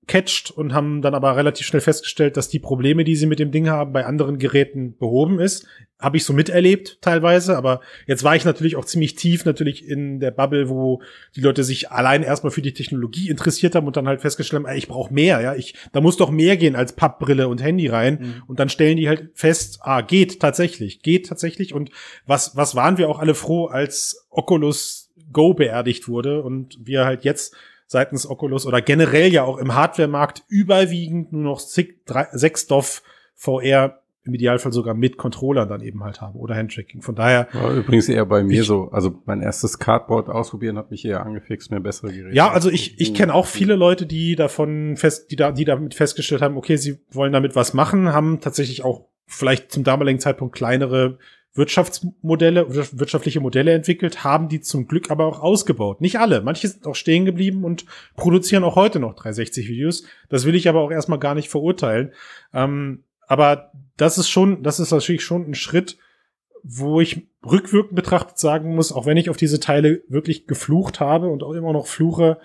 angecatcht 0.09 0.51
und 0.51 0.73
haben 0.73 1.01
dann 1.01 1.15
aber 1.15 1.35
relativ 1.35 1.65
schnell 1.67 1.81
festgestellt, 1.81 2.37
dass 2.37 2.49
die 2.49 2.59
Probleme, 2.59 3.03
die 3.03 3.15
sie 3.15 3.27
mit 3.27 3.39
dem 3.39 3.51
Ding 3.51 3.69
haben, 3.69 3.93
bei 3.93 4.05
anderen 4.05 4.39
Geräten 4.39 4.97
behoben 4.97 5.39
ist. 5.39 5.65
Habe 5.99 6.17
ich 6.17 6.23
so 6.23 6.31
miterlebt 6.31 6.99
teilweise, 7.01 7.57
aber 7.57 7.81
jetzt 8.07 8.23
war 8.23 8.35
ich 8.35 8.45
natürlich 8.45 8.77
auch 8.77 8.85
ziemlich 8.85 9.15
tief 9.15 9.43
natürlich 9.43 9.85
in 9.85 10.19
der 10.19 10.31
Bubble, 10.31 10.69
wo 10.69 11.01
die 11.35 11.41
Leute 11.41 11.63
sich 11.63 11.91
allein 11.91 12.23
erstmal 12.23 12.51
für 12.51 12.61
die 12.61 12.73
Technologie 12.73 13.29
interessiert 13.29 13.75
haben 13.75 13.85
und 13.85 13.97
dann 13.97 14.07
halt 14.07 14.21
festgestellt 14.21 14.63
haben, 14.63 14.71
ey, 14.71 14.77
ich 14.77 14.87
brauche 14.87 15.13
mehr, 15.13 15.41
ja, 15.41 15.55
ich, 15.55 15.75
da 15.91 15.99
muss 15.99 16.15
doch 16.15 16.31
mehr 16.31 16.55
gehen 16.55 16.75
als 16.75 16.93
Pappbrille 16.93 17.49
und 17.49 17.61
Handy 17.61 17.87
rein. 17.87 18.19
Mhm. 18.21 18.43
Und 18.47 18.59
dann 18.59 18.69
stellen 18.69 18.97
die 18.97 19.09
halt 19.09 19.29
fest, 19.33 19.79
ah, 19.81 20.01
geht 20.01 20.39
tatsächlich, 20.39 21.01
geht 21.01 21.27
tatsächlich. 21.27 21.73
Und 21.73 21.91
was, 22.25 22.55
was 22.55 22.75
waren 22.75 22.97
wir 22.97 23.09
auch 23.09 23.19
alle 23.19 23.35
froh, 23.35 23.65
als 23.65 24.25
Oculus 24.29 25.09
Go 25.31 25.53
beerdigt 25.53 26.07
wurde 26.07 26.41
und 26.41 26.79
wir 26.81 27.05
halt 27.05 27.23
jetzt 27.23 27.55
seitens 27.91 28.29
Oculus 28.29 28.67
oder 28.67 28.81
generell 28.81 29.33
ja 29.33 29.43
auch 29.43 29.57
im 29.57 29.73
Hardware-Markt 29.73 30.43
überwiegend 30.47 31.33
nur 31.33 31.41
noch 31.41 31.59
six- 31.59 31.95
drei- 32.05 32.27
sechs 32.31 32.67
DOF 32.67 33.01
VR 33.35 33.99
im 34.25 34.33
Idealfall 34.35 34.71
sogar 34.71 34.93
mit 34.93 35.17
Controllern 35.17 35.67
dann 35.67 35.81
eben 35.81 36.03
halt 36.03 36.21
haben 36.21 36.35
oder 36.37 36.53
Handtracking. 36.55 37.01
Von 37.01 37.15
daher, 37.15 37.47
War 37.53 37.73
übrigens 37.73 38.07
eher 38.07 38.27
bei 38.27 38.43
mir 38.43 38.61
Ich- 38.61 38.67
so. 38.67 38.89
Also 38.91 39.19
mein 39.25 39.41
erstes 39.41 39.79
Cardboard 39.79 40.29
ausprobieren 40.29 40.77
hat 40.77 40.91
mich 40.91 41.03
eher 41.03 41.25
angefixt, 41.25 41.71
mir 41.71 41.79
bessere 41.79 42.11
Geräte. 42.13 42.35
ja, 42.35 42.51
also 42.51 42.69
ich, 42.69 42.99
ich 43.01 43.15
kenne 43.15 43.33
auch 43.33 43.47
viele 43.47 43.75
Leute, 43.75 44.05
die 44.05 44.35
davon 44.35 44.95
fest, 44.95 45.31
die 45.31 45.35
da, 45.35 45.51
die 45.51 45.65
damit 45.65 45.95
festgestellt 45.95 46.43
haben, 46.43 46.57
okay, 46.57 46.75
sie 46.75 46.99
wollen 47.09 47.33
damit 47.33 47.55
was 47.55 47.73
machen, 47.73 48.13
haben 48.13 48.39
tatsächlich 48.39 48.83
auch 48.85 49.05
vielleicht 49.25 49.71
zum 49.71 49.83
damaligen 49.83 50.19
Zeitpunkt 50.19 50.53
kleinere 50.53 51.17
Wirtschaftsmodelle, 51.59 52.73
wir- 52.73 52.99
wirtschaftliche 52.99 53.39
Modelle 53.39 53.73
entwickelt, 53.73 54.23
haben 54.23 54.49
die 54.49 54.61
zum 54.61 54.87
Glück 54.87 55.11
aber 55.11 55.25
auch 55.27 55.39
ausgebaut. 55.41 56.01
Nicht 56.01 56.17
alle. 56.19 56.41
Manche 56.41 56.67
sind 56.67 56.87
auch 56.87 56.95
stehen 56.95 57.25
geblieben 57.25 57.63
und 57.63 57.85
produzieren 58.15 58.63
auch 58.63 58.75
heute 58.75 58.99
noch 58.99 59.13
360 59.13 59.69
Videos. 59.69 60.03
Das 60.29 60.45
will 60.45 60.55
ich 60.55 60.67
aber 60.67 60.81
auch 60.81 60.91
erstmal 60.91 61.19
gar 61.19 61.35
nicht 61.35 61.49
verurteilen. 61.49 62.13
Ähm, 62.53 63.03
aber 63.27 63.71
das 63.97 64.17
ist 64.17 64.29
schon, 64.29 64.63
das 64.63 64.79
ist 64.79 64.91
natürlich 64.91 65.23
schon 65.23 65.47
ein 65.47 65.53
Schritt, 65.53 65.97
wo 66.63 66.99
ich 66.99 67.27
rückwirkend 67.45 67.95
betrachtet 67.95 68.37
sagen 68.39 68.75
muss, 68.75 68.91
auch 68.91 69.05
wenn 69.05 69.17
ich 69.17 69.29
auf 69.29 69.37
diese 69.37 69.59
Teile 69.59 70.01
wirklich 70.09 70.47
geflucht 70.47 70.99
habe 70.99 71.27
und 71.27 71.43
auch 71.43 71.53
immer 71.53 71.71
noch 71.73 71.87
fluche, 71.87 72.39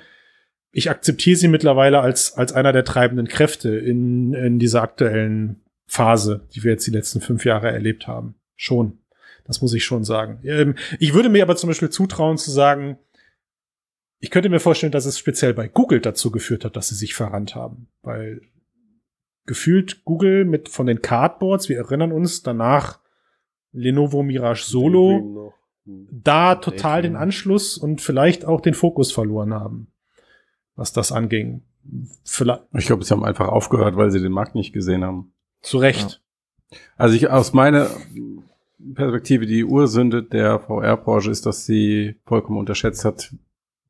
ich 0.70 0.90
akzeptiere 0.90 1.36
sie 1.36 1.48
mittlerweile 1.48 2.00
als, 2.00 2.34
als 2.36 2.52
einer 2.52 2.72
der 2.72 2.84
treibenden 2.84 3.28
Kräfte 3.28 3.76
in, 3.76 4.34
in 4.34 4.58
dieser 4.58 4.82
aktuellen 4.82 5.62
Phase, 5.86 6.46
die 6.54 6.64
wir 6.64 6.72
jetzt 6.72 6.86
die 6.86 6.90
letzten 6.90 7.20
fünf 7.20 7.44
Jahre 7.44 7.70
erlebt 7.70 8.06
haben. 8.06 8.34
Schon. 8.56 8.98
Das 9.44 9.60
muss 9.60 9.74
ich 9.74 9.84
schon 9.84 10.04
sagen. 10.04 10.40
Ähm, 10.44 10.74
ich 10.98 11.14
würde 11.14 11.28
mir 11.28 11.42
aber 11.42 11.56
zum 11.56 11.68
Beispiel 11.68 11.90
zutrauen 11.90 12.38
zu 12.38 12.50
sagen, 12.50 12.98
ich 14.20 14.30
könnte 14.30 14.48
mir 14.48 14.60
vorstellen, 14.60 14.92
dass 14.92 15.04
es 15.04 15.18
speziell 15.18 15.52
bei 15.52 15.68
Google 15.68 16.00
dazu 16.00 16.30
geführt 16.30 16.64
hat, 16.64 16.76
dass 16.76 16.88
sie 16.88 16.94
sich 16.94 17.14
verrannt 17.14 17.54
haben. 17.54 17.88
Weil 18.02 18.40
gefühlt 19.44 20.04
Google 20.04 20.46
mit 20.46 20.70
von 20.70 20.86
den 20.86 21.02
Cardboards, 21.02 21.68
wir 21.68 21.76
erinnern 21.76 22.12
uns 22.12 22.42
danach 22.42 23.00
Lenovo 23.72 24.22
Mirage 24.22 24.64
Solo. 24.64 25.52
Hm. 25.86 26.08
da 26.10 26.54
total 26.54 27.02
den 27.02 27.12
Daydream. 27.12 27.22
Anschluss 27.22 27.76
und 27.76 28.00
vielleicht 28.00 28.44
auch 28.44 28.60
den 28.60 28.74
Fokus 28.74 29.12
verloren 29.12 29.52
haben, 29.52 29.88
was 30.76 30.92
das 30.92 31.12
anging. 31.12 31.62
Vielleicht 32.24 32.62
Ich 32.72 32.86
glaube, 32.86 33.04
sie 33.04 33.12
haben 33.12 33.24
einfach 33.24 33.48
aufgehört, 33.48 33.96
weil 33.96 34.10
sie 34.10 34.22
den 34.22 34.32
Markt 34.32 34.54
nicht 34.54 34.72
gesehen 34.72 35.04
haben. 35.04 35.34
zu 35.60 35.76
Recht. 35.78 36.22
Also 36.96 37.14
ich 37.14 37.28
aus 37.28 37.52
meiner 37.52 37.90
Perspektive, 38.94 39.46
die 39.46 39.64
Ursünde 39.64 40.22
der 40.22 40.58
VR-Branche 40.60 41.30
ist, 41.30 41.46
dass 41.46 41.64
sie 41.64 42.16
vollkommen 42.26 42.58
unterschätzt 42.58 43.04
hat, 43.04 43.34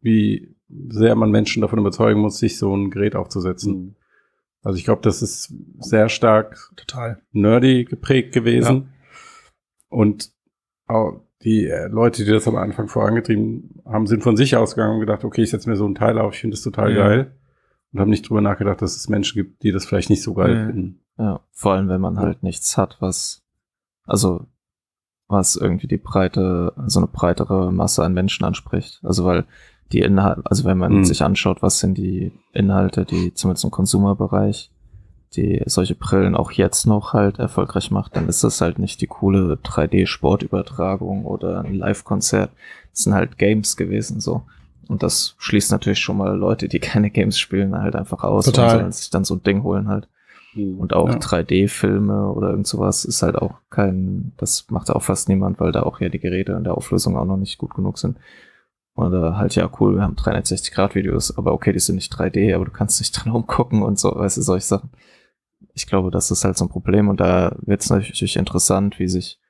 wie 0.00 0.54
sehr 0.88 1.14
man 1.14 1.30
Menschen 1.30 1.62
davon 1.62 1.78
überzeugen 1.78 2.20
muss, 2.20 2.38
sich 2.38 2.58
so 2.58 2.74
ein 2.76 2.90
Gerät 2.90 3.16
aufzusetzen. 3.16 3.74
Hm. 3.74 3.94
Also 4.62 4.78
ich 4.78 4.84
glaube, 4.84 5.02
das 5.02 5.20
ist 5.22 5.52
sehr 5.80 6.08
stark 6.08 6.72
Total. 6.76 7.20
nerdy 7.32 7.84
geprägt 7.84 8.32
gewesen. 8.32 8.88
Und 9.88 10.32
auch 10.86 11.20
die 11.42 11.66
äh, 11.66 11.88
Leute, 11.88 12.24
die 12.24 12.30
das 12.30 12.48
am 12.48 12.56
Anfang 12.56 12.88
vorangetrieben 12.88 13.82
haben, 13.84 14.06
sind 14.06 14.22
von 14.22 14.36
sich 14.36 14.56
ausgegangen 14.56 14.94
und 14.94 15.00
gedacht, 15.00 15.24
okay, 15.24 15.42
ich 15.42 15.50
setze 15.50 15.68
mir 15.68 15.76
so 15.76 15.86
ein 15.86 15.94
Teil 15.94 16.18
auf, 16.18 16.34
ich 16.34 16.40
finde 16.40 16.54
das 16.56 16.62
total 16.62 16.92
Ja. 16.94 17.06
geil. 17.08 17.34
Und 17.92 18.00
haben 18.00 18.10
nicht 18.10 18.28
drüber 18.28 18.40
nachgedacht, 18.40 18.82
dass 18.82 18.96
es 18.96 19.08
Menschen 19.08 19.36
gibt, 19.36 19.62
die 19.62 19.70
das 19.70 19.84
vielleicht 19.84 20.10
nicht 20.10 20.22
so 20.22 20.34
geil 20.34 20.54
Ja. 20.54 20.66
finden. 20.66 21.00
Ja, 21.18 21.40
vor 21.52 21.74
allem, 21.74 21.88
wenn 21.88 22.00
man 22.00 22.18
halt 22.18 22.42
nichts 22.42 22.76
hat, 22.76 22.96
was, 23.00 23.44
also, 24.04 24.46
was 25.28 25.56
irgendwie 25.56 25.86
die 25.86 25.96
breite, 25.96 26.72
so 26.86 27.00
eine 27.00 27.06
breitere 27.08 27.72
Masse 27.72 28.04
an 28.04 28.12
Menschen 28.14 28.44
anspricht. 28.44 29.00
Also, 29.02 29.24
weil 29.24 29.44
die 29.92 30.00
Inhalte, 30.00 30.42
also 30.44 30.64
wenn 30.64 30.78
man 30.78 30.92
Mhm. 30.98 31.04
sich 31.04 31.22
anschaut, 31.22 31.62
was 31.62 31.78
sind 31.78 31.96
die 31.98 32.32
Inhalte, 32.52 33.04
die 33.04 33.32
zumindest 33.34 33.64
im 33.64 33.70
Consumer-Bereich, 33.70 34.70
die 35.36 35.62
solche 35.66 35.94
Brillen 35.94 36.34
auch 36.36 36.52
jetzt 36.52 36.86
noch 36.86 37.12
halt 37.12 37.38
erfolgreich 37.38 37.90
macht, 37.90 38.14
dann 38.16 38.28
ist 38.28 38.44
das 38.44 38.60
halt 38.60 38.78
nicht 38.78 39.00
die 39.00 39.06
coole 39.08 39.58
3D-Sportübertragung 40.28 41.24
oder 41.24 41.60
ein 41.64 41.74
Live-Konzert. 41.74 42.50
Das 42.92 43.02
sind 43.04 43.14
halt 43.14 43.38
Games 43.38 43.76
gewesen, 43.76 44.20
so. 44.20 44.42
Und 44.88 45.02
das 45.02 45.34
schließt 45.38 45.72
natürlich 45.72 45.98
schon 46.00 46.18
mal 46.18 46.36
Leute, 46.36 46.68
die 46.68 46.78
keine 46.80 47.10
Games 47.10 47.38
spielen, 47.38 47.76
halt 47.76 47.96
einfach 47.96 48.22
aus 48.24 48.46
Total. 48.46 48.84
und 48.84 48.94
sich 48.94 49.10
dann 49.10 49.24
so 49.24 49.34
ein 49.34 49.42
Ding 49.42 49.62
holen 49.62 49.88
halt. 49.88 50.08
Hm. 50.54 50.78
Und 50.78 50.94
auch 50.94 51.08
Ja. 51.08 51.16
3D-Filme 51.16 52.30
oder 52.30 52.50
irgend 52.50 52.66
sowas 52.66 53.04
ist 53.04 53.22
halt 53.22 53.36
auch 53.36 53.54
kein, 53.70 54.32
das 54.36 54.66
macht 54.70 54.90
auch 54.90 55.02
fast 55.02 55.28
niemand, 55.28 55.60
weil 55.60 55.72
da 55.72 55.82
auch 55.82 56.00
ja 56.00 56.08
die 56.08 56.20
Geräte 56.20 56.52
in 56.52 56.64
der 56.64 56.76
Auflösung 56.76 57.16
auch 57.16 57.24
noch 57.24 57.36
nicht 57.36 57.58
gut 57.58 57.74
genug 57.74 57.98
sind. 57.98 58.18
Oder 58.96 59.36
halt, 59.36 59.56
ja, 59.56 59.68
cool, 59.80 59.96
wir 59.96 60.02
haben 60.02 60.14
360-Grad-Videos, 60.14 61.36
aber 61.36 61.52
okay, 61.52 61.72
die 61.72 61.80
sind 61.80 61.96
nicht 61.96 62.14
3D, 62.14 62.54
aber 62.54 62.64
du 62.64 62.70
kannst 62.70 63.00
nicht 63.00 63.10
dran 63.12 63.32
umgucken 63.32 63.82
und 63.82 63.98
so, 63.98 64.14
weißt 64.14 64.36
du, 64.36 64.42
solche 64.42 64.66
Sachen. 64.66 64.90
Ich 65.72 65.88
glaube, 65.88 66.12
das 66.12 66.30
ist 66.30 66.44
halt 66.44 66.56
so 66.56 66.64
ein 66.64 66.68
Problem 66.68 67.08
und 67.08 67.18
da 67.18 67.56
wird 67.62 67.82
es 67.82 67.90
natürlich 67.90 68.36
interessant, 68.36 69.00
wie 69.00 69.08
sich, 69.08 69.40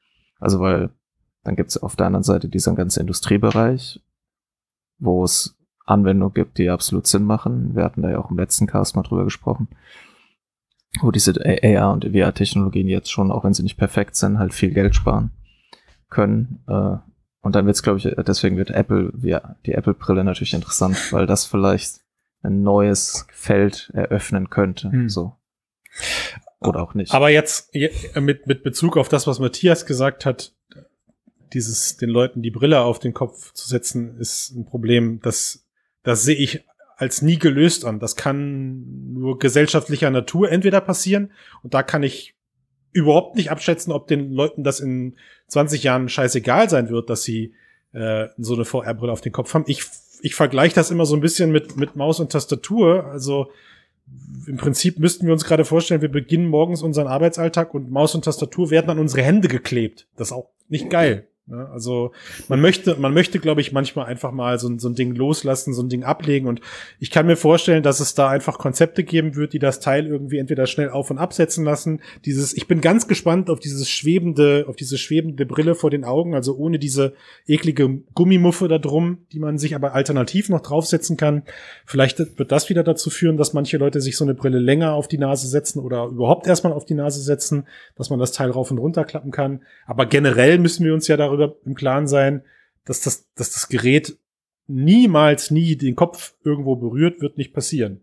also 0.40 0.60
weil 0.60 0.90
dann 1.42 1.56
gibt 1.56 1.68
es 1.70 1.82
auf 1.82 1.94
der 1.94 2.06
anderen 2.06 2.22
Seite 2.22 2.48
diesen 2.48 2.74
ganzen 2.74 3.00
Industriebereich, 3.00 4.00
wo 4.98 5.24
es 5.24 5.54
Anwendungen 5.84 6.32
gibt, 6.32 6.56
die 6.56 6.70
absolut 6.70 7.06
Sinn 7.06 7.24
machen. 7.24 7.76
Wir 7.76 7.84
hatten 7.84 8.00
da 8.00 8.10
ja 8.10 8.18
auch 8.18 8.30
im 8.30 8.38
letzten 8.38 8.66
Cast 8.66 8.96
mal 8.96 9.02
drüber 9.02 9.24
gesprochen, 9.24 9.68
wo 11.00 11.10
diese 11.10 11.34
AR 11.44 11.92
und 11.92 12.04
VR-Technologien 12.04 12.88
jetzt 12.88 13.10
schon, 13.10 13.30
auch 13.30 13.44
wenn 13.44 13.54
sie 13.54 13.62
nicht 13.62 13.76
perfekt 13.76 14.16
sind, 14.16 14.38
halt 14.38 14.54
viel 14.54 14.70
Geld 14.70 14.94
sparen 14.94 15.30
können. 16.10 16.62
Äh, 16.68 16.96
und 17.40 17.54
dann 17.54 17.66
wird 17.66 17.76
es, 17.76 17.82
glaube 17.82 17.98
ich, 17.98 18.08
deswegen 18.26 18.56
wird 18.56 18.70
Apple, 18.70 19.12
ja, 19.22 19.56
die 19.66 19.72
Apple-Brille 19.72 20.24
natürlich 20.24 20.54
interessant, 20.54 21.12
weil 21.12 21.26
das 21.26 21.44
vielleicht 21.44 22.00
ein 22.42 22.62
neues 22.62 23.26
Feld 23.32 23.90
eröffnen 23.94 24.50
könnte. 24.50 24.90
Hm. 24.90 25.08
So. 25.08 25.34
Oder 26.60 26.82
auch 26.82 26.94
nicht. 26.94 27.12
Aber 27.12 27.28
jetzt 27.30 27.74
je- 27.74 27.90
mit, 28.20 28.46
mit 28.46 28.62
Bezug 28.62 28.96
auf 28.96 29.08
das, 29.08 29.26
was 29.26 29.38
Matthias 29.40 29.84
gesagt 29.86 30.24
hat, 30.24 30.54
dieses, 31.52 31.96
den 31.98 32.08
Leuten 32.10 32.42
die 32.42 32.50
Brille 32.50 32.80
auf 32.80 32.98
den 32.98 33.12
Kopf 33.14 33.52
zu 33.52 33.68
setzen, 33.68 34.18
ist 34.18 34.50
ein 34.52 34.64
Problem, 34.64 35.20
das, 35.22 35.66
das 36.02 36.22
sehe 36.22 36.36
ich 36.36 36.64
als 36.96 37.22
nie 37.22 37.38
gelöst 37.38 37.84
an. 37.84 37.98
Das 37.98 38.16
kann 38.16 39.12
nur 39.14 39.38
gesellschaftlicher 39.38 40.10
Natur 40.10 40.50
entweder 40.50 40.80
passieren 40.80 41.32
und 41.62 41.74
da 41.74 41.82
kann 41.82 42.02
ich 42.02 42.34
überhaupt 42.92 43.36
nicht 43.36 43.50
abschätzen, 43.50 43.92
ob 43.92 44.06
den 44.06 44.32
Leuten 44.32 44.62
das 44.62 44.80
in 44.80 45.16
20 45.48 45.82
Jahren 45.82 46.08
scheißegal 46.08 46.70
sein 46.70 46.88
wird, 46.88 47.10
dass 47.10 47.24
sie 47.24 47.54
äh, 47.92 48.28
so 48.38 48.54
eine 48.54 48.64
VR-Brille 48.64 49.12
auf 49.12 49.20
den 49.20 49.32
Kopf 49.32 49.52
haben. 49.52 49.64
Ich, 49.66 49.84
ich 50.22 50.34
vergleiche 50.34 50.76
das 50.76 50.90
immer 50.90 51.04
so 51.04 51.14
ein 51.14 51.20
bisschen 51.20 51.50
mit, 51.50 51.76
mit 51.76 51.96
Maus 51.96 52.20
und 52.20 52.30
Tastatur. 52.32 53.06
Also 53.06 53.50
im 54.46 54.56
Prinzip 54.56 54.98
müssten 54.98 55.26
wir 55.26 55.32
uns 55.32 55.44
gerade 55.44 55.64
vorstellen, 55.64 56.02
wir 56.02 56.10
beginnen 56.10 56.46
morgens 56.46 56.82
unseren 56.82 57.08
Arbeitsalltag 57.08 57.74
und 57.74 57.90
Maus 57.90 58.14
und 58.14 58.24
Tastatur 58.24 58.70
werden 58.70 58.90
an 58.90 58.98
unsere 58.98 59.22
Hände 59.22 59.48
geklebt. 59.48 60.06
Das 60.16 60.28
ist 60.28 60.32
auch 60.32 60.50
nicht 60.68 60.88
geil. 60.88 61.26
Ne? 61.46 61.68
Also 61.72 62.12
man 62.48 62.60
möchte, 62.60 62.96
man 62.96 63.12
möchte, 63.12 63.38
glaube 63.38 63.60
ich, 63.60 63.70
manchmal 63.72 64.06
einfach 64.06 64.32
mal 64.32 64.58
so, 64.58 64.68
ein- 64.68 64.78
so 64.78 64.88
ein 64.88 64.94
Ding 64.94 65.14
loslassen, 65.14 65.74
so 65.74 65.82
ein 65.82 65.90
Ding 65.90 66.02
ablegen. 66.02 66.48
Und 66.48 66.60
ich 67.00 67.10
kann 67.10 67.26
mir 67.26 67.36
vorstellen, 67.36 67.82
dass 67.82 68.00
es 68.00 68.14
da 68.14 68.30
einfach 68.30 68.56
Konzepte 68.58 69.04
geben 69.04 69.36
wird, 69.36 69.52
die 69.52 69.58
das 69.58 69.80
Teil 69.80 70.06
irgendwie 70.06 70.38
entweder 70.38 70.66
schnell 70.66 70.88
auf 70.88 71.10
und 71.10 71.18
absetzen 71.18 71.62
lassen. 71.64 72.00
Dieses, 72.24 72.54
ich 72.54 72.66
bin 72.66 72.80
ganz 72.80 73.08
gespannt 73.08 73.50
auf 73.50 73.60
dieses 73.60 73.90
schwebende, 73.90 74.64
auf 74.68 74.76
diese 74.76 74.96
schwebende 74.96 75.44
Brille 75.44 75.74
vor 75.74 75.90
den 75.90 76.04
Augen, 76.04 76.34
also 76.34 76.56
ohne 76.56 76.78
diese 76.78 77.12
eklige 77.46 77.90
Gummimuffe 78.14 78.66
da 78.68 78.78
drum, 78.78 79.18
die 79.32 79.38
man 79.38 79.58
sich 79.58 79.74
aber 79.74 79.92
alternativ 79.94 80.48
noch 80.48 80.60
draufsetzen 80.62 81.18
kann. 81.18 81.42
Vielleicht 81.84 82.18
wird 82.38 82.52
das 82.52 82.70
wieder 82.70 82.84
dazu 82.84 83.10
führen, 83.10 83.36
dass 83.36 83.52
manche 83.52 83.76
Leute 83.76 84.00
sich 84.00 84.16
so 84.16 84.24
eine 84.24 84.34
Brille 84.34 84.58
länger 84.60 84.94
auf 84.94 85.08
die 85.08 85.18
Nase 85.18 85.46
setzen 85.48 85.80
oder 85.80 86.06
überhaupt 86.06 86.46
erstmal 86.46 86.72
auf 86.72 86.86
die 86.86 86.94
Nase 86.94 87.20
setzen, 87.20 87.66
dass 87.96 88.08
man 88.08 88.18
das 88.18 88.32
Teil 88.32 88.50
rauf 88.50 88.70
und 88.70 88.78
runter 88.78 89.04
klappen 89.04 89.30
kann. 89.30 89.60
Aber 89.86 90.06
generell 90.06 90.58
müssen 90.58 90.86
wir 90.86 90.94
uns 90.94 91.06
ja 91.06 91.18
darüber 91.18 91.33
im 91.64 91.74
Klaren 91.74 92.06
sein, 92.06 92.42
dass 92.84 93.00
das, 93.00 93.26
dass 93.34 93.52
das 93.52 93.68
Gerät 93.68 94.16
niemals 94.66 95.50
nie 95.50 95.76
den 95.76 95.94
Kopf 95.96 96.34
irgendwo 96.44 96.76
berührt, 96.76 97.20
wird 97.20 97.36
nicht 97.38 97.52
passieren. 97.52 98.00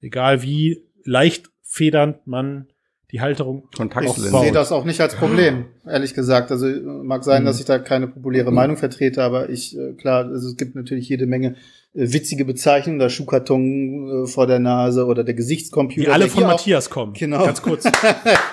Egal 0.00 0.42
wie 0.42 0.84
leicht 1.04 1.50
federnd 1.62 2.26
man 2.26 2.66
die 3.10 3.22
Halterung 3.22 3.68
Kontaktlinsen. 3.74 4.26
Ich 4.34 4.40
sehe 4.40 4.52
das 4.52 4.70
auch 4.70 4.84
nicht 4.84 5.00
als 5.00 5.14
Problem, 5.16 5.64
ehrlich 5.86 6.12
gesagt. 6.12 6.50
Also 6.50 6.66
äh, 6.68 6.78
mag 6.80 7.24
sein, 7.24 7.42
Mhm. 7.42 7.46
dass 7.46 7.58
ich 7.58 7.64
da 7.64 7.78
keine 7.78 8.06
populäre 8.06 8.52
Meinung 8.52 8.76
vertrete, 8.76 9.22
aber 9.22 9.48
ich, 9.48 9.76
äh, 9.78 9.94
klar, 9.94 10.26
also 10.26 10.46
es 10.48 10.56
gibt 10.58 10.74
natürlich 10.74 11.08
jede 11.08 11.24
Menge 11.26 11.56
äh, 11.94 12.12
witzige 12.12 12.44
Bezeichnungen, 12.44 12.98
der 12.98 13.08
Schuhkarton 13.08 14.26
vor 14.26 14.46
der 14.46 14.58
Nase 14.58 15.06
oder 15.06 15.24
der 15.24 15.32
Gesichtscomputer. 15.34 16.00
die 16.02 16.08
alle 16.08 16.28
von 16.28 16.36
hier 16.40 16.46
auch- 16.48 16.52
Matthias 16.52 16.90
kommen. 16.90 17.14
Genau. 17.14 17.46
Ganz 17.46 17.62
kurz. 17.62 17.84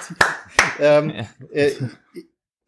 ähm, 0.80 1.12
äh, 1.52 1.72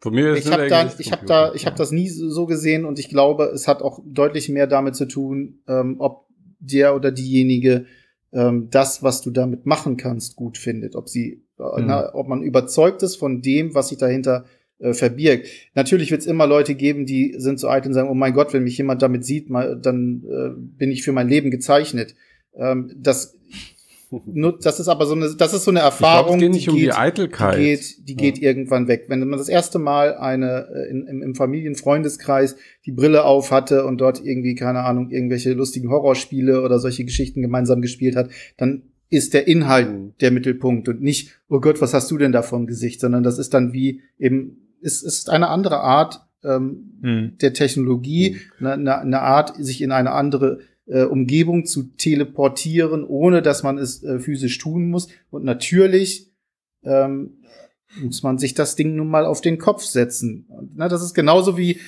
Von 0.00 0.14
mir 0.14 0.32
ist 0.32 0.46
ich 0.46 0.52
habe 0.52 0.68
da, 0.68 0.92
ich 0.98 1.12
habe 1.12 1.26
da, 1.26 1.52
ich 1.54 1.66
habe 1.66 1.76
das 1.76 1.90
nie 1.90 2.08
so 2.08 2.46
gesehen 2.46 2.84
und 2.84 2.98
ich 2.98 3.08
glaube, 3.08 3.44
es 3.46 3.66
hat 3.66 3.82
auch 3.82 4.00
deutlich 4.04 4.48
mehr 4.48 4.66
damit 4.66 4.94
zu 4.94 5.06
tun, 5.06 5.60
ähm, 5.66 5.96
ob 5.98 6.26
der 6.60 6.94
oder 6.94 7.10
diejenige 7.10 7.86
ähm, 8.32 8.68
das, 8.70 9.02
was 9.02 9.22
du 9.22 9.30
damit 9.30 9.66
machen 9.66 9.96
kannst, 9.96 10.36
gut 10.36 10.58
findet, 10.58 10.94
ob 10.94 11.08
sie, 11.08 11.42
äh, 11.58 11.80
Mhm. 11.80 11.86
na, 11.86 12.14
ob 12.14 12.28
man 12.28 12.42
überzeugt 12.42 13.02
ist 13.02 13.16
von 13.16 13.42
dem, 13.42 13.74
was 13.74 13.88
sich 13.88 13.98
dahinter 13.98 14.44
äh, 14.78 14.92
verbirgt. 14.92 15.48
Natürlich 15.74 16.10
wird 16.12 16.20
es 16.20 16.26
immer 16.26 16.46
Leute 16.46 16.74
geben, 16.76 17.04
die 17.04 17.34
sind 17.38 17.58
so 17.58 17.68
eitel 17.68 17.88
und 17.88 17.94
sagen, 17.94 18.10
oh 18.10 18.14
mein 18.14 18.34
Gott, 18.34 18.52
wenn 18.52 18.62
mich 18.62 18.78
jemand 18.78 19.02
damit 19.02 19.24
sieht, 19.24 19.50
mal, 19.50 19.76
dann 19.80 20.22
äh, 20.30 20.50
bin 20.56 20.92
ich 20.92 21.02
für 21.02 21.12
mein 21.12 21.28
Leben 21.28 21.50
gezeichnet. 21.50 22.14
Ähm, 22.54 22.92
das, 22.96 23.37
nur, 24.24 24.58
das 24.58 24.80
ist 24.80 24.88
aber 24.88 25.04
so 25.06 25.14
eine, 25.14 25.34
das 25.34 25.52
ist 25.52 25.64
so 25.64 25.70
eine 25.70 25.80
Erfahrung, 25.80 26.38
geht 26.38 26.50
nicht 26.50 26.66
die 26.66 26.70
um 26.70 26.76
die 26.76 26.82
geht, 26.84 26.96
Eitelkeit. 26.98 27.58
die 27.58 27.64
geht, 27.64 28.08
die 28.08 28.16
geht 28.16 28.38
irgendwann 28.38 28.88
weg. 28.88 29.04
Wenn 29.08 29.20
man 29.28 29.38
das 29.38 29.48
erste 29.48 29.78
Mal 29.78 30.14
eine 30.16 30.68
äh, 30.74 30.90
in, 30.90 31.06
im, 31.06 31.22
im 31.22 31.34
Familienfreundeskreis 31.34 32.56
die 32.86 32.92
Brille 32.92 33.24
auf 33.24 33.50
hatte 33.50 33.84
und 33.84 33.98
dort 34.00 34.24
irgendwie, 34.24 34.54
keine 34.54 34.80
Ahnung, 34.84 35.10
irgendwelche 35.10 35.52
lustigen 35.52 35.90
Horrorspiele 35.90 36.62
oder 36.62 36.78
solche 36.78 37.04
Geschichten 37.04 37.42
gemeinsam 37.42 37.82
gespielt 37.82 38.16
hat, 38.16 38.30
dann 38.56 38.82
ist 39.10 39.34
der 39.34 39.46
Inhalt 39.48 39.90
Mhm. 39.90 40.12
der 40.20 40.30
Mittelpunkt 40.30 40.88
und 40.88 41.00
nicht, 41.02 41.40
oh 41.48 41.60
Gott, 41.60 41.80
was 41.80 41.94
hast 41.94 42.10
du 42.10 42.18
denn 42.18 42.32
da 42.32 42.42
vom 42.42 42.66
Gesicht, 42.66 43.00
sondern 43.00 43.22
das 43.22 43.38
ist 43.38 43.54
dann 43.54 43.72
wie 43.72 44.02
eben, 44.18 44.68
es 44.82 45.02
ist 45.02 45.30
eine 45.30 45.48
andere 45.48 45.80
Art 45.80 46.20
ähm, 46.44 46.92
Hm. 47.02 47.32
der 47.40 47.52
Technologie, 47.52 48.36
eine, 48.60 48.72
eine, 48.72 48.98
eine 48.98 49.20
Art, 49.20 49.54
sich 49.56 49.80
in 49.82 49.92
eine 49.92 50.12
andere 50.12 50.60
äh, 50.88 51.04
Umgebung 51.04 51.64
zu 51.66 51.84
teleportieren, 51.96 53.04
ohne 53.04 53.42
dass 53.42 53.62
man 53.62 53.78
es 53.78 54.02
äh, 54.02 54.18
physisch 54.18 54.58
tun 54.58 54.90
muss. 54.90 55.08
Und 55.30 55.44
natürlich 55.44 56.30
ähm, 56.84 57.38
muss 58.02 58.22
man 58.22 58.38
sich 58.38 58.54
das 58.54 58.76
Ding 58.76 58.96
nun 58.96 59.08
mal 59.08 59.24
auf 59.24 59.40
den 59.40 59.58
Kopf 59.58 59.82
setzen. 59.82 60.46
Na, 60.74 60.88
das 60.88 61.02
ist 61.02 61.14
genauso 61.14 61.56
wie 61.56 61.80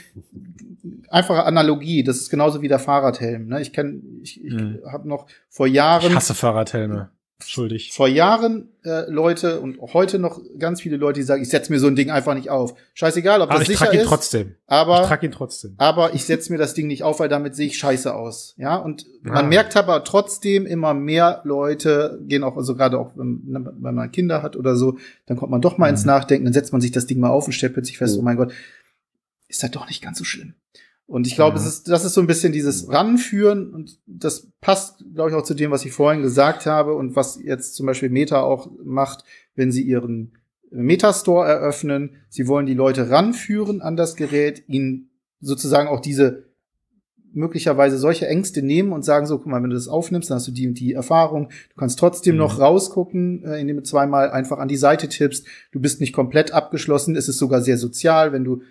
einfache 1.09 1.45
Analogie. 1.45 2.03
Das 2.03 2.17
ist 2.17 2.31
genauso 2.31 2.63
wie 2.63 2.69
der 2.69 2.79
Fahrradhelm. 2.79 3.49
Ne? 3.49 3.61
Ich 3.61 3.73
kenne, 3.73 4.01
ich, 4.23 4.43
ich 4.43 4.53
Hm. 4.55 4.79
habe 4.91 5.09
noch 5.09 5.27
vor 5.49 5.67
Jahren 5.67 6.11
Ich 6.11 6.17
hasse 6.17 6.35
Fahrradhelme. 6.35 7.11
Schuldig. 7.47 7.93
vor 7.93 8.09
Jahren 8.09 8.69
äh, 8.85 9.11
Leute 9.11 9.61
und 9.61 9.79
heute 9.81 10.19
noch 10.19 10.41
ganz 10.59 10.81
viele 10.81 10.97
Leute, 10.97 11.21
die 11.21 11.25
sagen, 11.25 11.43
ich 11.43 11.49
setze 11.49 11.73
mir 11.73 11.79
so 11.79 11.87
ein 11.87 11.97
Ding 11.97 12.11
einfach 12.11 12.35
nicht 12.35 12.51
auf. 12.51 12.75
Scheißegal, 12.95 13.41
ob 13.43 13.51
Aber 13.51 13.59
das 13.59 13.63
ich 13.69 13.69
sicher 13.77 13.85
trage 13.87 13.97
ihn 13.97 14.03
ist, 14.03 14.09
trotzdem. 14.09 14.49
Ich 14.51 14.55
aber 14.73 15.03
trage 15.03 15.27
ihn 15.27 15.33
trotzdem. 15.33 15.75
aber 15.79 16.15
ich 16.15 16.25
setze 16.25 16.53
mir 16.53 16.59
das 16.59 16.75
Ding 16.75 16.87
nicht 16.87 17.03
auf, 17.03 17.21
weil 17.21 17.29
damit 17.29 17.55
sehe 17.57 17.67
ich 17.67 17.79
scheiße 17.79 18.15
aus. 18.15 18.55
Ja, 18.57 18.77
und 18.77 19.07
Ah. 19.25 19.33
man 19.35 19.49
merkt 19.49 19.77
aber 19.77 20.03
trotzdem 20.05 20.65
immer 20.67 20.95
mehr 20.95 21.41
Leute 21.45 22.21
gehen 22.27 22.43
auch, 22.45 22.57
also 22.57 22.75
gerade 22.75 22.99
auch, 22.99 23.13
wenn, 23.17 23.43
ne, 23.47 23.73
wenn 23.79 23.95
man 23.95 24.11
Kinder 24.13 24.43
hat 24.43 24.57
oder 24.57 24.77
so, 24.77 24.99
dann 25.27 25.37
kommt 25.37 25.51
man 25.51 25.61
doch 25.61 25.77
mal 25.79 25.87
Mhm. 25.89 25.95
ins 25.97 26.05
Nachdenken, 26.05 26.45
dann 26.45 26.55
setzt 26.55 26.73
man 26.73 26.81
sich 26.81 26.91
das 26.93 27.07
Ding 27.07 27.21
mal 27.21 27.31
auf 27.31 27.47
und 27.47 27.53
stellt 27.53 27.75
plötzlich 27.75 27.99
fest, 27.99 28.15
Mhm. 28.15 28.21
oh 28.21 28.23
mein 28.25 28.37
Gott, 28.37 28.53
ist 29.49 29.63
das 29.63 29.71
doch 29.73 29.89
nicht 29.89 30.03
ganz 30.03 30.17
so 30.19 30.25
schlimm. 30.25 30.55
Und 31.11 31.27
ich 31.27 31.35
glaube, 31.35 31.59
Mhm. 31.59 31.65
es 31.65 31.69
ist, 31.69 31.89
das 31.89 32.05
ist 32.05 32.15
so 32.15 32.21
ein 32.21 32.29
bisschen 32.29 32.53
dieses 32.53 32.89
Ranführen 32.89 33.75
und 33.75 33.99
das 34.07 34.47
passt, 34.61 35.05
glaube 35.13 35.31
ich, 35.31 35.35
auch 35.37 35.43
zu 35.43 35.55
dem, 35.55 35.73
was 35.73 35.85
ich 35.85 35.91
vorhin 35.91 36.23
gesagt 36.23 36.67
habe 36.67 36.95
und 36.95 37.17
was 37.17 37.41
jetzt 37.43 37.75
zum 37.75 37.87
Beispiel 37.87 38.11
Meta 38.11 38.41
auch 38.43 38.71
macht, 38.85 39.25
wenn 39.57 39.73
sie 39.73 39.83
ihren 39.83 40.37
Metastore 40.71 41.49
eröffnen. 41.49 42.11
Sie 42.29 42.47
wollen 42.47 42.67
die 42.67 42.75
Leute 42.75 43.11
ranführen 43.11 43.83
an 43.83 43.97
das 43.97 44.15
Gerät, 44.15 44.63
ihnen 44.69 45.11
sozusagen 45.41 45.89
auch 45.89 45.99
diese 45.99 46.45
möglicherweise 47.33 47.99
solche 47.99 48.29
Ängste 48.29 48.63
nehmen 48.63 48.93
und 48.93 49.05
sagen 49.05 49.27
so, 49.27 49.39
guck 49.39 49.47
mal, 49.47 49.63
wenn 49.63 49.71
du 49.71 49.77
das 49.77 49.89
aufnimmst, 49.89 50.31
dann 50.31 50.37
hast 50.37 50.47
du 50.49 50.53
die 50.53 50.69
und 50.69 50.75
die 50.79 50.93
Erfahrung. 50.95 51.49
Du 51.71 51.77
kannst 51.77 51.99
trotzdem 51.99 52.35
Mhm. 52.37 52.41
noch 52.41 52.61
rausgucken, 52.61 53.45
äh, 53.45 53.61
indem 53.61 53.77
du 53.79 53.83
zweimal 53.83 54.31
einfach 54.31 54.59
an 54.59 54.69
die 54.69 54.77
Seite 54.77 55.09
tippst. 55.09 55.45
Du 55.73 55.81
bist 55.81 56.01
nicht 56.01 56.13
komplett 56.13 56.53
abgeschlossen. 56.53 57.17
Es 57.17 57.29
ist 57.29 57.39
sogar 57.39 57.63
sehr 57.63 57.79
sozial, 57.79 58.33
wenn 58.33 58.45
du 58.45 58.63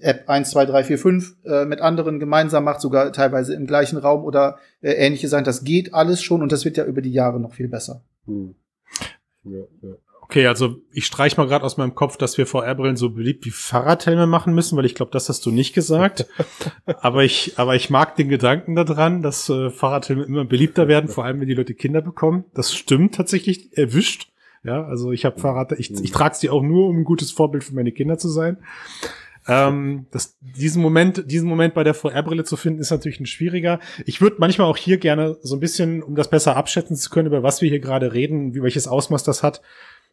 App 0.00 0.28
1, 0.28 0.50
2, 0.50 0.66
3, 0.66 0.84
4, 0.84 0.98
5 0.98 1.36
äh, 1.44 1.64
mit 1.64 1.80
anderen 1.80 2.18
gemeinsam 2.18 2.64
macht, 2.64 2.80
sogar 2.80 3.12
teilweise 3.12 3.54
im 3.54 3.66
gleichen 3.66 3.98
Raum 3.98 4.24
oder 4.24 4.58
äh, 4.80 4.92
ähnliche 4.92 5.28
sein. 5.28 5.44
Das 5.44 5.64
geht 5.64 5.94
alles 5.94 6.22
schon 6.22 6.42
und 6.42 6.52
das 6.52 6.64
wird 6.64 6.76
ja 6.76 6.84
über 6.84 7.02
die 7.02 7.12
Jahre 7.12 7.40
noch 7.40 7.54
viel 7.54 7.68
besser. 7.68 8.02
Hm. 8.26 8.54
Ja, 9.44 9.60
ja. 9.82 9.94
Okay, 10.28 10.48
also 10.48 10.80
ich 10.92 11.06
streich 11.06 11.36
mal 11.36 11.46
gerade 11.46 11.64
aus 11.64 11.76
meinem 11.76 11.94
Kopf, 11.94 12.16
dass 12.16 12.36
wir 12.36 12.46
VR-Brillen 12.46 12.96
so 12.96 13.10
beliebt 13.10 13.46
wie 13.46 13.50
Fahrradhelme 13.50 14.26
machen 14.26 14.54
müssen, 14.54 14.76
weil 14.76 14.84
ich 14.84 14.96
glaube, 14.96 15.12
das 15.12 15.28
hast 15.28 15.46
du 15.46 15.52
nicht 15.52 15.72
gesagt. 15.72 16.26
aber 17.00 17.22
ich, 17.22 17.54
aber 17.58 17.76
ich 17.76 17.90
mag 17.90 18.16
den 18.16 18.28
Gedanken 18.28 18.74
daran, 18.74 19.22
dass 19.22 19.48
äh, 19.48 19.70
Fahrradhelme 19.70 20.24
immer 20.24 20.44
beliebter 20.44 20.88
werden, 20.88 21.08
vor 21.08 21.24
allem 21.24 21.40
wenn 21.40 21.46
die 21.46 21.54
Leute 21.54 21.74
Kinder 21.74 22.02
bekommen. 22.02 22.44
Das 22.54 22.74
stimmt 22.74 23.14
tatsächlich 23.14 23.78
erwischt. 23.78 24.32
Ja, 24.64 24.84
also 24.84 25.12
ich 25.12 25.24
habe 25.24 25.38
Fahrrad, 25.38 25.70
ich, 25.78 25.92
ich 25.92 26.10
trage 26.10 26.34
sie 26.34 26.50
auch 26.50 26.62
nur, 26.62 26.88
um 26.88 26.98
ein 26.98 27.04
gutes 27.04 27.30
Vorbild 27.30 27.62
für 27.62 27.74
meine 27.76 27.92
Kinder 27.92 28.18
zu 28.18 28.28
sein. 28.28 28.58
Ähm, 29.48 30.06
das, 30.10 30.36
diesen 30.40 30.82
Moment, 30.82 31.30
diesen 31.30 31.48
Moment 31.48 31.74
bei 31.74 31.84
der 31.84 31.94
VR-Brille 31.94 32.44
zu 32.44 32.56
finden, 32.56 32.80
ist 32.80 32.90
natürlich 32.90 33.20
ein 33.20 33.26
schwieriger. 33.26 33.78
Ich 34.04 34.20
würde 34.20 34.36
manchmal 34.38 34.66
auch 34.66 34.76
hier 34.76 34.98
gerne 34.98 35.38
so 35.42 35.56
ein 35.56 35.60
bisschen, 35.60 36.02
um 36.02 36.16
das 36.16 36.30
besser 36.30 36.56
abschätzen 36.56 36.96
zu 36.96 37.10
können, 37.10 37.28
über 37.28 37.42
was 37.42 37.62
wir 37.62 37.68
hier 37.68 37.80
gerade 37.80 38.12
reden, 38.12 38.54
wie 38.54 38.62
welches 38.62 38.88
Ausmaß 38.88 39.22
das 39.22 39.42
hat, 39.42 39.62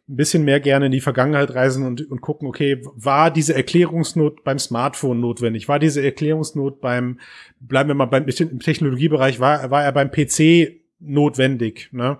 ein 0.08 0.16
bisschen 0.16 0.44
mehr 0.44 0.60
gerne 0.60 0.86
in 0.86 0.92
die 0.92 1.00
Vergangenheit 1.00 1.54
reisen 1.54 1.86
und, 1.86 2.10
und 2.10 2.20
gucken, 2.20 2.46
okay, 2.46 2.82
war 2.94 3.30
diese 3.30 3.54
Erklärungsnot 3.54 4.44
beim 4.44 4.58
Smartphone 4.58 5.20
notwendig? 5.20 5.66
War 5.66 5.78
diese 5.78 6.02
Erklärungsnot 6.02 6.80
beim, 6.80 7.18
bleiben 7.58 7.88
wir 7.88 7.94
mal 7.94 8.04
beim 8.04 8.26
im 8.26 8.60
Technologiebereich, 8.60 9.40
war, 9.40 9.70
war 9.70 9.82
er 9.82 9.92
beim 9.92 10.10
PC 10.10 10.80
notwendig? 11.00 11.88
Ne? 11.92 12.18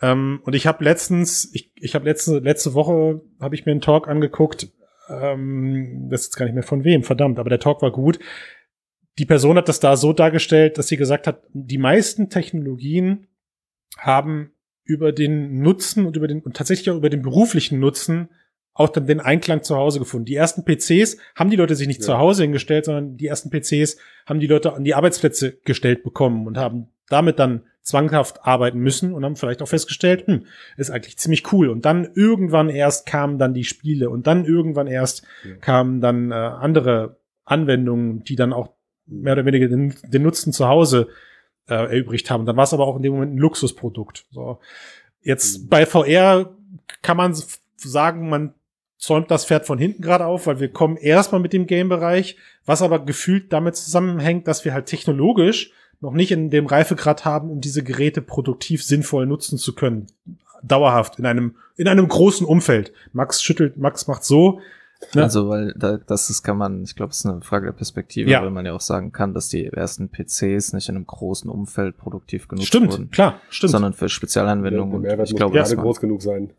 Ähm, 0.00 0.40
und 0.44 0.54
ich 0.54 0.68
habe 0.68 0.84
letztens, 0.84 1.50
ich, 1.52 1.72
ich 1.76 1.94
habe 1.96 2.04
letzte, 2.04 2.38
letzte 2.38 2.74
Woche, 2.74 3.20
habe 3.40 3.54
ich 3.56 3.66
mir 3.66 3.72
einen 3.72 3.80
Talk 3.80 4.06
angeguckt, 4.06 4.68
ähm, 5.10 6.08
das 6.10 6.22
ist 6.22 6.26
jetzt 6.28 6.36
gar 6.36 6.46
nicht 6.46 6.54
mehr 6.54 6.62
von 6.62 6.84
wem, 6.84 7.02
verdammt, 7.02 7.38
aber 7.38 7.50
der 7.50 7.60
Talk 7.60 7.82
war 7.82 7.92
gut. 7.92 8.18
Die 9.18 9.26
Person 9.26 9.56
hat 9.56 9.68
das 9.68 9.80
da 9.80 9.96
so 9.96 10.12
dargestellt, 10.12 10.78
dass 10.78 10.88
sie 10.88 10.96
gesagt 10.96 11.26
hat, 11.26 11.42
die 11.52 11.78
meisten 11.78 12.30
Technologien 12.30 13.26
haben 13.98 14.52
über 14.84 15.12
den 15.12 15.60
Nutzen 15.60 16.06
und 16.06 16.16
über 16.16 16.26
den 16.26 16.40
und 16.40 16.56
tatsächlich 16.56 16.90
auch 16.90 16.96
über 16.96 17.10
den 17.10 17.22
beruflichen 17.22 17.78
Nutzen 17.78 18.30
auch 18.72 18.88
dann 18.88 19.06
den 19.06 19.20
Einklang 19.20 19.62
zu 19.62 19.76
Hause 19.76 19.98
gefunden. 19.98 20.26
Die 20.26 20.36
ersten 20.36 20.64
PCs 20.64 21.18
haben 21.34 21.50
die 21.50 21.56
Leute 21.56 21.74
sich 21.74 21.86
nicht 21.86 22.00
ja. 22.00 22.06
zu 22.06 22.18
Hause 22.18 22.44
hingestellt, 22.44 22.86
sondern 22.86 23.16
die 23.16 23.26
ersten 23.26 23.50
PCs 23.50 23.98
haben 24.26 24.40
die 24.40 24.46
Leute 24.46 24.72
an 24.72 24.84
die 24.84 24.94
Arbeitsplätze 24.94 25.58
gestellt 25.64 26.02
bekommen 26.02 26.46
und 26.46 26.56
haben 26.56 26.88
damit 27.08 27.38
dann 27.38 27.64
zwanghaft 27.82 28.46
arbeiten 28.46 28.78
müssen 28.78 29.14
und 29.14 29.24
haben 29.24 29.36
vielleicht 29.36 29.62
auch 29.62 29.68
festgestellt, 29.68 30.26
hm, 30.26 30.46
ist 30.76 30.90
eigentlich 30.90 31.18
ziemlich 31.18 31.52
cool. 31.52 31.68
Und 31.68 31.84
dann 31.84 32.10
irgendwann 32.14 32.68
erst 32.68 33.06
kamen 33.06 33.38
dann 33.38 33.54
die 33.54 33.64
Spiele 33.64 34.10
und 34.10 34.26
dann 34.26 34.44
irgendwann 34.44 34.86
erst 34.86 35.24
ja. 35.44 35.56
kamen 35.56 36.00
dann 36.00 36.30
äh, 36.30 36.34
andere 36.34 37.16
Anwendungen, 37.44 38.22
die 38.24 38.36
dann 38.36 38.52
auch 38.52 38.70
mehr 39.06 39.32
oder 39.32 39.44
weniger 39.44 39.68
den, 39.68 39.94
den 40.04 40.22
Nutzen 40.22 40.52
zu 40.52 40.68
Hause 40.68 41.08
äh, 41.68 41.74
erübrigt 41.74 42.30
haben. 42.30 42.46
Dann 42.46 42.56
war 42.56 42.64
es 42.64 42.74
aber 42.74 42.86
auch 42.86 42.96
in 42.96 43.02
dem 43.02 43.14
Moment 43.14 43.34
ein 43.34 43.38
Luxusprodukt. 43.38 44.26
So. 44.30 44.60
Jetzt 45.22 45.64
mhm. 45.64 45.68
bei 45.68 45.86
VR 45.86 46.54
kann 47.02 47.16
man 47.16 47.34
sagen, 47.76 48.28
man 48.28 48.54
zäumt 48.98 49.30
das 49.30 49.46
Pferd 49.46 49.66
von 49.66 49.78
hinten 49.78 50.02
gerade 50.02 50.26
auf, 50.26 50.46
weil 50.46 50.60
wir 50.60 50.70
kommen 50.70 50.96
erstmal 50.98 51.40
mit 51.40 51.54
dem 51.54 51.66
Game-Bereich, 51.66 52.36
was 52.66 52.82
aber 52.82 53.04
gefühlt 53.04 53.52
damit 53.52 53.74
zusammenhängt, 53.76 54.46
dass 54.46 54.64
wir 54.66 54.74
halt 54.74 54.86
technologisch 54.86 55.72
noch 56.00 56.12
nicht 56.12 56.32
in 56.32 56.50
dem 56.50 56.66
Reifegrad 56.66 57.24
haben, 57.24 57.50
um 57.50 57.60
diese 57.60 57.82
Geräte 57.82 58.22
produktiv 58.22 58.84
sinnvoll 58.84 59.26
nutzen 59.26 59.58
zu 59.58 59.74
können. 59.74 60.06
Dauerhaft, 60.62 61.18
in 61.18 61.26
einem, 61.26 61.56
in 61.76 61.88
einem 61.88 62.08
großen 62.08 62.46
Umfeld. 62.46 62.92
Max 63.12 63.42
schüttelt, 63.42 63.76
Max 63.76 64.06
macht 64.06 64.24
so, 64.24 64.60
Ne? 65.14 65.22
Also, 65.22 65.48
weil 65.48 65.72
da, 65.76 65.96
das 65.96 66.30
ist, 66.30 66.42
kann 66.42 66.56
man, 66.56 66.82
ich 66.82 66.94
glaube, 66.94 67.10
es 67.10 67.20
ist 67.20 67.26
eine 67.26 67.40
Frage 67.40 67.66
der 67.66 67.72
Perspektive, 67.72 68.30
ja. 68.30 68.42
weil 68.42 68.50
man 68.50 68.66
ja 68.66 68.74
auch 68.74 68.80
sagen 68.80 69.12
kann, 69.12 69.34
dass 69.34 69.48
die 69.48 69.64
ersten 69.64 70.10
PCs 70.10 70.72
nicht 70.72 70.88
in 70.88 70.96
einem 70.96 71.06
großen 71.06 71.50
Umfeld 71.50 71.96
produktiv 71.96 72.48
genutzt 72.48 72.68
stimmt, 72.68 72.92
wurden. 72.92 73.10
klar, 73.10 73.40
stimmt. 73.48 73.72
Sondern 73.72 73.92
für 73.94 74.08
Spezialanwendungen. 74.08 75.02
Der, 75.02 75.10
der 75.10 75.16
Mehrwert 75.16 75.30
ich 75.30 75.36
glaube, 75.36 75.56
gerade 75.56 75.76
groß 75.76 76.00
genug 76.00 76.22
sein. 76.22 76.50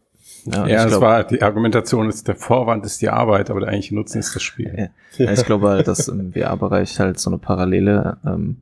Ja, 0.46 0.66
ja 0.66 0.86
es 0.86 1.00
war, 1.00 1.24
die 1.24 1.42
Argumentation 1.42 2.10
ist, 2.10 2.28
der 2.28 2.36
Vorwand 2.36 2.86
ist 2.86 3.02
die 3.02 3.10
Arbeit, 3.10 3.50
aber 3.50 3.60
der 3.60 3.70
eigentliche 3.70 3.96
Nutzen 3.96 4.20
ist 4.20 4.36
das 4.36 4.42
Spiel. 4.42 4.74
Ja, 4.76 4.88
ja 5.26 5.32
ich 5.32 5.46
glaube 5.46 5.70
halt, 5.70 5.88
dass 5.88 6.08
im 6.08 6.34
VR-Bereich 6.34 7.00
halt 7.00 7.20
so 7.20 7.30
eine 7.30 7.38
parallele 7.38 8.18
ähm, 8.26 8.58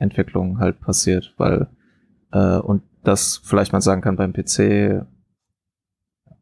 Entwicklung 0.00 0.58
halt 0.58 0.80
passiert, 0.80 1.34
weil 1.36 1.68
äh, 2.32 2.58
und 2.58 2.82
das 3.02 3.40
vielleicht 3.44 3.72
man 3.72 3.82
sagen 3.82 4.02
kann 4.02 4.16
beim 4.16 4.32
PC 4.32 5.06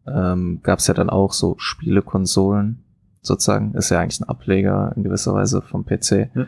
ähm, 0.07 0.61
gab 0.63 0.79
es 0.79 0.87
ja 0.87 0.95
dann 0.95 1.11
auch 1.11 1.33
so 1.33 1.57
Spielekonsolen, 1.59 2.85
sozusagen. 3.23 3.75
Ist 3.75 3.91
ja 3.91 4.01
eigentlich 4.01 4.21
ein 4.21 4.29
Ableger 4.29 4.93
in 4.97 5.03
gewisser 5.03 5.33
Weise 5.33 5.63
vom 5.63 5.85
PC. 5.85 6.35
Hm. 6.35 6.47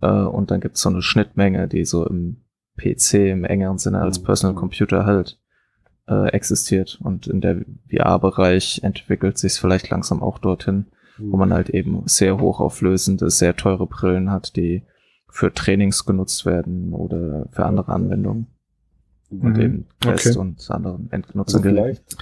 Äh, 0.00 0.08
und 0.08 0.50
dann 0.50 0.60
gibt 0.60 0.76
es 0.76 0.82
so 0.82 0.88
eine 0.88 1.02
Schnittmenge, 1.02 1.68
die 1.68 1.84
so 1.84 2.06
im 2.06 2.44
PC 2.78 3.14
im 3.14 3.44
engeren 3.44 3.78
Sinne 3.78 4.00
als 4.00 4.18
hm. 4.18 4.24
Personal 4.24 4.54
Computer 4.54 5.04
halt 5.04 5.38
äh, 6.08 6.28
existiert. 6.28 6.98
Und 7.02 7.26
in 7.26 7.40
der 7.40 7.64
VR-Bereich 7.90 8.80
entwickelt 8.82 9.38
sich 9.38 9.54
vielleicht 9.54 9.90
langsam 9.90 10.22
auch 10.22 10.38
dorthin, 10.38 10.86
wo 11.18 11.36
man 11.36 11.52
halt 11.52 11.70
eben 11.70 12.02
sehr 12.06 12.38
hochauflösende, 12.38 13.30
sehr 13.30 13.56
teure 13.56 13.86
Brillen 13.86 14.30
hat, 14.30 14.56
die 14.56 14.84
für 15.36 15.52
Trainings 15.52 16.06
genutzt 16.06 16.46
werden 16.46 16.94
oder 16.94 17.46
für 17.50 17.66
andere 17.66 17.92
Anwendungen. 17.92 18.46
Und 19.30 19.56
mhm. 19.56 19.60
eben 19.60 19.86
Quest 20.00 20.28
okay. 20.28 20.38
und 20.38 20.70
anderen 20.70 21.12
Endnutzergeräten. 21.12 21.78
Also 21.78 21.94
vielleicht, 21.94 22.16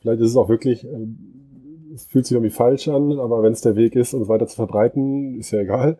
vielleicht 0.00 0.20
ist 0.20 0.30
es 0.30 0.36
auch 0.36 0.48
wirklich, 0.50 0.84
ähm, 0.84 1.90
es 1.94 2.06
fühlt 2.06 2.26
sich 2.26 2.34
irgendwie 2.34 2.54
falsch 2.54 2.88
an, 2.88 3.18
aber 3.18 3.42
wenn 3.42 3.52
es 3.52 3.62
der 3.62 3.74
Weg 3.74 3.96
ist, 3.96 4.12
uns 4.12 4.28
weiter 4.28 4.46
zu 4.46 4.56
verbreiten, 4.56 5.38
ist 5.38 5.50
ja 5.50 5.60
egal. 5.60 5.98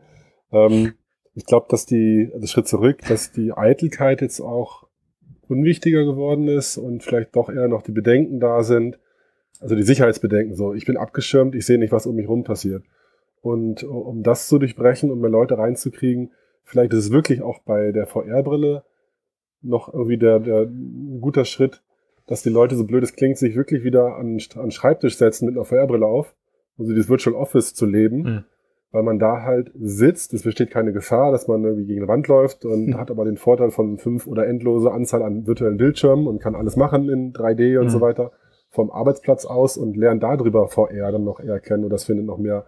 Ähm, 0.53 0.93
ich 1.35 1.47
glaube, 1.47 1.66
dass 1.70 1.86
die, 1.86 2.31
also 2.35 2.47
Schritt 2.47 2.69
zurück, 2.69 2.99
dass 3.09 3.32
die 3.32 3.53
Eitelkeit 3.53 4.20
jetzt 4.20 4.40
auch 4.40 4.86
unwichtiger 5.49 6.05
geworden 6.05 6.49
ist 6.49 6.77
und 6.77 7.03
vielleicht 7.03 7.35
doch 7.35 7.49
eher 7.49 7.69
noch 7.69 7.81
die 7.81 7.93
Bedenken 7.93 8.40
da 8.40 8.62
sind. 8.62 8.99
Also 9.61 9.74
die 9.74 9.85
Sicherheitsbedenken 9.85 10.55
so. 10.55 10.74
Ich 10.74 10.85
bin 10.85 10.99
abgeschirmt, 10.99 11.55
ich 11.55 11.65
sehe 11.65 11.78
nicht, 11.78 11.93
was 11.93 12.07
um 12.07 12.16
mich 12.16 12.28
rum 12.28 12.45
passiert. 12.45 12.85
Und 13.40 13.85
um 13.85 14.23
das 14.23 14.49
zu 14.49 14.59
durchbrechen 14.59 15.11
und 15.11 15.20
mehr 15.20 15.31
Leute 15.31 15.57
reinzukriegen, 15.57 16.32
vielleicht 16.69 16.93
ist 16.93 17.07
es 17.07 17.12
wirklich 17.12 17.43
auch 17.43 17.61
bei 17.61 17.93
der 17.93 18.07
VR-Brille 18.07 18.85
noch 19.62 19.93
irgendwie 19.93 20.19
der, 20.19 20.39
der 20.39 20.62
ein 20.62 21.19
guter 21.20 21.45
Schritt, 21.45 21.82
dass 22.27 22.43
die 22.43 22.51
Leute, 22.51 22.77
so 22.77 22.85
blöd 22.85 23.03
es 23.03 23.16
klingt, 23.16 23.39
sich 23.39 23.57
wirklich 23.57 23.82
wieder 23.85 24.16
an, 24.16 24.39
an 24.57 24.70
Schreibtisch 24.70 25.16
setzen 25.16 25.47
mit 25.47 25.57
einer 25.57 25.65
VR-Brille 25.65 26.07
auf, 26.07 26.35
also 26.78 26.93
dieses 26.93 27.09
Virtual 27.09 27.35
Office 27.35 27.74
zu 27.74 27.86
leben, 27.86 28.23
mhm. 28.23 28.45
weil 28.93 29.03
man 29.03 29.19
da 29.19 29.43
halt 29.43 29.73
sitzt. 29.81 30.35
Es 30.35 30.43
besteht 30.43 30.70
keine 30.70 30.93
Gefahr, 30.93 31.32
dass 31.32 31.49
man 31.49 31.65
irgendwie 31.65 31.86
gegen 31.86 32.01
eine 32.01 32.09
Wand 32.09 32.28
läuft 32.28 32.65
und 32.65 32.89
mhm. 32.89 32.99
hat 32.99 33.11
aber 33.11 33.24
den 33.24 33.39
Vorteil 33.39 33.70
von 33.70 33.97
fünf 33.97 34.27
oder 34.27 34.47
endlose 34.47 34.93
Anzahl 34.93 35.23
an 35.23 35.47
virtuellen 35.47 35.78
Bildschirmen 35.78 36.27
und 36.27 36.40
kann 36.40 36.55
alles 36.55 36.77
machen 36.77 37.09
in 37.09 37.32
3D 37.32 37.78
und 37.78 37.86
mhm. 37.86 37.90
so 37.90 38.01
weiter 38.01 38.32
vom 38.70 38.90
Arbeitsplatz 38.90 39.47
aus 39.47 39.78
und 39.78 39.97
lernt 39.97 40.23
darüber 40.23 40.69
VR 40.69 41.11
dann 41.11 41.24
noch 41.24 41.40
eher 41.40 41.59
kennen 41.59 41.85
und 41.85 41.90
das 41.90 42.05
findet 42.05 42.27
noch 42.27 42.36
mehr 42.36 42.66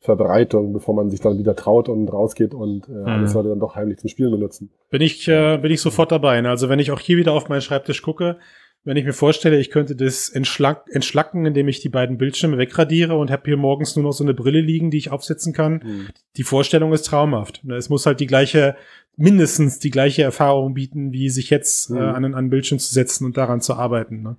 Verbreitung, 0.00 0.72
bevor 0.72 0.94
man 0.94 1.10
sich 1.10 1.20
dann 1.20 1.38
wieder 1.38 1.54
traut 1.54 1.90
und 1.90 2.08
rausgeht 2.08 2.54
und 2.54 2.88
äh, 2.88 3.04
alles 3.04 3.34
Leute 3.34 3.50
dann 3.50 3.60
doch 3.60 3.76
heimlich 3.76 3.98
zum 3.98 4.08
Spielen 4.08 4.30
benutzen. 4.30 4.70
Bin 4.88 5.02
ich, 5.02 5.28
äh, 5.28 5.58
bin 5.58 5.70
ich 5.70 5.82
sofort 5.82 6.10
dabei. 6.10 6.40
Ne? 6.40 6.48
Also 6.48 6.70
wenn 6.70 6.78
ich 6.78 6.90
auch 6.90 7.00
hier 7.00 7.18
wieder 7.18 7.32
auf 7.32 7.50
meinen 7.50 7.60
Schreibtisch 7.60 8.00
gucke, 8.00 8.38
wenn 8.82 8.96
ich 8.96 9.04
mir 9.04 9.12
vorstelle, 9.12 9.58
ich 9.58 9.70
könnte 9.70 9.94
das 9.94 10.30
entschlack 10.30 10.86
entschlacken, 10.90 11.44
indem 11.44 11.68
ich 11.68 11.80
die 11.80 11.90
beiden 11.90 12.16
Bildschirme 12.16 12.56
wegradiere 12.56 13.14
und 13.16 13.30
habe 13.30 13.42
hier 13.44 13.58
morgens 13.58 13.94
nur 13.94 14.06
noch 14.06 14.12
so 14.12 14.24
eine 14.24 14.32
Brille 14.32 14.62
liegen, 14.62 14.90
die 14.90 14.96
ich 14.96 15.10
aufsetzen 15.10 15.52
kann. 15.52 15.82
Mhm. 15.84 16.08
Die 16.38 16.44
Vorstellung 16.44 16.94
ist 16.94 17.02
traumhaft. 17.02 17.62
Ne, 17.62 17.76
es 17.76 17.90
muss 17.90 18.06
halt 18.06 18.20
die 18.20 18.26
gleiche, 18.26 18.76
mindestens 19.16 19.80
die 19.80 19.90
gleiche 19.90 20.22
Erfahrung 20.22 20.72
bieten, 20.72 21.12
wie 21.12 21.28
sich 21.28 21.50
jetzt 21.50 21.90
mhm. 21.90 21.98
äh, 21.98 22.00
an 22.00 22.34
einen 22.34 22.48
Bildschirm 22.48 22.78
zu 22.78 22.90
setzen 22.90 23.26
und 23.26 23.36
daran 23.36 23.60
zu 23.60 23.74
arbeiten. 23.74 24.22
Ne? 24.22 24.36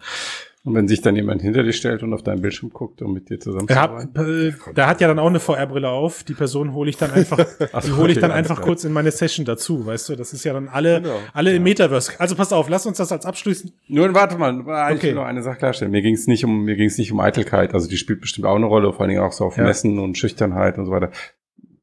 Und 0.63 0.75
wenn 0.75 0.87
sich 0.87 1.01
dann 1.01 1.15
jemand 1.15 1.41
hinter 1.41 1.63
dir 1.63 1.73
stellt 1.73 2.03
und 2.03 2.13
auf 2.13 2.21
deinen 2.21 2.41
Bildschirm 2.41 2.69
guckt, 2.69 3.01
um 3.01 3.13
mit 3.13 3.31
dir 3.31 3.39
zusammenzuarbeiten? 3.39 4.49
Äh, 4.49 4.73
der 4.75 4.85
hat 4.85 5.01
ja 5.01 5.07
dann 5.07 5.17
auch 5.17 5.27
eine 5.27 5.39
VR-Brille 5.39 5.89
auf. 5.89 6.23
Die 6.23 6.35
Person 6.35 6.73
hole 6.73 6.87
ich 6.87 6.97
dann 6.97 7.09
einfach, 7.09 7.39
die 7.83 7.91
hole 7.93 8.11
ich 8.11 8.19
dann 8.19 8.31
einfach 8.31 8.61
kurz 8.61 8.83
in 8.83 8.93
meine 8.93 9.09
Session 9.09 9.43
dazu, 9.43 9.87
weißt 9.87 10.09
du? 10.09 10.15
Das 10.15 10.33
ist 10.33 10.43
ja 10.43 10.53
dann 10.53 10.67
alle, 10.67 11.01
genau. 11.01 11.15
alle 11.33 11.49
ja. 11.49 11.57
im 11.57 11.63
Metaverse. 11.63 12.19
Also 12.19 12.35
pass 12.35 12.53
auf, 12.53 12.69
lass 12.69 12.85
uns 12.85 12.97
das 12.97 13.11
als 13.11 13.25
abschließen. 13.25 13.71
Nur, 13.87 14.13
warte 14.13 14.37
mal, 14.37 14.63
war 14.67 14.85
eigentlich 14.85 14.99
okay. 15.05 15.13
nur 15.13 15.25
eine 15.25 15.41
Sache 15.41 15.57
klarstellen. 15.57 15.91
Mir 15.91 16.03
ging 16.03 16.13
es 16.13 16.27
nicht 16.27 16.45
um, 16.45 16.63
mir 16.65 16.75
ging 16.75 16.87
es 16.87 16.97
nicht 16.99 17.11
um 17.11 17.19
Eitelkeit. 17.19 17.73
Also 17.73 17.89
die 17.89 17.97
spielt 17.97 18.21
bestimmt 18.21 18.45
auch 18.45 18.55
eine 18.55 18.67
Rolle, 18.67 18.93
vor 18.93 19.01
allen 19.01 19.09
Dingen 19.09 19.23
auch 19.23 19.31
so 19.31 19.45
auf 19.45 19.57
ja. 19.57 19.63
Messen 19.63 19.97
und 19.97 20.15
Schüchternheit 20.19 20.77
und 20.77 20.85
so 20.85 20.91
weiter. 20.91 21.09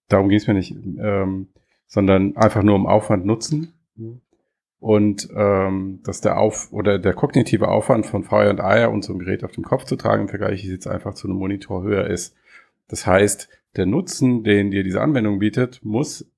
Darum 0.07 0.29
ging 0.29 0.39
es 0.39 0.47
mir 0.47 0.55
nicht, 0.55 0.71
ähm, 1.03 1.49
sondern 1.89 2.37
einfach 2.37 2.63
nur 2.63 2.77
um 2.77 2.87
Aufwand 2.87 3.27
nutzen. 3.27 3.73
Mhm 3.97 4.21
und 4.81 5.29
ähm, 5.35 6.01
dass 6.05 6.21
der 6.21 6.39
Auf 6.39 6.73
oder 6.73 6.99
der 6.99 7.15
kognitive 7.15 7.69
Aufwand 7.69 8.07
von 8.07 8.25
VR 8.25 8.51
und 8.51 8.61
AR 8.61 8.91
und 8.91 9.05
so 9.05 9.13
ein 9.13 9.19
Gerät 9.19 9.45
auf 9.45 9.53
dem 9.53 9.65
Kopf 9.65 9.85
zu 9.85 9.97
tragen 9.97 10.23
im 10.23 10.29
Vergleich 10.29 10.65
jetzt 10.65 10.87
einfach 10.87 11.15
zu 11.15 11.27
einem 11.27 11.37
Monitor 11.37 11.83
höher 11.83 12.07
ist. 12.07 12.35
Das 12.89 13.07
heißt, 13.07 13.49
der 13.77 13.87
Nutzen, 13.87 14.45
den 14.45 14.71
dir 14.71 14.85
diese 14.85 15.01
Anwendung 15.01 15.39
bietet, 15.39 15.81
muss 15.85 16.31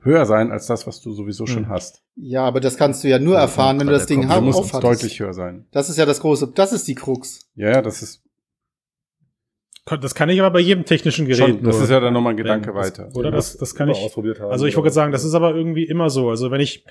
höher 0.00 0.24
sein 0.24 0.50
als 0.50 0.66
das, 0.66 0.86
was 0.86 1.02
du 1.02 1.12
sowieso 1.12 1.46
schon 1.46 1.64
hm. 1.64 1.68
hast. 1.68 2.02
Ja, 2.16 2.44
aber 2.44 2.60
das 2.60 2.78
kannst 2.78 3.04
du 3.04 3.08
ja 3.08 3.18
nur 3.18 3.36
erfahren, 3.36 3.78
wenn 3.78 3.86
du 3.86 3.92
das 3.92 4.06
Ding 4.06 4.28
hast. 4.28 4.40
muss 4.40 4.72
deutlich 4.72 5.20
höher 5.20 5.34
sein. 5.34 5.66
Das 5.70 5.90
ist 5.90 5.98
ja 5.98 6.06
das 6.06 6.20
große, 6.20 6.52
das 6.54 6.72
ist 6.72 6.88
die 6.88 6.94
Krux. 6.94 7.50
Ja, 7.54 7.82
das 7.82 8.02
ist 8.02 8.22
das 9.84 10.14
kann 10.14 10.28
ich 10.28 10.38
aber 10.40 10.52
bei 10.52 10.60
jedem 10.60 10.84
technischen 10.84 11.26
Gerät. 11.26 11.56
Schon, 11.56 11.64
das 11.64 11.80
ist 11.80 11.90
ja 11.90 11.98
dann 11.98 12.12
nochmal 12.12 12.34
ein 12.34 12.36
Gedanke 12.36 12.72
weiter. 12.72 13.10
Oder 13.14 13.32
das, 13.32 13.56
das 13.56 13.74
kann 13.74 13.88
ich. 13.88 13.98
Ausprobiert 13.98 14.38
haben, 14.38 14.52
also 14.52 14.64
ich 14.66 14.76
wollte 14.76 14.90
sagen, 14.90 15.10
das 15.10 15.24
ist 15.24 15.34
aber 15.34 15.54
irgendwie 15.56 15.84
immer 15.84 16.08
so. 16.08 16.30
Also 16.30 16.52
wenn 16.52 16.60
ich, 16.60 16.84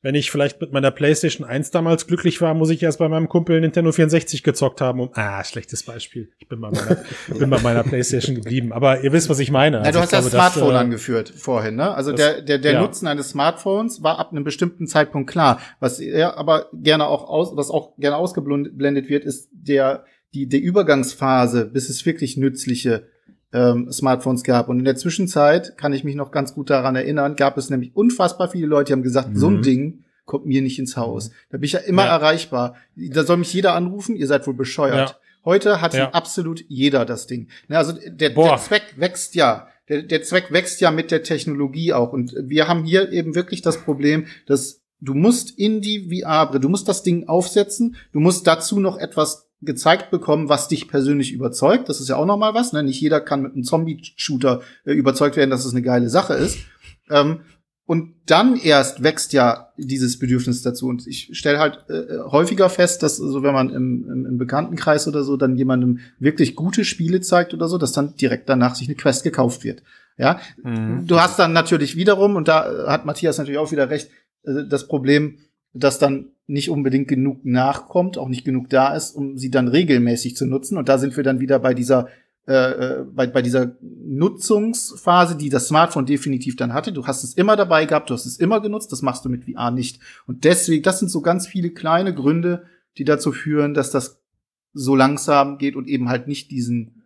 wenn 0.00 0.14
ich 0.14 0.30
vielleicht 0.30 0.60
mit 0.60 0.72
meiner 0.72 0.92
PlayStation 0.92 1.46
1 1.46 1.72
damals 1.72 2.06
glücklich 2.06 2.40
war, 2.40 2.54
muss 2.54 2.70
ich 2.70 2.82
erst 2.82 3.00
bei 3.00 3.08
meinem 3.08 3.28
Kumpel 3.28 3.60
Nintendo 3.60 3.90
64 3.90 4.44
gezockt 4.44 4.80
haben. 4.80 5.00
Um, 5.00 5.10
ah, 5.14 5.42
schlechtes 5.42 5.82
Beispiel. 5.82 6.30
Ich 6.38 6.48
bin 6.48 6.60
bei 6.60 6.70
meiner, 6.70 6.98
bin 7.38 7.50
bei 7.50 7.60
meiner 7.60 7.82
PlayStation 7.82 8.36
geblieben. 8.36 8.72
Aber 8.72 9.02
ihr 9.02 9.12
wisst, 9.12 9.28
was 9.28 9.40
ich 9.40 9.50
meine. 9.50 9.78
Also 9.78 9.88
ja, 9.88 9.92
du 9.92 10.00
hast 10.00 10.12
das 10.12 10.30
Smartphone 10.30 10.68
das, 10.68 10.74
äh, 10.74 10.84
angeführt 10.84 11.28
vorhin, 11.30 11.74
ne? 11.74 11.94
Also 11.94 12.12
das, 12.12 12.20
der, 12.20 12.42
der, 12.42 12.58
der 12.58 12.72
ja. 12.74 12.80
Nutzen 12.80 13.08
eines 13.08 13.30
Smartphones 13.30 14.02
war 14.02 14.20
ab 14.20 14.30
einem 14.30 14.44
bestimmten 14.44 14.86
Zeitpunkt 14.86 15.28
klar. 15.28 15.60
Was 15.80 15.98
er 15.98 16.38
aber 16.38 16.66
gerne 16.72 17.06
auch 17.08 17.28
aus, 17.28 17.56
was 17.56 17.70
auch 17.70 17.96
gerne 17.96 18.16
ausgeblendet 18.16 19.08
wird, 19.08 19.24
ist 19.24 19.48
der, 19.52 20.04
die, 20.32 20.46
die 20.46 20.60
Übergangsphase, 20.60 21.64
bis 21.64 21.88
es 21.88 22.06
wirklich 22.06 22.36
nützliche 22.36 23.08
ähm, 23.52 23.90
Smartphones 23.90 24.42
gab. 24.44 24.68
Und 24.68 24.78
in 24.78 24.84
der 24.84 24.96
Zwischenzeit 24.96 25.76
kann 25.78 25.92
ich 25.92 26.04
mich 26.04 26.14
noch 26.14 26.30
ganz 26.30 26.54
gut 26.54 26.70
daran 26.70 26.96
erinnern, 26.96 27.36
gab 27.36 27.56
es 27.56 27.70
nämlich 27.70 27.94
unfassbar 27.96 28.48
viele 28.50 28.66
Leute, 28.66 28.88
die 28.88 28.92
haben 28.92 29.02
gesagt, 29.02 29.30
so 29.34 29.48
ein 29.48 29.56
Mhm. 29.58 29.62
Ding 29.62 30.04
kommt 30.26 30.44
mir 30.46 30.60
nicht 30.60 30.78
ins 30.78 30.96
Haus. 30.96 31.30
Da 31.50 31.56
bin 31.56 31.64
ich 31.64 31.72
ja 31.72 31.78
immer 31.80 32.04
Ja. 32.04 32.16
erreichbar. 32.16 32.76
Da 32.96 33.24
soll 33.24 33.38
mich 33.38 33.52
jeder 33.54 33.74
anrufen, 33.74 34.14
ihr 34.16 34.26
seid 34.26 34.46
wohl 34.46 34.54
bescheuert. 34.54 35.10
Ja. 35.10 35.16
Heute 35.44 35.80
hat 35.80 35.94
Ja. 35.94 36.10
absolut 36.10 36.62
jeder 36.68 37.06
das 37.06 37.26
Ding. 37.26 37.48
Na, 37.68 37.78
also 37.78 37.92
der, 38.06 38.30
der 38.30 38.56
Zweck 38.58 38.82
wächst 38.96 39.34
ja. 39.34 39.68
Der, 39.88 40.02
der 40.02 40.22
Zweck 40.22 40.52
wächst 40.52 40.82
ja 40.82 40.90
mit 40.90 41.10
der 41.10 41.22
Technologie 41.22 41.94
auch. 41.94 42.12
Und 42.12 42.34
wir 42.42 42.68
haben 42.68 42.84
hier 42.84 43.10
eben 43.10 43.34
wirklich 43.34 43.62
das 43.62 43.78
Problem, 43.78 44.26
dass 44.46 44.82
du 45.00 45.14
musst 45.14 45.58
in 45.58 45.80
die 45.80 46.10
VR-Brille, 46.22 46.60
du 46.60 46.68
musst 46.68 46.88
das 46.88 47.02
Ding 47.02 47.26
aufsetzen, 47.28 47.96
du 48.12 48.20
musst 48.20 48.46
dazu 48.46 48.80
noch 48.80 48.98
etwas 48.98 49.47
gezeigt 49.60 50.10
bekommen, 50.10 50.48
was 50.48 50.68
dich 50.68 50.88
persönlich 50.88 51.32
überzeugt. 51.32 51.88
Das 51.88 52.00
ist 52.00 52.08
ja 52.08 52.16
auch 52.16 52.26
noch 52.26 52.36
mal 52.36 52.54
was. 52.54 52.72
Ne? 52.72 52.82
Nicht 52.82 53.00
jeder 53.00 53.20
kann 53.20 53.42
mit 53.42 53.54
einem 53.54 53.64
Zombie-Shooter 53.64 54.60
äh, 54.84 54.92
überzeugt 54.92 55.36
werden, 55.36 55.50
dass 55.50 55.64
es 55.64 55.72
eine 55.72 55.82
geile 55.82 56.08
Sache 56.10 56.34
ist. 56.34 56.58
Ähm, 57.10 57.40
und 57.86 58.14
dann 58.26 58.56
erst 58.56 59.02
wächst 59.02 59.32
ja 59.32 59.72
dieses 59.78 60.18
Bedürfnis 60.18 60.60
dazu. 60.60 60.88
Und 60.88 61.06
ich 61.06 61.30
stelle 61.32 61.58
halt 61.58 61.84
äh, 61.88 62.18
häufiger 62.30 62.68
fest, 62.68 63.02
dass 63.02 63.16
so 63.16 63.42
wenn 63.42 63.54
man 63.54 63.70
im, 63.70 64.06
im, 64.12 64.26
im 64.26 64.38
Bekanntenkreis 64.38 65.08
oder 65.08 65.22
so 65.24 65.36
dann 65.38 65.56
jemandem 65.56 66.00
wirklich 66.18 66.54
gute 66.54 66.84
Spiele 66.84 67.22
zeigt 67.22 67.54
oder 67.54 67.66
so, 67.66 67.78
dass 67.78 67.92
dann 67.92 68.14
direkt 68.16 68.48
danach 68.48 68.74
sich 68.74 68.88
eine 68.88 68.96
Quest 68.96 69.24
gekauft 69.24 69.64
wird. 69.64 69.82
Ja, 70.18 70.38
Mhm. 70.62 71.06
du 71.06 71.18
hast 71.20 71.38
dann 71.38 71.52
natürlich 71.52 71.96
wiederum, 71.96 72.36
und 72.36 72.48
da 72.48 72.70
äh, 72.70 72.86
hat 72.88 73.06
Matthias 73.06 73.38
natürlich 73.38 73.58
auch 73.58 73.72
wieder 73.72 73.88
recht, 73.88 74.10
äh, 74.42 74.64
das 74.68 74.86
Problem, 74.86 75.38
dass 75.72 75.98
dann 75.98 76.32
nicht 76.48 76.70
unbedingt 76.70 77.06
genug 77.08 77.44
nachkommt, 77.44 78.18
auch 78.18 78.28
nicht 78.28 78.44
genug 78.44 78.68
da 78.70 78.94
ist, 78.94 79.12
um 79.12 79.38
sie 79.38 79.50
dann 79.50 79.68
regelmäßig 79.68 80.34
zu 80.34 80.46
nutzen. 80.46 80.76
Und 80.78 80.88
da 80.88 80.98
sind 80.98 81.16
wir 81.16 81.22
dann 81.22 81.38
wieder 81.40 81.58
bei 81.60 81.74
dieser 81.74 82.08
äh, 82.48 82.54
äh, 83.00 83.04
bei, 83.04 83.26
bei 83.26 83.42
dieser 83.42 83.76
Nutzungsphase, 83.82 85.36
die 85.36 85.50
das 85.50 85.68
Smartphone 85.68 86.06
definitiv 86.06 86.56
dann 86.56 86.72
hatte. 86.72 86.92
Du 86.92 87.06
hast 87.06 87.22
es 87.22 87.34
immer 87.34 87.56
dabei 87.56 87.84
gehabt, 87.84 88.08
du 88.08 88.14
hast 88.14 88.24
es 88.24 88.38
immer 88.38 88.60
genutzt, 88.60 88.90
das 88.90 89.02
machst 89.02 89.24
du 89.24 89.28
mit 89.28 89.44
VR 89.44 89.70
nicht. 89.70 90.00
Und 90.26 90.44
deswegen, 90.44 90.82
das 90.82 90.98
sind 90.98 91.10
so 91.10 91.20
ganz 91.20 91.46
viele 91.46 91.70
kleine 91.70 92.14
Gründe, 92.14 92.64
die 92.96 93.04
dazu 93.04 93.32
führen, 93.32 93.74
dass 93.74 93.90
das 93.90 94.22
so 94.72 94.96
langsam 94.96 95.58
geht 95.58 95.76
und 95.76 95.88
eben 95.88 96.08
halt 96.08 96.26
nicht 96.26 96.50
diesen 96.50 97.02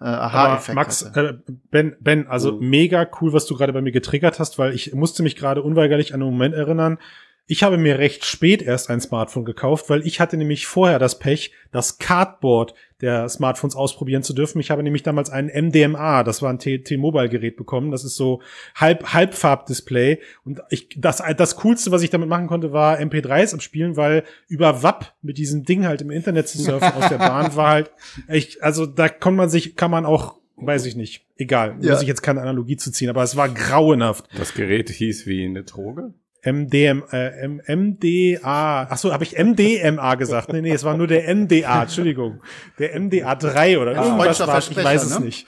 äh, 0.00 0.04
Aha-Effekt 0.06 0.74
Max, 0.74 1.04
hatte. 1.04 1.42
äh, 1.46 1.52
Ben, 1.70 1.94
Ben, 2.00 2.26
also 2.26 2.52
Mhm. 2.58 2.68
mega 2.68 3.08
cool, 3.20 3.32
was 3.32 3.46
du 3.46 3.54
gerade 3.56 3.72
bei 3.72 3.80
mir 3.82 3.92
getriggert 3.92 4.40
hast, 4.40 4.58
weil 4.58 4.74
ich 4.74 4.92
musste 4.92 5.22
mich 5.22 5.36
gerade 5.36 5.62
unweigerlich 5.62 6.14
an 6.14 6.20
einen 6.22 6.32
Moment 6.32 6.56
erinnern. 6.56 6.98
Ich 7.46 7.62
habe 7.64 7.76
mir 7.76 7.98
recht 7.98 8.24
spät 8.24 8.62
erst 8.62 8.88
ein 8.88 9.00
Smartphone 9.00 9.44
gekauft, 9.44 9.90
weil 9.90 10.06
ich 10.06 10.20
hatte 10.20 10.36
nämlich 10.36 10.66
vorher 10.66 10.98
das 10.98 11.18
Pech, 11.18 11.52
das 11.72 11.98
Cardboard 11.98 12.72
der 13.00 13.28
Smartphones 13.28 13.74
ausprobieren 13.74 14.22
zu 14.22 14.32
dürfen. 14.32 14.60
Ich 14.60 14.70
habe 14.70 14.82
nämlich 14.84 15.02
damals 15.02 15.28
einen 15.28 15.48
MDMA, 15.48 16.22
das 16.22 16.40
war 16.40 16.50
ein 16.50 16.60
T-Mobile-Gerät 16.60 17.56
bekommen. 17.56 17.90
Das 17.90 18.04
ist 18.04 18.14
so 18.14 18.40
halb 18.76 19.12
Halbfarbdisplay. 19.12 20.20
Und 20.44 20.60
ich, 20.70 20.88
das, 20.96 21.20
das 21.36 21.56
coolste, 21.56 21.90
was 21.90 22.02
ich 22.02 22.10
damit 22.10 22.28
machen 22.28 22.46
konnte, 22.46 22.72
war 22.72 22.98
MP3s 23.00 23.54
abspielen, 23.54 23.96
weil 23.96 24.22
über 24.46 24.84
WAP 24.84 25.12
mit 25.20 25.36
diesem 25.36 25.64
Ding 25.64 25.84
halt 25.84 26.00
im 26.00 26.10
Internet 26.12 26.46
zu 26.48 26.58
surfen 26.58 26.92
aus 26.94 27.08
der 27.08 27.18
Bahn 27.18 27.56
war 27.56 27.70
halt 27.70 27.90
echt, 28.28 28.62
also 28.62 28.86
da 28.86 29.08
kann 29.08 29.34
man 29.34 29.48
sich, 29.50 29.74
kann 29.74 29.90
man 29.90 30.06
auch, 30.06 30.36
weiß 30.56 30.86
ich 30.86 30.94
nicht, 30.94 31.26
egal, 31.36 31.76
Ja. 31.80 31.92
muss 31.92 32.02
ich 32.02 32.08
jetzt 32.08 32.22
keine 32.22 32.40
Analogie 32.40 32.76
zu 32.76 32.92
ziehen, 32.92 33.10
aber 33.10 33.24
es 33.24 33.34
war 33.36 33.48
grauenhaft. 33.48 34.28
Das 34.38 34.54
Gerät 34.54 34.88
hieß 34.90 35.26
wie 35.26 35.44
eine 35.44 35.64
Droge. 35.64 36.14
MDM, 36.44 37.04
äh, 37.12 37.28
M 37.44 37.60
MDA. 37.66 38.88
Ach 38.90 38.98
so, 38.98 39.12
habe 39.12 39.24
ich 39.24 39.38
MDMA 39.38 40.16
gesagt? 40.16 40.52
Nee, 40.52 40.60
nee, 40.60 40.72
es 40.72 40.82
war 40.82 40.96
nur 40.96 41.06
der 41.06 41.32
MDA, 41.34 41.82
Entschuldigung. 41.82 42.42
Der 42.78 42.98
MDA 42.98 43.34
3 43.36 43.78
oder 43.78 43.92
Ja, 43.92 44.04
irgendwas 44.04 44.40
war 44.40 44.58
ich 44.58 44.76
weiß 44.76 45.04
es 45.04 45.18
ne? 45.18 45.26
nicht. 45.26 45.46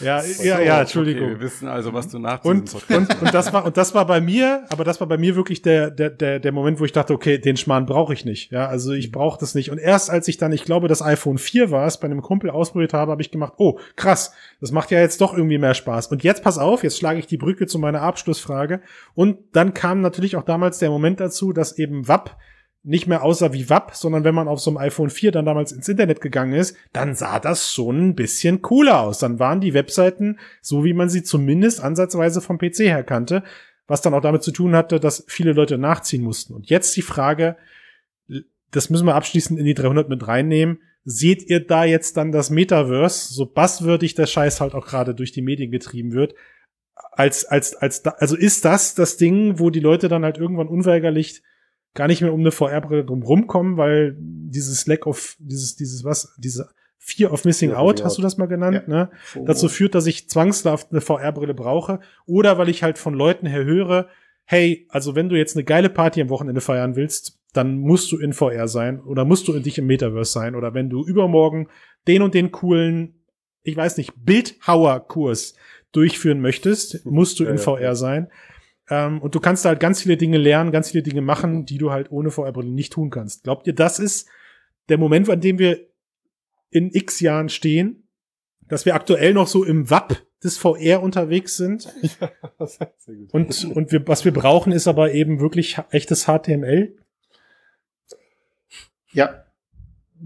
Ja, 0.00 0.22
ja, 0.42 0.60
ja, 0.60 0.80
Entschuldigung. 0.80 1.24
Okay, 1.24 1.32
wir 1.32 1.40
wissen 1.40 1.68
also, 1.68 1.92
was 1.92 2.08
du 2.08 2.18
nach 2.18 2.44
Und, 2.44 2.74
und, 2.88 3.22
und 3.22 3.34
das 3.34 3.52
war, 3.52 3.64
und 3.64 3.76
das 3.76 3.94
war 3.94 4.06
bei 4.06 4.20
mir, 4.20 4.64
aber 4.70 4.84
das 4.84 5.00
war 5.00 5.06
bei 5.06 5.18
mir 5.18 5.36
wirklich 5.36 5.62
der, 5.62 5.90
der, 5.90 6.10
der, 6.10 6.38
der 6.38 6.52
Moment, 6.52 6.80
wo 6.80 6.84
ich 6.84 6.92
dachte, 6.92 7.12
okay, 7.12 7.38
den 7.38 7.56
Schmarrn 7.56 7.86
brauche 7.86 8.12
ich 8.12 8.24
nicht. 8.24 8.52
Ja, 8.52 8.66
also 8.66 8.92
ich 8.92 9.10
brauche 9.10 9.38
das 9.40 9.54
nicht. 9.54 9.70
Und 9.70 9.78
erst 9.78 10.10
als 10.10 10.28
ich 10.28 10.36
dann, 10.36 10.52
ich 10.52 10.64
glaube, 10.64 10.88
das 10.88 11.02
iPhone 11.02 11.38
4 11.38 11.70
war 11.70 11.86
es, 11.86 11.98
bei 11.98 12.06
einem 12.06 12.22
Kumpel 12.22 12.50
ausprobiert 12.50 12.94
habe, 12.94 13.10
habe 13.10 13.22
ich 13.22 13.30
gemacht, 13.30 13.54
oh, 13.56 13.78
krass, 13.96 14.32
das 14.60 14.72
macht 14.72 14.90
ja 14.90 15.00
jetzt 15.00 15.20
doch 15.20 15.34
irgendwie 15.36 15.58
mehr 15.58 15.74
Spaß. 15.74 16.08
Und 16.08 16.22
jetzt 16.22 16.42
pass 16.42 16.58
auf, 16.58 16.82
jetzt 16.82 16.98
schlage 16.98 17.18
ich 17.18 17.26
die 17.26 17.36
Brücke 17.36 17.66
zu 17.66 17.78
meiner 17.78 18.02
Abschlussfrage. 18.02 18.80
Und 19.14 19.38
dann 19.52 19.74
kam 19.74 20.00
natürlich 20.00 20.36
auch 20.36 20.44
damals 20.44 20.78
der 20.78 20.90
Moment 20.90 21.20
dazu, 21.20 21.52
dass 21.52 21.78
eben 21.78 22.08
WAP 22.08 22.36
nicht 22.88 23.06
mehr 23.06 23.22
aussah 23.22 23.52
wie 23.52 23.68
WAP, 23.68 23.94
sondern 23.94 24.24
wenn 24.24 24.34
man 24.34 24.48
auf 24.48 24.60
so 24.60 24.70
einem 24.70 24.78
iPhone 24.78 25.10
4 25.10 25.30
dann 25.30 25.44
damals 25.44 25.72
ins 25.72 25.88
Internet 25.88 26.22
gegangen 26.22 26.54
ist, 26.54 26.74
dann 26.92 27.14
sah 27.14 27.38
das 27.38 27.70
schon 27.72 28.08
ein 28.08 28.14
bisschen 28.14 28.62
cooler 28.62 29.00
aus. 29.00 29.18
Dann 29.18 29.38
waren 29.38 29.60
die 29.60 29.74
Webseiten 29.74 30.38
so, 30.62 30.84
wie 30.84 30.94
man 30.94 31.10
sie 31.10 31.22
zumindest 31.22 31.82
ansatzweise 31.82 32.40
vom 32.40 32.56
PC 32.56 32.78
her 32.80 33.04
kannte, 33.04 33.42
was 33.86 34.00
dann 34.00 34.14
auch 34.14 34.22
damit 34.22 34.42
zu 34.42 34.52
tun 34.52 34.74
hatte, 34.74 35.00
dass 35.00 35.24
viele 35.28 35.52
Leute 35.52 35.76
nachziehen 35.76 36.22
mussten. 36.22 36.54
Und 36.54 36.70
jetzt 36.70 36.96
die 36.96 37.02
Frage, 37.02 37.56
das 38.70 38.88
müssen 38.88 39.06
wir 39.06 39.16
abschließend 39.16 39.58
in 39.58 39.66
die 39.66 39.74
300 39.74 40.08
mit 40.08 40.26
reinnehmen. 40.26 40.80
Seht 41.04 41.48
ihr 41.48 41.66
da 41.66 41.84
jetzt 41.84 42.16
dann 42.16 42.32
das 42.32 42.48
Metaverse, 42.48 43.34
so 43.34 43.44
buzzwürdig 43.44 44.14
der 44.14 44.26
Scheiß 44.26 44.62
halt 44.62 44.74
auch 44.74 44.86
gerade 44.86 45.14
durch 45.14 45.32
die 45.32 45.42
Medien 45.42 45.70
getrieben 45.70 46.12
wird, 46.12 46.34
als, 47.12 47.44
als, 47.44 47.76
als, 47.76 48.02
da, 48.02 48.10
also 48.18 48.34
ist 48.34 48.64
das 48.64 48.94
das 48.94 49.18
Ding, 49.18 49.58
wo 49.58 49.68
die 49.68 49.80
Leute 49.80 50.08
dann 50.08 50.24
halt 50.24 50.38
irgendwann 50.38 50.68
unweigerlich 50.68 51.42
gar 51.94 52.06
nicht 52.06 52.20
mehr 52.22 52.32
um 52.32 52.40
eine 52.40 52.50
VR-Brille 52.52 53.04
drum 53.04 53.22
rumkommen, 53.22 53.76
weil 53.76 54.16
dieses 54.18 54.86
Lack 54.86 55.06
of, 55.06 55.36
dieses, 55.38 55.76
dieses 55.76 56.04
was, 56.04 56.34
diese 56.38 56.68
Fear 56.98 57.32
of 57.32 57.44
Missing 57.44 57.70
Fear 57.70 57.78
of 57.80 57.84
Out, 57.84 57.92
Missing 57.94 58.04
hast 58.06 58.18
du 58.18 58.22
das 58.22 58.36
mal 58.38 58.46
genannt, 58.46 58.86
ne? 58.88 59.10
FOMO. 59.22 59.46
dazu 59.46 59.68
führt, 59.68 59.94
dass 59.94 60.06
ich 60.06 60.28
zwangshaft 60.28 60.88
eine 60.90 61.00
VR-Brille 61.00 61.54
brauche 61.54 62.00
oder 62.26 62.58
weil 62.58 62.68
ich 62.68 62.82
halt 62.82 62.98
von 62.98 63.14
Leuten 63.14 63.46
her 63.46 63.64
höre, 63.64 64.08
hey, 64.44 64.86
also 64.90 65.14
wenn 65.14 65.28
du 65.28 65.36
jetzt 65.36 65.56
eine 65.56 65.64
geile 65.64 65.88
Party 65.90 66.20
am 66.20 66.28
Wochenende 66.28 66.60
feiern 66.60 66.96
willst, 66.96 67.38
dann 67.52 67.78
musst 67.78 68.12
du 68.12 68.18
in 68.18 68.32
VR 68.34 68.68
sein 68.68 69.00
oder 69.00 69.24
musst 69.24 69.48
du 69.48 69.54
in 69.54 69.62
dich 69.62 69.78
im 69.78 69.86
Metaverse 69.86 70.32
sein 70.32 70.54
oder 70.54 70.74
wenn 70.74 70.90
du 70.90 71.04
übermorgen 71.04 71.68
den 72.06 72.22
und 72.22 72.34
den 72.34 72.52
coolen, 72.52 73.14
ich 73.62 73.76
weiß 73.76 73.96
nicht, 73.96 74.12
Bildhauer-Kurs 74.24 75.54
durchführen 75.92 76.40
möchtest, 76.40 77.04
musst 77.06 77.40
du 77.40 77.44
Ja, 77.44 77.50
in 77.50 77.56
ja. 77.56 77.62
VR 77.62 77.96
sein. 77.96 78.28
Ähm, 78.90 79.20
und 79.20 79.34
du 79.34 79.40
kannst 79.40 79.64
da 79.64 79.70
halt 79.70 79.80
ganz 79.80 80.02
viele 80.02 80.16
Dinge 80.16 80.38
lernen, 80.38 80.72
ganz 80.72 80.90
viele 80.90 81.02
Dinge 81.02 81.20
machen, 81.20 81.64
die 81.64 81.78
du 81.78 81.90
halt 81.90 82.10
ohne 82.10 82.30
VR-Brille 82.30 82.70
nicht 82.70 82.92
tun 82.92 83.10
kannst. 83.10 83.44
Glaubt 83.44 83.66
ihr, 83.66 83.74
das 83.74 83.98
ist 83.98 84.28
der 84.88 84.98
Moment, 84.98 85.28
an 85.28 85.40
dem 85.40 85.58
wir 85.58 85.86
in 86.70 86.90
x 86.92 87.20
Jahren 87.20 87.48
stehen, 87.48 88.08
dass 88.66 88.84
wir 88.84 88.94
aktuell 88.94 89.32
noch 89.34 89.46
so 89.46 89.64
im 89.64 89.90
WAP 89.90 90.22
des 90.42 90.58
VR 90.58 91.02
unterwegs 91.02 91.56
sind 91.56 91.88
Das 92.58 92.76
ist 92.76 92.80
sehr 92.98 93.16
gut. 93.16 93.34
und, 93.34 93.64
und 93.64 93.92
wir, 93.92 94.06
was 94.06 94.24
wir 94.24 94.32
brauchen, 94.32 94.72
ist 94.72 94.86
aber 94.86 95.12
eben 95.12 95.40
wirklich 95.40 95.78
echtes 95.90 96.26
HTML. 96.26 96.96
Ja, 99.12 99.44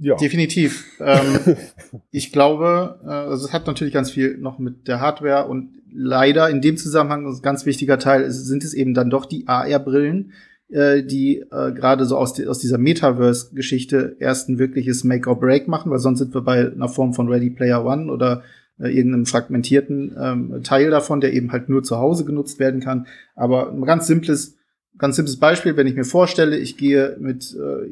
ja. 0.00 0.16
definitiv. 0.16 0.84
ähm, 1.00 1.56
ich 2.10 2.32
glaube, 2.32 3.00
äh, 3.04 3.08
also 3.08 3.46
es 3.46 3.52
hat 3.52 3.66
natürlich 3.66 3.94
ganz 3.94 4.10
viel 4.10 4.38
noch 4.38 4.58
mit 4.58 4.88
der 4.88 5.00
Hardware 5.00 5.46
und 5.46 5.70
leider 5.92 6.48
in 6.48 6.60
dem 6.60 6.76
Zusammenhang 6.76 7.26
ein 7.26 7.42
ganz 7.42 7.66
wichtiger 7.66 7.98
Teil 7.98 8.22
ist, 8.22 8.46
sind 8.46 8.64
es 8.64 8.74
eben 8.74 8.94
dann 8.94 9.10
doch 9.10 9.26
die 9.26 9.46
AR-Brillen, 9.46 10.32
äh, 10.70 11.02
die 11.02 11.38
äh, 11.38 11.72
gerade 11.72 12.06
so 12.06 12.16
aus, 12.16 12.32
die, 12.32 12.46
aus 12.46 12.58
dieser 12.58 12.78
Metaverse-Geschichte 12.78 14.16
erst 14.18 14.48
ein 14.48 14.58
wirkliches 14.58 15.04
Make 15.04 15.28
or 15.28 15.38
Break 15.38 15.68
machen, 15.68 15.90
weil 15.90 15.98
sonst 15.98 16.20
sind 16.20 16.34
wir 16.34 16.40
bei 16.40 16.72
einer 16.72 16.88
Form 16.88 17.12
von 17.12 17.28
Ready 17.28 17.50
Player 17.50 17.84
One 17.84 18.10
oder 18.10 18.42
äh, 18.78 18.88
irgendeinem 18.88 19.26
fragmentierten 19.26 20.16
ähm, 20.18 20.62
Teil 20.62 20.90
davon, 20.90 21.20
der 21.20 21.34
eben 21.34 21.52
halt 21.52 21.68
nur 21.68 21.82
zu 21.82 21.98
Hause 21.98 22.24
genutzt 22.24 22.58
werden 22.58 22.80
kann. 22.80 23.06
Aber 23.34 23.70
ein 23.70 23.82
ganz 23.82 24.06
simples, 24.06 24.56
ganz 25.02 25.16
simples 25.16 25.36
Beispiel, 25.38 25.76
wenn 25.76 25.86
ich 25.88 25.96
mir 25.96 26.04
vorstelle, 26.04 26.56
ich 26.56 26.76
gehe 26.76 27.16
mit 27.20 27.54
äh, 27.54 27.90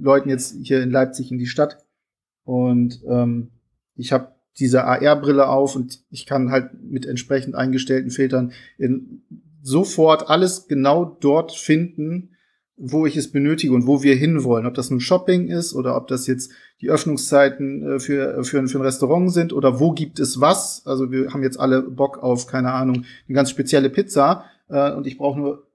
Leuten 0.00 0.28
jetzt 0.30 0.56
hier 0.62 0.80
in 0.82 0.90
Leipzig 0.90 1.30
in 1.30 1.38
die 1.38 1.46
Stadt 1.46 1.84
und 2.44 3.00
ähm, 3.06 3.48
ich 3.96 4.12
habe 4.12 4.28
diese 4.58 4.84
AR-Brille 4.84 5.48
auf 5.48 5.76
und 5.76 6.00
ich 6.10 6.24
kann 6.24 6.50
halt 6.50 6.70
mit 6.82 7.04
entsprechend 7.04 7.54
eingestellten 7.54 8.10
Filtern 8.10 8.52
in 8.78 9.22
sofort 9.62 10.28
alles 10.30 10.66
genau 10.68 11.04
dort 11.04 11.52
finden, 11.52 12.30
wo 12.76 13.06
ich 13.06 13.16
es 13.16 13.30
benötige 13.32 13.72
und 13.74 13.86
wo 13.86 14.02
wir 14.02 14.14
hinwollen. 14.14 14.66
Ob 14.66 14.74
das 14.74 14.90
nun 14.90 15.00
Shopping 15.00 15.48
ist 15.48 15.74
oder 15.74 15.96
ob 15.96 16.08
das 16.08 16.26
jetzt 16.26 16.52
die 16.80 16.90
Öffnungszeiten 16.90 17.82
äh, 17.96 17.98
für, 18.00 18.44
für, 18.44 18.58
ein- 18.58 18.68
für 18.68 18.78
ein 18.78 18.82
Restaurant 18.84 19.32
sind 19.32 19.52
oder 19.52 19.80
wo 19.80 19.92
gibt 19.92 20.18
es 20.20 20.40
was. 20.40 20.82
Also 20.86 21.10
wir 21.10 21.32
haben 21.32 21.42
jetzt 21.42 21.58
alle 21.60 21.82
Bock 21.82 22.22
auf, 22.22 22.46
keine 22.46 22.72
Ahnung, 22.72 23.04
eine 23.28 23.34
ganz 23.34 23.50
spezielle 23.50 23.90
Pizza 23.90 24.44
äh, 24.68 24.92
und 24.92 25.06
ich 25.06 25.16
brauche 25.18 25.38
nur 25.38 25.66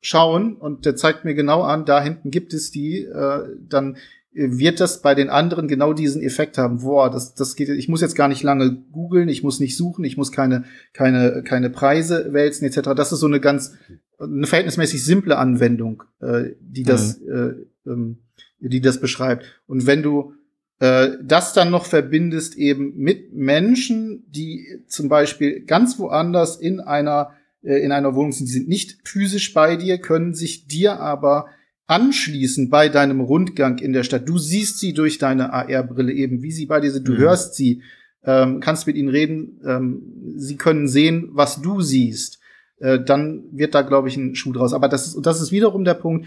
schauen 0.00 0.56
und 0.56 0.86
der 0.86 0.96
zeigt 0.96 1.24
mir 1.24 1.34
genau 1.34 1.62
an, 1.62 1.84
da 1.84 2.02
hinten 2.02 2.30
gibt 2.30 2.54
es 2.54 2.70
die, 2.70 3.04
äh, 3.04 3.48
dann 3.68 3.96
wird 4.32 4.78
das 4.78 5.02
bei 5.02 5.14
den 5.14 5.30
anderen 5.30 5.66
genau 5.66 5.92
diesen 5.92 6.22
Effekt 6.22 6.58
haben. 6.58 6.80
Boah, 6.80 7.10
das, 7.10 7.34
das 7.34 7.56
geht, 7.56 7.70
ich 7.70 7.88
muss 7.88 8.00
jetzt 8.00 8.14
gar 8.14 8.28
nicht 8.28 8.42
lange 8.42 8.76
googeln, 8.92 9.28
ich 9.28 9.42
muss 9.42 9.58
nicht 9.58 9.76
suchen, 9.76 10.04
ich 10.04 10.16
muss 10.16 10.30
keine, 10.30 10.64
keine, 10.92 11.42
keine 11.42 11.70
Preise 11.70 12.32
wälzen, 12.32 12.66
etc. 12.66 12.90
Das 12.94 13.10
ist 13.10 13.20
so 13.20 13.26
eine 13.26 13.40
ganz, 13.40 13.74
eine 14.18 14.46
verhältnismäßig 14.46 15.04
simple 15.04 15.38
Anwendung, 15.38 16.04
äh, 16.20 16.50
die 16.60 16.84
das, 16.84 17.20
äh, 17.22 17.54
ähm, 17.86 18.18
die 18.60 18.80
das 18.80 19.00
beschreibt. 19.00 19.62
Und 19.66 19.86
wenn 19.86 20.02
du 20.02 20.34
äh, 20.78 21.16
das 21.22 21.52
dann 21.52 21.70
noch 21.70 21.86
verbindest 21.86 22.56
eben 22.56 22.96
mit 22.96 23.34
Menschen, 23.34 24.24
die 24.28 24.84
zum 24.86 25.08
Beispiel 25.08 25.64
ganz 25.64 25.98
woanders 25.98 26.56
in 26.56 26.80
einer 26.80 27.32
in 27.76 27.92
einer 27.92 28.14
Wohnung 28.14 28.32
sind, 28.32 28.46
die 28.48 28.52
sind 28.52 28.68
nicht 28.68 28.98
physisch 29.06 29.52
bei 29.52 29.76
dir, 29.76 29.98
können 29.98 30.34
sich 30.34 30.66
dir 30.66 31.00
aber 31.00 31.46
anschließen 31.86 32.68
bei 32.68 32.88
deinem 32.88 33.20
Rundgang 33.20 33.78
in 33.78 33.92
der 33.92 34.02
Stadt. 34.02 34.28
Du 34.28 34.38
siehst 34.38 34.78
sie 34.78 34.92
durch 34.92 35.18
deine 35.18 35.52
AR-Brille 35.52 36.12
eben, 36.12 36.42
wie 36.42 36.52
sie 36.52 36.66
bei 36.66 36.80
dir 36.80 36.90
sind. 36.92 37.08
Du 37.08 37.12
Mhm. 37.12 37.18
hörst 37.18 37.54
sie, 37.54 37.82
ähm, 38.24 38.60
kannst 38.60 38.86
mit 38.86 38.96
ihnen 38.96 39.08
reden. 39.08 39.60
Ähm, 39.64 40.34
sie 40.36 40.56
können 40.56 40.86
sehen, 40.86 41.30
was 41.32 41.62
du 41.62 41.80
siehst. 41.80 42.38
Äh, 42.78 43.02
dann 43.02 43.44
wird 43.52 43.74
da, 43.74 43.82
glaube 43.82 44.08
ich, 44.08 44.16
ein 44.16 44.34
Schuh 44.34 44.52
draus. 44.52 44.74
Aber 44.74 44.88
das 44.88 45.06
ist, 45.06 45.14
und 45.14 45.24
das 45.26 45.40
ist 45.40 45.50
wiederum 45.50 45.84
der 45.84 45.94
Punkt, 45.94 46.26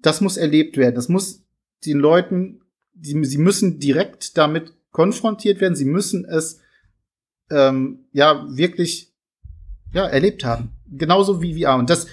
das 0.00 0.20
muss 0.20 0.36
erlebt 0.36 0.76
werden. 0.76 0.94
Das 0.94 1.08
muss 1.08 1.42
den 1.84 1.98
Leuten, 1.98 2.60
die, 2.92 3.24
sie 3.24 3.38
müssen 3.38 3.80
direkt 3.80 4.38
damit 4.38 4.74
konfrontiert 4.92 5.60
werden. 5.60 5.74
Sie 5.74 5.84
müssen 5.86 6.24
es 6.24 6.60
ähm, 7.50 8.04
ja 8.12 8.46
wirklich 8.48 9.12
ja, 9.94 10.06
erlebt 10.06 10.44
haben. 10.44 10.70
Genauso 10.90 11.40
wie 11.40 11.62
VR. 11.62 11.76
Und 11.76 11.88
das 11.88 12.06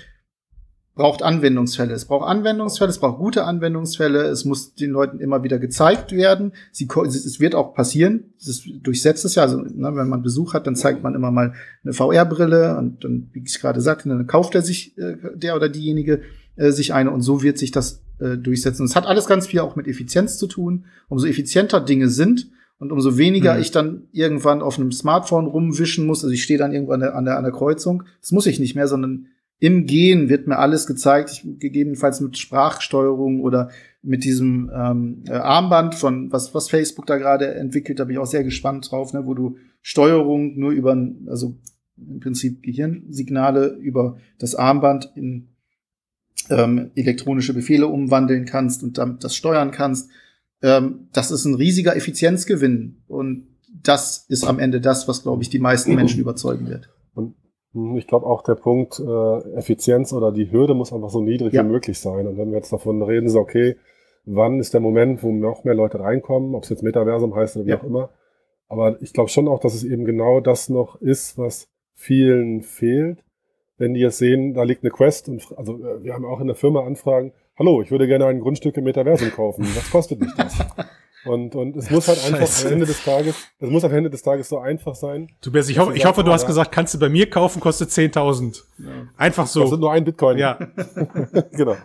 braucht 0.94 1.24
Anwendungsfälle. 1.24 1.94
Es 1.94 2.06
braucht 2.06 2.28
Anwendungsfälle, 2.28 2.90
es 2.90 3.00
braucht 3.00 3.18
gute 3.18 3.46
Anwendungsfälle. 3.46 4.24
Es 4.24 4.46
muss 4.46 4.76
den 4.76 4.92
Leuten 4.92 5.20
immer 5.20 5.44
wieder 5.44 5.58
gezeigt 5.58 6.12
werden. 6.12 6.52
Sie, 6.72 6.88
es 7.08 7.26
es 7.26 7.40
wird 7.40 7.56
auch 7.56 7.74
passieren. 7.74 8.34
Das 8.46 8.62
durchsetzt 8.82 9.26
es 9.26 9.36
ja. 9.36 9.44
Also, 9.44 9.58
ne, 9.58 9.96
wenn 9.96 10.10
man 10.10 10.22
Besuch 10.22 10.54
hat, 10.54 10.68
dann 10.68 10.76
zeigt 10.76 11.02
man 11.02 11.16
immer 11.16 11.32
mal 11.32 11.54
eine 11.84 11.94
VR-Brille 11.94 12.78
und 12.78 13.04
dann, 13.04 13.30
wie 13.34 13.44
ich 13.44 13.60
gerade 13.60 13.82
sagte, 13.82 14.10
dann 14.10 14.28
kauft 14.28 14.54
er 14.54 14.62
sich, 14.62 14.98
äh, 14.98 15.16
der 15.34 15.56
oder 15.56 15.70
diejenige, 15.70 16.22
äh, 16.56 16.72
sich 16.72 16.94
eine 16.94 17.12
und 17.12 17.22
so 17.22 17.42
wird 17.42 17.58
sich 17.58 17.72
das 17.72 18.02
äh, 18.20 18.38
durchsetzen. 18.38 18.86
Es 18.86 18.96
hat 18.96 19.08
alles 19.08 19.28
ganz 19.28 19.48
viel 19.48 19.62
auch 19.62 19.76
mit 19.76 19.88
Effizienz 19.88 20.38
zu 20.38 20.48
tun. 20.48 20.86
Umso 21.08 21.26
effizienter 21.26 21.80
Dinge 21.80 22.10
sind, 22.10 22.50
und 22.82 22.92
umso 22.92 23.16
weniger 23.16 23.54
Mhm. 23.54 23.62
ich 23.62 23.70
dann 23.70 24.08
irgendwann 24.12 24.64
auf 24.64 24.80
einem 24.80 24.92
Smartphone 24.92 25.46
rumwischen 25.46 26.08
muss, 26.08 26.24
also 26.24 26.34
ich 26.34 26.42
stehe 26.42 26.58
dann 26.58 26.74
irgendwann 26.74 27.04
an 27.04 27.10
der, 27.10 27.16
an 27.16 27.26
der, 27.26 27.38
an 27.38 27.44
der 27.44 27.54
Kreuzung, 27.54 28.04
das 28.20 28.32
muss 28.32 28.48
ich 28.48 28.60
nicht 28.60 28.76
mehr, 28.76 28.88
sondern 28.88 29.28
im 29.60 29.86
Gehen 29.86 30.30
wird 30.30 30.48
mir 30.48 30.58
alles 30.58 30.88
gezeigt, 30.88 31.30
ich, 31.30 31.60
gegebenenfalls 31.60 32.22
mit 32.22 32.40
Sprachsteuerung 32.40 33.42
oder 33.42 33.70
mit 34.02 34.24
diesem 34.24 34.72
ähm, 34.74 35.24
äh, 35.28 35.34
Armband 35.34 35.94
von 35.94 36.32
was, 36.32 36.56
was 36.56 36.72
Facebook 36.72 37.06
da 37.06 37.18
gerade 37.18 37.54
entwickelt, 37.54 38.00
da 38.00 38.06
bin 38.06 38.16
ich 38.16 38.20
auch 38.20 38.26
sehr 38.26 38.44
gespannt 38.44 38.90
drauf, 38.90 39.14
ne, 39.14 39.28
wo 39.28 39.36
du 39.36 39.58
Steuerung 39.84 40.58
nur 40.58 40.72
über, 40.72 40.98
also 41.28 41.54
im 41.98 42.20
Prinzip 42.20 42.64
Gehirnsignale 42.64 43.76
über 43.76 44.18
das 44.40 44.56
Armband 44.56 45.12
in 45.14 45.50
ähm, 46.50 46.90
elektronische 46.96 47.54
Befehle 47.54 47.86
umwandeln 47.86 48.46
kannst 48.46 48.82
und 48.82 48.98
damit 48.98 49.24
das 49.24 49.36
steuern 49.36 49.70
kannst. 49.70 50.10
Ähm, 50.62 51.08
das 51.14 51.32
ist 51.32 51.46
ein 51.46 51.56
riesiger 51.56 51.96
Effizienzgewinn 51.96 53.04
und 53.08 53.48
das 53.84 54.26
ist 54.30 54.44
am 54.46 54.60
Ende 54.60 54.80
das, 54.82 55.08
was, 55.08 55.24
glaube 55.24 55.42
ich, 55.42 55.50
die 55.50 55.60
meisten 55.60 55.96
Menschen 55.96 56.20
überzeugen 56.26 56.68
wird. 56.70 56.90
Hm, 57.74 57.96
Ich 57.96 58.06
glaube 58.08 58.26
auch 58.26 58.44
der 58.44 58.56
Punkt 58.56 59.00
äh, 59.00 59.56
Effizienz 59.56 60.12
oder 60.14 60.32
die 60.32 60.52
Hürde 60.52 60.74
muss 60.74 60.92
einfach 60.94 61.10
so 61.10 61.22
niedrig 61.22 61.54
Ja. 61.54 61.64
wie 61.64 61.70
möglich 61.70 62.00
sein. 62.00 62.28
Und 62.28 62.38
wenn 62.38 62.50
wir 62.52 62.58
jetzt 62.58 62.74
davon 62.74 63.02
reden, 63.02 63.30
so 63.30 63.40
okay, 63.40 63.78
wann 64.26 64.60
ist 64.60 64.74
der 64.74 64.82
Moment, 64.82 65.24
wo 65.24 65.32
noch 65.32 65.64
mehr 65.64 65.74
Leute 65.74 66.00
reinkommen, 66.00 66.54
ob 66.54 66.64
es 66.64 66.70
jetzt 66.70 66.84
Metaversum 66.84 67.34
heißt 67.34 67.56
oder 67.56 67.66
wie 67.66 67.70
Ja. 67.70 67.80
auch 67.80 67.84
immer. 67.84 68.10
Aber 68.68 69.02
ich 69.02 69.14
glaube 69.14 69.30
schon 69.30 69.48
auch, 69.48 69.60
dass 69.60 69.74
es 69.74 69.84
eben 69.84 70.06
genau 70.06 70.40
das 70.42 70.70
noch 70.70 71.00
ist, 71.02 71.38
was 71.38 71.68
vielen 71.94 72.62
fehlt. 72.62 73.24
Wenn 73.78 73.94
die 73.96 74.00
jetzt 74.02 74.18
sehen, 74.20 74.54
da 74.54 74.64
liegt 74.64 74.84
eine 74.84 74.92
Quest 74.92 75.28
und 75.30 75.48
also 75.58 75.78
äh, 75.84 76.04
wir 76.04 76.14
haben 76.14 76.26
auch 76.26 76.40
in 76.40 76.48
der 76.48 76.56
Firma 76.56 76.86
Anfragen, 76.86 77.32
hallo, 77.58 77.82
ich 77.82 77.92
würde 77.92 78.08
gerne 78.08 78.26
ein 78.26 78.40
Grundstück 78.40 78.76
im 78.78 78.84
Metaversum 78.84 79.32
kaufen. 79.32 79.66
Was 79.76 79.90
kostet 79.92 80.20
mich 80.20 80.34
das? 80.36 80.58
Und, 81.24 81.56
und 81.56 81.76
es 81.78 81.92
muss 81.92 82.08
halt 82.08 82.18
einfach 82.26 82.40
Scheiße. 82.40 82.66
am 82.66 82.74
Ende 82.74 82.86
des 82.88 83.04
Tages, 83.04 83.36
es 83.60 83.70
muss 83.70 83.84
am 83.84 83.94
Ende 83.94 84.10
des 84.10 84.24
Tages 84.24 84.50
so 84.50 84.58
einfach 84.58 84.96
sein. 84.96 85.30
Tobias, 85.40 85.70
ich 85.70 85.78
hoffe, 85.78 85.96
ich 85.96 86.04
hoffe, 86.04 86.24
du 86.24 86.32
hast 86.32 86.48
gesagt, 86.48 86.72
kannst 86.72 86.96
du 86.96 87.00
bei 87.00 87.10
mir 87.10 87.30
kaufen, 87.30 87.60
kostet 87.60 87.90
10.000. 87.90 88.64
Einfach 89.18 89.44
Das 89.44 89.54
sind 89.54 89.68
so. 89.68 89.76
nur 89.76 89.92
ein 89.92 90.04
Bitcoin. 90.04 90.40
Ja. 90.40 90.58
genau. 91.52 91.76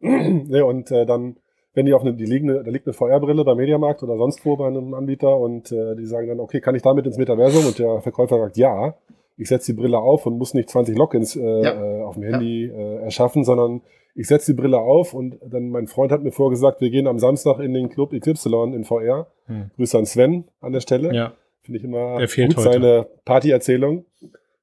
ja, 0.00 0.64
und 0.64 0.90
äh, 0.90 1.06
dann, 1.06 1.36
wenn 1.74 1.86
die 1.86 1.94
auf 1.94 2.02
eine, 2.02 2.14
die 2.14 2.24
liegen, 2.24 2.48
da 2.48 2.62
liegt 2.62 2.88
eine 2.88 2.92
VR-Brille 2.92 3.44
beim 3.44 3.56
Mediamarkt 3.56 4.02
oder 4.02 4.16
sonst 4.16 4.44
wo 4.44 4.56
bei 4.56 4.66
einem 4.66 4.94
Anbieter 4.94 5.36
und 5.36 5.70
äh, 5.70 5.94
die 5.94 6.06
sagen 6.06 6.26
dann, 6.26 6.40
okay, 6.40 6.60
kann 6.60 6.74
ich 6.74 6.82
damit 6.82 7.06
ins 7.06 7.18
Metaversum? 7.18 7.64
Und 7.66 7.78
der 7.78 8.00
Verkäufer 8.00 8.38
sagt, 8.40 8.56
ja. 8.56 8.96
Ich 9.36 9.48
setze 9.48 9.72
die 9.72 9.80
Brille 9.80 9.98
auf 9.98 10.26
und 10.26 10.38
muss 10.38 10.54
nicht 10.54 10.68
20 10.70 10.96
Logins 10.96 11.36
äh, 11.36 11.40
Ja. 11.62 12.00
äh, 12.00 12.02
auf 12.02 12.14
dem 12.14 12.22
Handy 12.24 12.66
äh, 12.66 12.96
erschaffen, 13.02 13.44
sondern 13.44 13.80
ich 14.14 14.26
setze 14.28 14.52
die 14.52 14.60
Brille 14.60 14.78
auf 14.78 15.14
und 15.14 15.38
dann 15.44 15.70
mein 15.70 15.86
Freund 15.86 16.12
hat 16.12 16.22
mir 16.22 16.32
vorgesagt, 16.32 16.80
wir 16.82 16.90
gehen 16.90 17.06
am 17.06 17.18
Samstag 17.18 17.58
in 17.60 17.72
den 17.72 17.88
Club 17.88 18.12
XY 18.12 18.72
in 18.74 18.84
VR. 18.84 19.28
Hm. 19.46 19.70
Grüße 19.76 19.96
an 19.98 20.04
Sven 20.06 20.44
an 20.60 20.72
der 20.72 20.80
Stelle. 20.80 21.14
Ja. 21.14 21.32
Finde 21.62 21.78
ich 21.78 21.84
immer 21.84 22.18
gut, 22.18 22.28
heute. 22.36 22.60
seine 22.60 23.06
Partyerzählung 23.24 24.04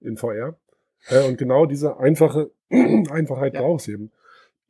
in 0.01 0.17
VR. 0.17 0.55
Äh, 1.09 1.27
und 1.27 1.37
genau 1.37 1.65
diese 1.65 1.97
einfache 1.97 2.51
Einfachheit 2.69 3.55
Ja. 3.55 3.61
braucht 3.61 3.81
es 3.81 3.87
eben. 3.87 4.11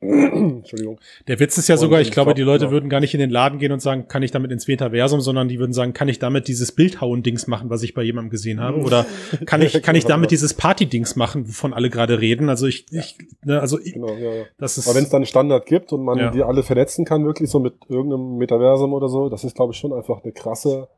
Entschuldigung. 0.02 0.98
Der 1.28 1.38
Witz 1.40 1.58
ist 1.58 1.68
ja 1.68 1.74
Und 1.74 1.80
sogar, 1.80 2.00
ich 2.00 2.10
glaube, 2.10 2.28
glaub, 2.28 2.36
die 2.36 2.42
Leute 2.42 2.66
ja. 2.66 2.70
würden 2.70 2.88
gar 2.88 3.00
nicht 3.00 3.12
in 3.12 3.20
den 3.20 3.28
Laden 3.28 3.58
gehen 3.58 3.70
und 3.70 3.80
sagen, 3.80 4.08
kann 4.08 4.22
ich 4.22 4.30
damit 4.30 4.50
ins 4.50 4.66
Metaversum, 4.66 5.20
sondern 5.20 5.48
die 5.48 5.58
würden 5.58 5.74
sagen, 5.74 5.92
kann 5.92 6.08
ich 6.08 6.18
damit 6.18 6.48
dieses 6.48 6.72
Bildhauen-Dings 6.72 7.46
machen, 7.48 7.68
was 7.68 7.82
ich 7.82 7.92
bei 7.92 8.02
jemandem 8.02 8.30
gesehen 8.30 8.60
habe? 8.60 8.80
Oder 8.80 9.04
kann 9.44 9.60
ich, 9.60 9.82
kann 9.82 9.96
ich 9.96 10.04
damit 10.06 10.30
dieses 10.30 10.54
Party-Dings 10.54 11.16
machen, 11.16 11.46
wovon 11.48 11.74
alle 11.74 11.90
gerade 11.90 12.18
reden? 12.18 12.48
Also 12.48 12.66
ich, 12.66 12.86
ich 12.90 13.18
ne, 13.44 13.60
also 13.60 13.78
ich, 13.78 13.92
Genau, 13.92 14.12
ja, 14.14 14.44
das 14.56 14.78
ist, 14.78 14.86
Aber 14.86 14.96
wenn 14.96 15.04
es 15.04 15.10
dann 15.10 15.18
einen 15.18 15.26
Standard 15.26 15.66
gibt 15.66 15.92
und 15.92 16.02
man 16.02 16.32
die 16.32 16.42
alle 16.42 16.62
vernetzen 16.62 17.04
kann, 17.04 17.26
wirklich 17.26 17.50
so 17.50 17.60
mit 17.60 17.74
irgendeinem 17.88 18.38
Metaversum 18.38 18.94
oder 18.94 19.08
so, 19.08 19.28
das 19.28 19.44
ist, 19.44 19.54
glaube 19.54 19.74
ich, 19.74 19.78
schon 19.78 19.92
einfach 19.92 20.22
eine 20.22 20.32
krasse, 20.32 20.88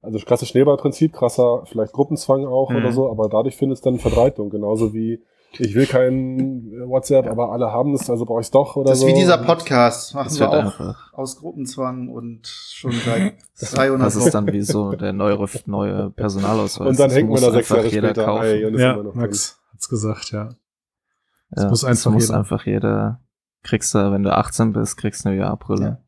also 0.00 0.18
krasse 0.18 0.46
Schneeballprinzip, 0.46 1.12
krasser 1.12 1.62
vielleicht 1.66 1.92
Gruppenzwang 1.92 2.44
auch 2.44 2.70
Mhm. 2.70 2.76
oder 2.76 2.92
so, 2.92 3.08
aber 3.08 3.28
dadurch 3.28 3.56
findet 3.56 3.76
es 3.78 3.82
dann 3.82 4.00
Verbreitung, 4.00 4.50
genauso 4.50 4.92
wie 4.92 5.22
ich 5.58 5.74
will 5.74 5.86
kein 5.86 6.72
äh, 6.72 6.88
WhatsApp, 6.88 7.26
aber 7.26 7.52
alle 7.52 7.70
haben 7.72 7.94
es, 7.94 8.08
also 8.08 8.24
brauche 8.24 8.40
ich 8.40 8.46
es 8.46 8.50
doch 8.50 8.76
oder 8.76 8.90
Das 8.90 8.98
ist 8.98 9.02
so. 9.02 9.06
wie 9.08 9.14
dieser 9.14 9.38
Podcast, 9.38 10.14
machen 10.14 10.28
Das 10.28 10.40
wir 10.40 10.48
auch 10.50 10.54
einfach. 10.64 11.12
aus 11.12 11.36
Gruppenzwang 11.38 12.08
und 12.08 12.46
schon 12.46 12.92
seit 12.92 13.34
300 13.74 14.06
Das 14.06 14.16
ist 14.16 14.32
dann 14.34 14.46
wie 14.52 14.62
so 14.62 14.92
der 14.92 15.12
neue, 15.12 15.38
neue 15.66 16.10
Personalausweis. 16.10 16.88
Und 16.88 16.98
dann 16.98 17.08
Das 17.08 17.16
hängt 17.16 17.30
man 17.30 17.40
da 17.40 17.50
sechs 17.52 17.70
einfach 17.70 17.76
Jahre 17.84 17.88
jeder 17.94 18.08
später 18.08 18.24
kaufen. 18.24 18.44
ey, 18.46 18.64
und 18.64 18.74
ist 18.74 18.80
ja, 18.80 18.92
immer 18.94 19.02
noch 19.04 19.14
Max 19.14 19.60
hat's 19.72 19.88
gesagt, 19.88 20.30
ja. 20.32 20.48
Ja, 21.56 21.68
muss 21.68 21.80
das 21.82 21.90
einfach 21.90 22.10
muss 22.12 22.28
jeder. 22.28 22.38
einfach 22.38 22.66
jeder. 22.66 23.20
Kriegst 23.62 23.94
du, 23.94 24.10
wenn 24.10 24.22
du 24.22 24.34
18 24.34 24.72
bist, 24.72 24.96
kriegst 24.96 25.24
du 25.24 25.28
eine 25.28 25.40
VR-Brille. 25.44 25.84
Ja. 25.84 25.98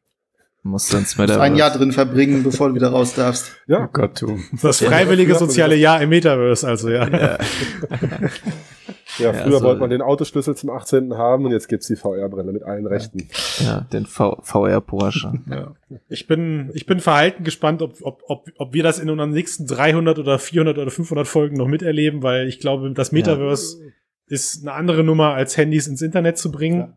Musst 0.67 0.91
du 0.93 0.97
ins 0.97 1.09
musst 1.09 1.19
Metaverse. 1.19 1.43
ein 1.43 1.57
Jahr 1.57 1.71
drin 1.71 1.93
verbringen, 1.93 2.43
bevor 2.43 2.71
du 2.71 2.75
wieder 2.77 2.89
raus 2.89 3.15
darfst. 3.15 3.49
drin. 3.67 3.77
Ja, 3.79 3.87
Gott, 3.93 4.23
du. 4.23 4.39
Das 4.63 4.79
freiwillige 4.83 5.35
soziale 5.35 5.77
Jahr 5.77 6.01
im 6.01 6.09
Metaverse, 6.09 6.67
also 6.67 6.89
ja. 6.89 7.07
Ja. 7.07 7.39
ja, 9.19 9.27
Ja, 9.27 9.33
früher 9.33 9.55
also- 9.55 9.65
wollte 9.67 9.81
man 9.81 9.91
den 9.91 10.03
Autoschlüssel 10.03 10.57
zum 10.57 10.71
18. 10.71 11.15
haben 11.17 11.45
und 11.47 11.53
jetzt 11.53 11.69
gibt's 11.69 11.87
die 11.87 11.97
VR-Brille 11.97 12.53
mit 12.53 12.63
allen 12.63 12.87
Rechten. 12.87 13.29
ja, 13.61 13.81
den 13.93 14.07
VR-Porsche. 14.07 15.33
Ja. 15.51 15.75
Ich 16.09 16.27
bin, 16.27 16.71
ich 16.75 16.87
bin 16.87 17.01
verhalten 17.01 17.45
gespannt, 17.45 17.83
ob, 17.83 17.95
ob, 18.03 18.23
ob, 18.27 18.49
ob 18.57 18.73
wir 18.75 18.83
das 18.83 18.99
in 18.99 19.11
unseren 19.11 19.31
nächsten 19.31 19.67
300 19.67 20.19
oder 20.19 20.39
400 20.39 20.79
oder 20.79 20.91
500 20.91 21.27
Folgen 21.27 21.57
noch 21.57 21.69
miterleben, 21.69 22.23
weil 22.23 22.49
ich 22.49 22.59
glaube, 22.61 22.91
das 22.93 23.13
Metaverse 23.13 23.79
ist 24.27 24.63
eine 24.63 24.73
andere 24.73 25.05
Nummer, 25.05 25.35
als 25.35 25.57
Handys 25.57 25.87
ins 25.87 26.03
Internet 26.03 26.39
zu 26.39 26.51
bringen. 26.51 26.95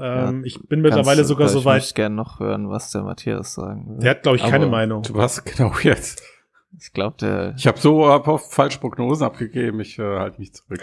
Ähm, 0.00 0.42
ich 0.44 0.58
bin 0.68 0.80
mittlerweile 0.80 1.16
Kannst 1.18 1.28
sogar 1.28 1.48
so 1.48 1.58
Ich 1.58 1.64
weit. 1.66 1.82
möchte 1.82 1.94
gerne 1.94 2.14
noch 2.14 2.40
hören, 2.40 2.70
was 2.70 2.90
der 2.92 3.02
Matthias 3.02 3.52
sagen 3.54 3.86
will. 3.88 3.98
Der 3.98 4.10
hat, 4.12 4.22
glaube 4.22 4.36
ich, 4.38 4.42
keine 4.42 4.64
Aber 4.64 4.70
Meinung. 4.70 5.02
Du 5.02 5.14
was 5.14 5.44
genau 5.44 5.72
jetzt? 5.82 6.22
Ich 6.80 6.92
glaube, 6.94 7.16
der, 7.20 7.54
Ich 7.58 7.66
habe 7.66 7.78
so 7.78 8.06
hab 8.08 8.26
oft 8.28 8.50
falsche 8.54 8.78
Prognosen 8.78 9.26
abgegeben, 9.26 9.80
ich 9.80 9.98
äh, 9.98 10.02
halte 10.18 10.40
mich 10.40 10.54
zurück. 10.54 10.80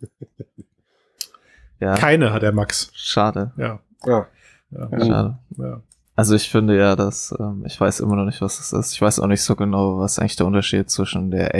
ja, 1.80 1.94
Keine 1.94 2.32
hat 2.32 2.42
der 2.42 2.52
Max. 2.52 2.90
schade. 2.94 3.52
Ja. 3.56 3.80
Ja. 4.04 4.26
ja. 4.70 4.88
Schade. 5.06 5.38
ja. 5.56 5.80
Also 6.14 6.34
ich 6.34 6.48
finde 6.48 6.78
ja, 6.78 6.96
dass 6.96 7.34
ähm, 7.38 7.64
ich 7.66 7.78
weiß 7.78 8.00
immer 8.00 8.16
noch 8.16 8.24
nicht, 8.24 8.40
was 8.40 8.56
das 8.56 8.72
ist. 8.72 8.92
Ich 8.94 9.02
weiß 9.02 9.20
auch 9.20 9.26
nicht 9.26 9.42
so 9.42 9.54
genau, 9.54 9.98
was 9.98 10.18
eigentlich 10.18 10.36
der 10.36 10.46
Unterschied 10.46 10.88
zwischen 10.88 11.30
der 11.30 11.52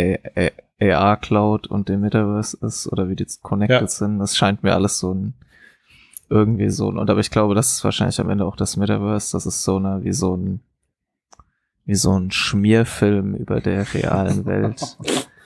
AR 0.81 1.17
Cloud 1.19 1.67
und 1.67 1.91
dem 1.91 2.01
Metaverse 2.01 2.57
ist 2.63 2.87
oder 2.91 3.09
wie 3.11 3.17
die 3.17 3.27
connected 3.43 3.81
Ja. 3.83 3.87
sind. 3.87 4.19
Das 4.19 4.35
scheint 4.37 4.63
mir 4.63 4.75
alles 4.75 4.99
so 4.99 5.13
ein 5.13 5.35
irgendwie 6.31 6.71
so 6.71 6.91
ein 6.91 6.99
und 6.99 7.09
aber 7.11 7.21
ich 7.21 7.31
glaube, 7.31 7.55
das 7.55 7.75
ist 7.75 7.85
wahrscheinlich 7.85 8.19
am 8.19 8.31
Ende 8.31 8.47
auch 8.47 8.57
das 8.57 8.77
Metaverse. 8.79 9.33
Das 9.33 9.45
ist 9.47 9.63
so 9.63 9.77
eine 9.77 10.03
wie 10.05 10.13
so 10.15 10.35
ein 10.37 10.61
wie 11.85 11.95
so 11.95 12.19
ein 12.19 12.31
Schmierfilm 12.33 13.35
über 13.35 13.61
der 13.61 13.93
realen 13.95 14.45
Welt, 14.47 14.97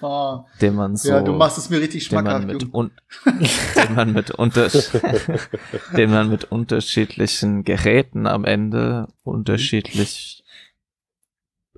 Ah, 0.02 0.46
den 0.60 0.74
man 0.74 0.96
so 0.96 1.08
ja, 1.10 1.20
du 1.22 1.32
machst 1.32 1.58
es 1.58 1.68
mir 1.70 1.80
richtig 1.80 2.08
den 2.08 2.24
man 2.24 2.42
schmackhaft. 2.42 2.62
mit 2.64 2.74
un 2.74 2.90
den 3.76 3.94
man 3.94 4.12
mit 4.12 4.30
den 5.96 6.10
man 6.10 6.30
mit 6.30 6.44
unterschiedlichen 6.44 7.64
Geräten 7.64 8.26
am 8.26 8.44
Ende 8.44 9.08
unterschiedlich 9.22 10.42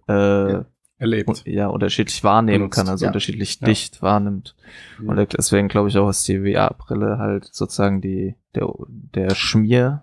äh, 0.09 0.53
Ja. 0.53 0.65
Erlebt. 0.99 1.43
ja 1.47 1.67
unterschiedlich 1.67 2.23
wahrnehmen 2.23 2.59
Benutzt. 2.61 2.77
kann, 2.77 2.89
also 2.89 3.05
Ja. 3.05 3.09
unterschiedlich 3.11 3.59
Ja. 3.61 3.67
dicht 3.67 4.03
wahrnimmt. 4.03 4.55
Mhm. 5.01 5.09
Und 5.09 5.33
deswegen 5.37 5.67
glaube 5.69 5.89
ich 5.89 5.99
auch, 5.99 6.09
ist 6.09 6.29
die 6.29 6.39
VR-Brille 6.39 7.19
halt 7.19 7.49
sozusagen 7.53 8.01
die 8.01 8.37
der 8.55 8.69
der 8.87 9.35
Schmier 9.35 10.03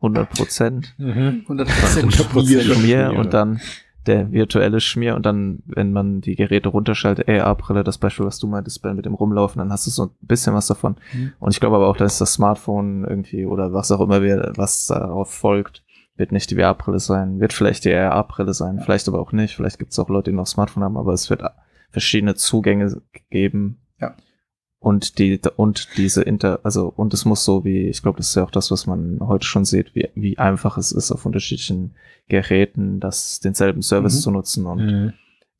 100 0.00 0.30
Prozent. 0.30 0.94
Mhm. 0.98 1.44
100% 1.46 2.10
Schmier, 2.10 2.62
Schmier. 2.62 2.74
Schmier 2.74 3.12
und 3.16 3.32
dann 3.34 3.60
der 4.06 4.32
virtuelle 4.32 4.80
Schmier 4.80 5.14
und 5.14 5.26
dann, 5.26 5.62
wenn 5.66 5.92
man 5.92 6.20
die 6.20 6.34
Geräte 6.34 6.70
runterschaltet, 6.70 7.28
AR-Brille, 7.28 7.84
das 7.84 7.98
Beispiel, 7.98 8.24
was 8.26 8.38
du 8.38 8.46
meintest, 8.46 8.80
Ben, 8.82 8.96
mit 8.96 9.04
dem 9.04 9.14
Rumlaufen, 9.14 9.58
dann 9.58 9.70
hast 9.72 9.86
du 9.86 9.90
so 9.90 10.04
ein 10.04 10.10
bisschen 10.22 10.54
was 10.54 10.66
davon. 10.66 10.96
Mhm. 11.12 11.32
Und 11.38 11.52
ich 11.52 11.60
glaube 11.60 11.76
aber 11.76 11.88
auch, 11.88 11.96
dass 11.96 12.18
das 12.18 12.32
Smartphone 12.32 13.04
irgendwie 13.04 13.44
oder 13.44 13.72
was 13.72 13.92
auch 13.92 14.00
immer, 14.00 14.22
wir- 14.22 14.52
was 14.56 14.86
darauf 14.86 15.30
folgt, 15.30 15.82
wird 16.16 16.32
nicht 16.32 16.50
die 16.50 16.56
VR-Brille 16.56 16.98
sein, 16.98 17.40
wird 17.40 17.52
vielleicht 17.52 17.84
die 17.84 17.94
AR-Brille 17.94 18.54
sein, 18.54 18.80
vielleicht 18.80 19.06
aber 19.08 19.20
auch 19.20 19.32
nicht. 19.32 19.54
Vielleicht 19.56 19.78
gibt 19.78 19.92
es 19.92 19.98
auch 19.98 20.08
Leute, 20.08 20.30
die 20.30 20.36
noch 20.36 20.46
Smartphone 20.46 20.82
haben, 20.84 20.96
aber 20.96 21.12
es 21.12 21.28
wird 21.30 21.42
verschiedene 21.90 22.34
Zugänge 22.34 23.00
geben. 23.30 23.80
Ja. 24.00 24.14
Und 24.82 25.18
die, 25.18 25.38
und 25.56 25.88
diese 25.98 26.22
Inter, 26.22 26.60
also, 26.62 26.88
und 26.88 27.12
es 27.12 27.26
muss 27.26 27.44
so 27.44 27.64
wie, 27.66 27.88
ich 27.88 28.00
glaube, 28.00 28.16
das 28.16 28.30
ist 28.30 28.34
ja 28.36 28.44
auch 28.44 28.50
das, 28.50 28.70
was 28.70 28.86
man 28.86 29.18
heute 29.20 29.46
schon 29.46 29.66
sieht, 29.66 29.94
wie, 29.94 30.08
wie 30.14 30.38
einfach 30.38 30.78
es 30.78 30.90
ist, 30.90 31.12
auf 31.12 31.26
unterschiedlichen 31.26 31.94
Geräten 32.28 32.98
das, 32.98 33.40
denselben 33.40 33.82
Service 33.82 34.14
Mhm. 34.16 34.20
zu 34.20 34.30
nutzen 34.30 34.66
und 34.66 34.86
Mhm. 34.86 35.12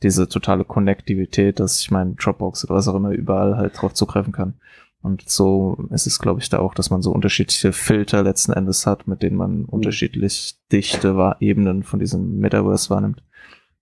diese 0.02 0.26
totale 0.26 0.64
Konnektivität, 0.64 1.60
dass 1.60 1.80
ich 1.80 1.90
meine 1.90 2.14
Dropbox 2.14 2.64
oder 2.64 2.74
was 2.74 2.88
auch 2.88 2.94
immer 2.94 3.10
überall 3.10 3.58
halt 3.58 3.80
drauf 3.80 3.92
zugreifen 3.92 4.32
kann. 4.32 4.54
Und 5.02 5.28
so 5.28 5.76
ist 5.90 6.06
es, 6.06 6.18
glaube 6.18 6.40
ich, 6.40 6.48
da 6.48 6.58
auch, 6.58 6.72
dass 6.74 6.88
man 6.90 7.02
so 7.02 7.10
unterschiedliche 7.12 7.72
Filter 7.72 8.22
letzten 8.22 8.52
Endes 8.52 8.86
hat, 8.86 9.06
mit 9.06 9.22
denen 9.22 9.36
man 9.36 9.64
unterschiedlich 9.66 10.56
dichte 10.72 11.36
Ebenen 11.40 11.82
von 11.82 11.98
diesem 12.00 12.38
Metaverse 12.38 12.88
wahrnimmt. 12.88 13.22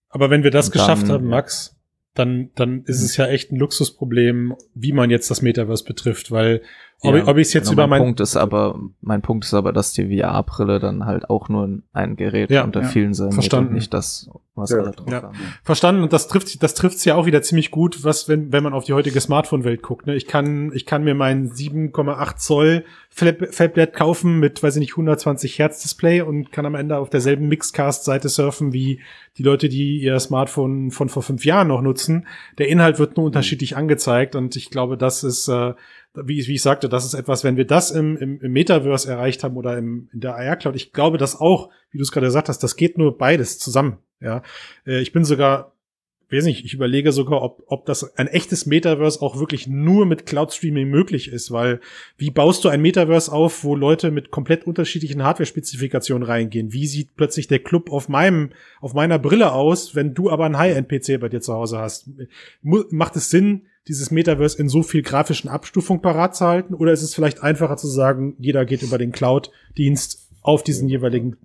Aber 0.08 0.30
wenn 0.30 0.42
wir 0.42 0.50
das 0.50 0.66
dann, 0.70 0.72
geschafft 0.72 1.08
haben. 1.08 1.26
Max, 1.28 1.76
dann, 2.18 2.50
dann 2.54 2.82
ist 2.84 3.02
es 3.02 3.16
ja 3.16 3.26
echt 3.26 3.52
ein 3.52 3.56
Luxusproblem, 3.56 4.54
wie 4.74 4.92
man 4.92 5.10
jetzt 5.10 5.30
das 5.30 5.42
Metaverse 5.42 5.84
betrifft, 5.84 6.30
weil 6.30 6.62
Ja, 7.00 7.14
ich, 7.14 7.26
ob 7.28 7.36
ich 7.36 7.46
es 7.46 7.52
jetzt 7.52 7.66
genau, 7.70 7.74
über 7.74 7.82
mein 7.86 8.00
mein, 8.00 8.06
Punkt 8.08 8.20
ist 8.20 8.36
aber, 8.36 8.76
mein 9.00 9.22
Punkt 9.22 9.44
ist 9.44 9.54
aber, 9.54 9.72
dass 9.72 9.92
die 9.92 10.18
VR-Brille 10.18 10.80
dann 10.80 11.06
halt 11.06 11.30
auch 11.30 11.48
nur 11.48 11.78
ein 11.92 12.16
Gerät 12.16 12.50
Ja, 12.50 12.64
unter 12.64 12.82
ja. 12.82 12.88
vielen 12.88 13.14
sein 13.14 13.30
Verstanden. 13.30 13.74
nicht 13.74 13.94
das, 13.94 14.28
was 14.56 14.70
Ja. 14.70 14.78
alle 14.78 14.90
drauf 14.90 15.08
Ja. 15.08 15.22
haben. 15.22 15.36
verstanden 15.62 16.02
und 16.02 16.12
das 16.12 16.26
trifft 16.26 16.60
das 16.60 16.74
trifft's 16.74 17.04
ja 17.04 17.14
auch 17.14 17.24
wieder 17.26 17.40
ziemlich 17.40 17.70
gut, 17.70 18.02
was 18.02 18.28
wenn 18.28 18.50
wenn 18.50 18.64
man 18.64 18.72
auf 18.72 18.82
die 18.82 18.94
heutige 18.94 19.20
Smartphone 19.20 19.62
Welt 19.62 19.82
guckt, 19.82 20.08
ne? 20.08 20.16
Ich 20.16 20.26
kann 20.26 20.72
ich 20.74 20.86
kann 20.86 21.04
mir 21.04 21.14
mein 21.14 21.50
7,8 21.52 22.36
Zoll 22.36 22.84
Fablet 23.10 23.92
kaufen 23.92 24.40
mit 24.40 24.60
weiß 24.62 24.74
ich 24.76 24.80
nicht 24.80 24.92
120 24.94 25.56
Hertz 25.58 25.80
Display 25.82 26.20
und 26.22 26.50
kann 26.50 26.66
am 26.66 26.74
Ende 26.74 26.98
auf 26.98 27.10
derselben 27.10 27.46
Mixcast 27.46 28.04
Seite 28.04 28.28
surfen 28.28 28.72
wie 28.72 29.00
die 29.36 29.44
Leute, 29.44 29.68
die 29.68 29.98
ihr 30.00 30.18
Smartphone 30.18 30.90
von 30.90 31.08
vor 31.08 31.22
fünf 31.22 31.44
Jahren 31.44 31.68
noch 31.68 31.80
nutzen. 31.80 32.26
Der 32.58 32.68
Inhalt 32.68 32.98
wird 32.98 33.16
nur 33.16 33.26
unterschiedlich 33.26 33.76
angezeigt 33.76 34.34
und 34.34 34.56
ich 34.56 34.70
glaube, 34.70 34.96
das 34.96 35.22
ist 35.22 35.46
äh, 35.48 35.74
wie, 36.24 36.38
ich- 36.40 36.48
wie 36.48 36.54
ich 36.54 36.62
sagte, 36.62 36.88
das 36.88 37.04
ist 37.04 37.14
etwas, 37.14 37.44
wenn 37.44 37.56
wir 37.56 37.66
das 37.66 37.90
im, 37.90 38.16
im, 38.16 38.40
im 38.40 38.52
Metaverse 38.52 39.10
erreicht 39.10 39.44
haben 39.44 39.56
oder 39.56 39.76
im, 39.78 40.08
in 40.12 40.20
der 40.20 40.34
AR-Cloud, 40.36 40.76
ich 40.76 40.92
glaube 40.92 41.18
das 41.18 41.36
auch, 41.40 41.70
wie 41.90 41.98
du 41.98 42.02
es 42.02 42.12
gerade 42.12 42.26
gesagt 42.26 42.48
hast, 42.48 42.62
das 42.62 42.76
geht 42.76 42.98
nur 42.98 43.16
beides 43.18 43.58
zusammen. 43.58 43.98
Ja, 44.20 44.42
äh, 44.86 45.00
ich 45.00 45.12
bin 45.12 45.24
sogar, 45.24 45.72
weiß 46.30 46.44
nicht, 46.44 46.64
ich 46.64 46.74
überlege 46.74 47.12
sogar, 47.12 47.40
ob, 47.42 47.62
ob 47.68 47.86
das 47.86 48.16
ein 48.18 48.26
echtes 48.26 48.66
Metaverse 48.66 49.22
auch 49.22 49.38
wirklich 49.38 49.66
nur 49.66 50.04
mit 50.04 50.26
Cloud-Streaming 50.26 50.88
möglich 50.88 51.28
ist, 51.32 51.50
weil 51.52 51.80
wie 52.18 52.30
baust 52.30 52.62
du 52.64 52.68
ein 52.68 52.82
Metaverse 52.82 53.32
auf, 53.32 53.64
wo 53.64 53.74
Leute 53.74 54.10
mit 54.10 54.30
komplett 54.30 54.66
unterschiedlichen 54.66 55.22
Hardware-Spezifikationen 55.22 56.24
reingehen? 56.26 56.72
Wie 56.72 56.86
sieht 56.86 57.16
plötzlich 57.16 57.46
der 57.48 57.60
Club 57.60 57.90
auf 57.90 58.08
meinem, 58.10 58.50
auf 58.80 58.92
meiner 58.92 59.18
Brille 59.18 59.52
aus, 59.52 59.94
wenn 59.94 60.12
du 60.14 60.28
aber 60.30 60.44
einen 60.44 60.58
High-End-PC 60.58 61.18
bei 61.20 61.28
dir 61.30 61.40
zu 61.40 61.54
Hause 61.54 61.78
hast? 61.78 62.10
Macht 62.62 63.16
es 63.16 63.30
Sinn, 63.30 63.62
dieses 63.88 64.10
Metaverse 64.10 64.58
in 64.58 64.68
so 64.68 64.82
viel 64.82 65.02
grafischen 65.02 65.48
Abstufung 65.48 66.02
parat 66.02 66.36
zu 66.36 66.46
halten? 66.46 66.74
Oder 66.74 66.92
ist 66.92 67.02
es 67.02 67.14
vielleicht 67.14 67.42
einfacher 67.42 67.76
zu 67.76 67.88
sagen, 67.88 68.36
jeder 68.38 68.64
geht 68.64 68.82
über 68.82 68.98
den 68.98 69.12
Cloud-Dienst 69.12 70.28
auf 70.42 70.62
diesen 70.62 70.88
jeweiligen 70.88 71.36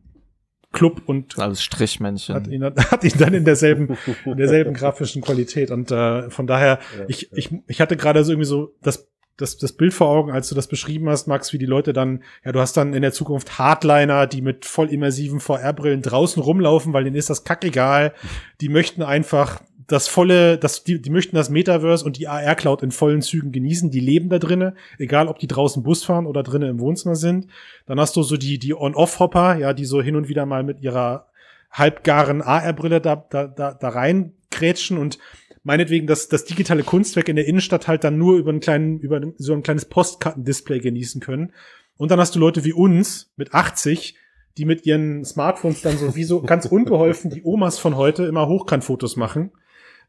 Club 0.74 1.04
und 1.06 1.38
Als 1.40 1.64
Strichmännchen. 1.64 2.36
hat 2.36 2.48
ihn, 2.48 2.64
hat 2.92 3.04
ihn 3.04 3.14
dann 3.18 3.34
in 3.34 3.46
derselben, 3.46 3.96
in 4.26 4.38
derselben 4.38 4.74
grafischen 4.74 5.22
Qualität. 5.22 5.72
Und 5.72 5.92
äh, 5.92 6.30
von 6.30 6.48
daher, 6.48 6.80
ich, 7.08 7.32
ich, 7.32 7.56
ich 7.68 7.80
hatte 7.80 7.96
gerade 7.96 8.24
so 8.24 8.34
irgendwie 8.34 8.48
so 8.48 8.76
das, 8.82 9.08
das, 9.38 9.58
das 9.58 9.74
Bild 9.74 9.94
vor 9.94 10.10
Augen, 10.10 10.32
als 10.32 10.50
du 10.50 10.56
das 10.56 10.68
beschrieben 10.68 11.10
hast, 11.10 11.28
Max, 11.28 11.54
wie 11.54 11.58
die 11.58 11.66
Leute 11.66 11.94
dann, 11.94 12.24
ja, 12.44 12.52
du 12.52 12.60
hast 12.60 12.76
dann 12.76 12.94
in 12.94 13.02
der 13.02 13.14
Zukunft 13.14 13.58
Hardliner, 13.58 14.28
die 14.28 14.42
mit 14.42 14.66
voll 14.66 14.90
immersiven 14.90 15.40
VR-Brillen 15.40 16.02
draußen 16.02 16.42
rumlaufen, 16.42 16.94
weil 16.94 17.04
denen 17.04 17.16
ist 17.16 17.30
das 17.30 17.44
kackegal. 17.44 18.14
Die 18.62 18.70
möchten 18.70 19.02
einfach 19.02 19.62
das 19.94 20.08
volle, 20.08 20.58
das, 20.58 20.84
die, 20.84 21.00
die 21.00 21.12
möchten 21.12 21.36
das 21.36 21.52
Metaverse 21.52 22.04
und 22.04 22.18
die 22.18 22.28
AR-Cloud 22.28 22.82
in 22.82 22.92
vollen 22.92 23.22
Zügen 23.22 23.52
genießen. 23.52 23.92
Die 23.92 24.00
leben 24.00 24.28
da 24.28 24.40
drinnen, 24.40 24.76
egal 24.98 25.28
ob 25.28 25.38
die 25.38 25.46
draußen 25.46 25.84
Bus 25.84 26.04
fahren 26.04 26.26
oder 26.26 26.42
drinnen 26.42 26.68
im 26.68 26.80
Wohnzimmer 26.80 27.16
sind. 27.16 27.46
Dann 27.86 28.00
hast 28.00 28.16
du 28.16 28.24
so 28.24 28.36
die, 28.36 28.58
die 28.58 28.74
On-Off-Hopper, 28.74 29.56
ja, 29.58 29.74
die 29.74 29.86
so 29.86 30.02
hin 30.02 30.16
und 30.16 30.28
wieder 30.28 30.48
mal 30.48 30.64
mit 30.64 30.82
ihrer 30.82 31.28
halbgaren 31.72 32.42
AR-Brille 32.42 33.02
da, 33.02 33.16
da, 33.16 33.46
da, 33.46 33.76
da 33.76 33.90
reingrätschen 33.90 34.98
und 34.98 35.20
meinetwegen 35.62 36.08
das, 36.08 36.28
das 36.28 36.46
digitale 36.46 36.82
Kunstwerk 36.82 37.30
in 37.30 37.36
der 37.36 37.48
Innenstadt 37.48 37.88
halt 37.88 38.04
dann 38.04 38.18
nur 38.18 38.38
über 38.38 38.50
einen 38.50 38.62
kleinen, 38.62 39.00
über 39.00 39.22
so 39.38 39.54
ein 39.54 39.62
kleines 39.62 39.86
Postkartendisplay 39.86 40.80
genießen 40.80 41.22
können. 41.22 41.54
Und 41.98 42.10
dann 42.10 42.20
hast 42.20 42.34
du 42.34 42.40
Leute 42.40 42.64
wie 42.64 42.74
uns 42.74 43.32
mit 43.36 43.54
80, 43.54 44.16
die 44.58 44.66
mit 44.66 44.88
ihren 44.88 45.24
Smartphones 45.24 45.82
dann 45.82 46.00
so 46.00 46.16
wie 46.16 46.24
so 46.24 46.42
ganz 46.42 46.66
unbeholfen 46.66 47.30
die 47.30 47.44
Omas 47.44 47.78
von 47.78 47.96
heute 47.96 48.24
immer 48.24 48.48
Hochkantfotos 48.48 49.18
machen. 49.18 49.52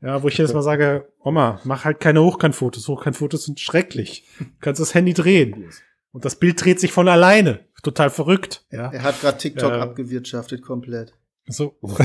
Ja, 0.05 0.23
wo 0.23 0.29
ich 0.29 0.37
jetzt 0.39 0.53
mal 0.53 0.63
sage, 0.63 1.09
Oma, 1.21 1.61
mach 1.65 1.85
halt 1.85 1.99
keine 2.01 2.23
Hochkantfotos. 2.23 2.87
Hochkantfotos 2.89 3.45
sind 3.45 3.59
schrecklich. 3.59 4.29
Du 4.39 4.45
kannst 4.61 4.81
das 4.81 4.95
Handy 4.95 5.15
drehen. 5.15 5.71
Und 6.13 6.25
das 6.25 6.37
Bild 6.37 6.63
dreht 6.65 6.79
sich 6.79 6.93
von 6.93 7.09
alleine. 7.09 7.61
Total 7.83 8.11
verrückt. 8.11 8.65
Ja. 8.71 8.91
Er 8.93 9.03
hat 9.03 9.21
gerade 9.21 9.39
TikTok 9.39 9.73
Ja. 9.73 9.81
abgewirtschaftet 9.81 10.63
komplett. 10.63 11.15
So. 11.47 11.77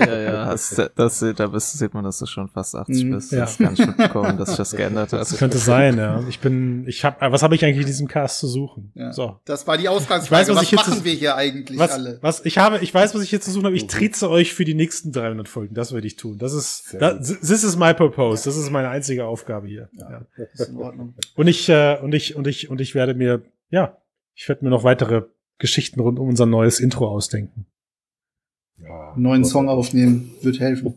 ja, 0.00 0.18
ja, 0.20 0.44
das, 0.50 0.80
das, 0.96 1.24
da 1.36 1.46
bist, 1.46 1.78
sieht 1.78 1.92
man, 1.92 2.04
dass 2.04 2.18
du 2.20 2.26
schon 2.26 2.48
fast 2.48 2.74
80 2.74 3.04
Mhm. 3.04 3.10
bist. 3.12 3.32
Ja. 3.32 3.40
Das 3.40 3.58
kann 3.58 3.74
ich 3.74 3.86
mitbekommen, 3.86 4.38
dass 4.38 4.48
sich 4.48 4.56
das 4.56 4.70
geändert 4.74 5.12
hat. 5.12 5.20
Das 5.20 5.36
könnte 5.36 5.58
sein, 5.58 5.98
ja. 5.98 6.24
Ich 6.26 6.40
bin, 6.40 6.86
ich 6.88 7.04
hab, 7.04 7.20
was 7.20 7.42
habe 7.42 7.54
ich 7.54 7.62
eigentlich 7.64 7.80
in 7.82 7.86
diesem 7.86 8.08
Cast 8.08 8.38
zu 8.38 8.46
suchen? 8.48 8.90
Ja. 8.94 9.12
So. 9.12 9.36
Das 9.44 9.66
war 9.66 9.76
die 9.76 9.84
Ich 9.84 9.88
Ausgangsfrage. 9.90 10.40
weiß, 10.40 10.48
was 10.48 10.56
was 10.56 10.62
ich 10.62 10.70
jetzt- 10.70 10.88
machen 10.88 11.04
wir 11.04 11.12
hier 11.12 11.36
eigentlich 11.36 11.78
Was, 11.78 11.90
alle? 11.92 12.18
was, 12.22 12.44
ich 12.46 12.56
habe, 12.56 12.78
ich 12.78 12.94
weiß, 12.94 13.14
was 13.14 13.22
ich 13.22 13.28
hier 13.30 13.42
zu 13.42 13.50
suchen 13.50 13.66
habe. 13.66 13.76
Ich 13.76 13.88
trieze 13.88 14.30
euch 14.30 14.54
für 14.54 14.64
die 14.64 14.74
nächsten 14.74 15.12
300 15.12 15.48
Folgen. 15.48 15.74
Das 15.74 15.92
werde 15.92 16.06
ich 16.06 16.16
tun. 16.16 16.38
Das 16.38 16.54
ist, 16.54 16.88
Sehr 16.88 17.00
da, 17.00 17.12
gut. 17.12 17.26
this 17.26 17.64
is 17.64 17.76
my 17.76 17.92
purpose. 17.92 18.44
Das 18.46 18.56
ist 18.56 18.70
meine 18.70 18.88
einzige 18.88 19.26
Aufgabe 19.26 19.68
hier. 19.68 19.90
Ja. 19.92 20.22
Ist 20.54 20.70
in 20.70 20.76
Ordnung. 20.78 21.14
Und 21.36 21.46
ich, 21.46 21.68
äh, 21.68 21.98
und 22.00 22.14
ich, 22.14 22.36
und 22.36 22.46
ich, 22.46 22.70
und 22.70 22.80
ich 22.80 22.94
werde 22.94 23.12
mir, 23.12 23.42
ja, 23.68 23.98
ich 24.34 24.48
werde 24.48 24.64
mir 24.64 24.70
noch 24.70 24.82
weitere 24.84 25.24
Geschichten 25.58 26.00
rund 26.00 26.18
um 26.18 26.28
unser 26.28 26.46
neues 26.46 26.80
Intro 26.80 27.06
ausdenken. 27.08 27.66
Ja. 28.82 29.12
Einen 29.12 29.22
neuen 29.22 29.44
Song 29.44 29.68
aufnehmen 29.68 30.30
wird 30.42 30.60
helfen. 30.60 30.94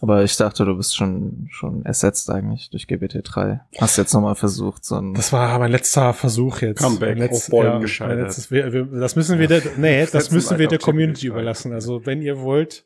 Aber 0.00 0.24
ich 0.24 0.36
dachte, 0.36 0.64
du 0.64 0.76
bist 0.76 0.96
schon, 0.96 1.46
schon 1.50 1.84
ersetzt 1.86 2.28
eigentlich 2.28 2.70
durch 2.70 2.84
GBT3. 2.84 3.60
Hast 3.78 3.96
jetzt 3.98 4.12
nochmal 4.12 4.34
versucht, 4.34 4.84
so 4.84 4.96
ein, 4.96 5.14
Das 5.14 5.32
war 5.32 5.58
mein 5.58 5.70
letzter 5.70 6.12
Versuch 6.12 6.60
jetzt. 6.60 6.82
Comeback, 6.82 7.16
letz- 7.18 7.30
Aufbäumen 7.32 7.72
ja, 7.74 7.78
gescheitert. 7.78 8.18
letztes- 8.20 8.50
wir, 8.50 8.72
wir, 8.72 8.84
das 8.86 9.14
müssen 9.16 9.38
wir, 9.38 9.46
der, 9.46 9.62
nee, 9.76 10.06
das 10.12 10.30
müssen 10.32 10.58
wir 10.58 10.66
der 10.68 10.78
auf 10.78 10.84
Community 10.84 11.28
überlassen. 11.28 11.72
Also 11.72 12.04
wenn 12.04 12.20
ihr 12.20 12.40
wollt, 12.40 12.84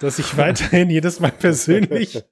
dass 0.00 0.18
ich 0.18 0.36
weiterhin 0.36 0.90
jedes 0.90 1.20
Mal 1.20 1.30
persönlich 1.32 2.22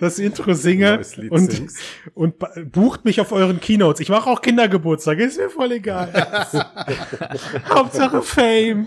das 0.00 0.18
Intro 0.18 0.52
singe 0.52 1.00
und, 1.30 1.50
singst. 1.50 1.78
und 2.14 2.34
bucht 2.72 3.04
mich 3.04 3.20
auf 3.20 3.32
euren 3.32 3.60
Keynotes. 3.60 4.00
Ich 4.00 4.10
mache 4.10 4.28
auch 4.28 4.42
Kindergeburtstag, 4.42 5.18
ist 5.18 5.38
mir 5.38 5.48
voll 5.50 5.72
egal. 5.72 6.12
Hauptsache 7.68 8.20
Fame. 8.22 8.86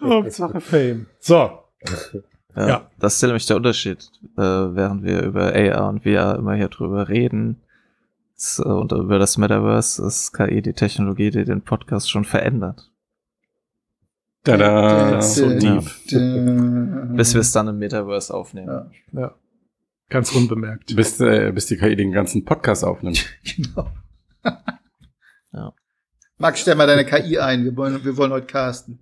Hauptsache 0.00 0.60
Fame. 0.60 1.06
So, 1.20 1.60
ja, 2.56 2.68
ja. 2.68 2.90
Das 2.98 3.14
ist 3.14 3.22
nämlich 3.22 3.46
der 3.46 3.56
Unterschied, 3.56 4.10
äh, 4.36 4.40
während 4.40 5.04
wir 5.04 5.22
über 5.22 5.54
AR 5.54 5.88
und 5.88 6.02
VR 6.02 6.36
immer 6.36 6.54
hier 6.54 6.68
drüber 6.68 7.08
reden. 7.08 7.62
äh, 8.58 8.62
Und 8.62 8.90
über 8.90 9.20
das 9.20 9.38
Metaverse 9.38 10.04
ist 10.04 10.32
KI 10.32 10.62
die 10.62 10.72
Technologie, 10.72 11.30
die 11.30 11.44
den 11.44 11.62
Podcast 11.62 12.10
schon 12.10 12.24
verändert. 12.24 12.87
Tada, 14.48 15.22
so 15.22 15.48
deep. 15.58 15.84
Bis 17.16 17.34
wir 17.34 17.40
es 17.40 17.52
dann 17.52 17.68
im 17.68 17.78
Metaverse 17.78 18.32
aufnehmen. 18.32 18.90
Ja. 19.12 19.20
ja. 19.20 19.34
Ganz 20.08 20.32
unbemerkt. 20.32 20.96
Bis, 20.96 21.20
äh, 21.20 21.52
bis 21.52 21.66
die 21.66 21.76
KI 21.76 21.94
den 21.96 22.12
ganzen 22.12 22.44
Podcast 22.44 22.84
aufnimmt. 22.84 23.26
Genau. 23.56 23.90
Ja. 25.50 25.72
Max, 26.36 26.60
stell 26.60 26.74
mal 26.74 26.86
deine 26.86 27.06
KI 27.06 27.38
ein. 27.38 27.64
Wir 27.64 27.74
wollen, 27.74 28.04
wir 28.04 28.18
wollen 28.18 28.32
heute 28.32 28.46
casten. 28.46 28.98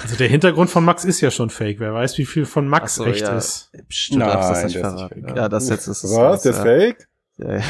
Also 0.00 0.14
der 0.16 0.28
Hintergrund 0.28 0.70
von 0.70 0.84
Max 0.84 1.04
ist 1.04 1.20
ja 1.20 1.32
schon 1.32 1.50
fake. 1.50 1.80
Wer 1.80 1.92
weiß, 1.92 2.18
wie 2.18 2.24
viel 2.24 2.44
von 2.44 2.68
Max 2.68 2.94
so, 2.94 3.04
echt 3.04 3.22
ja. 3.22 3.36
ist. 3.36 3.72
Psst, 3.88 4.14
du 4.14 4.18
darfst 4.20 4.50
das 4.50 4.56
Nein, 4.58 4.64
nicht 4.66 4.76
der 4.76 4.82
ist 4.82 4.92
nicht 4.92 4.96
verraten. 4.96 5.22
fake. 5.26 5.36
Ja, 5.36 5.48
das 5.48 5.68
jetzt 5.68 5.86
ist 5.88 6.04
es. 6.04 6.14
Was? 6.14 6.42
Der 6.42 6.52
ist 6.52 6.58
ja. 6.58 6.64
fake? 6.64 7.08
Ja, 7.38 7.56
ja. 7.56 7.64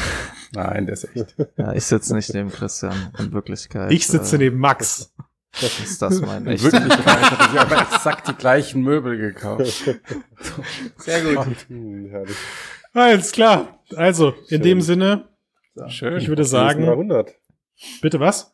Nein, 0.53 0.85
der 0.85 0.93
ist 0.93 1.15
echt. 1.15 1.35
ja, 1.57 1.73
ich 1.73 1.85
sitze 1.85 2.15
nicht 2.15 2.33
neben 2.33 2.51
Christian 2.51 3.13
in 3.17 3.31
Wirklichkeit. 3.33 3.91
Ich 3.91 4.07
sitze 4.07 4.35
äh, 4.35 4.39
neben 4.39 4.59
Max. 4.59 5.13
Ist 5.61 6.01
das 6.01 6.21
mein 6.21 6.45
In 6.45 6.51
echt? 6.53 6.63
Wirklichkeit 6.63 7.05
hatte 7.05 7.53
ich 7.53 7.59
aber 7.59 7.81
exakt 7.81 8.27
die 8.27 8.33
gleichen 8.33 8.81
Möbel 8.81 9.17
gekauft. 9.17 9.65
Sehr 10.97 11.35
gut. 11.35 11.47
Alles 12.93 13.31
klar. 13.31 13.79
Also, 13.95 14.29
in 14.29 14.47
Schön. 14.47 14.61
dem 14.61 14.81
Sinne, 14.81 15.27
Schön. 15.87 16.17
ich 16.17 16.27
würde 16.27 16.43
Sagen. 16.43 16.85
sagen, 16.85 17.07
300. 17.09 17.35
bitte 18.01 18.19
was? 18.19 18.53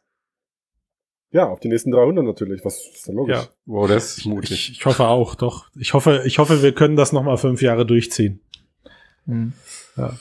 Ja, 1.32 1.48
auf 1.48 1.60
die 1.60 1.68
nächsten 1.68 1.92
300 1.92 2.24
natürlich. 2.24 2.64
Was 2.64 2.78
ist 2.94 3.08
denn 3.08 3.16
logisch? 3.16 3.36
Ja. 3.38 3.48
Wow, 3.66 3.88
das 3.88 4.18
ist 4.20 4.26
mutig. 4.26 4.52
Ich, 4.52 4.72
ich 4.72 4.86
hoffe 4.86 5.08
auch, 5.08 5.34
doch. 5.36 5.66
Ich 5.76 5.94
hoffe, 5.94 6.22
ich 6.26 6.38
hoffe, 6.38 6.62
wir 6.62 6.74
können 6.74 6.96
das 6.96 7.12
noch 7.12 7.24
mal 7.24 7.38
fünf 7.38 7.62
Jahre 7.62 7.86
durchziehen. 7.86 8.40
Hm. 9.26 9.54
Ja. 9.98 10.14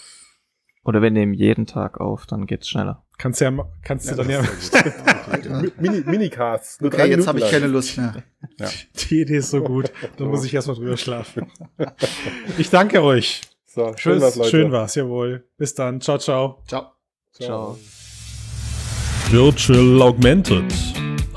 Oder 0.84 1.00
wir 1.00 1.10
nehmen 1.10 1.32
jeden 1.32 1.66
Tag 1.66 2.00
auf, 2.00 2.26
dann 2.26 2.46
geht's 2.46 2.68
schneller. 2.68 3.04
Kannst 3.18 3.40
ja, 3.40 3.52
ma- 3.52 3.70
kannst 3.84 4.10
du 4.10 4.16
dann 4.16 4.28
ja, 4.28 4.42
Mi- 5.60 5.72
Mini, 5.78 6.02
Minicasts. 6.04 6.80
Nur 6.80 6.92
Okay, 6.92 7.08
jetzt 7.08 7.28
habe 7.28 7.38
ich 7.38 7.48
keine. 7.50 7.68
Lust 7.68 7.96
mehr. 7.98 8.14
die 9.10 9.20
Idee 9.20 9.36
ist 9.36 9.50
so 9.50 9.62
gut. 9.62 9.92
Da 10.16 10.24
muss 10.24 10.44
ich 10.44 10.52
erstmal 10.52 10.76
drüber 10.76 10.96
schlafen. 10.96 11.46
Ich 12.58 12.68
danke 12.70 13.02
euch. 13.02 13.42
So, 13.64 13.92
schön 13.96 14.14
Tschüss. 14.14 14.22
was, 14.22 14.36
Leute. 14.36 14.50
Schön 14.50 14.72
war's, 14.72 14.94
jawohl. 14.96 15.46
Bis 15.56 15.74
dann. 15.74 16.00
Ciao, 16.00 16.18
ciao. 16.18 16.62
Ciao. 16.66 16.92
Ciao. 17.32 17.78
Virtual 19.30 20.02
Augmented, 20.02 20.64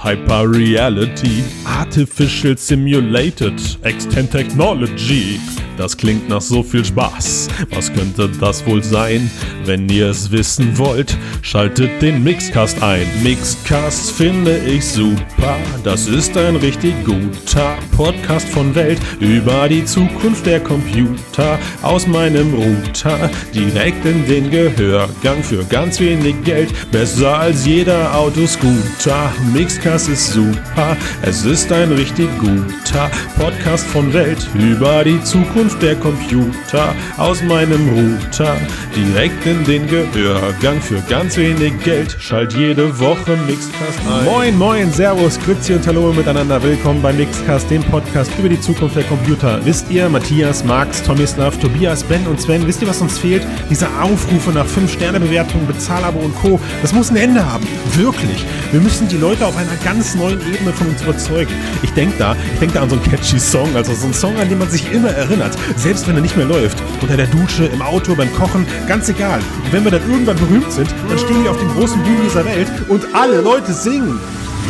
Hyper 0.06 0.48
Reality, 0.48 1.44
Artificial 1.65 2.56
Simulated, 2.56 3.60
Extend 3.82 4.30
Technology. 4.30 5.40
Das 5.77 5.98
klingt 5.98 6.30
nach 6.30 6.41
so 6.41 6.64
viel 6.64 6.86
Spaß. 6.86 7.49
Was 7.72 7.91
könnte 7.91 8.30
das 8.40 8.65
wohl 8.65 8.84
sein? 8.84 9.30
Wenn 9.65 9.90
ihr 9.90 10.10
es 10.11 10.32
wissen 10.32 10.77
wollt, 10.77 11.18
schaltet 11.41 12.02
den 12.02 12.23
Mixcast 12.23 12.82
ein. 12.82 13.06
Mixcast 13.23 14.11
finde 14.11 14.57
ich 14.60 14.86
super. 14.86 15.57
Das 15.84 16.07
ist 16.07 16.38
ein 16.38 16.56
richtig 16.57 16.94
guter 17.03 17.76
Podcast 17.98 18.48
von 18.48 18.73
Welt 18.76 18.99
über 19.19 19.68
die 19.68 19.84
Zukunft 19.84 20.45
der 20.45 20.61
Computer. 20.61 21.60
Aus 21.82 22.07
meinem 22.07 22.53
Router 22.53 23.30
direkt 23.53 24.06
in 24.06 24.26
den 24.27 24.52
Gehörgang 24.52 25.44
für 25.44 25.65
ganz 25.65 25.99
wenig 25.99 26.36
Geld. 26.45 26.69
Besser 26.91 27.40
als 27.40 27.65
jeder 27.65 28.15
Autoscooter. 28.15 29.34
Mixcast 29.52 29.95
ist 29.96 30.34
super. 30.34 30.98
Es 31.22 31.46
ist 31.46 31.72
ein 31.72 31.90
richtig 31.94 32.28
guter 32.38 33.10
Podcast 33.40 33.88
von 33.88 34.14
Welt 34.14 34.46
über 34.54 35.06
die 35.06 35.24
Zukunft 35.24 35.82
der 35.82 35.96
Computer. 35.96 36.94
Aus 37.16 37.42
meinem 37.42 37.88
Router 37.88 38.58
direkt 38.94 39.46
in 39.46 39.64
den 39.64 39.88
Gehörgang 39.88 40.82
für 40.82 41.02
ganz 41.10 41.38
wenig 41.38 41.82
Geld. 41.86 42.14
Schalt 42.20 42.52
jede 42.54 43.00
Woche 43.00 43.38
Mixcast 43.48 44.00
ein. 44.10 44.26
Moin, 44.26 44.58
moin, 44.58 44.92
Servus, 44.92 45.40
Grüezi 45.40 45.74
und 45.76 45.88
Hallo 45.88 46.12
miteinander. 46.12 46.62
Willkommen 46.62 47.02
bei 47.02 47.14
Mixcast, 47.14 47.72
dem 47.72 47.84
Podcast 47.84 48.32
über 48.38 48.50
die 48.50 48.60
Zukunft 48.60 48.98
der 48.98 49.06
Computer. 49.06 49.64
Wisst 49.64 49.90
ihr, 49.90 50.10
Matthias, 50.10 50.66
Max, 50.66 51.02
Tomislav, 51.04 51.58
Tobias, 51.58 52.04
Ben 52.04 52.28
und 52.28 52.42
Sven, 52.42 52.68
wisst 52.68 52.82
ihr, 52.82 52.90
was 52.90 53.00
uns 53.00 53.18
fehlt? 53.18 53.44
Diese 53.70 53.88
Aufrufe 54.02 54.52
nach 54.52 54.66
5-Sterne-Bewertungen, 54.66 55.66
Bezahlabo 55.68 56.20
und 56.20 56.36
Co. 56.36 56.60
Das 56.82 56.92
muss 56.92 57.12
ein 57.12 57.16
Ende 57.16 57.46
haben. 57.46 57.66
Wirklich. 57.94 58.46
Wir 58.74 58.82
müssen 58.82 59.08
die 59.08 59.18
Leute 59.18 59.46
auf 59.46 59.56
einer 59.56 59.76
ganz 59.86 60.16
neuen 60.16 60.41
Ebene 60.52 60.74
von 60.74 60.88
uns 60.88 61.02
überzeugen. 61.03 61.53
Ich 61.84 61.91
denke 61.91 62.18
da, 62.18 62.36
ich 62.53 62.60
denke 62.60 62.74
da 62.74 62.82
an 62.82 62.90
so 62.90 62.95
einen 62.95 63.06
catchy 63.06 63.40
Song, 63.40 63.74
also 63.76 63.94
so 63.94 64.06
einen 64.06 64.14
Song, 64.16 64.36
an 64.38 64.49
den 64.49 64.57
man 64.57 64.70
sich 64.70 64.91
immer 64.91 65.12
erinnert. 65.12 65.56
Selbst 65.78 66.07
wenn 66.07 66.16
er 66.16 66.22
nicht 66.22 66.36
mehr 66.36 66.48
läuft. 66.48 66.82
Unter 67.02 67.16
der 67.16 67.28
Dusche, 67.28 67.66
im 67.68 67.82
Auto, 67.84 68.16
beim 68.16 68.34
Kochen, 68.34 68.66
ganz 68.88 69.07
egal. 69.10 69.40
Und 69.64 69.72
wenn 69.72 69.84
wir 69.84 69.91
dann 69.91 70.10
irgendwann 70.10 70.38
berühmt 70.38 70.72
sind, 70.72 70.90
dann 71.07 71.20
stehen 71.20 71.44
wir 71.44 71.52
auf 71.52 71.60
den 71.60 71.70
großen 71.70 72.02
Bühnen 72.03 72.24
dieser 72.26 72.44
Welt 72.45 72.68
und 72.90 73.06
alle 73.14 73.41
Leute 73.41 73.74
singen. 73.74 74.20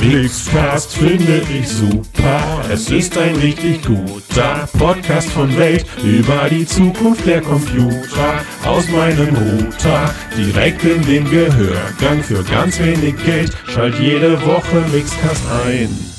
Mixcast 0.02 0.98
finde 0.98 1.42
ich 1.52 1.68
super. 1.68 2.62
Es 2.72 2.90
ist 2.90 3.18
ein 3.18 3.36
richtig 3.38 3.84
guter 3.84 4.68
Podcast 4.78 5.30
von 5.30 5.56
Welt 5.58 5.86
über 6.04 6.50
die 6.50 6.66
Zukunft 6.66 7.26
der 7.26 7.42
Computer. 7.42 8.42
Aus 8.66 8.88
meinem 8.90 9.36
Router 9.36 10.14
direkt 10.38 10.84
in 10.84 11.02
den 11.06 11.30
Gehörgang 11.30 12.22
für 12.22 12.44
ganz 12.44 12.80
wenig 12.80 13.16
Geld. 13.26 13.56
Schalt 13.74 13.98
jede 14.00 14.42
Woche 14.46 14.84
Mixcast 14.92 15.44
ein. 15.66 16.15